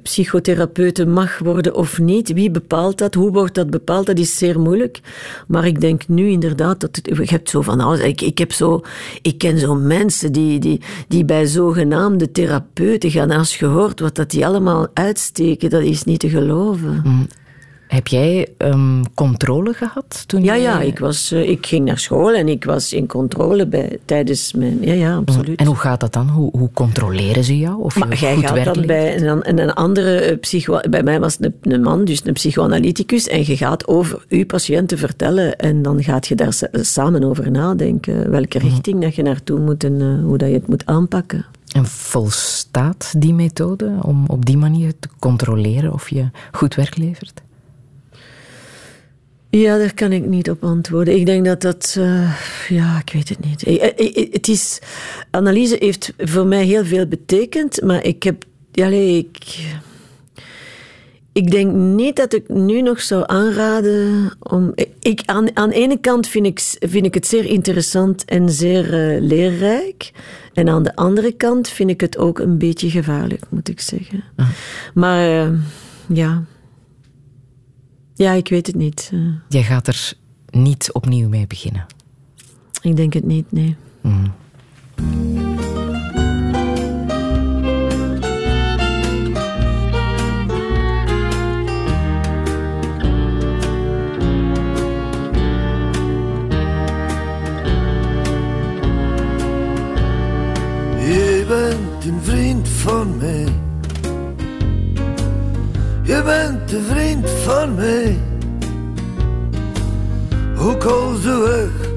psychotherapeute 0.03 1.05
mag 1.05 1.39
worden 1.39 1.75
of 1.75 1.99
niet? 1.99 2.33
Wie 2.33 2.51
bepaalt 2.51 2.97
dat? 2.97 3.13
Hoe 3.13 3.31
wordt 3.31 3.55
dat 3.55 3.69
bepaald? 3.69 4.05
Dat 4.05 4.19
is 4.19 4.37
zeer 4.37 4.59
moeilijk. 4.59 4.99
Maar 5.47 5.65
ik 5.65 5.81
denk 5.81 6.07
nu 6.07 6.27
inderdaad 6.27 6.79
dat 6.79 6.95
het, 6.95 7.17
je 7.17 7.25
hebt 7.25 7.49
zo 7.49 7.61
van 7.61 7.79
alles. 7.79 7.99
Ik, 7.99 8.21
ik, 8.21 8.37
heb 8.37 8.51
zo, 8.51 8.81
ik 9.21 9.37
ken 9.37 9.59
zo 9.59 9.75
mensen 9.75 10.31
die, 10.31 10.59
die, 10.59 10.81
die 11.07 11.25
bij 11.25 11.45
zogenaamde 11.45 12.31
therapeuten 12.31 13.11
gaan. 13.11 13.31
Als 13.31 13.59
je 13.59 13.65
hoort 13.65 13.99
wat 13.99 14.15
dat 14.15 14.31
die 14.31 14.45
allemaal 14.45 14.87
uitsteken, 14.93 15.69
dat 15.69 15.81
is 15.81 16.03
niet 16.03 16.19
te 16.19 16.29
geloven. 16.29 17.01
Mm. 17.03 17.27
Heb 17.91 18.07
jij 18.07 18.47
ehm, 18.57 19.03
controle 19.13 19.73
gehad 19.73 20.23
toen 20.27 20.43
Ja, 20.43 20.53
jij- 20.53 20.61
ja, 20.61 20.81
ik, 20.81 20.99
was, 20.99 21.31
eh, 21.31 21.49
ik 21.49 21.65
ging 21.65 21.85
naar 21.85 21.97
school 21.99 22.33
en 22.33 22.47
ik 22.47 22.63
was 22.63 22.93
in 22.93 23.07
controle 23.07 23.67
bij, 23.67 23.97
tijdens 24.05 24.53
mijn... 24.53 24.77
Ja, 24.81 24.93
ja, 24.93 25.15
absoluut. 25.15 25.59
En 25.59 25.65
hoe 25.65 25.75
gaat 25.75 25.99
dat 25.99 26.13
dan? 26.13 26.29
Hoe, 26.29 26.49
hoe 26.57 26.69
controleren 26.73 27.43
ze 27.43 27.57
jou? 27.57 27.81
Of 27.83 27.93
je 27.93 28.05
Maar 28.05 28.17
jij 28.17 28.35
goed 28.35 28.45
gaat 28.45 28.55
levert? 28.55 28.85
bij 28.85 29.21
een, 29.21 29.49
een, 29.49 29.59
een 29.59 29.73
andere 29.73 30.15
eh, 30.19 30.39
psycho... 30.39 30.79
Bij 30.89 31.03
mij 31.03 31.19
was 31.19 31.37
het 31.39 31.51
een, 31.61 31.71
een 31.73 31.81
man, 31.81 32.05
dus 32.05 32.21
een 32.25 32.33
psychoanalyticus. 32.33 33.27
En 33.27 33.45
je 33.45 33.57
gaat 33.57 33.87
over 33.87 34.25
uw 34.29 34.45
patiënten 34.45 34.97
vertellen. 34.97 35.57
En 35.57 35.81
dan 35.81 36.03
gaat 36.03 36.27
je 36.27 36.35
daar 36.35 36.53
sa- 36.53 36.69
samen 36.71 37.23
over 37.23 37.51
nadenken. 37.51 38.29
Welke 38.31 38.57
Mhm. 38.57 38.67
richting 38.67 39.01
dat 39.01 39.15
je 39.15 39.21
naartoe 39.23 39.59
moet 39.59 39.83
en 39.83 40.01
eh, 40.01 40.23
hoe 40.25 40.37
dat 40.37 40.47
je 40.47 40.53
het 40.55 40.67
moet 40.67 40.85
aanpakken. 40.85 41.45
En 41.71 41.85
volstaat 41.85 43.13
die 43.17 43.33
methode 43.33 43.91
om 44.01 44.23
op 44.27 44.45
die 44.45 44.57
manier 44.57 44.93
te 44.99 45.07
controleren 45.19 45.93
of 45.93 46.09
je 46.09 46.29
goed 46.51 46.75
werk 46.75 46.97
levert? 46.97 47.41
Ja, 49.51 49.77
daar 49.77 49.93
kan 49.93 50.11
ik 50.11 50.25
niet 50.25 50.49
op 50.49 50.63
antwoorden. 50.63 51.15
Ik 51.15 51.25
denk 51.25 51.45
dat 51.45 51.61
dat... 51.61 51.95
eh, 51.99 52.33
ja, 52.69 52.99
ik 53.05 53.13
weet 53.13 53.29
het 53.29 53.45
niet. 53.45 53.63
Eh, 53.63 53.83
eh, 53.83 54.31
Het 54.31 54.47
is... 54.47 54.79
Analyse 55.31 55.75
heeft 55.79 56.13
voor 56.17 56.45
mij 56.45 56.65
heel 56.65 56.85
veel 56.85 57.05
betekend, 57.05 57.81
maar 57.81 58.03
ik 58.05 58.23
heb... 58.23 58.43
Ja, 58.71 58.87
nee, 58.87 59.17
ik... 59.17 59.57
Ik 61.33 61.51
denk 61.51 61.73
niet 61.73 62.15
dat 62.15 62.33
ik 62.33 62.49
nu 62.49 62.81
nog 62.81 63.01
zou 63.01 63.23
aanraden 63.25 64.31
om... 64.39 64.73
Ik, 64.99 65.21
aan, 65.25 65.55
aan 65.57 65.69
de 65.69 65.75
ene 65.75 65.97
kant 65.99 66.27
vind 66.27 66.45
ik, 66.45 66.59
vind 66.89 67.05
ik 67.05 67.13
het 67.13 67.27
zeer 67.27 67.45
interessant 67.45 68.25
en 68.25 68.49
zeer 68.49 68.83
leerrijk. 69.21 70.11
En 70.53 70.69
aan 70.69 70.83
de 70.83 70.95
andere 70.95 71.31
kant 71.31 71.69
vind 71.69 71.89
ik 71.89 72.01
het 72.01 72.17
ook 72.17 72.39
een 72.39 72.57
beetje 72.57 72.89
gevaarlijk, 72.89 73.43
moet 73.49 73.69
ik 73.69 73.81
zeggen. 73.81 74.23
Maar 74.93 75.41
eh, 75.45 75.49
ja... 76.07 76.43
Ja, 78.21 78.31
ik 78.31 78.47
weet 78.47 78.67
het 78.67 78.75
niet. 78.75 79.09
Eh, 79.13 79.19
Jij 79.49 79.63
gaat 79.63 79.87
er 79.87 80.13
niet 80.49 80.89
opnieuw 80.91 81.29
mee 81.29 81.47
beginnen. 81.47 81.85
ik 82.81 82.95
denk 82.95 83.13
het 83.13 83.23
niet, 83.23 83.51
nee. 83.51 83.75
Mm. 84.01 84.33
Je 100.99 101.45
bent 101.47 102.05
een 102.05 102.21
vriend 102.21 102.67
van 102.67 103.17
mij. 103.17 103.50
Je 106.11 106.23
bent 106.23 106.71
een 106.71 106.83
vriend 106.83 107.29
van 107.29 107.75
mij. 107.75 108.17
Ook 110.59 110.83
als 110.83 111.21
de 111.21 111.37
weg 111.37 111.89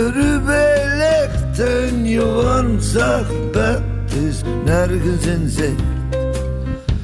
er 0.00 0.16
u 0.16 0.40
bij 0.40 0.84
ligt 0.96 1.68
en 1.68 2.04
je 2.04 2.24
wanzacht 2.24 3.50
bed 3.52 3.82
is 4.28 4.40
nergens 4.64 5.26
in 5.26 5.48
zicht. 5.48 5.82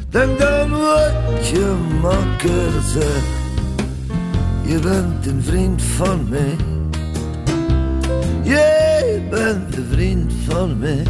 Denk 0.08 0.38
dan 0.38 0.70
wat 0.70 1.48
je 1.48 1.76
makker 2.00 2.82
zegt. 2.92 3.36
Je 4.62 4.78
bent 4.78 5.26
een 5.26 5.42
vriend 5.42 5.82
van 5.82 6.26
mij. 6.28 6.56
Jij 8.42 9.22
bent 9.30 9.76
een 9.76 9.86
vriend 9.90 10.32
van 10.46 10.78
mij. 10.78 11.02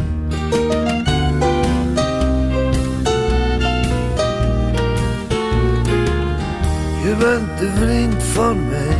Je 7.09 7.15
bent 7.15 7.61
een 7.61 7.75
vriend 7.75 8.23
van 8.23 8.67
mij. 8.69 8.97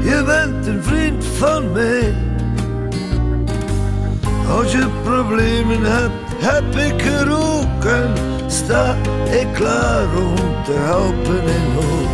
Je 0.00 0.22
bent 0.26 0.66
een 0.66 0.82
vriend 0.82 1.24
van 1.24 1.72
mij. 1.72 2.14
Als 4.48 4.72
je 4.72 4.86
problemen 5.02 5.82
hebt, 5.82 6.32
heb 6.38 6.76
ik 6.76 7.04
er 7.04 7.30
ook 7.30 7.84
en 7.84 8.14
sta 8.46 8.96
ik 9.30 9.46
klaar 9.54 10.06
om 10.16 10.64
te 10.64 10.72
helpen 10.72 11.42
in 11.42 11.72
nood. 11.74 12.10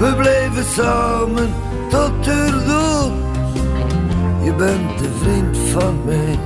We 0.00 0.16
blijven 0.16 0.64
samen 0.64 1.54
tot 1.90 2.26
er 2.26 2.66
dood. 2.66 3.12
Je 4.42 4.54
bent 4.54 5.00
een 5.00 5.14
vriend 5.22 5.56
van 5.56 6.04
mij. 6.04 6.38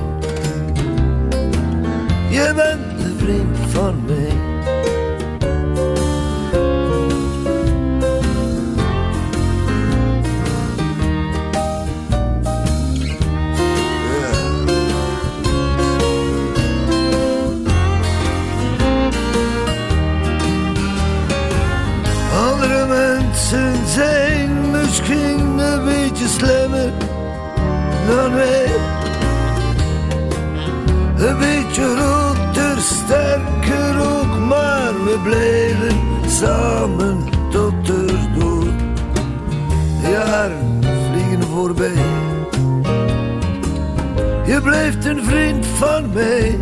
Je 2.29 2.53
bent 2.55 3.03
een 3.03 3.17
vriend 3.17 3.57
van 3.71 4.03
mij. 4.05 4.56
Mensen 23.51 23.87
zijn 23.87 24.71
misschien 24.71 25.57
een 25.57 25.85
beetje 25.85 26.27
slimmer 26.27 26.91
dan 28.07 28.33
wij. 28.33 28.65
Een 31.17 31.37
beetje 31.37 31.85
roter, 31.85 32.81
sterker 32.81 33.99
ook, 33.99 34.37
maar 34.47 34.93
we 34.93 35.19
blijven 35.23 35.97
samen 36.29 37.23
tot 37.51 37.87
er 37.87 38.39
dood. 38.39 38.79
De 40.01 40.09
jaren 40.09 40.81
vliegen 40.81 41.43
voorbij. 41.43 42.05
Je 44.45 44.61
blijft 44.61 45.05
een 45.05 45.23
vriend 45.23 45.65
van 45.65 46.13
mij. 46.13 46.59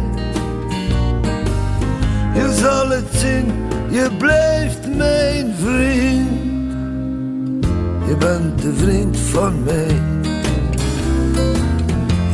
Je 2.33 2.53
zal 2.53 2.89
het 2.89 3.07
zien, 3.11 3.51
je 3.89 4.09
blijft 4.17 4.95
mijn 4.95 5.53
vriend. 5.55 6.44
Je 8.07 8.15
bent 8.18 8.61
de 8.61 8.73
vriend 8.73 9.18
van 9.18 9.64
mij. 9.64 9.88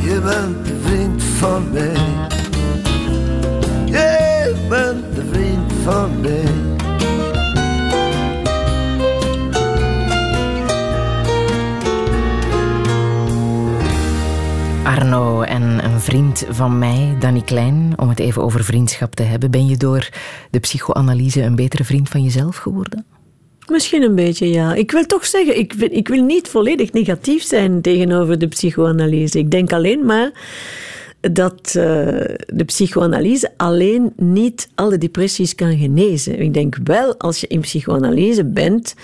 Je 0.03 0.19
bent 0.23 0.65
de 0.65 0.79
vriend 0.81 1.23
van 1.23 1.71
mij. 1.71 1.93
Je 3.85 4.65
bent 4.69 5.15
de 5.15 5.25
vriend 5.31 5.73
van 5.83 6.21
mij. 6.21 6.43
Arno 14.83 15.41
en 15.41 15.83
een 15.83 15.99
vriend 15.99 16.45
van 16.49 16.79
mij, 16.79 17.15
Danny 17.19 17.41
Klein, 17.41 17.93
om 17.95 18.09
het 18.09 18.19
even 18.19 18.41
over 18.41 18.63
vriendschap 18.63 19.15
te 19.15 19.23
hebben. 19.23 19.51
Ben 19.51 19.67
je 19.67 19.77
door 19.77 20.09
de 20.49 20.59
psychoanalyse 20.59 21.41
een 21.41 21.55
betere 21.55 21.83
vriend 21.83 22.09
van 22.09 22.23
jezelf 22.23 22.57
geworden? 22.57 23.05
Misschien 23.67 24.01
een 24.01 24.15
beetje, 24.15 24.49
ja. 24.49 24.73
Ik 24.73 24.91
wil 24.91 25.05
toch 25.05 25.25
zeggen, 25.25 25.57
ik 25.57 25.73
ik 25.73 26.07
wil 26.07 26.23
niet 26.23 26.47
volledig 26.47 26.91
negatief 26.91 27.43
zijn 27.43 27.81
tegenover 27.81 28.39
de 28.39 28.47
psychoanalyse. 28.47 29.39
Ik 29.39 29.51
denk 29.51 29.73
alleen 29.73 30.05
maar 30.05 30.31
dat 31.21 31.65
eh, 31.65 31.75
de 32.45 32.63
psychoanalyse 32.65 33.51
alleen 33.57 34.13
niet 34.15 34.69
alle 34.75 34.97
depressies 34.97 35.55
kan 35.55 35.77
genezen. 35.77 36.39
Ik 36.39 36.53
denk 36.53 36.77
wel, 36.83 37.17
als 37.17 37.41
je 37.41 37.47
in 37.47 37.59
psychoanalyse 37.59 38.45
bent 38.45 38.95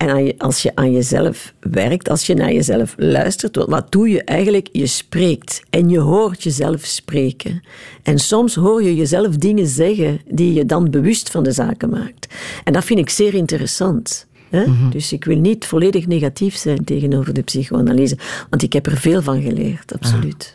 en 0.00 0.34
als 0.38 0.62
je 0.62 0.72
aan 0.74 0.92
jezelf 0.92 1.54
werkt, 1.60 2.08
als 2.08 2.26
je 2.26 2.34
naar 2.34 2.52
jezelf 2.52 2.94
luistert, 2.96 3.56
wat, 3.56 3.92
doe 3.92 4.08
je 4.08 4.24
eigenlijk? 4.24 4.68
Je 4.72 4.86
spreekt 4.86 5.62
en 5.70 5.88
je 5.88 5.98
hoort 5.98 6.42
jezelf 6.42 6.84
spreken. 6.84 7.62
En 8.02 8.18
soms 8.18 8.54
hoor 8.54 8.82
je 8.82 8.94
jezelf 8.96 9.36
dingen 9.36 9.66
zeggen 9.66 10.20
die 10.28 10.52
je 10.52 10.66
dan 10.66 10.90
bewust 10.90 11.30
van 11.30 11.42
de 11.42 11.52
zaken 11.52 11.90
maakt. 11.90 12.34
En 12.64 12.72
dat 12.72 12.84
vind 12.84 12.98
ik 12.98 13.10
zeer 13.10 13.34
interessant. 13.34 14.26
Hè? 14.50 14.64
Dus 14.90 15.12
ik 15.12 15.24
wil 15.24 15.38
niet 15.38 15.66
volledig 15.66 16.06
negatief 16.06 16.56
zijn 16.56 16.84
tegenover 16.84 17.34
de 17.34 17.42
psychoanalyse, 17.42 18.18
want 18.50 18.62
ik 18.62 18.72
heb 18.72 18.86
er 18.86 18.96
veel 18.96 19.22
van 19.22 19.42
geleerd, 19.42 19.92
absoluut. 19.94 20.54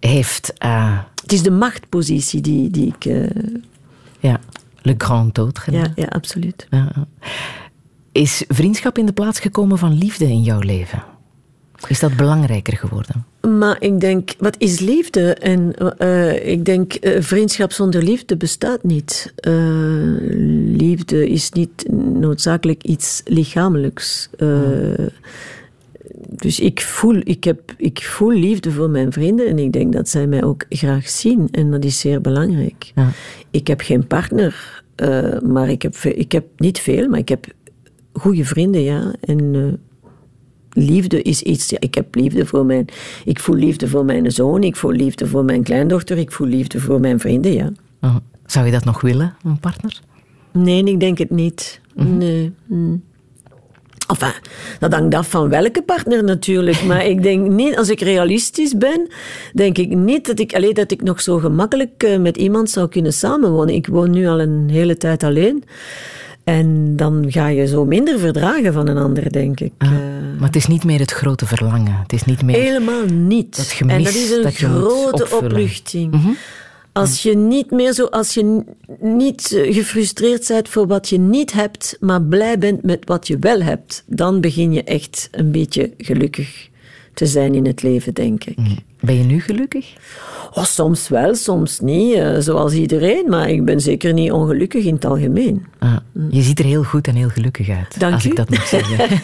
Heeft... 0.00 0.52
eh, 0.58 0.98
Het 1.22 1.32
is 1.32 1.42
de 1.42 1.50
machtpositie 1.50 2.40
die, 2.40 2.70
die 2.70 2.86
ik... 2.98 3.04
eh, 3.04 3.26
ja, 4.20 4.40
Le 4.82 4.94
Grand 4.98 5.38
Autre. 5.38 5.72
ja, 5.72 5.92
ja, 5.94 6.04
absoluut. 6.04 6.66
Ja. 6.70 7.06
Is 8.12 8.44
vriendschap 8.48 8.98
in 8.98 9.06
de 9.06 9.12
plaats 9.12 9.40
gekomen 9.40 9.78
van 9.78 9.98
liefde 9.98 10.24
in 10.24 10.42
jouw 10.42 10.60
leven? 10.60 11.02
Is 11.88 12.00
dat 12.00 12.16
belangrijker 12.16 12.76
geworden? 12.76 13.24
Maar 13.58 13.76
ik 13.82 14.00
denk, 14.00 14.34
wat 14.38 14.54
is 14.58 14.80
liefde? 14.80 15.34
En 15.34 15.74
eh, 15.98 16.46
ik 16.46 16.64
denk, 16.64 16.94
eh, 16.94 17.22
vriendschap 17.22 17.72
zonder 17.72 18.02
liefde 18.02 18.36
bestaat 18.36 18.82
niet. 18.82 19.32
Eh, 19.36 19.52
liefde 20.76 21.28
is 21.28 21.50
niet 21.50 21.84
noodzakelijk 21.92 22.82
iets 22.82 23.22
lichamelijks. 23.24 24.28
Dus 26.28 26.60
ik 26.60 26.80
voel, 26.80 27.20
ik, 27.24 27.44
heb, 27.44 27.74
ik 27.76 28.02
voel 28.02 28.32
liefde 28.32 28.70
voor 28.70 28.90
mijn 28.90 29.12
vrienden 29.12 29.46
en 29.46 29.58
ik 29.58 29.72
denk 29.72 29.92
dat 29.92 30.08
zij 30.08 30.26
mij 30.26 30.44
ook 30.44 30.64
graag 30.68 31.08
zien. 31.08 31.48
En 31.50 31.70
dat 31.70 31.84
is 31.84 32.00
zeer 32.00 32.20
belangrijk. 32.20 32.92
Ik 33.50 33.66
heb 33.66 33.80
geen 33.80 34.06
partner, 34.06 34.82
maar 35.42 35.68
ik 35.68 35.82
heb, 35.82 35.96
ik 35.96 36.32
heb 36.32 36.44
niet 36.56 36.78
veel, 36.78 37.08
maar 37.08 37.18
ik 37.18 37.28
heb 37.28 37.46
goede 38.20 38.44
vrienden, 38.44 38.82
ja. 38.82 39.12
En 39.20 39.54
eh, 39.54 40.82
liefde 40.84 41.22
is 41.22 41.42
iets. 41.42 41.70
Ja, 41.70 41.76
ik 41.80 41.94
heb 41.94 42.14
liefde 42.14 42.46
voor 42.46 42.66
mijn. 42.66 42.84
Ik 43.24 43.40
voel 43.40 43.56
liefde 43.56 43.88
voor 43.88 44.04
mijn 44.04 44.30
zoon, 44.30 44.62
ik 44.62 44.76
voel 44.76 44.92
liefde 44.92 45.26
voor 45.26 45.44
mijn 45.44 45.62
kleindochter, 45.62 46.18
ik 46.18 46.32
voel 46.32 46.46
liefde 46.46 46.80
voor 46.80 47.00
mijn 47.00 47.20
vrienden, 47.20 47.52
ja. 47.52 47.72
Oh, 48.00 48.16
Zou 48.46 48.66
je 48.66 48.72
dat 48.72 48.84
nog 48.84 49.00
willen, 49.00 49.34
een 49.42 49.60
partner? 49.60 50.00
Nee, 50.52 50.84
ik 50.84 51.00
denk 51.00 51.18
het 51.18 51.30
niet. 51.30 51.80
Nee. 51.94 52.52
mm. 52.66 53.02
Enfin, 54.10 54.32
dat 54.78 54.92
hangt 54.92 55.14
af 55.14 55.30
van 55.30 55.48
welke 55.48 55.82
partner 55.82 56.24
natuurlijk. 56.24 56.84
Maar 56.84 57.06
ik 57.06 57.22
denk 57.22 57.48
niet, 57.48 57.76
als 57.76 57.88
ik 57.88 58.00
realistisch 58.00 58.76
ben, 58.76 59.08
denk 59.52 59.78
ik 59.78 59.88
niet 59.88 60.26
dat 60.26 60.38
ik, 60.38 60.54
alleen 60.54 60.74
dat 60.74 60.90
ik 60.90 61.02
nog 61.02 61.20
zo 61.20 61.38
gemakkelijk 61.38 62.02
eh, 62.02 62.18
met 62.18 62.36
iemand 62.36 62.70
zou 62.70 62.88
kunnen 62.88 63.12
samenwonen. 63.12 63.74
Ik 63.74 63.86
woon 63.86 64.10
nu 64.10 64.26
al 64.26 64.40
een 64.40 64.68
hele 64.70 64.96
tijd 64.96 65.22
alleen. 65.22 65.64
En 66.44 66.96
dan 66.96 67.24
ga 67.28 67.46
je 67.48 67.66
zo 67.66 67.84
minder 67.84 68.18
verdragen 68.18 68.72
van 68.72 68.88
een 68.88 68.98
ander, 68.98 69.32
denk 69.32 69.60
ik. 69.60 69.72
Ah, 69.78 69.88
Eh, 69.92 69.98
maar 70.38 70.46
het 70.48 70.56
is 70.56 70.66
niet 70.66 70.84
meer 70.84 70.98
het 70.98 71.10
grote 71.12 71.46
verlangen. 71.46 71.98
Het 72.02 72.12
is 72.12 72.24
niet 72.24 72.42
meer... 72.42 72.56
Helemaal 72.56 73.04
niet. 73.04 73.56
Dat 73.56 73.66
gemis 73.66 73.94
en 73.94 74.02
dat 74.02 74.14
is 74.14 74.30
een 74.30 74.42
dat 74.42 74.54
grote 74.54 75.22
opvullen. 75.22 75.44
Mhm. 75.44 75.54
opluchting. 75.54 76.36
Als 76.92 77.22
je 77.22 77.36
niet 77.36 77.70
meer 77.70 77.92
zo, 77.92 78.04
als 78.04 78.34
je 78.34 78.62
niet 79.00 79.52
eh, 79.52 79.74
gefrustreerd 79.74 80.48
bent 80.48 80.68
voor 80.68 80.86
wat 80.86 81.08
je 81.08 81.18
niet 81.18 81.52
hebt, 81.52 81.96
maar 82.00 82.22
blij 82.22 82.58
bent 82.58 82.82
met 82.82 83.02
wat 83.04 83.26
je 83.26 83.38
wel 83.38 83.60
hebt, 83.62 84.04
dan 84.06 84.40
begin 84.40 84.72
je 84.72 84.84
echt 84.84 85.28
een 85.30 85.50
beetje 85.50 85.90
gelukkig 85.98 86.68
te 87.14 87.26
zijn 87.26 87.54
in 87.54 87.66
het 87.66 87.82
leven, 87.82 88.14
denk 88.14 88.44
ik. 88.44 88.56
Ben 89.00 89.18
je 89.18 89.24
nu 89.24 89.40
gelukkig? 89.40 89.92
Oh, 90.54 90.64
soms 90.64 91.08
wel, 91.08 91.34
soms 91.34 91.80
niet, 91.80 92.14
eh, 92.14 92.36
zoals 92.38 92.72
iedereen, 92.72 93.24
maar 93.28 93.50
ik 93.50 93.64
ben 93.64 93.80
zeker 93.80 94.12
niet 94.12 94.32
ongelukkig 94.32 94.84
in 94.84 94.94
het 94.94 95.04
algemeen. 95.04 95.66
Ah, 95.78 95.96
je 96.30 96.42
ziet 96.42 96.58
er 96.58 96.64
heel 96.64 96.82
goed 96.82 97.06
en 97.06 97.14
heel 97.14 97.28
gelukkig 97.28 97.68
uit. 97.68 98.00
Dank 98.00 98.14
als 98.14 98.24
u. 98.26 98.28
ik 98.28 98.36
dat 98.36 98.50
mag 98.50 98.66
zeggen. 98.66 99.08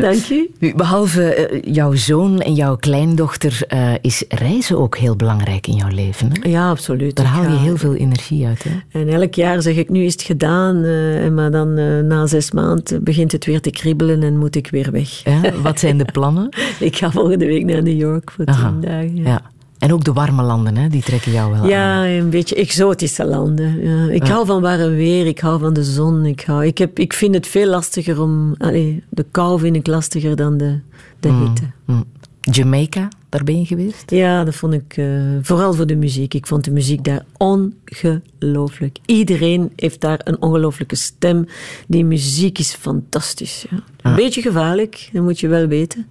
Dank 0.00 0.28
u. 0.28 0.50
Nu, 0.58 0.74
Behalve 0.74 1.34
eh, 1.34 1.74
jouw 1.74 1.94
zoon 1.94 2.40
en 2.40 2.54
jouw 2.54 2.76
kleindochter 2.76 3.62
eh, 3.68 3.92
is 4.00 4.24
reizen 4.28 4.78
ook 4.78 4.96
heel 4.96 5.16
belangrijk 5.16 5.66
in 5.66 5.74
jouw 5.74 5.88
leven. 5.88 6.30
Hè? 6.32 6.48
Ja, 6.48 6.70
absoluut. 6.70 7.16
Daar 7.16 7.26
haal 7.26 7.50
je 7.50 7.58
heel 7.58 7.76
veel 7.76 7.94
energie 7.94 8.46
uit. 8.46 8.64
Hè? 8.64 9.00
En 9.00 9.08
elk 9.08 9.34
jaar 9.34 9.62
zeg 9.62 9.76
ik, 9.76 9.88
nu 9.88 10.04
is 10.04 10.12
het 10.12 10.22
gedaan, 10.22 10.84
eh, 10.84 11.30
maar 11.30 11.50
dan 11.50 11.74
na 12.06 12.26
zes 12.26 12.50
maanden 12.50 13.04
begint 13.04 13.32
het 13.32 13.44
weer 13.44 13.60
te 13.60 13.70
kriebelen 13.70 14.22
en 14.22 14.38
moet 14.38 14.56
ik 14.56 14.68
weer 14.70 14.90
weg. 14.90 15.24
Ja, 15.24 15.40
wat 15.62 15.78
zijn 15.80 15.98
de 15.98 16.04
plannen? 16.04 16.48
ik 16.80 16.96
ga 16.96 17.10
volgende 17.10 17.46
week 17.46 17.64
naar 17.64 17.82
New 17.82 17.98
York 17.98 18.30
voor 18.30 18.46
Aha, 18.46 18.68
tien 18.68 18.80
dagen. 18.80 19.16
Ja. 19.16 19.22
Ja. 19.22 19.50
En 19.82 19.92
ook 19.92 20.04
de 20.04 20.12
warme 20.12 20.42
landen, 20.42 20.76
hè? 20.76 20.88
die 20.88 21.02
trekken 21.02 21.32
jou 21.32 21.50
wel 21.52 21.60
aan. 21.60 21.68
Ja, 21.68 22.06
een 22.06 22.30
beetje 22.30 22.54
exotische 22.54 23.24
landen. 23.26 23.80
Ja. 23.82 24.08
Ik 24.12 24.26
Ja. 24.26 24.32
hou 24.32 24.46
van 24.46 24.60
warm 24.60 24.94
weer, 24.94 25.26
ik 25.26 25.38
hou 25.40 25.60
van 25.60 25.72
de 25.72 25.84
zon. 25.84 26.24
Ik, 26.26 26.40
hou, 26.40 26.66
ik, 26.66 26.78
heb, 26.78 26.98
ik 26.98 27.12
vind 27.12 27.34
het 27.34 27.46
veel 27.46 27.66
lastiger 27.68 28.20
om... 28.20 28.54
Allee, 28.58 29.02
de 29.08 29.24
kou 29.30 29.58
vind 29.60 29.76
ik 29.76 29.86
lastiger 29.86 30.36
dan 30.36 30.56
de, 30.56 30.78
de 31.20 31.28
Mm, 31.28 31.40
hitte. 31.46 31.62
mm. 31.84 32.04
Jamaica, 32.40 33.08
daar 33.32 33.44
ben 33.44 33.58
je 33.58 33.66
geweest? 33.66 34.10
Ja, 34.10 34.44
dat 34.44 34.54
vond 34.54 34.72
ik... 34.74 34.96
eh, 34.96 35.06
vooral 35.42 35.72
voor 35.74 35.86
de 35.86 35.96
muziek. 35.96 36.34
Ik 36.34 36.46
vond 36.46 36.64
de 36.64 36.70
muziek 36.70 37.04
daar 37.04 37.24
ongelooflijk. 37.36 38.98
Iedereen 39.06 39.72
heeft 39.76 40.00
daar 40.00 40.20
een 40.24 40.42
ongelooflijke 40.42 40.96
stem. 40.96 41.46
Die 41.88 42.04
muziek 42.04 42.58
is 42.58 42.74
fantastisch. 42.74 43.64
Ja. 43.70 43.76
Een 43.76 44.10
Ah. 44.10 44.16
beetje 44.16 44.42
gevaarlijk, 44.42 45.08
dat 45.12 45.22
moet 45.22 45.40
je 45.40 45.48
wel 45.48 45.66
weten. 45.66 46.06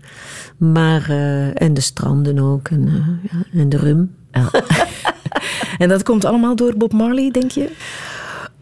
Maar... 0.58 1.10
eh, 1.10 1.62
en 1.62 1.74
de 1.74 1.82
stranden 1.82 2.40
ook. 2.40 2.68
En, 2.68 2.88
eh, 2.88 3.32
ja, 3.32 3.60
en 3.60 3.70
de 3.70 3.78
rum. 3.78 4.12
En 5.78 5.90
dat 5.90 6.04
komt 6.04 6.26
allemaal 6.26 6.56
door 6.56 6.78
Bob 6.78 6.94
Marley, 6.94 7.32
denk 7.32 7.52
je? 7.52 7.70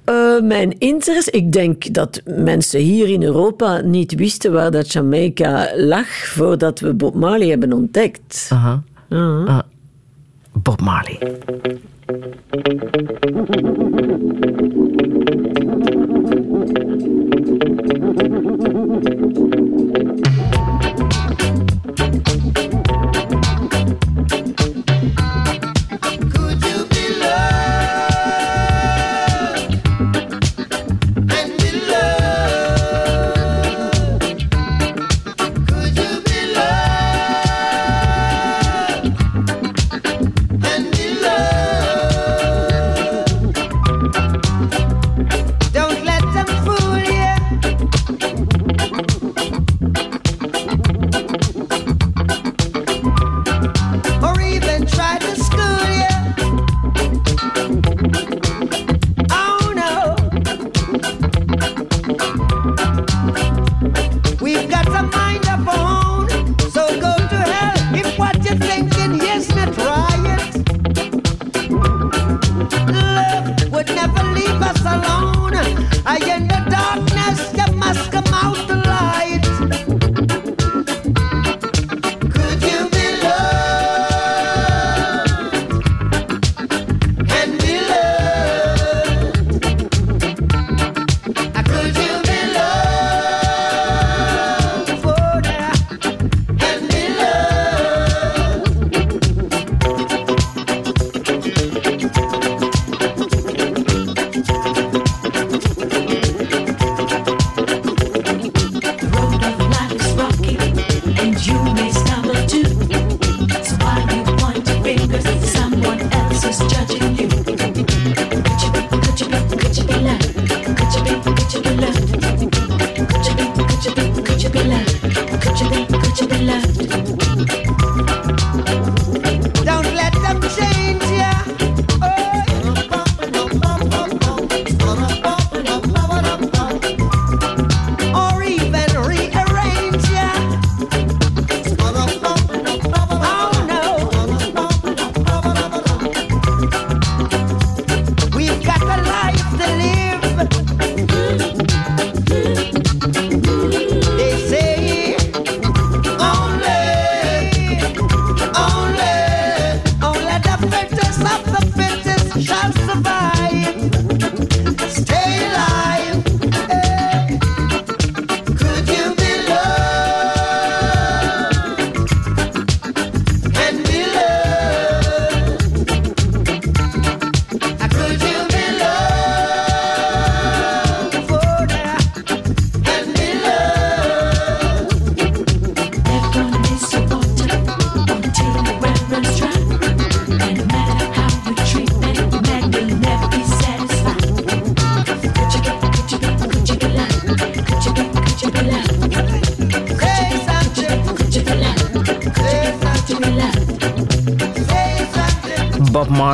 Eh, 0.09 0.41
mijn 0.41 0.79
interesse, 0.79 1.31
ik 1.31 1.51
denk 1.51 1.93
dat 1.93 2.21
mensen 2.25 2.79
hier 2.79 3.09
in 3.09 3.23
Europa 3.23 3.81
niet 3.81 4.15
wisten 4.15 4.51
waar 4.51 4.71
dat 4.71 4.91
Jamaica 4.91 5.69
lag 5.75 6.07
voordat 6.07 6.79
we 6.79 6.93
Bob 6.93 7.15
Marley 7.15 7.47
hebben 7.47 7.73
ontdekt. 7.73 8.49
Ah. 8.53 9.59
Bob 10.53 10.81
Marley. 10.81 11.17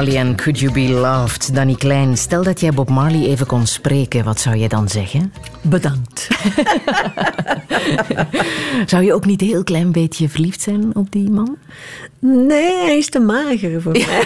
Marley 0.05 0.23
en 0.23 0.35
Could 0.35 0.59
You 0.59 0.71
Be 0.71 0.89
Loved? 0.89 1.55
Danny 1.55 1.75
Klein, 1.75 2.17
stel 2.17 2.43
dat 2.43 2.59
jij 2.59 2.71
Bob 2.71 2.89
Marley 2.89 3.25
even 3.25 3.45
kon 3.45 3.65
spreken, 3.65 4.23
wat 4.23 4.39
zou 4.39 4.55
je 4.55 4.69
dan 4.69 4.89
zeggen? 4.89 5.33
Bedankt. 5.61 6.27
Zou 8.91 9.03
je 9.03 9.13
ook 9.13 9.25
niet 9.25 9.41
een 9.41 9.47
heel 9.47 9.63
klein 9.63 9.91
beetje 9.91 10.29
verliefd 10.29 10.61
zijn 10.61 10.95
op 10.95 11.11
die 11.11 11.29
man? 11.29 11.57
Nee, 12.19 12.75
hij 12.75 12.97
is 12.97 13.09
te 13.09 13.19
mager 13.19 13.81
voor 13.81 13.91
mij. 13.91 14.23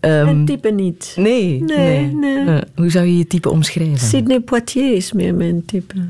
Het 0.00 0.46
type 0.46 0.70
niet. 0.70 1.12
Nee. 1.16 1.62
Nee, 1.62 2.06
nee. 2.06 2.60
Hoe 2.74 2.90
zou 2.90 3.06
je 3.06 3.18
je 3.18 3.26
type 3.26 3.50
omschrijven? 3.50 3.98
Sidney 3.98 4.40
Poitier 4.40 4.94
is 4.96 5.12
meer 5.12 5.34
mijn 5.34 5.64
type. 5.64 5.94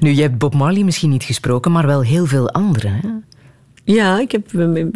Nu, 0.00 0.10
je 0.10 0.22
hebt 0.22 0.38
Bob 0.38 0.54
Marley 0.54 0.82
misschien 0.82 1.10
niet 1.10 1.24
gesproken, 1.24 1.72
maar 1.72 1.86
wel 1.86 2.02
heel 2.02 2.26
veel 2.26 2.50
anderen. 2.50 3.24
Ja, 3.94 4.20
ik 4.20 4.32
heb, 4.32 4.52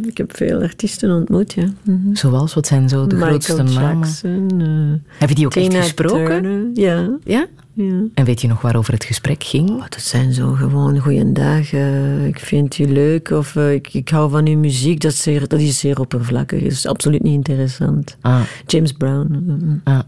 ik 0.06 0.16
heb 0.19 0.36
veel 0.36 0.60
artiesten 0.62 1.10
ontmoet, 1.10 1.52
ja. 1.52 1.66
Mhm. 1.85 2.14
Zoals, 2.14 2.55
wat 2.55 2.66
zijn 2.66 2.89
zo 2.89 3.06
de 3.06 3.14
Michael 3.14 3.31
grootste 3.40 3.62
namen? 3.62 3.98
Jackson. 4.09 4.51
eh, 4.60 5.19
Heb 5.19 5.28
je 5.28 5.35
die 5.35 5.47
ook 5.47 5.55
echt 5.55 5.70
Tina 5.70 5.82
gesproken? 5.82 6.27
Turner, 6.43 6.66
Ja. 6.74 7.16
Ja? 7.24 7.47
ja. 7.73 8.02
En 8.14 8.24
weet 8.24 8.40
je 8.40 8.48
nog 8.48 8.60
waarover 8.60 8.93
het 8.93 9.05
gesprek 9.05 9.44
ging? 9.44 9.70
Oh, 9.70 9.81
dat 9.81 10.01
zijn 10.01 10.32
zo 10.32 10.52
gewoon 10.52 10.98
goeiedag. 10.98 11.73
eh 11.73 12.27
ik 12.27 12.39
vind 12.39 12.78
u 12.78 12.86
leuk 12.93 13.31
of 13.31 13.56
eh, 13.56 13.73
ik, 13.73 13.94
ik 13.94 14.09
hou 14.09 14.31
van 14.31 14.47
uw 14.47 14.59
muziek. 14.59 15.01
Dat 15.01 15.12
is 15.12 15.23
zeer, 15.23 15.48
dat 15.48 15.60
is 15.60 15.78
zeer 15.78 16.01
oppervlakkig. 16.01 16.62
Dat 16.62 16.70
is 16.73 16.86
absoluut 16.86 17.23
niet 17.23 17.35
interessant. 17.35 18.16
Ah. 18.20 18.40
James 18.66 18.93
Brown. 18.93 19.81
eh, 19.85 19.94
Ah. 19.94 20.01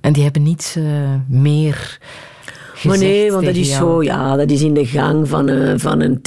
En 0.00 0.12
die 0.12 0.22
hebben 0.22 0.42
niets 0.42 0.76
eh, 0.76 0.84
meer 1.28 1.98
Maar 2.84 2.92
gezegd 2.96 3.00
nee, 3.00 3.30
want 3.32 3.44
dat 3.44 3.54
tegen 3.54 3.68
is 3.70 3.76
jou? 3.76 3.88
zo, 3.90 4.02
ja, 4.02 4.36
dat 4.36 4.50
is 4.50 4.62
in 4.62 4.74
de 4.74 4.86
gang 4.86 5.28
van 5.28 5.48
een, 5.48 5.80
van 5.80 6.00
een 6.00 6.20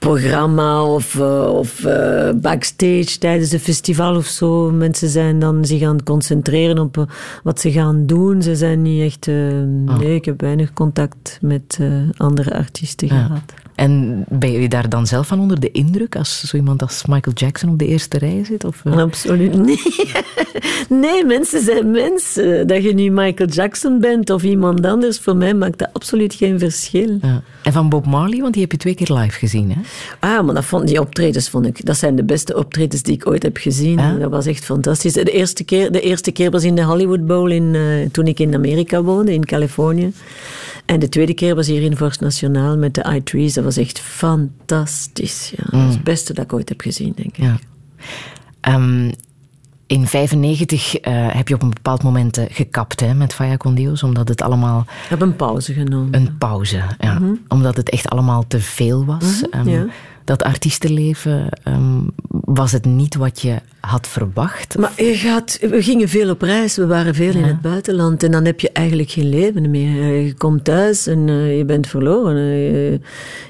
tv-programma 0.00 0.82
of, 0.84 1.20
eh, 1.20 1.54
of 1.54 1.84
eh, 1.84 2.30
backstage 2.34 3.18
tijdens 3.18 3.52
een 3.52 3.60
festival 3.60 4.16
of 4.16 4.26
zo. 4.26 4.70
Mensen 4.70 5.08
zijn 5.08 5.38
dan 5.38 5.64
zich 5.64 5.82
aan 5.82 5.96
het 5.96 6.04
concentreren 6.04 6.78
op 6.78 6.96
eh, 6.98 7.04
wat 7.42 7.60
ze 7.60 7.72
gaan 7.72 8.06
doen. 8.06 8.42
Ze 8.42 8.56
zijn 8.56 8.82
niet 8.82 9.02
echt... 9.02 9.28
Ah. 9.28 9.98
Nee, 9.98 10.14
ik 10.14 10.24
heb 10.24 10.40
weinig 10.40 10.72
contact 10.72 11.38
met 11.40 11.78
andere 12.16 12.54
artiesten 12.54 13.08
Ja. 13.08 13.24
gehad. 13.24 13.54
En 13.80 14.24
ben 14.28 14.52
je 14.52 14.68
daar 14.68 14.88
dan 14.88 15.06
zelf 15.06 15.26
van 15.26 15.40
onder 15.40 15.60
de 15.60 15.70
indruk 15.70 16.16
als 16.16 16.40
zo 16.40 16.56
iemand 16.56 16.82
als 16.82 17.04
Michael 17.06 17.36
Jackson 17.36 17.70
op 17.70 17.78
de 17.78 17.86
eerste 17.86 18.18
rij 18.18 18.44
zit? 18.44 18.64
Of, 18.64 18.80
eh? 18.84 18.96
Absoluut 18.96 19.64
niet. 19.64 19.82
Nee, 20.88 21.24
mensen 21.24 21.62
zijn 21.62 21.90
mensen. 21.90 22.66
Dat 22.66 22.82
je 22.82 22.94
nu 22.94 23.10
Michael 23.10 23.48
Jackson 23.48 24.00
bent 24.00 24.30
of 24.30 24.42
iemand 24.42 24.86
anders, 24.86 25.18
voor 25.18 25.36
mij 25.36 25.54
maakt 25.54 25.78
dat 25.78 25.88
absoluut 25.92 26.34
geen 26.34 26.58
verschil. 26.58 27.18
Ja. 27.22 27.42
En 27.62 27.72
van 27.72 27.88
Bob 27.88 28.06
Marley, 28.06 28.40
want 28.40 28.52
die 28.52 28.62
heb 28.62 28.72
je 28.72 28.78
twee 28.78 28.94
keer 28.94 29.16
live 29.16 29.38
gezien, 29.38 29.70
hè? 29.70 29.80
Ah, 30.18 30.44
maar 30.44 30.54
dat 30.54 30.64
vond, 30.64 30.86
die 30.86 31.00
optredens 31.00 31.48
vond 31.48 31.66
ik, 31.66 31.84
dat 31.84 31.96
zijn 31.96 32.16
de 32.16 32.24
beste 32.24 32.56
optredens 32.56 33.02
die 33.02 33.14
ik 33.14 33.26
ooit 33.26 33.42
heb 33.42 33.56
gezien. 33.56 34.18
Dat 34.18 34.30
was 34.30 34.46
echt 34.46 34.64
fantastisch. 34.64 35.12
De 35.12 35.32
eerste 35.32 35.64
keer, 35.64 35.92
de 35.92 36.00
eerste 36.00 36.32
keer 36.32 36.50
was 36.50 36.64
in 36.64 36.74
de 36.74 36.84
Hollywood 36.84 37.26
Bowl 37.26 37.50
in, 37.50 37.74
eh, 37.74 38.10
toen 38.12 38.26
ik 38.26 38.38
in 38.38 38.54
Amerika 38.54 39.02
woonde, 39.02 39.32
in 39.32 39.44
Californië. 39.44 40.12
En 40.90 40.98
de 40.98 41.08
tweede 41.08 41.34
keer 41.34 41.54
was 41.54 41.66
hier 41.66 41.82
in 41.82 41.96
Vorst 41.96 42.20
Nationaal 42.20 42.76
met 42.76 42.94
de 42.94 43.12
I-Trees. 43.14 43.54
Dat 43.54 43.64
was 43.64 43.76
echt 43.76 44.00
fantastisch. 44.00 45.52
Ja. 45.56 45.78
Dat 45.78 45.88
is 45.88 45.94
het 45.94 46.04
beste 46.04 46.32
dat 46.32 46.44
ik 46.44 46.52
ooit 46.52 46.68
heb 46.68 46.80
gezien, 46.80 47.12
denk 47.16 47.36
ik. 47.36 47.44
Ja. 47.44 47.58
Ehm, 48.60 49.10
in 49.86 50.06
95 50.06 50.92
heb 51.32 51.48
je 51.48 51.54
op 51.54 51.62
een 51.62 51.70
bepaald 51.70 52.02
moment 52.02 52.36
eh, 52.38 52.44
gekapt 52.48 53.00
hè, 53.00 53.14
met 53.14 53.34
Faya 53.34 53.56
con 53.56 53.74
Dios, 53.74 54.02
omdat 54.02 54.28
het 54.28 54.42
allemaal... 54.42 54.80
Ik 54.80 55.08
heb 55.08 55.20
een 55.20 55.36
pauze 55.36 55.72
genomen. 55.72 56.14
Een 56.14 56.38
pauze, 56.38 56.82
ja. 56.98 57.18
Mhm. 57.18 57.34
Omdat 57.48 57.76
het 57.76 57.90
echt 57.90 58.08
allemaal 58.08 58.44
te 58.46 58.60
veel 58.60 59.04
was. 59.04 59.42
Mhm, 59.50 59.50
Ehm, 59.50 59.68
ja. 59.68 59.86
Dat 60.24 60.42
artiestenleven, 60.42 61.48
ehm, 61.62 62.00
was 62.28 62.72
het 62.72 62.84
niet 62.84 63.14
wat 63.14 63.40
je 63.40 63.56
had 63.80 64.06
verwacht? 64.06 64.78
Maar 64.78 64.92
je 64.96 65.14
gaat, 65.14 65.58
we 65.60 65.82
gingen 65.82 66.08
veel 66.08 66.30
op 66.30 66.42
reis, 66.42 66.76
we 66.76 66.86
waren 66.86 67.14
veel 67.14 67.34
in 67.34 67.44
het 67.44 67.60
buitenland 67.60 68.22
en 68.22 68.30
dan 68.30 68.44
heb 68.44 68.60
je 68.60 68.70
eigenlijk 68.72 69.10
geen 69.10 69.28
leven 69.28 69.70
meer. 69.70 70.14
Je 70.20 70.34
komt 70.34 70.64
thuis 70.64 71.06
en 71.06 71.28
eh, 71.28 71.56
je 71.56 71.64
bent 71.64 71.86
verloren. 71.86 72.36
Eh, 72.36 72.72
Je, 72.72 73.00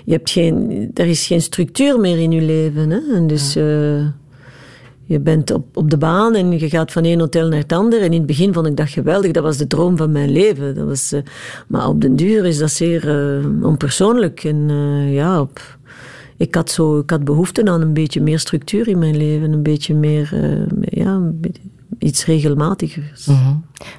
je 0.04 0.12
hebt 0.12 0.30
geen, 0.30 0.90
er 0.94 1.06
is 1.06 1.26
geen 1.26 1.42
structuur 1.42 2.00
meer 2.00 2.18
in 2.18 2.32
je 2.32 2.42
leven. 2.42 2.90
Hè? 2.90 3.00
En 3.14 3.26
dus 3.26 3.56
eh, 3.56 4.06
je 5.10 5.20
bent 5.20 5.50
op, 5.50 5.76
op 5.76 5.90
de 5.90 5.96
baan 5.96 6.34
en 6.34 6.58
je 6.58 6.68
gaat 6.68 6.92
van 6.92 7.04
één 7.04 7.20
hotel 7.20 7.48
naar 7.48 7.58
het 7.58 7.72
andere. 7.72 8.02
En 8.02 8.12
in 8.12 8.18
het 8.18 8.26
begin 8.26 8.52
vond 8.52 8.66
ik 8.66 8.76
dat 8.76 8.88
geweldig, 8.88 9.30
dat 9.30 9.42
was 9.42 9.56
de 9.56 9.66
droom 9.66 9.96
van 9.96 10.12
mijn 10.12 10.30
leven. 10.30 10.74
Dat 10.74 10.86
was, 10.86 11.12
eh, 11.12 11.20
maar 11.68 11.88
op 11.88 12.00
den 12.00 12.16
duur 12.16 12.46
is 12.46 12.58
dat 12.58 12.70
zeer 12.70 13.08
eh, 13.08 13.46
onpersoonlijk. 13.62 14.44
En 14.44 14.66
eh, 14.68 15.14
ja, 15.14 15.40
op, 15.40 15.78
ik 16.40 16.54
had, 16.54 16.70
zo, 16.70 16.98
ik 16.98 17.10
had 17.10 17.24
behoefte 17.24 17.64
aan 17.64 17.80
een 17.80 17.92
beetje 17.92 18.20
meer 18.20 18.38
structuur 18.38 18.88
in 18.88 18.98
mijn 18.98 19.16
leven. 19.16 19.52
Een 19.52 19.62
beetje 19.62 19.94
meer, 19.94 20.30
eh, 20.32 20.78
ja, 20.80 21.32
iets 21.98 22.24
regelmatigers. 22.24 23.26
Mhm. 23.26 23.54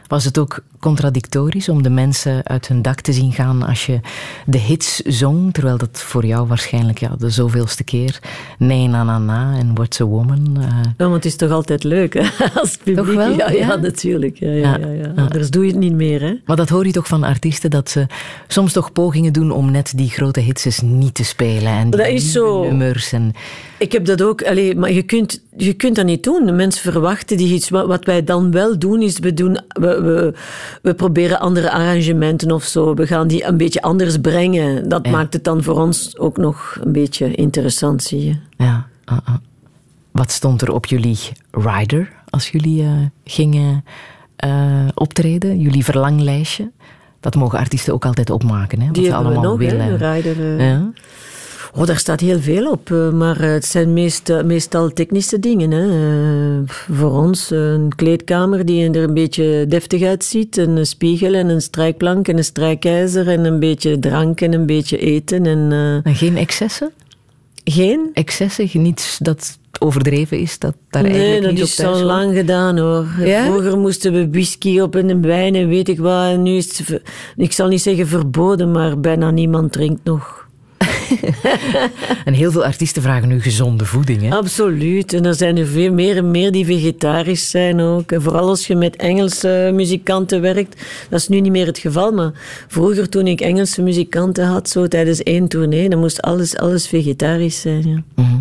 Was 0.07 0.23
het 0.25 0.37
ook 0.37 0.59
contradictorisch 0.79 1.69
om 1.69 1.83
de 1.83 1.89
mensen 1.89 2.45
uit 2.47 2.67
hun 2.67 2.81
dak 2.81 3.01
te 3.01 3.13
zien 3.13 3.31
gaan 3.31 3.63
als 3.63 3.85
je 3.85 3.99
de 4.45 4.57
hits 4.57 4.95
zong, 4.97 5.53
terwijl 5.53 5.77
dat 5.77 5.89
voor 6.01 6.25
jou 6.25 6.47
waarschijnlijk 6.47 6.99
ja, 6.99 7.15
de 7.17 7.29
zoveelste 7.29 7.83
keer 7.83 8.19
Nee, 8.57 8.87
na, 8.87 9.03
na, 9.03 9.17
na 9.17 9.57
en 9.57 9.73
What's 9.73 10.01
a 10.01 10.05
Woman... 10.05 10.57
eh, 10.59 10.67
Ja, 10.97 11.03
want 11.09 11.13
het 11.13 11.25
is 11.25 11.35
toch 11.35 11.51
altijd 11.51 11.83
leuk, 11.83 12.13
hè? 12.13 12.23
Als 12.61 12.77
publiek. 12.77 12.95
Toch 13.05 13.15
wel? 13.15 13.29
Ja, 13.37 13.49
ja, 13.51 13.57
Ja? 13.57 13.75
natuurlijk. 13.75 14.37
Ja, 14.37 14.51
ja, 14.51 14.77
Ja. 14.77 15.13
Anders 15.15 15.49
doe 15.49 15.65
je 15.65 15.71
het 15.71 15.79
niet 15.79 15.93
meer, 15.93 16.21
hè? 16.21 16.33
Maar 16.45 16.55
dat 16.55 16.69
hoor 16.69 16.85
je 16.85 16.91
toch 16.91 17.07
van 17.07 17.23
artiesten, 17.23 17.69
dat 17.69 17.89
ze 17.89 18.05
soms 18.47 18.73
toch 18.73 18.91
pogingen 18.91 19.33
doen 19.33 19.51
om 19.51 19.71
net 19.71 19.93
die 19.95 20.09
grote 20.09 20.39
hits 20.39 20.65
eens 20.65 20.81
niet 20.81 21.13
te 21.13 21.23
spelen. 21.23 21.71
En 21.71 21.89
Dat 21.89 22.07
is 22.07 22.31
zo. 22.31 22.63
nummers 22.63 23.11
en... 23.11 23.33
Ik 23.77 23.91
heb 23.91 24.05
dat 24.05 24.21
ook, 24.21 24.43
maar 24.75 24.91
je 24.91 25.01
kunt, 25.01 25.41
je 25.57 25.73
kunt 25.73 25.95
dat 25.95 26.05
niet 26.05 26.23
doen. 26.23 26.45
De 26.45 26.51
mensen 26.51 26.91
verwachten 26.91 27.37
die 27.37 27.53
iets. 27.53 27.69
Wat 27.69 28.05
wij 28.05 28.23
dan 28.23 28.51
wel 28.51 28.79
doen, 28.79 29.01
is 29.01 29.19
we, 29.19 29.33
doen, 29.33 29.59
we, 29.73 30.01
we, 30.01 30.33
we 30.81 30.93
proberen 30.93 31.39
andere 31.39 31.71
arrangementen 31.71 32.51
of 32.51 32.63
zo. 32.63 32.93
We 32.93 33.07
gaan 33.07 33.27
die 33.27 33.45
een 33.45 33.57
beetje 33.57 33.81
anders 33.81 34.17
brengen. 34.17 34.89
Dat 34.89 35.07
maakt 35.07 35.33
het 35.33 35.43
dan 35.43 35.63
voor 35.63 35.79
ons 35.79 36.17
ook 36.17 36.37
nog 36.37 36.77
een 36.81 36.91
beetje 36.91 37.35
interessant, 37.35 38.03
zie 38.03 38.25
je. 38.25 38.35
Ja, 38.57 38.87
ah, 39.05 39.17
ah. 39.23 39.35
Wat 40.11 40.31
stond 40.31 40.61
er 40.61 40.71
op 40.71 40.85
jullie 40.85 41.17
rider 41.51 42.09
als 42.29 42.49
jullie 42.49 42.83
eh, 42.83 42.91
gingen 43.23 43.83
eh, 44.35 44.87
optreden? 44.93 45.59
Jullie 45.59 45.83
verlanglijstje? 45.83 46.71
Dat 47.19 47.35
mogen 47.35 47.59
artiesten 47.59 47.93
ook 47.93 48.05
altijd 48.05 48.29
opmaken, 48.29 48.79
hè? 48.79 48.85
Wat 48.85 48.95
Die 48.95 49.03
ze 49.05 49.09
we 49.09 49.15
allemaal 49.17 49.43
nog, 49.43 49.57
willen. 49.57 49.97
de 49.99 50.11
rider, 50.11 50.57
eh. 50.57 50.69
Ja? 50.69 50.91
Oh, 51.75 51.85
daar 51.85 51.97
staat 51.97 52.19
heel 52.19 52.39
veel 52.39 52.71
op, 52.71 52.91
eh, 52.91 53.11
maar 53.11 53.39
eh, 53.39 53.51
het 53.51 53.65
zijn 53.65 53.93
meest, 53.93 54.43
meestal 54.43 54.93
technische 54.93 55.39
dingen. 55.39 55.71
Hè. 55.71 55.87
Eh, 56.61 56.69
voor 56.95 57.11
ons 57.11 57.51
eh, 57.51 57.71
een 57.71 57.95
kleedkamer 57.95 58.65
die 58.65 58.89
er 58.89 59.03
een 59.03 59.13
beetje 59.13 59.65
deftig 59.67 60.03
uitziet. 60.03 60.57
En 60.57 60.69
een 60.69 60.85
spiegel 60.85 61.33
en 61.33 61.49
een 61.49 61.61
strijkplank 61.61 62.27
en 62.27 62.37
een 62.37 62.43
strijkijzer 62.43 63.27
en 63.27 63.45
een 63.45 63.59
beetje 63.59 63.99
drank 63.99 64.41
en 64.41 64.53
een 64.53 64.65
beetje 64.65 64.97
eten. 64.97 65.45
En, 65.45 65.71
eh, 65.71 66.11
En 66.11 66.15
geen 66.15 66.37
excessen? 66.37 66.91
Geen? 67.63 68.09
Excessen, 68.13 68.69
niets 68.73 69.17
dat 69.17 69.59
overdreven 69.79 70.39
is, 70.39 70.59
dat 70.59 70.75
daar 70.89 71.03
nee, 71.03 71.11
eigenlijk 71.11 71.43
dat 71.43 71.53
niet 71.53 71.63
is 71.63 71.83
al 71.83 72.01
lang 72.01 72.35
gedaan 72.35 72.77
hoor. 72.77 73.05
Ja? 73.19 73.45
Vroeger 73.45 73.77
moesten 73.77 74.13
we 74.13 74.29
whisky 74.29 74.79
op 74.79 74.95
en 74.95 75.09
een 75.09 75.21
wijn 75.21 75.55
en 75.55 75.67
weet 75.67 75.89
ik 75.89 75.99
wat. 75.99 76.31
En 76.31 76.41
nu 76.41 76.51
is 76.55 76.77
het, 76.77 77.01
ik 77.35 77.51
zal 77.51 77.67
niet 77.67 77.81
zeggen 77.81 78.07
verboden, 78.07 78.71
maar 78.71 78.99
bijna 78.99 79.31
niemand 79.31 79.71
drinkt 79.71 80.03
nog. 80.03 80.40
En 82.25 82.33
heel 82.33 82.51
veel 82.51 82.65
artiesten 82.65 83.01
vragen 83.01 83.27
nu 83.27 83.41
gezonde 83.41 83.85
voeding, 83.85 84.21
hè? 84.21 84.29
Absoluut. 84.29 85.13
En 85.13 85.25
er 85.25 85.35
zijn 85.35 85.57
er 85.57 85.67
veel 85.67 85.93
meer 85.93 86.17
en 86.17 86.31
meer 86.31 86.51
die 86.51 86.65
vegetarisch 86.65 87.49
zijn 87.49 87.79
ook. 87.79 88.11
En 88.11 88.21
vooral 88.21 88.47
als 88.47 88.67
je 88.67 88.75
met 88.75 88.95
Engelse 88.95 89.71
muzikanten 89.73 90.41
werkt. 90.41 90.81
Dat 91.09 91.19
is 91.19 91.27
nu 91.27 91.39
niet 91.39 91.51
meer 91.51 91.65
het 91.65 91.77
geval, 91.77 92.11
maar 92.11 92.31
vroeger 92.67 93.09
toen 93.09 93.27
ik 93.27 93.41
Engelse 93.41 93.81
muzikanten 93.81 94.45
had, 94.45 94.69
zo 94.69 94.87
tijdens 94.87 95.23
één 95.23 95.47
tournee, 95.47 95.89
dan 95.89 95.99
moest 95.99 96.21
alles, 96.21 96.57
alles 96.57 96.87
vegetarisch 96.87 97.61
zijn. 97.61 97.87
Ja. 97.87 98.03
Mhm. 98.15 98.39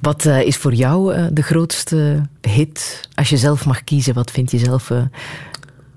Wat 0.00 0.24
eh, 0.24 0.42
is 0.42 0.56
voor 0.56 0.74
jou 0.74 1.14
eh, 1.14 1.24
de 1.32 1.42
grootste 1.42 2.22
hit? 2.40 3.08
Als 3.14 3.28
je 3.28 3.36
zelf 3.36 3.66
mag 3.66 3.84
kiezen, 3.84 4.14
wat 4.14 4.30
vind 4.30 4.50
je 4.50 4.58
zelf 4.58 4.90
eh, 4.90 5.02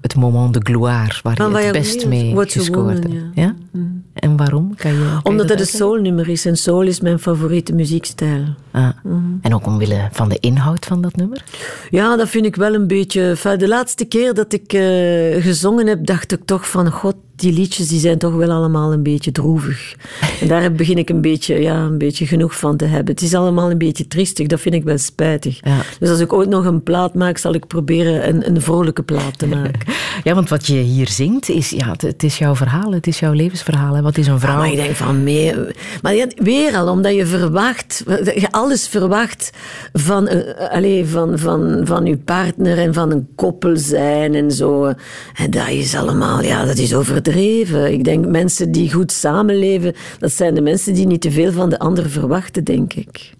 het 0.01 0.15
moment 0.15 0.53
de 0.53 0.59
gloire 0.63 1.19
waar 1.23 1.35
je 1.37 1.57
het 1.57 1.71
best 1.71 2.05
mee 2.05 2.35
gescoord 2.35 3.03
hebt? 3.03 3.15
ja. 3.33 3.55
Ja? 3.75 3.81
En 4.13 4.37
waarom? 4.37 4.75
Kan 4.75 4.93
je, 4.93 4.97
kan 4.99 5.19
Omdat 5.23 5.47
dat 5.47 5.59
het 5.59 5.71
een 5.71 5.77
soulnummer 5.77 6.29
is 6.29 6.45
en 6.45 6.57
soul 6.57 6.81
is 6.81 6.99
mijn 6.99 7.19
favoriete 7.19 7.73
muziekstijl. 7.73 8.43
Ah. 8.71 8.89
Mhm. 9.03 9.17
En 9.41 9.55
ook 9.55 9.65
omwille 9.65 10.09
van 10.11 10.29
de 10.29 10.37
inhoud 10.39 10.85
van 10.85 11.01
dat 11.01 11.15
nummer? 11.15 11.43
Ja, 11.89 12.15
dat 12.15 12.29
vind 12.29 12.45
ik 12.45 12.55
wel 12.55 12.73
een 12.73 12.87
beetje... 12.87 13.37
De 13.57 13.67
laatste 13.67 14.05
keer 14.05 14.33
dat 14.33 14.53
ik 14.53 14.73
eh, 14.73 15.43
gezongen 15.43 15.87
heb, 15.87 16.05
dacht 16.05 16.31
ik 16.31 16.45
toch 16.45 16.69
van... 16.69 16.91
God, 16.91 17.15
die 17.35 17.53
liedjes 17.53 17.87
die 17.87 17.99
zijn 17.99 18.17
toch 18.17 18.33
wel 18.33 18.51
allemaal 18.51 18.93
een 18.93 19.03
beetje 19.03 19.31
droevig. 19.31 19.95
En 20.41 20.47
daar 20.47 20.71
begin 20.71 20.97
ik 20.97 21.09
een 21.09 21.21
beetje, 21.21 21.61
ja, 21.61 21.75
een 21.83 21.97
beetje 21.97 22.27
genoeg 22.27 22.57
van 22.57 22.77
te 22.77 22.85
hebben. 22.85 23.13
Het 23.13 23.23
is 23.23 23.33
allemaal 23.33 23.71
een 23.71 23.77
beetje 23.77 24.07
triestig, 24.07 24.47
dat 24.47 24.59
vind 24.59 24.75
ik 24.75 24.83
wel 24.83 24.97
spijtig. 24.97 25.59
Dus 25.99 26.09
als 26.09 26.19
ik 26.19 26.33
ooit 26.33 26.49
nog 26.49 26.65
een 26.65 26.83
plaat 26.83 27.13
maak, 27.13 27.37
zal 27.37 27.53
ik 27.53 27.67
proberen 27.67 28.27
een, 28.27 28.47
een 28.47 28.61
vrolijke 28.61 29.03
plaat 29.03 29.37
te 29.37 29.47
maken. 29.57 29.93
Ja, 30.23 30.33
want 30.33 30.49
wat 30.49 30.67
je 30.67 30.73
hier 30.73 31.07
zingt, 31.07 31.49
is, 31.49 31.69
ja, 31.69 31.91
het, 31.91 32.01
het 32.01 32.23
is 32.23 32.37
jouw 32.37 32.55
verhaal, 32.55 32.91
het 32.91 33.07
is 33.07 33.19
jouw 33.19 33.33
levensverhaal. 33.65 33.95
Hè. 33.95 34.01
Wat 34.01 34.17
is 34.17 34.27
een 34.27 34.39
vrouw? 34.39 34.51
Ja, 34.51 34.57
maar 34.57 34.69
ik 34.69 34.75
denk 34.75 34.95
van 34.95 35.23
meer. 35.23 35.75
Maar 36.01 36.15
ja, 36.15 36.27
weer 36.35 36.75
al, 36.75 36.89
omdat 36.89 37.15
je 37.15 37.25
verwacht, 37.25 38.03
je 38.35 38.47
alles 38.51 38.87
verwacht 38.87 39.51
van, 39.93 40.27
eh, 40.27 40.71
allee, 40.71 41.05
van, 41.05 41.39
van, 41.39 41.81
van 41.83 42.05
je 42.05 42.17
partner 42.17 42.77
en 42.77 42.93
van 42.93 43.11
een 43.11 43.27
koppel 43.35 43.77
zijn 43.77 44.33
en 44.33 44.51
zo. 44.51 44.93
En 45.35 45.51
dat 45.51 45.67
is 45.69 45.95
allemaal, 45.95 46.41
ja, 46.41 46.65
dat 46.65 46.77
is 46.77 46.93
overdreven. 46.93 47.93
Ik 47.93 48.03
denk 48.03 48.25
mensen 48.25 48.71
die 48.71 48.93
goed 48.93 49.11
samenleven, 49.11 49.93
dat 50.19 50.31
zijn 50.31 50.53
de 50.53 50.61
mensen 50.61 50.93
die 50.93 51.07
niet 51.07 51.21
te 51.21 51.31
veel 51.31 51.51
van 51.51 51.69
de 51.69 51.79
ander 51.79 52.09
verwachten, 52.09 52.63
denk 52.63 52.93
ik. 52.93 53.33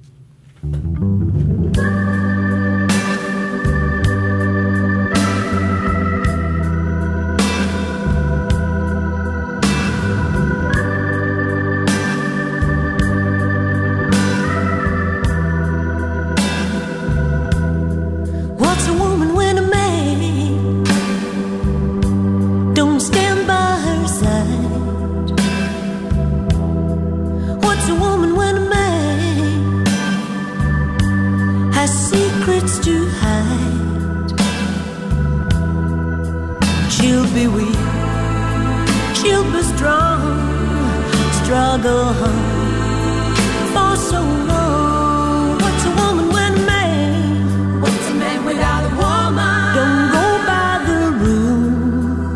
Struggle 41.45 42.05
hard 42.19 43.37
for 43.73 43.95
so 43.95 44.19
long. 44.49 45.59
What's 45.61 45.85
a 45.85 45.91
woman 45.99 46.27
when 46.33 46.53
a 46.55 46.65
man? 46.65 47.81
What's 47.81 48.09
a 48.09 48.15
man 48.15 48.39
without 48.45 48.83
a 48.89 48.93
woman? 49.03 49.75
Don't 49.77 50.05
go 50.17 50.25
by 50.49 50.71
the 50.89 51.01
rule. 51.21 52.33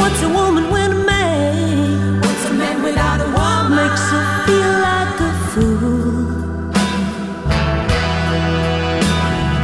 What's 0.00 0.20
a 0.22 0.30
woman 0.38 0.64
when 0.74 0.90
a 0.90 1.02
man? 1.12 2.20
What's 2.20 2.44
a 2.50 2.52
man 2.52 2.82
without 2.82 3.20
a 3.20 3.30
woman? 3.38 3.76
Makes 3.78 4.04
her 4.12 4.26
feel 4.46 4.72
like 4.88 5.20
a 5.30 5.32
fool. 5.50 6.12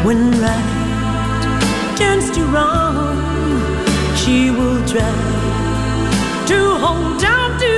When 0.07 0.21
right 0.45 1.97
turns 1.99 2.31
to 2.37 2.43
wrong, 2.55 3.19
she 4.15 4.53
will 4.53 4.81
try 4.87 5.48
to 6.49 6.79
hold 6.79 7.23
on 7.23 7.59
to 7.59 7.78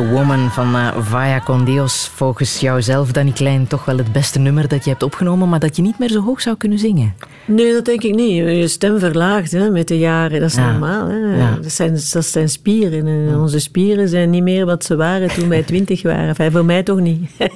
woman? 0.00 0.14
What's 0.26 0.58
a 0.58 0.64
Woman 0.66 0.74
van 0.74 0.74
uh, 0.74 0.96
Vaya 0.98 1.40
con 1.40 1.64
Dios. 1.64 2.10
Volgens 2.14 2.60
jouzelf, 2.60 3.12
Danny 3.12 3.32
Klein, 3.32 3.66
toch 3.66 3.84
wel 3.84 3.96
het 3.96 4.12
beste 4.12 4.38
nummer 4.38 4.68
dat 4.68 4.84
je 4.84 4.90
hebt 4.90 5.02
opgenomen, 5.02 5.48
maar 5.48 5.58
dat 5.60 5.76
je 5.76 5.82
niet 5.82 5.98
meer 5.98 6.10
zo 6.10 6.20
hoog 6.20 6.40
zou 6.40 6.56
kunnen 6.56 6.78
zingen. 6.78 7.14
Nee, 7.44 7.72
dat 7.72 7.84
denk 7.84 8.02
ik 8.02 8.14
niet. 8.14 8.34
Je 8.36 8.68
stem 8.68 8.98
verlaagt 8.98 9.50
hè, 9.52 9.70
met 9.70 9.88
de 9.88 9.98
jaren, 9.98 10.40
dat 10.40 10.48
is 10.48 10.54
Ja. 10.56 10.70
normaal. 10.70 11.08
Hè. 11.08 11.16
Ja. 11.36 11.58
Dat, 11.62 11.72
zijn, 11.72 11.92
dat 12.12 12.24
zijn 12.24 12.48
spieren. 12.48 13.06
En 13.06 13.38
onze 13.40 13.58
spieren 13.60 14.08
zijn 14.08 14.30
niet 14.30 14.42
meer 14.42 14.66
wat 14.66 14.84
ze 14.84 14.96
waren 14.96 15.28
toen 15.28 15.48
wij 15.48 15.62
twintig 15.72 16.02
waren. 16.02 16.28
Enfin, 16.28 16.52
voor 16.52 16.64
mij 16.64 16.82
toch 16.82 17.00
niet. 17.00 17.30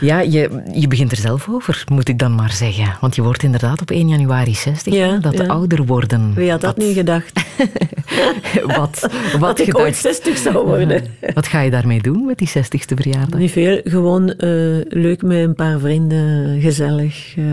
Ja, 0.00 0.20
je, 0.20 0.62
je 0.72 0.88
begint 0.88 1.10
er 1.10 1.16
zelf 1.16 1.48
over, 1.48 1.84
moet 1.92 2.08
ik 2.08 2.18
dan 2.18 2.34
maar 2.34 2.52
zeggen. 2.52 2.96
Want 3.00 3.14
je 3.14 3.22
wordt 3.22 3.42
inderdaad 3.42 3.80
op 3.80 3.90
1 3.90 4.08
januari 4.08 4.54
60. 4.54 4.94
Ja, 4.94 5.08
hè? 5.10 5.18
dat 5.18 5.36
ja. 5.36 5.46
ouder 5.46 5.84
worden. 5.84 6.34
Wie 6.34 6.50
had 6.50 6.60
dat 6.60 6.76
niet 6.76 6.96
gedacht? 6.96 7.42
Wat, 8.66 9.08
wat 9.32 9.40
dat 9.40 9.58
ik 9.58 9.64
gedacht? 9.64 9.84
ooit 9.84 9.96
60 9.96 10.36
zou 10.36 10.66
worden. 10.66 11.04
Wat 11.34 11.46
ga 11.46 11.60
je 11.60 11.70
daarmee 11.70 12.02
doen 12.02 12.24
met 12.24 12.38
die 12.38 12.48
60ste 12.48 12.94
verjaardag? 12.94 13.40
Niet 13.40 13.50
veel, 13.50 13.80
gewoon 13.84 14.28
eh, 14.30 14.48
leuk 14.88 15.22
met 15.22 15.38
een 15.38 15.54
paar 15.54 15.78
vrienden, 15.78 16.60
gezellig, 16.60 17.36
eh, 17.36 17.44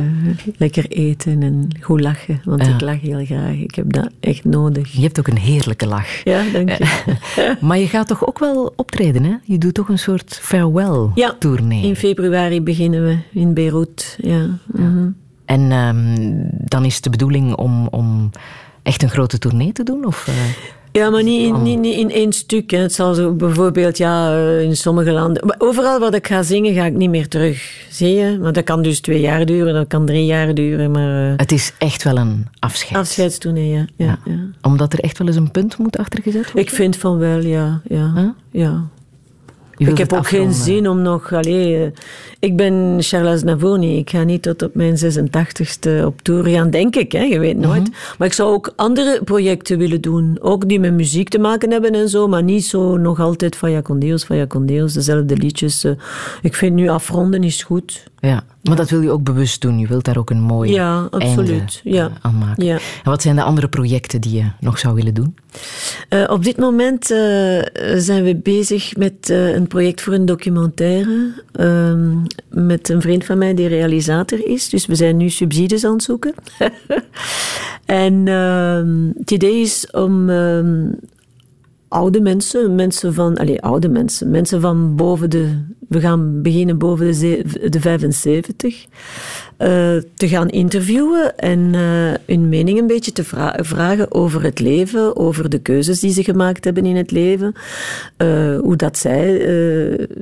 lekker 0.57 0.85
eten 0.87 1.43
en 1.43 1.67
goed 1.79 2.01
lachen. 2.01 2.41
Want 2.43 2.67
ik 2.67 2.81
lach 2.81 3.01
heel 3.01 3.25
graag, 3.25 3.53
ik 3.53 3.75
heb 3.75 3.93
dat 3.93 4.09
echt 4.19 4.45
nodig. 4.45 4.91
Je 4.91 5.01
hebt 5.01 5.19
ook 5.19 5.27
een 5.27 5.37
heerlijke 5.37 5.85
lach. 5.85 6.23
Ja, 6.23 6.43
dank 6.53 6.69
je. 6.69 6.85
Maar 7.59 7.77
je 7.77 7.87
gaat 7.87 8.07
toch 8.07 8.27
ook 8.27 8.39
wel 8.39 8.73
optreden, 8.75 9.23
hè? 9.23 9.35
Je 9.43 9.57
doet 9.57 9.73
toch 9.73 9.89
een 9.89 9.99
soort 9.99 10.39
farewell-tournee. 10.41 11.83
In 12.11 12.17
februari 12.17 12.61
beginnen 12.61 13.03
we 13.05 13.17
in 13.39 13.53
Beirut, 13.53 14.17
ja. 14.21 14.47
mhm. 14.65 15.09
En 15.45 15.71
ehm, 15.71 16.15
dan 16.69 16.85
is 16.85 17.01
de 17.01 17.09
bedoeling 17.09 17.55
om, 17.55 17.87
om 17.87 18.29
echt 18.83 19.03
een 19.03 19.09
grote 19.09 19.37
tournee 19.37 19.71
te 19.71 19.83
doen? 19.83 20.05
Of, 20.05 20.27
eh? 20.27 20.33
Ja, 20.91 21.09
maar 21.09 21.23
niet 21.23 21.47
in, 21.47 21.61
niet, 21.61 21.79
niet 21.79 21.97
in 21.97 22.11
één 22.11 22.33
stuk. 22.33 22.71
Hè. 22.71 22.77
Het 22.77 22.93
zal 22.93 23.13
zo 23.13 23.33
bijvoorbeeld 23.33 23.97
ja, 23.97 24.33
eh, 24.33 24.61
in 24.61 24.77
sommige 24.77 25.11
landen... 25.11 25.47
maar 25.47 25.55
Overal 25.57 25.99
waar 25.99 26.13
ik 26.13 26.27
ga 26.27 26.43
zingen, 26.43 26.73
ga 26.73 26.85
ik 26.85 26.93
niet 26.93 27.09
meer 27.09 27.27
terug. 27.27 27.85
Zie 27.89 28.13
je? 28.13 28.37
Maar 28.41 28.53
dat 28.53 28.63
kan 28.63 28.81
dus 28.81 28.99
twee 28.99 29.19
jaar 29.19 29.45
duren, 29.45 29.73
dat 29.73 29.87
kan 29.87 30.05
drie 30.05 30.25
jaar 30.25 30.53
duren. 30.53 30.91
Maar, 30.91 31.31
eh, 31.31 31.33
Het 31.37 31.51
is 31.51 31.73
echt 31.77 32.03
wel 32.03 32.17
een 32.17 32.47
afscheid. 32.59 32.99
afscheidstournee, 32.99 33.69
ja. 33.69 33.85
ja, 33.95 34.19
ja. 34.25 34.39
Omdat 34.61 34.93
er 34.93 34.99
echt 34.99 35.17
wel 35.17 35.27
eens 35.27 35.35
een 35.35 35.51
punt 35.51 35.77
moet 35.77 35.97
achtergezet 35.97 36.45
worden? 36.45 36.61
Ik 36.61 36.69
vind 36.69 36.97
van 36.97 37.17
wel, 37.17 37.39
ja. 37.39 37.81
ja, 37.87 38.35
ja. 38.51 38.83
Ik 39.89 39.97
heb 39.97 40.13
ook 40.13 40.27
geen 40.27 40.53
zin 40.53 40.89
om 40.89 41.01
nog... 41.01 41.33
Allee, 41.33 41.83
eh, 41.83 41.91
ik 42.39 42.55
ben 42.55 42.97
Charles 42.99 43.33
Aznavour 43.33 43.77
niet. 43.77 43.99
Ik 43.99 44.09
ga 44.09 44.23
niet 44.23 44.41
tot 44.41 44.61
op 44.61 44.75
mijn 44.75 44.95
86ste 44.97 46.05
op 46.05 46.21
tour 46.21 46.47
gaan, 46.47 46.69
denk 46.69 46.95
ik. 46.95 47.11
Hè? 47.11 47.23
Je 47.23 47.39
weet 47.39 47.57
nooit. 47.57 47.81
Mhm. 47.81 47.91
Maar 48.17 48.27
ik 48.27 48.33
zou 48.33 48.53
ook 48.53 48.73
andere 48.75 49.21
projecten 49.23 49.77
willen 49.77 50.01
doen. 50.01 50.37
Ook 50.41 50.69
die 50.69 50.79
met 50.79 50.93
muziek 50.93 51.29
te 51.29 51.39
maken 51.39 51.71
hebben 51.71 51.91
en 51.91 52.09
zo. 52.09 52.27
Maar 52.27 52.43
niet 52.43 52.65
zo 52.65 52.97
nog 52.97 53.19
altijd 53.19 53.57
Dios, 53.99 54.23
Vaya 54.23 54.47
con 54.47 54.65
Dios. 54.65 54.93
Dezelfde 54.93 55.37
liedjes. 55.37 55.83
eh. 55.83 55.91
Ik 56.41 56.55
vind 56.55 56.75
nu 56.75 56.89
afronden 56.89 57.43
is 57.43 57.63
goed. 57.63 58.03
Ja, 58.21 58.43
maar 58.63 58.75
dat 58.75 58.89
wil 58.89 59.01
je 59.01 59.09
ook 59.09 59.23
bewust 59.23 59.61
doen. 59.61 59.79
Je 59.79 59.87
wilt 59.87 60.05
daar 60.05 60.17
ook 60.17 60.29
een 60.29 60.41
mooi 60.41 60.71
Ja, 60.71 61.07
absoluut. 61.11 61.49
einde 61.49 61.97
Ja. 61.97 62.11
aan 62.21 62.37
maken. 62.37 62.65
Ja. 62.65 62.73
En 62.75 63.09
wat 63.09 63.21
zijn 63.21 63.35
de 63.35 63.43
andere 63.43 63.67
projecten 63.67 64.21
die 64.21 64.35
je 64.35 64.45
nog 64.59 64.79
zou 64.79 64.95
willen 64.95 65.13
doen? 65.13 65.35
Eh, 66.09 66.23
op 66.29 66.43
dit 66.43 66.57
moment 66.57 67.11
eh, 67.11 67.17
zijn 67.95 68.23
we 68.23 68.35
bezig 68.43 68.95
met 68.97 69.29
eh, 69.29 69.53
een 69.53 69.67
project 69.67 70.01
voor 70.01 70.13
een 70.13 70.25
documentaire. 70.25 71.43
ehm, 71.51 72.15
met 72.49 72.89
een 72.89 73.01
vriend 73.01 73.25
van 73.25 73.37
mij 73.37 73.53
die 73.53 73.67
realisator 73.67 74.47
is. 74.47 74.69
Dus 74.69 74.85
we 74.85 74.95
zijn 74.95 75.17
nu 75.17 75.29
subsidies 75.29 75.85
aan 75.85 75.93
het 75.93 76.03
zoeken. 76.03 76.33
en 77.85 78.27
ehm, 78.27 79.19
het 79.19 79.31
idee 79.31 79.61
is 79.61 79.87
om 79.91 80.29
ehm, 80.29 80.89
oude 81.91 82.21
mensen, 82.21 82.75
mensen 82.75 83.13
van, 83.13 83.37
allez, 83.37 83.57
oude 83.59 83.89
mensen, 83.89 84.29
mensen 84.29 84.61
van 84.61 84.95
boven 84.95 85.29
de, 85.29 85.63
we 85.87 85.99
gaan 85.99 86.41
beginnen 86.41 86.77
boven 86.77 87.19
de, 87.19 87.69
de 87.69 87.79
75, 87.79 88.85
eh, 89.57 89.67
te 90.15 90.27
gaan 90.27 90.49
interviewen 90.49 91.37
en 91.37 91.69
eh, 91.73 92.13
hun 92.25 92.49
mening 92.49 92.79
een 92.79 92.87
beetje 92.87 93.11
te 93.11 93.23
vra- 93.23 93.57
vragen 93.61 94.11
over 94.11 94.43
het 94.43 94.59
leven, 94.59 95.15
over 95.15 95.49
de 95.49 95.59
keuzes 95.59 95.99
die 95.99 96.11
ze 96.13 96.23
gemaakt 96.23 96.63
hebben 96.63 96.85
in 96.85 96.95
het 96.95 97.11
leven, 97.11 97.53
eh, 98.17 98.59
hoe 98.59 98.75
dat 98.75 98.97
zij 98.97 99.37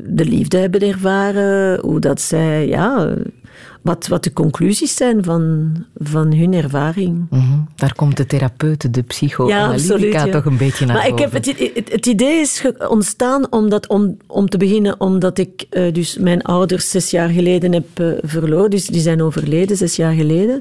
de 0.06 0.26
liefde 0.26 0.58
hebben 0.58 0.82
ervaren, 0.82 1.80
hoe 1.80 2.00
dat 2.00 2.22
zij, 2.22 2.68
ja, 2.68 3.14
wat, 3.82 4.08
wat 4.08 4.24
de 4.24 4.34
conclusies 4.34 4.96
zijn 4.96 5.24
van, 5.24 5.72
van 5.96 6.34
hun 6.34 6.54
ervaring. 6.54 7.28
Mhm. 7.30 7.44
Daar 7.76 7.96
komt 7.96 8.18
de 8.18 8.26
therapeut, 8.26 8.94
de 8.94 9.02
psychoanalytica 9.02 10.26
ja. 10.26 10.32
toch 10.32 10.46
een 10.46 10.58
beetje 10.58 10.86
naar 10.86 10.96
maar 10.96 11.08
ik 11.08 11.20
heb 11.20 11.32
het, 11.32 11.46
het, 11.46 11.92
het 11.92 12.06
idee 12.06 12.40
is 12.40 12.64
ontstaan 12.90 13.52
omdat, 13.52 13.88
om, 13.88 14.18
om 14.28 14.50
te 14.50 14.58
beginnen 14.58 15.00
omdat 15.00 15.38
ik 15.38 15.66
eh, 15.70 15.94
dus 15.94 16.18
mijn 16.18 16.42
ouders 16.42 16.90
zes 16.90 17.12
jaar 17.12 17.30
geleden 17.30 17.74
heb 17.74 17.86
eh, 17.94 18.08
verloren. 18.22 18.70
Dus 18.70 18.86
die 18.86 19.02
zijn 19.02 19.22
overleden 19.22 19.78
zes 19.78 19.96
jaar 19.96 20.14
geleden. 20.14 20.60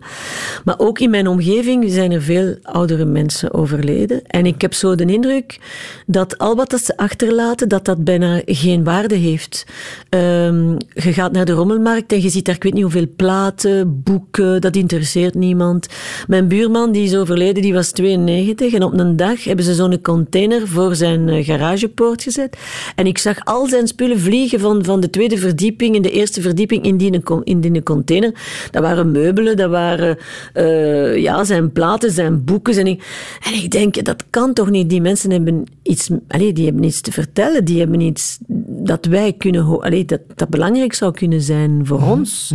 Maar 0.64 0.78
ook 0.78 0.98
in 0.98 1.10
mijn 1.10 1.28
omgeving 1.28 1.84
zijn 1.88 2.12
er 2.12 2.22
veel 2.22 2.56
oudere 2.62 3.04
mensen 3.04 3.54
overleden. 3.54 4.26
En 4.26 4.46
ik 4.46 4.60
heb 4.60 4.74
zo 4.74 4.94
de 4.94 5.04
indruk 5.04 5.58
dat 6.06 6.38
al 6.38 6.56
wat 6.56 6.70
dat 6.70 6.84
ze 6.84 6.96
achterlaten, 6.96 7.68
dat 7.68 7.84
dat 7.84 8.04
bijna 8.04 8.42
geen 8.44 8.84
waarde 8.84 9.14
heeft. 9.14 9.66
Ehm, 10.08 10.70
je 10.94 11.12
gaat 11.12 11.32
naar 11.32 11.44
de 11.44 11.52
rommelmarkt 11.52 12.12
en 12.12 12.22
je 12.22 12.28
ziet 12.28 12.44
daar 12.44 12.56
ik 12.58 12.62
weet 12.62 12.72
niet 12.72 12.82
hoeveel 12.82 13.07
platen, 13.16 14.02
boeken, 14.02 14.60
dat 14.60 14.76
interesseert 14.76 15.34
niemand. 15.34 15.86
Mijn 16.26 16.48
buurman 16.48 16.92
die 16.92 17.04
is 17.04 17.16
overleden, 17.16 17.62
die 17.62 17.74
was 17.74 17.90
92 17.90 18.72
en 18.72 18.82
op 18.82 18.98
een 18.98 19.16
dag 19.16 19.44
hebben 19.44 19.64
ze 19.64 19.74
zo'n 19.74 20.00
container 20.00 20.68
voor 20.68 20.94
zijn 20.94 21.28
eh, 21.28 21.44
garagepoort 21.44 22.22
gezet. 22.22 22.58
En 22.94 23.06
ik 23.06 23.18
zag 23.18 23.44
al 23.44 23.66
zijn 23.66 23.86
spullen 23.86 24.20
vliegen 24.20 24.60
van, 24.60 24.84
van 24.84 25.00
de 25.00 25.10
tweede 25.10 25.38
verdieping 25.38 25.94
in 25.94 26.02
de 26.02 26.10
eerste 26.10 26.40
verdieping 26.40 26.84
in 26.84 26.96
die, 26.96 27.22
in 27.44 27.60
die 27.60 27.82
container. 27.82 28.34
Dat 28.70 28.82
waren 28.82 29.10
meubelen, 29.10 29.56
dat 29.56 29.70
waren 29.70 30.18
eh, 30.52 31.16
ja, 31.16 31.44
zijn 31.44 31.72
platen, 31.72 32.10
zijn 32.10 32.44
boeken. 32.44 32.78
En 32.78 32.86
ik, 32.86 33.02
en 33.42 33.54
ik 33.54 33.70
denk, 33.70 34.04
dat 34.04 34.24
kan 34.30 34.52
toch 34.52 34.70
niet? 34.70 34.90
Die 34.90 35.00
mensen 35.00 35.30
hebben 35.30 35.64
iets, 35.82 36.10
allee, 36.28 36.52
die 36.52 36.64
hebben 36.64 36.82
iets 36.84 37.00
te 37.00 37.12
vertellen, 37.12 37.64
die 37.64 37.78
hebben 37.78 38.00
iets 38.00 38.38
dat 38.68 39.04
wij 39.04 39.32
kunnen, 39.32 39.80
allee, 39.80 40.04
dat, 40.04 40.20
dat 40.34 40.48
belangrijk 40.48 40.92
zou 40.92 41.12
kunnen 41.12 41.42
zijn 41.42 41.80
voor 41.86 42.02
ons, 42.02 42.52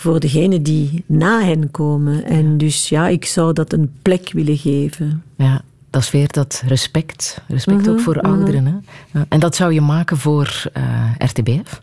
voor 0.00 0.20
degenen 0.20 0.62
die 0.62 1.04
na 1.06 1.40
hen 1.40 1.70
komen. 1.70 2.24
En 2.24 2.58
dus 2.58 2.88
ja, 2.88 3.08
ik 3.08 3.24
zou 3.24 3.52
dat 3.52 3.72
een 3.72 3.90
plek 4.02 4.32
willen 4.32 4.56
geven. 4.56 5.22
Ja, 5.36 5.62
dat 5.90 6.02
is 6.02 6.10
weer 6.10 6.28
dat 6.28 6.62
respect. 6.66 7.40
Respect 7.48 7.80
Mhm, 7.80 7.90
ook 7.90 8.00
voor 8.00 8.16
mhm. 8.16 8.26
ouderen. 8.26 8.66
Hè? 8.66 9.20
En 9.28 9.40
dat 9.40 9.56
zou 9.56 9.72
je 9.72 9.80
maken 9.80 10.16
voor 10.16 10.62
eh, 10.72 10.82
RTBF? 11.18 11.80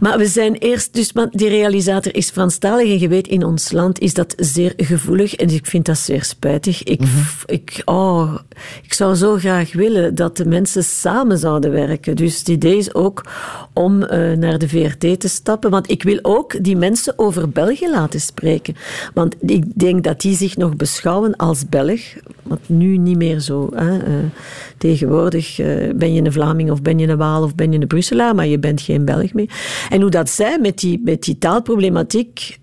Maar 0.00 0.18
we 0.18 0.26
zijn 0.26 0.54
eerst, 0.54 0.94
dus 0.94 1.12
want 1.12 1.38
die 1.38 1.48
realisator 1.48 2.14
is 2.14 2.30
Franstalig 2.30 2.88
en 2.88 2.98
je 2.98 3.08
weet, 3.08 3.28
in 3.28 3.44
ons 3.44 3.72
land 3.72 3.98
is 3.98 4.14
dat 4.14 4.34
zeer 4.36 4.72
gevoelig 4.76 5.34
en 5.34 5.48
ik 5.48 5.66
vind 5.66 5.86
dat 5.86 5.98
zeer 5.98 6.24
spijtig. 6.24 6.82
Ik, 6.82 7.02
ik, 7.46 7.82
oh, 7.84 8.34
ik 8.82 8.94
zou 8.94 9.14
zo 9.14 9.36
graag 9.36 9.72
willen 9.72 10.14
dat 10.14 10.36
de 10.36 10.46
mensen 10.46 10.84
samen 10.84 11.38
zouden 11.38 11.70
werken. 11.70 12.16
Dus 12.16 12.38
het 12.38 12.48
idee 12.48 12.76
is 12.76 12.94
ook 12.94 13.24
om 13.72 14.02
eh, 14.02 14.32
naar 14.32 14.58
de 14.58 14.68
VRT 14.68 15.20
te 15.20 15.28
stappen, 15.28 15.70
want 15.70 15.90
ik 15.90 16.02
wil 16.02 16.18
ook 16.22 16.64
die 16.64 16.76
mensen 16.76 17.18
over 17.18 17.48
België 17.48 17.90
laten 17.90 18.20
spreken. 18.20 18.76
Want 19.14 19.34
ik 19.40 19.64
denk 19.74 20.04
dat 20.04 20.20
die 20.20 20.36
zich 20.36 20.56
nog 20.56 20.76
beschouwen 20.76 21.36
als 21.36 21.68
Belg, 21.68 22.00
wat 22.42 22.60
nu 22.66 22.96
niet 22.96 23.16
meer 23.16 23.37
zo. 23.40 23.68
Hè. 23.74 23.98
Eh, 23.98 24.12
tegenwoordig 24.78 25.58
eh, 25.58 25.94
ben 25.94 26.14
je 26.14 26.24
een 26.24 26.32
Vlaming 26.32 26.70
of 26.70 26.82
ben 26.82 26.98
je 26.98 27.08
een 27.08 27.16
Waal 27.16 27.42
of 27.42 27.54
ben 27.54 27.72
je 27.72 27.80
een 27.80 27.86
Brusselaar, 27.86 28.34
maar 28.34 28.46
je 28.46 28.58
bent 28.58 28.80
geen 28.80 29.04
Belg 29.04 29.32
meer. 29.32 29.50
En 29.90 30.00
hoe 30.00 30.10
dat 30.10 30.30
zij 30.30 30.58
met 30.58 30.78
die, 30.78 31.00
met 31.04 31.22
die 31.22 31.38
taalproblematiek 31.38 32.58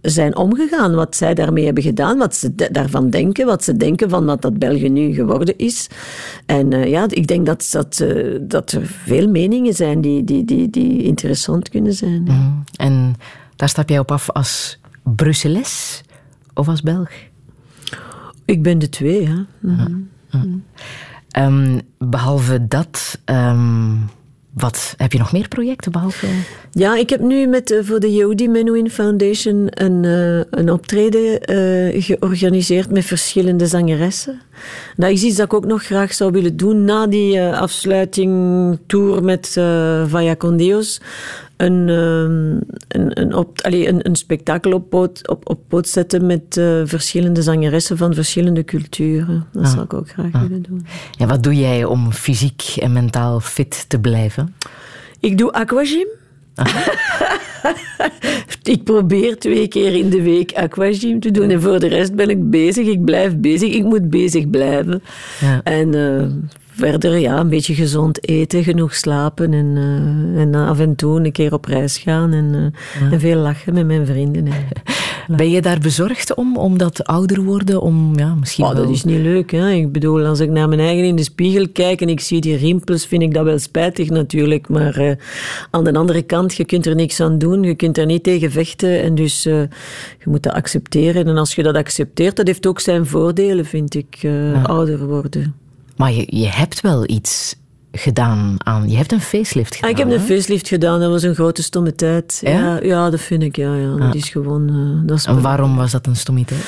zijn 0.00 0.36
omgegaan, 0.36 0.94
wat 0.94 1.16
zij 1.16 1.34
daarmee 1.34 1.64
hebben 1.64 1.82
gedaan, 1.82 2.18
wat 2.18 2.34
ze 2.34 2.54
daarvan 2.70 3.10
denken, 3.10 3.46
wat 3.46 3.64
ze 3.64 3.76
denken 3.76 4.10
van 4.10 4.24
wat 4.24 4.42
dat 4.42 4.58
België 4.58 4.88
nu 4.88 5.14
geworden 5.14 5.58
is. 5.58 5.88
En 6.46 6.72
eh, 6.72 6.90
ja, 6.90 7.06
ik 7.08 7.26
denk 7.26 7.46
dat, 7.46 7.68
dat, 7.72 8.04
dat 8.40 8.72
er 8.72 8.86
veel 8.86 9.28
meningen 9.28 9.74
zijn 9.74 10.00
die, 10.00 10.24
die, 10.24 10.44
die, 10.44 10.70
die 10.70 11.02
interessant 11.02 11.68
kunnen 11.68 11.92
zijn. 11.92 12.22
Mhm. 12.22 12.50
En 12.76 13.14
daar 13.56 13.68
stap 13.68 13.88
jij 13.88 13.98
op 13.98 14.10
af 14.10 14.30
als 14.30 14.78
Brusseles 15.02 16.02
of 16.54 16.68
als 16.68 16.82
Belg? 16.82 17.10
Ik 18.44 18.62
ben 18.62 18.78
de 18.78 18.88
twee, 18.88 19.22
ja. 19.22 19.46
Mhm. 19.60 19.98
Ehm, 21.30 21.78
behalve 21.98 22.66
dat, 22.68 23.18
ehm, 23.24 23.94
wat, 24.52 24.94
heb 24.96 25.12
je 25.12 25.18
nog 25.18 25.32
meer 25.32 25.48
projecten 25.48 25.92
behalve... 25.92 26.26
Ja, 26.74 26.96
ik 26.96 27.10
heb 27.10 27.20
nu 27.20 27.46
met, 27.46 27.70
eh, 27.70 27.78
voor 27.82 28.00
de 28.00 28.12
Yehudi 28.12 28.48
Menuhin 28.48 28.90
Foundation 28.90 29.66
een, 29.70 30.04
eh, 30.04 30.58
een 30.60 30.70
optreden 30.70 31.40
eh, 31.40 32.02
georganiseerd 32.02 32.90
met 32.90 33.04
verschillende 33.04 33.66
zangeressen. 33.66 34.40
Dat 34.96 35.10
is 35.10 35.22
iets 35.22 35.36
dat 35.36 35.46
ik 35.46 35.54
ook 35.54 35.66
nog 35.66 35.82
graag 35.84 36.14
zou 36.14 36.32
willen 36.32 36.56
doen 36.56 36.84
na 36.84 37.06
die 37.06 37.42
afsluiting 37.42 38.78
tour 38.86 39.24
met 39.24 39.48
Vaya 40.06 40.36
con 40.36 40.56
Dios. 40.56 41.00
Een, 41.62 41.88
ehm, 41.88 42.56
een, 42.88 43.20
een, 43.20 43.34
op, 43.34 43.60
allee, 43.60 43.88
een, 43.88 44.06
een 44.06 44.16
spektakel 44.16 44.72
op 44.72 44.90
poot, 44.90 45.28
op, 45.28 45.48
op 45.50 45.60
poot 45.68 45.88
zetten 45.88 46.26
met 46.26 46.56
eh, 46.56 46.80
verschillende 46.84 47.42
zangeressen 47.42 47.96
van 47.96 48.14
verschillende 48.14 48.64
culturen. 48.64 49.46
Dat 49.52 49.64
Ah. 49.64 49.70
zou 49.70 49.82
ik 49.82 49.94
ook 49.94 50.08
graag 50.08 50.32
Ah. 50.32 50.42
willen 50.42 50.62
doen. 50.62 50.86
Ja, 51.10 51.26
wat 51.26 51.42
doe 51.42 51.54
jij 51.54 51.84
om 51.84 52.12
fysiek 52.12 52.62
en 52.78 52.92
mentaal 52.92 53.40
fit 53.40 53.84
te 53.88 53.98
blijven? 54.00 54.54
Ik 55.20 55.38
doe 55.38 55.52
aquagym. 55.52 56.06
ik 58.62 58.84
probeer 58.84 59.38
twee 59.38 59.68
keer 59.68 59.94
in 59.94 60.10
de 60.10 60.22
week 60.22 60.52
aquagym 60.52 61.20
te 61.20 61.30
doen. 61.30 61.50
En 61.50 61.62
voor 61.62 61.80
de 61.80 61.86
rest 61.86 62.14
ben 62.14 62.28
ik 62.28 62.50
bezig. 62.50 62.86
Ik 62.86 63.04
blijf 63.04 63.36
bezig. 63.36 63.74
Ik 63.74 63.84
moet 63.84 64.10
bezig 64.10 64.50
blijven. 64.50 65.02
Ja. 65.40 65.60
En 65.62 65.94
eh, 65.94 66.26
verder 66.88 67.18
ja, 67.18 67.38
een 67.40 67.48
beetje 67.48 67.74
gezond 67.74 68.28
eten, 68.28 68.64
genoeg 68.64 68.94
slapen 68.94 69.52
en, 69.52 69.72
eh, 69.76 70.40
en 70.40 70.54
af 70.54 70.78
en 70.78 70.94
toe 70.94 71.20
een 71.24 71.32
keer 71.32 71.52
op 71.52 71.64
reis 71.64 71.98
gaan 71.98 72.32
en, 72.32 72.54
eh, 72.54 73.00
Ja. 73.02 73.10
en 73.12 73.20
veel 73.20 73.36
lachen 73.38 73.74
met 73.74 73.86
mijn 73.86 74.06
vrienden. 74.06 74.46
En, 74.46 74.52
Ben 75.36 75.50
je 75.50 75.62
daar 75.62 75.78
bezorgd 75.78 76.34
om, 76.34 76.56
om 76.56 76.78
dat 76.78 77.04
ouder 77.04 77.42
worden? 77.42 77.80
Om, 77.80 78.18
ja, 78.18 78.34
misschien 78.34 78.64
Oh, 78.64 78.72
wel... 78.72 78.82
dat 78.82 78.92
is 78.94 79.04
niet 79.04 79.20
leuk. 79.20 79.50
Hè? 79.50 79.70
Ik 79.70 79.92
bedoel, 79.92 80.24
als 80.24 80.40
ik 80.40 80.50
naar 80.50 80.68
mijn 80.68 80.80
eigen 80.80 81.04
in 81.04 81.16
de 81.16 81.22
spiegel 81.22 81.68
kijk 81.72 82.00
en 82.00 82.08
ik 82.08 82.20
zie 82.20 82.40
die 82.40 82.56
rimpels, 82.56 83.06
vind 83.06 83.22
ik 83.22 83.34
dat 83.34 83.44
wel 83.44 83.58
spijtig 83.58 84.08
natuurlijk. 84.10 84.68
Maar 84.68 84.96
eh, 84.96 85.12
aan 85.70 85.84
de 85.84 85.92
andere 85.92 86.22
kant, 86.22 86.54
je 86.54 86.64
kunt 86.64 86.86
er 86.86 86.94
niks 86.94 87.20
aan 87.20 87.38
doen. 87.38 87.62
Je 87.62 87.74
kunt 87.74 87.98
er 87.98 88.06
niet 88.06 88.22
tegen 88.22 88.50
vechten. 88.50 89.02
En 89.02 89.14
dus 89.14 89.42
je 89.42 89.68
moet 90.24 90.42
dat 90.42 90.52
accepteren. 90.52 91.26
En 91.26 91.36
als 91.36 91.54
je 91.54 91.62
dat 91.62 91.74
accepteert, 91.74 92.36
dat 92.36 92.46
heeft 92.46 92.66
ook 92.66 92.80
zijn 92.80 93.06
voordelen, 93.06 93.64
vind 93.64 93.94
ik, 93.94 94.14
Ja. 94.18 94.62
ouder 94.62 95.06
worden. 95.06 95.54
Maar 95.96 96.12
je, 96.12 96.24
je 96.38 96.48
hebt 96.48 96.80
wel 96.80 97.08
iets 97.08 97.54
gedaan 97.92 98.54
aan... 98.58 98.90
Je 98.90 98.96
hebt 98.96 99.12
een 99.12 99.20
facelift 99.20 99.74
gedaan, 99.74 99.90
Ah, 99.90 99.98
ik 99.98 100.04
heb 100.04 100.14
een 100.20 100.26
facelift 100.26 100.68
gedaan, 100.68 101.00
dat 101.00 101.10
was 101.10 101.22
een 101.22 101.34
grote 101.34 101.62
stomme 101.62 101.94
tijd. 101.94 102.38
Ja? 102.42 102.50
Ja, 102.50 102.80
ja 102.82 103.10
dat 103.10 103.20
vind 103.20 103.42
ik, 103.42 103.56
ja. 103.56 103.74
ja. 103.74 103.90
Dat 103.96 104.00
Ah. 104.08 104.14
is 104.14 104.28
gewoon... 104.28 105.02
dat 105.06 105.18
is 105.18 105.24
En 105.24 105.40
waarom 105.40 105.76
was 105.76 105.90
dat 105.90 106.06
een 106.06 106.16
stommiteit? 106.16 106.60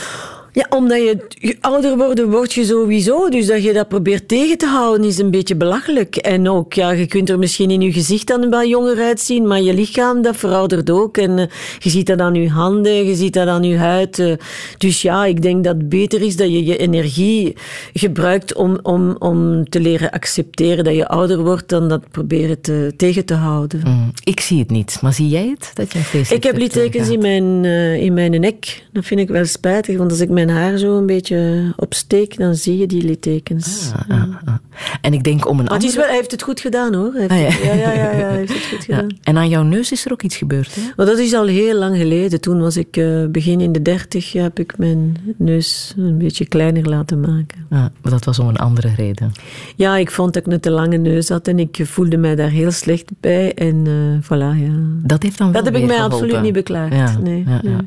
Ja, 0.55 0.67
omdat 0.69 0.99
je, 0.99 1.27
je 1.29 1.57
ouder 1.61 1.97
worden 1.97 2.31
word 2.31 2.53
je 2.53 2.65
sowieso. 2.65 3.29
Dus 3.29 3.47
dat 3.47 3.63
je 3.63 3.73
dat 3.73 3.89
probeert 3.89 4.29
tegen 4.29 4.59
te 4.59 4.67
houden 4.67 5.07
is 5.07 5.19
een 5.19 5.31
beetje 5.31 5.57
belachelijk. 5.57 6.17
En 6.17 6.49
ook, 6.49 6.73
ja, 6.73 6.91
je 6.91 7.07
kunt 7.07 7.31
er 7.31 7.39
misschien 7.39 7.71
in 7.71 7.81
je 7.81 7.93
gezicht 7.93 8.27
dan 8.27 8.51
wel 8.51 8.65
jonger 8.67 8.99
uitzien, 8.99 9.47
maar 9.47 9.61
je 9.61 9.75
lichaam 9.75 10.23
dat 10.23 10.37
veroudert 10.37 10.91
ook. 10.91 11.17
En 11.17 11.39
eh, 11.39 11.47
je 11.79 11.91
ziet 11.91 12.07
dat 12.07 12.21
aan 12.21 12.35
je 12.35 12.49
handen, 12.51 13.07
je 13.07 13.15
ziet 13.15 13.33
dat 13.33 13.49
aan 13.49 13.63
je 13.63 13.77
huid. 13.77 14.19
eh. 14.19 14.33
dus 14.79 15.03
ja, 15.03 15.25
ik 15.25 15.43
denk 15.43 15.65
dat 15.65 15.77
het 15.77 15.89
beter 15.89 16.23
is 16.23 16.37
dat 16.37 16.49
je 16.49 16.65
je 16.65 16.77
energie 16.77 17.57
gebruikt 17.93 18.55
om, 18.55 18.79
om, 18.83 19.17
om 19.19 19.69
te 19.69 19.81
leren 19.81 20.11
accepteren 20.11 20.85
dat 20.85 20.95
je 20.95 21.09
ouder 21.09 21.43
wordt, 21.43 21.69
dan 21.69 21.89
dat 21.89 22.11
proberen 22.11 22.61
te, 22.61 22.93
tegen 22.97 23.25
te 23.25 23.35
houden. 23.35 23.81
Mm, 23.85 24.13
ik 24.25 24.41
zie 24.41 24.59
het 24.59 24.71
niet, 24.71 24.99
maar 25.03 25.13
zie 25.13 25.29
jij 25.29 25.55
het? 25.59 25.71
Dat 25.75 25.93
je 25.93 26.25
Ik 26.35 26.43
heb 26.43 26.57
littekens 26.57 27.09
in 27.09 27.21
mijn, 27.21 27.65
eh, 27.65 28.03
in 28.03 28.13
mijn 28.13 28.41
nek. 28.41 28.85
Dat 28.93 29.05
vind 29.05 29.21
ik 29.21 29.29
wel 29.29 29.45
spijtig, 29.45 29.97
want 29.97 30.11
als 30.11 30.21
ik 30.21 30.29
mijn 30.29 30.44
haar 30.49 30.77
zo 30.79 30.97
een 30.99 31.07
beetje 31.07 31.73
opsteek, 31.77 32.39
dan 32.39 32.55
zie 32.55 32.79
je 32.79 32.87
die 32.87 33.03
littekens. 33.05 33.91
Ah, 34.09 34.21
ah, 34.21 34.29
ah. 34.45 34.55
En 35.01 35.13
ik 35.13 35.25
denk 35.25 35.49
om 35.49 35.59
een 35.59 35.65
Maar 35.65 35.75
andere... 35.75 35.97
wel, 35.97 36.07
hij 36.07 36.15
heeft 36.15 36.31
het 36.31 36.43
goed 36.43 36.61
gedaan 36.61 36.95
hoor. 36.95 37.13
Hij 37.15 37.39
heeft 37.39 37.63
ja. 37.63 37.73
ja. 37.73 37.93
Ja, 37.93 38.09
hij 38.09 38.37
heeft 38.37 38.55
het 38.55 38.67
goed 38.75 38.85
gedaan. 38.85 39.09
En 39.23 39.37
aan 39.37 39.49
jouw 39.49 39.63
neus 39.63 39.93
is 39.93 40.05
er 40.05 40.13
ook 40.13 40.23
iets 40.23 40.37
gebeurd, 40.37 40.75
hè? 40.75 40.81
Maar 40.97 41.07
dat 41.07 41.19
is 41.19 41.35
al 41.35 41.47
heel 41.47 41.79
lang 41.79 41.97
geleden. 41.97 42.41
Toen 42.41 42.61
was 42.61 42.77
ik 42.77 42.97
eh, 42.97 43.25
begin 43.27 43.61
in 43.61 43.73
de 43.73 43.83
dertig, 43.83 44.33
heb 44.33 44.59
ik 44.59 44.79
mijn 44.79 45.17
neus 45.37 45.95
een 45.97 46.19
beetje 46.19 46.47
kleiner 46.47 46.89
laten 46.89 47.21
maken. 47.21 47.67
Maar 47.69 47.91
dat 48.03 48.25
was 48.25 48.39
om 48.39 48.49
een 48.49 48.57
andere 48.57 48.93
reden. 48.97 49.33
Ja, 49.77 49.97
ik 49.97 50.11
vond 50.11 50.35
dat 50.35 50.47
ik 50.47 50.53
een 50.53 50.61
te 50.61 50.71
lange 50.71 50.97
neus 50.97 51.29
had 51.29 51.49
en 51.49 51.59
ik 51.59 51.79
voelde 51.83 52.17
mij 52.17 52.35
daar 52.35 52.51
heel 52.51 52.71
slecht 52.71 53.11
bij. 53.21 53.55
En 53.55 53.83
eh 53.87 54.25
voilà, 54.25 54.59
ja. 54.63 54.73
Dat 55.03 55.23
heeft 55.23 55.39
dan 55.39 55.53
wel 55.53 55.63
Dat 55.63 55.73
heb 55.73 55.83
ik 55.83 55.87
mij 55.87 55.97
geholpen. 55.97 56.19
absoluut 56.21 56.43
niet 56.43 56.53
beklaagd. 56.53 56.91
Nee, 56.91 57.45
ja, 57.47 57.61
nee. 57.63 57.73
ja. 57.73 57.81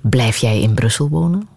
Blijf 0.00 0.36
jij 0.36 0.60
in 0.60 0.74
Brussel 0.74 1.08
wonen? 1.08 1.48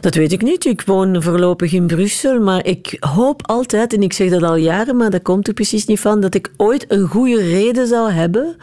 Dat 0.00 0.14
weet 0.14 0.32
ik 0.32 0.42
niet. 0.42 0.64
Ik 0.64 0.82
woon 0.82 1.22
voorlopig 1.22 1.72
in 1.72 1.86
Brussel, 1.86 2.40
maar 2.40 2.66
ik 2.66 2.96
hoop 3.00 3.46
altijd, 3.46 3.92
en 3.92 4.02
ik 4.02 4.12
zeg 4.12 4.30
dat 4.30 4.42
al 4.42 4.56
jaren, 4.56 4.96
maar 4.96 5.10
dat 5.10 5.22
komt 5.22 5.48
er 5.48 5.54
precies 5.54 5.86
niet 5.86 6.00
van, 6.00 6.20
dat 6.20 6.34
ik 6.34 6.50
ooit 6.56 6.84
een 6.88 7.06
goede 7.08 7.42
reden 7.42 7.86
zou 7.86 8.10
hebben 8.10 8.56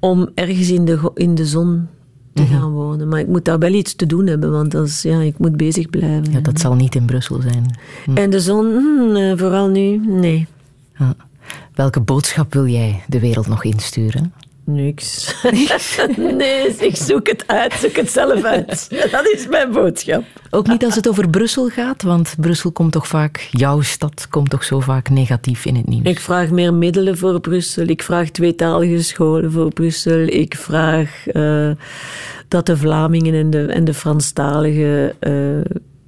om 0.00 0.28
ergens 0.34 0.70
in 0.70 0.84
de, 0.84 1.10
in 1.14 1.34
de 1.34 1.46
zon 1.46 1.86
te 2.34 2.42
Mhm. 2.42 2.52
gaan 2.52 2.70
wonen. 2.70 3.08
Maar 3.08 3.20
ik 3.20 3.26
moet 3.26 3.44
daar 3.44 3.58
wel 3.58 3.72
iets 3.72 3.94
te 3.94 4.06
doen 4.06 4.26
hebben, 4.26 4.50
want 4.52 5.00
ja, 5.02 5.20
ik 5.20 5.38
moet 5.38 5.56
bezig 5.56 5.90
blijven. 5.90 6.32
Ja, 6.32 6.40
dat 6.40 6.60
zal 6.60 6.74
niet 6.74 6.94
in 6.94 7.04
Brussel 7.04 7.40
zijn. 7.40 7.78
Hm. 8.04 8.16
En 8.16 8.30
de 8.30 8.40
zon, 8.40 8.66
hmm, 8.72 9.16
eh, 9.16 9.32
vooral 9.38 9.68
nu, 9.68 9.96
nee. 10.06 10.46
Ja. 10.98 11.14
Welke 11.74 12.00
boodschap 12.00 12.52
wil 12.54 12.66
jij 12.66 13.02
de 13.08 13.20
wereld 13.20 13.46
nog 13.46 13.64
insturen? 13.64 14.32
Niks. 14.66 15.34
nee, 16.16 16.66
ik 16.76 16.96
zoek 16.96 17.28
het 17.28 17.44
uit, 17.46 17.72
zoek 17.72 17.96
het 17.96 18.10
zelf 18.10 18.42
uit. 18.42 18.88
Dat 19.10 19.26
is 19.34 19.48
mijn 19.48 19.72
boodschap. 19.72 20.24
Ook 20.50 20.66
niet 20.66 20.84
als 20.84 20.94
het 20.94 21.08
over 21.08 21.30
Brussel 21.30 21.68
gaat, 21.68 22.02
want 22.02 22.34
Brussel 22.38 22.72
komt 22.72 22.92
toch 22.92 23.06
vaak, 23.06 23.48
jouw 23.50 23.80
stad 23.80 24.28
komt 24.28 24.50
toch 24.50 24.64
zo 24.64 24.80
vaak 24.80 25.08
negatief 25.08 25.64
in 25.64 25.76
het 25.76 25.88
nieuws. 25.88 26.06
Ik 26.06 26.20
vraag 26.20 26.50
meer 26.50 26.74
middelen 26.74 27.18
voor 27.18 27.40
Brussel. 27.40 27.86
Ik 27.86 28.02
vraag 28.02 28.28
tweetalige 28.28 29.02
scholen 29.02 29.52
voor 29.52 29.72
Brussel. 29.72 30.20
Ik 30.20 30.54
vraag 30.56 31.26
eh, 31.26 31.70
dat 32.48 32.66
de 32.66 32.76
Vlamingen 32.76 33.34
en 33.34 33.50
de, 33.50 33.66
en 33.66 33.84
de 33.84 33.94
Franstaligen 33.94 35.20
eh, 35.20 35.32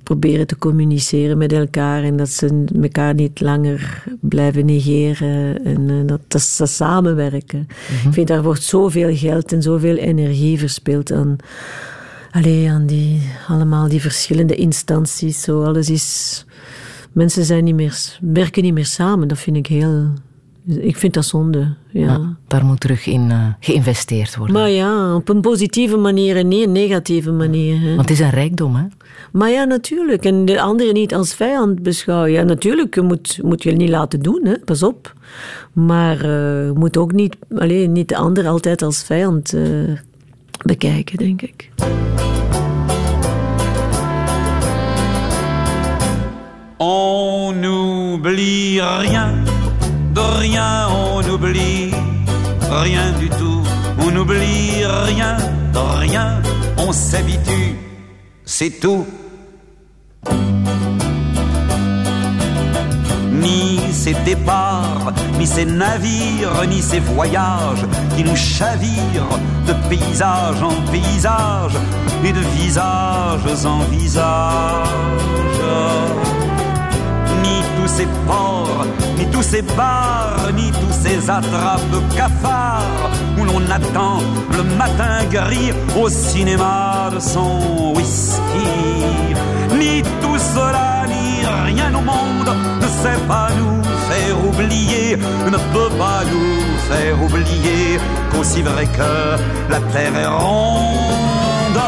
proberen 0.06 0.46
te 0.46 0.58
communiceren 0.58 1.38
met 1.38 1.52
elkaar 1.52 2.02
en 2.02 2.16
dat 2.16 2.28
ze 2.28 2.64
elkaar 2.82 3.14
niet 3.14 3.40
langer 3.40 4.04
blijven 4.20 4.64
negeren 4.64 5.64
en 5.64 5.90
eh, 5.90 5.96
dat, 6.06 6.20
dat 6.28 6.42
ze 6.42 6.66
samenwerken. 6.66 7.66
Ik 8.04 8.12
vind 8.12 8.28
daar 8.28 8.42
wordt 8.42 8.62
zoveel 8.62 9.16
geld 9.16 9.52
en 9.52 9.62
zoveel 9.62 9.96
energie 9.96 10.58
verspild 10.58 11.12
aan, 11.12 11.36
allee, 12.30 12.70
aan 12.70 12.86
die, 12.86 13.20
allemaal 13.48 13.88
die 13.88 14.00
verschillende 14.00 14.54
instanties. 14.54 15.42
Zo, 15.42 15.62
alles 15.62 15.90
is 15.90 16.44
mensen 17.12 17.44
zijn 17.44 17.64
niet 17.64 17.74
meer, 17.74 18.18
werken 18.20 18.62
niet 18.62 18.74
meer 18.74 18.86
samen. 18.86 19.28
Dat 19.28 19.38
vind 19.38 19.56
ik 19.56 19.66
heel. 19.66 20.12
Ik 20.66 20.96
vind 20.96 21.14
dat 21.14 21.24
zonde. 21.24 21.74
Ja. 21.90 22.00
Ja, 22.00 22.36
daar 22.46 22.64
moet 22.64 22.80
terug 22.80 23.06
in 23.06 23.30
eh, 23.30 23.46
geïnvesteerd 23.60 24.36
worden. 24.36 24.56
Maar 24.56 24.70
ja, 24.70 25.14
op 25.14 25.28
een 25.28 25.40
positieve 25.40 25.96
manier 25.96 26.36
en 26.36 26.48
niet 26.48 26.66
een 26.66 26.72
negatieve 26.72 27.32
manier. 27.32 27.80
Hè. 27.80 27.88
Want 27.88 28.08
het 28.08 28.18
is 28.18 28.24
een 28.24 28.30
rijkdom, 28.30 28.74
hè? 28.74 28.84
Maar 29.32 29.50
ja, 29.50 29.64
natuurlijk. 29.64 30.24
En 30.24 30.44
de 30.44 30.60
anderen 30.60 30.94
niet 30.94 31.14
als 31.14 31.34
vijand 31.34 31.82
beschouwen. 31.82 32.30
Ja, 32.30 32.42
natuurlijk, 32.42 32.94
je 32.94 33.00
moet, 33.00 33.38
moet 33.42 33.62
je 33.62 33.72
niet 33.72 33.88
laten 33.88 34.20
doen, 34.20 34.40
hè. 34.44 34.58
pas 34.58 34.82
op. 34.82 35.12
Maar 35.72 36.16
eh, 36.16 36.66
je 36.66 36.72
moet 36.74 36.96
ook 36.96 37.12
niet, 37.12 37.36
alleen, 37.56 37.92
niet 37.92 38.08
de 38.08 38.16
ander 38.16 38.46
altijd 38.46 38.82
als 38.82 39.02
vijand 39.02 39.52
eh, 39.52 39.62
bekijken, 40.64 41.16
denk 41.16 41.42
ik. 41.42 41.70
On 46.78 47.60
n'oublie 47.60 48.82
rien, 48.82 49.44
de 50.12 50.36
rien 50.38 50.86
on 50.88 51.24
n'oublie 51.26 51.94
rien 52.68 53.18
du 53.18 53.28
tout. 53.28 53.62
On 53.98 54.12
n'oublie 54.12 54.84
rien, 54.84 55.36
de 55.72 55.78
rien 55.98 56.42
on 56.76 56.92
s'habitue, 56.92 57.76
c'est 58.46 58.70
tout. 58.80 59.04
Ni 63.32 63.80
ces 63.92 64.14
départs, 64.24 65.12
ni 65.38 65.46
ces 65.46 65.66
navires, 65.66 66.64
ni 66.68 66.80
ces 66.80 67.00
voyages 67.00 67.84
qui 68.16 68.24
nous 68.24 68.36
chavirent 68.36 69.38
de 69.66 69.74
paysage 69.90 70.62
en 70.62 70.80
paysage 70.90 71.76
et 72.24 72.32
de 72.32 72.40
visages 72.56 73.66
en 73.66 73.80
visages 73.90 74.96
tous 77.86 77.92
ces 77.98 78.06
ports, 78.26 78.84
ni 79.16 79.26
tous 79.26 79.42
ces 79.42 79.62
bars, 79.62 80.48
ni 80.56 80.72
tous 80.72 80.96
ces 81.02 81.30
attrapes 81.30 81.80
cafards 82.16 83.10
où 83.38 83.44
l'on 83.44 83.62
attend 83.70 84.18
le 84.56 84.64
matin 84.76 85.24
gris 85.30 85.72
au 85.96 86.08
cinéma 86.08 87.10
de 87.14 87.20
son 87.20 87.92
whisky. 87.94 88.66
Ni 89.78 90.02
tout 90.20 90.38
cela, 90.54 91.04
ni 91.06 91.46
rien 91.70 91.94
au 91.94 92.00
monde 92.00 92.50
ne 92.82 92.88
sait 93.02 93.20
pas 93.28 93.50
nous 93.56 93.82
faire 94.08 94.36
oublier, 94.48 95.16
ne 95.16 95.58
peut 95.74 95.94
pas 95.96 96.22
nous 96.32 96.62
faire 96.90 97.22
oublier 97.22 98.00
qu'aussi 98.32 98.62
vrai 98.62 98.86
que 98.86 99.70
la 99.70 99.80
terre 99.92 100.16
est 100.16 100.26
ronde, 100.26 101.80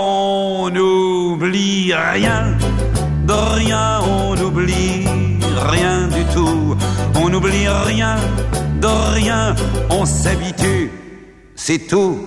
on 0.00 0.70
n'oublie 0.70 1.94
rien 1.94 2.56
de 3.30 3.32
rien, 3.32 4.00
on 4.02 4.34
n'oublie 4.34 5.09
rien 5.70 6.08
du 6.08 6.24
tout. 6.34 6.76
On 7.22 7.28
n'oublie 7.28 7.68
rien, 7.86 8.16
de 8.80 8.88
rien, 9.14 9.54
on 9.90 10.04
s'habitue, 10.04 10.90
c'est 11.54 11.86
tout. 11.86 12.26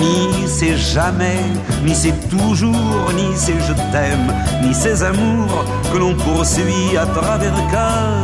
Ni 0.00 0.46
c'est 0.46 0.76
jamais, 0.76 1.40
ni 1.84 1.94
c'est 1.94 2.28
toujours, 2.28 3.12
ni 3.16 3.28
c'est 3.34 3.60
je 3.68 3.74
t'aime, 3.92 4.32
ni 4.62 4.72
ces 4.74 5.02
amours 5.02 5.64
que 5.92 5.98
l'on 5.98 6.14
poursuit 6.14 6.96
à 6.96 7.06
travers 7.06 7.54
le 7.54 7.70
cœur, 7.70 8.22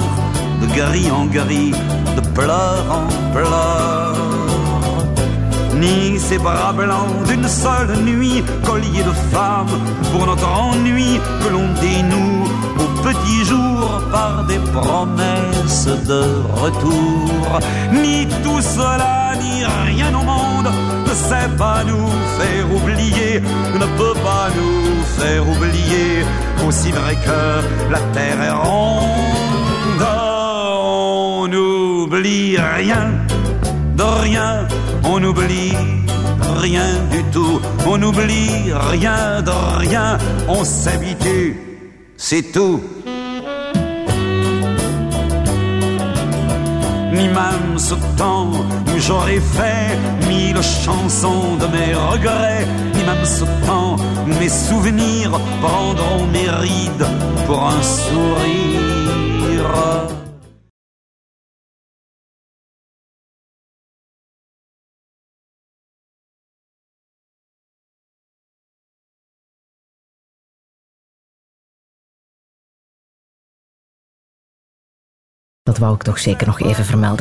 de 0.61 0.66
gris 0.79 1.11
en 1.11 1.27
gris, 1.27 1.73
de 2.16 2.21
pleurs 2.35 2.87
en 2.91 3.33
pleurs 3.33 4.24
ni 5.81 6.19
ces 6.19 6.39
bras 6.39 6.73
blancs 6.73 7.27
d'une 7.29 7.49
seule 7.49 7.97
nuit, 8.05 8.43
collier 8.65 9.03
de 9.03 9.13
femmes 9.33 9.79
pour 10.13 10.27
notre 10.27 10.49
ennui 10.49 11.21
que 11.43 11.49
l'on 11.49 11.69
dénoue 11.81 12.45
au 12.79 13.03
petit 13.03 13.45
jour 13.45 14.03
par 14.11 14.45
des 14.45 14.59
promesses 14.73 15.89
de 16.07 16.23
retour. 16.63 17.59
Ni 17.93 18.27
tout 18.43 18.61
cela, 18.61 19.33
ni 19.41 19.65
rien 19.65 20.15
au 20.15 20.25
monde 20.25 20.71
ne 21.07 21.15
sait 21.15 21.51
pas 21.57 21.85
nous 21.85 22.09
faire 22.39 22.67
oublier, 22.75 23.41
ne 23.75 23.87
peut 23.99 24.19
pas 24.23 24.49
nous 24.57 25.03
faire 25.19 25.49
oublier, 25.49 26.25
aussi 26.67 26.91
vrai 26.91 27.17
que 27.17 27.93
la 27.93 28.01
terre 28.13 28.43
est 28.43 28.51
ronde. 28.51 30.05
On 30.87 31.47
n'oublie 31.49 32.57
rien, 32.57 33.13
de 33.95 34.03
rien, 34.03 34.66
on 35.05 35.21
n'oublie 35.21 35.73
rien 36.57 36.89
du 37.11 37.23
tout, 37.33 37.61
on 37.87 37.99
n'oublie 37.99 38.73
rien 38.91 39.43
de 39.43 39.53
rien, 39.79 40.19
on 40.49 40.65
s'habitue, 40.65 41.57
c'est 42.16 42.53
tout. 42.53 42.81
Ni 47.12 47.29
même 47.29 47.79
ce 47.79 47.95
temps 48.16 48.51
où 48.51 48.99
j'aurais 48.99 49.41
fait 49.41 49.97
mille 50.29 50.61
chansons 50.85 51.57
de 51.61 51.66
mes 51.66 51.95
regrets, 51.95 52.66
ni 52.95 53.03
même 53.05 53.25
ce 53.25 53.45
temps 53.66 53.97
où 54.27 54.41
mes 54.41 54.49
souvenirs 54.49 55.39
prendront 55.62 56.27
mes 56.33 56.51
rides 56.51 57.07
pour 57.47 57.62
un 57.62 57.83
sourire. 57.83 59.05
Dat 75.65 75.78
wou 75.78 75.95
ik 75.95 76.03
toch 76.03 76.19
zeker 76.19 76.47
nog 76.47 76.61
even 76.61 76.85
vermelden. 76.85 77.12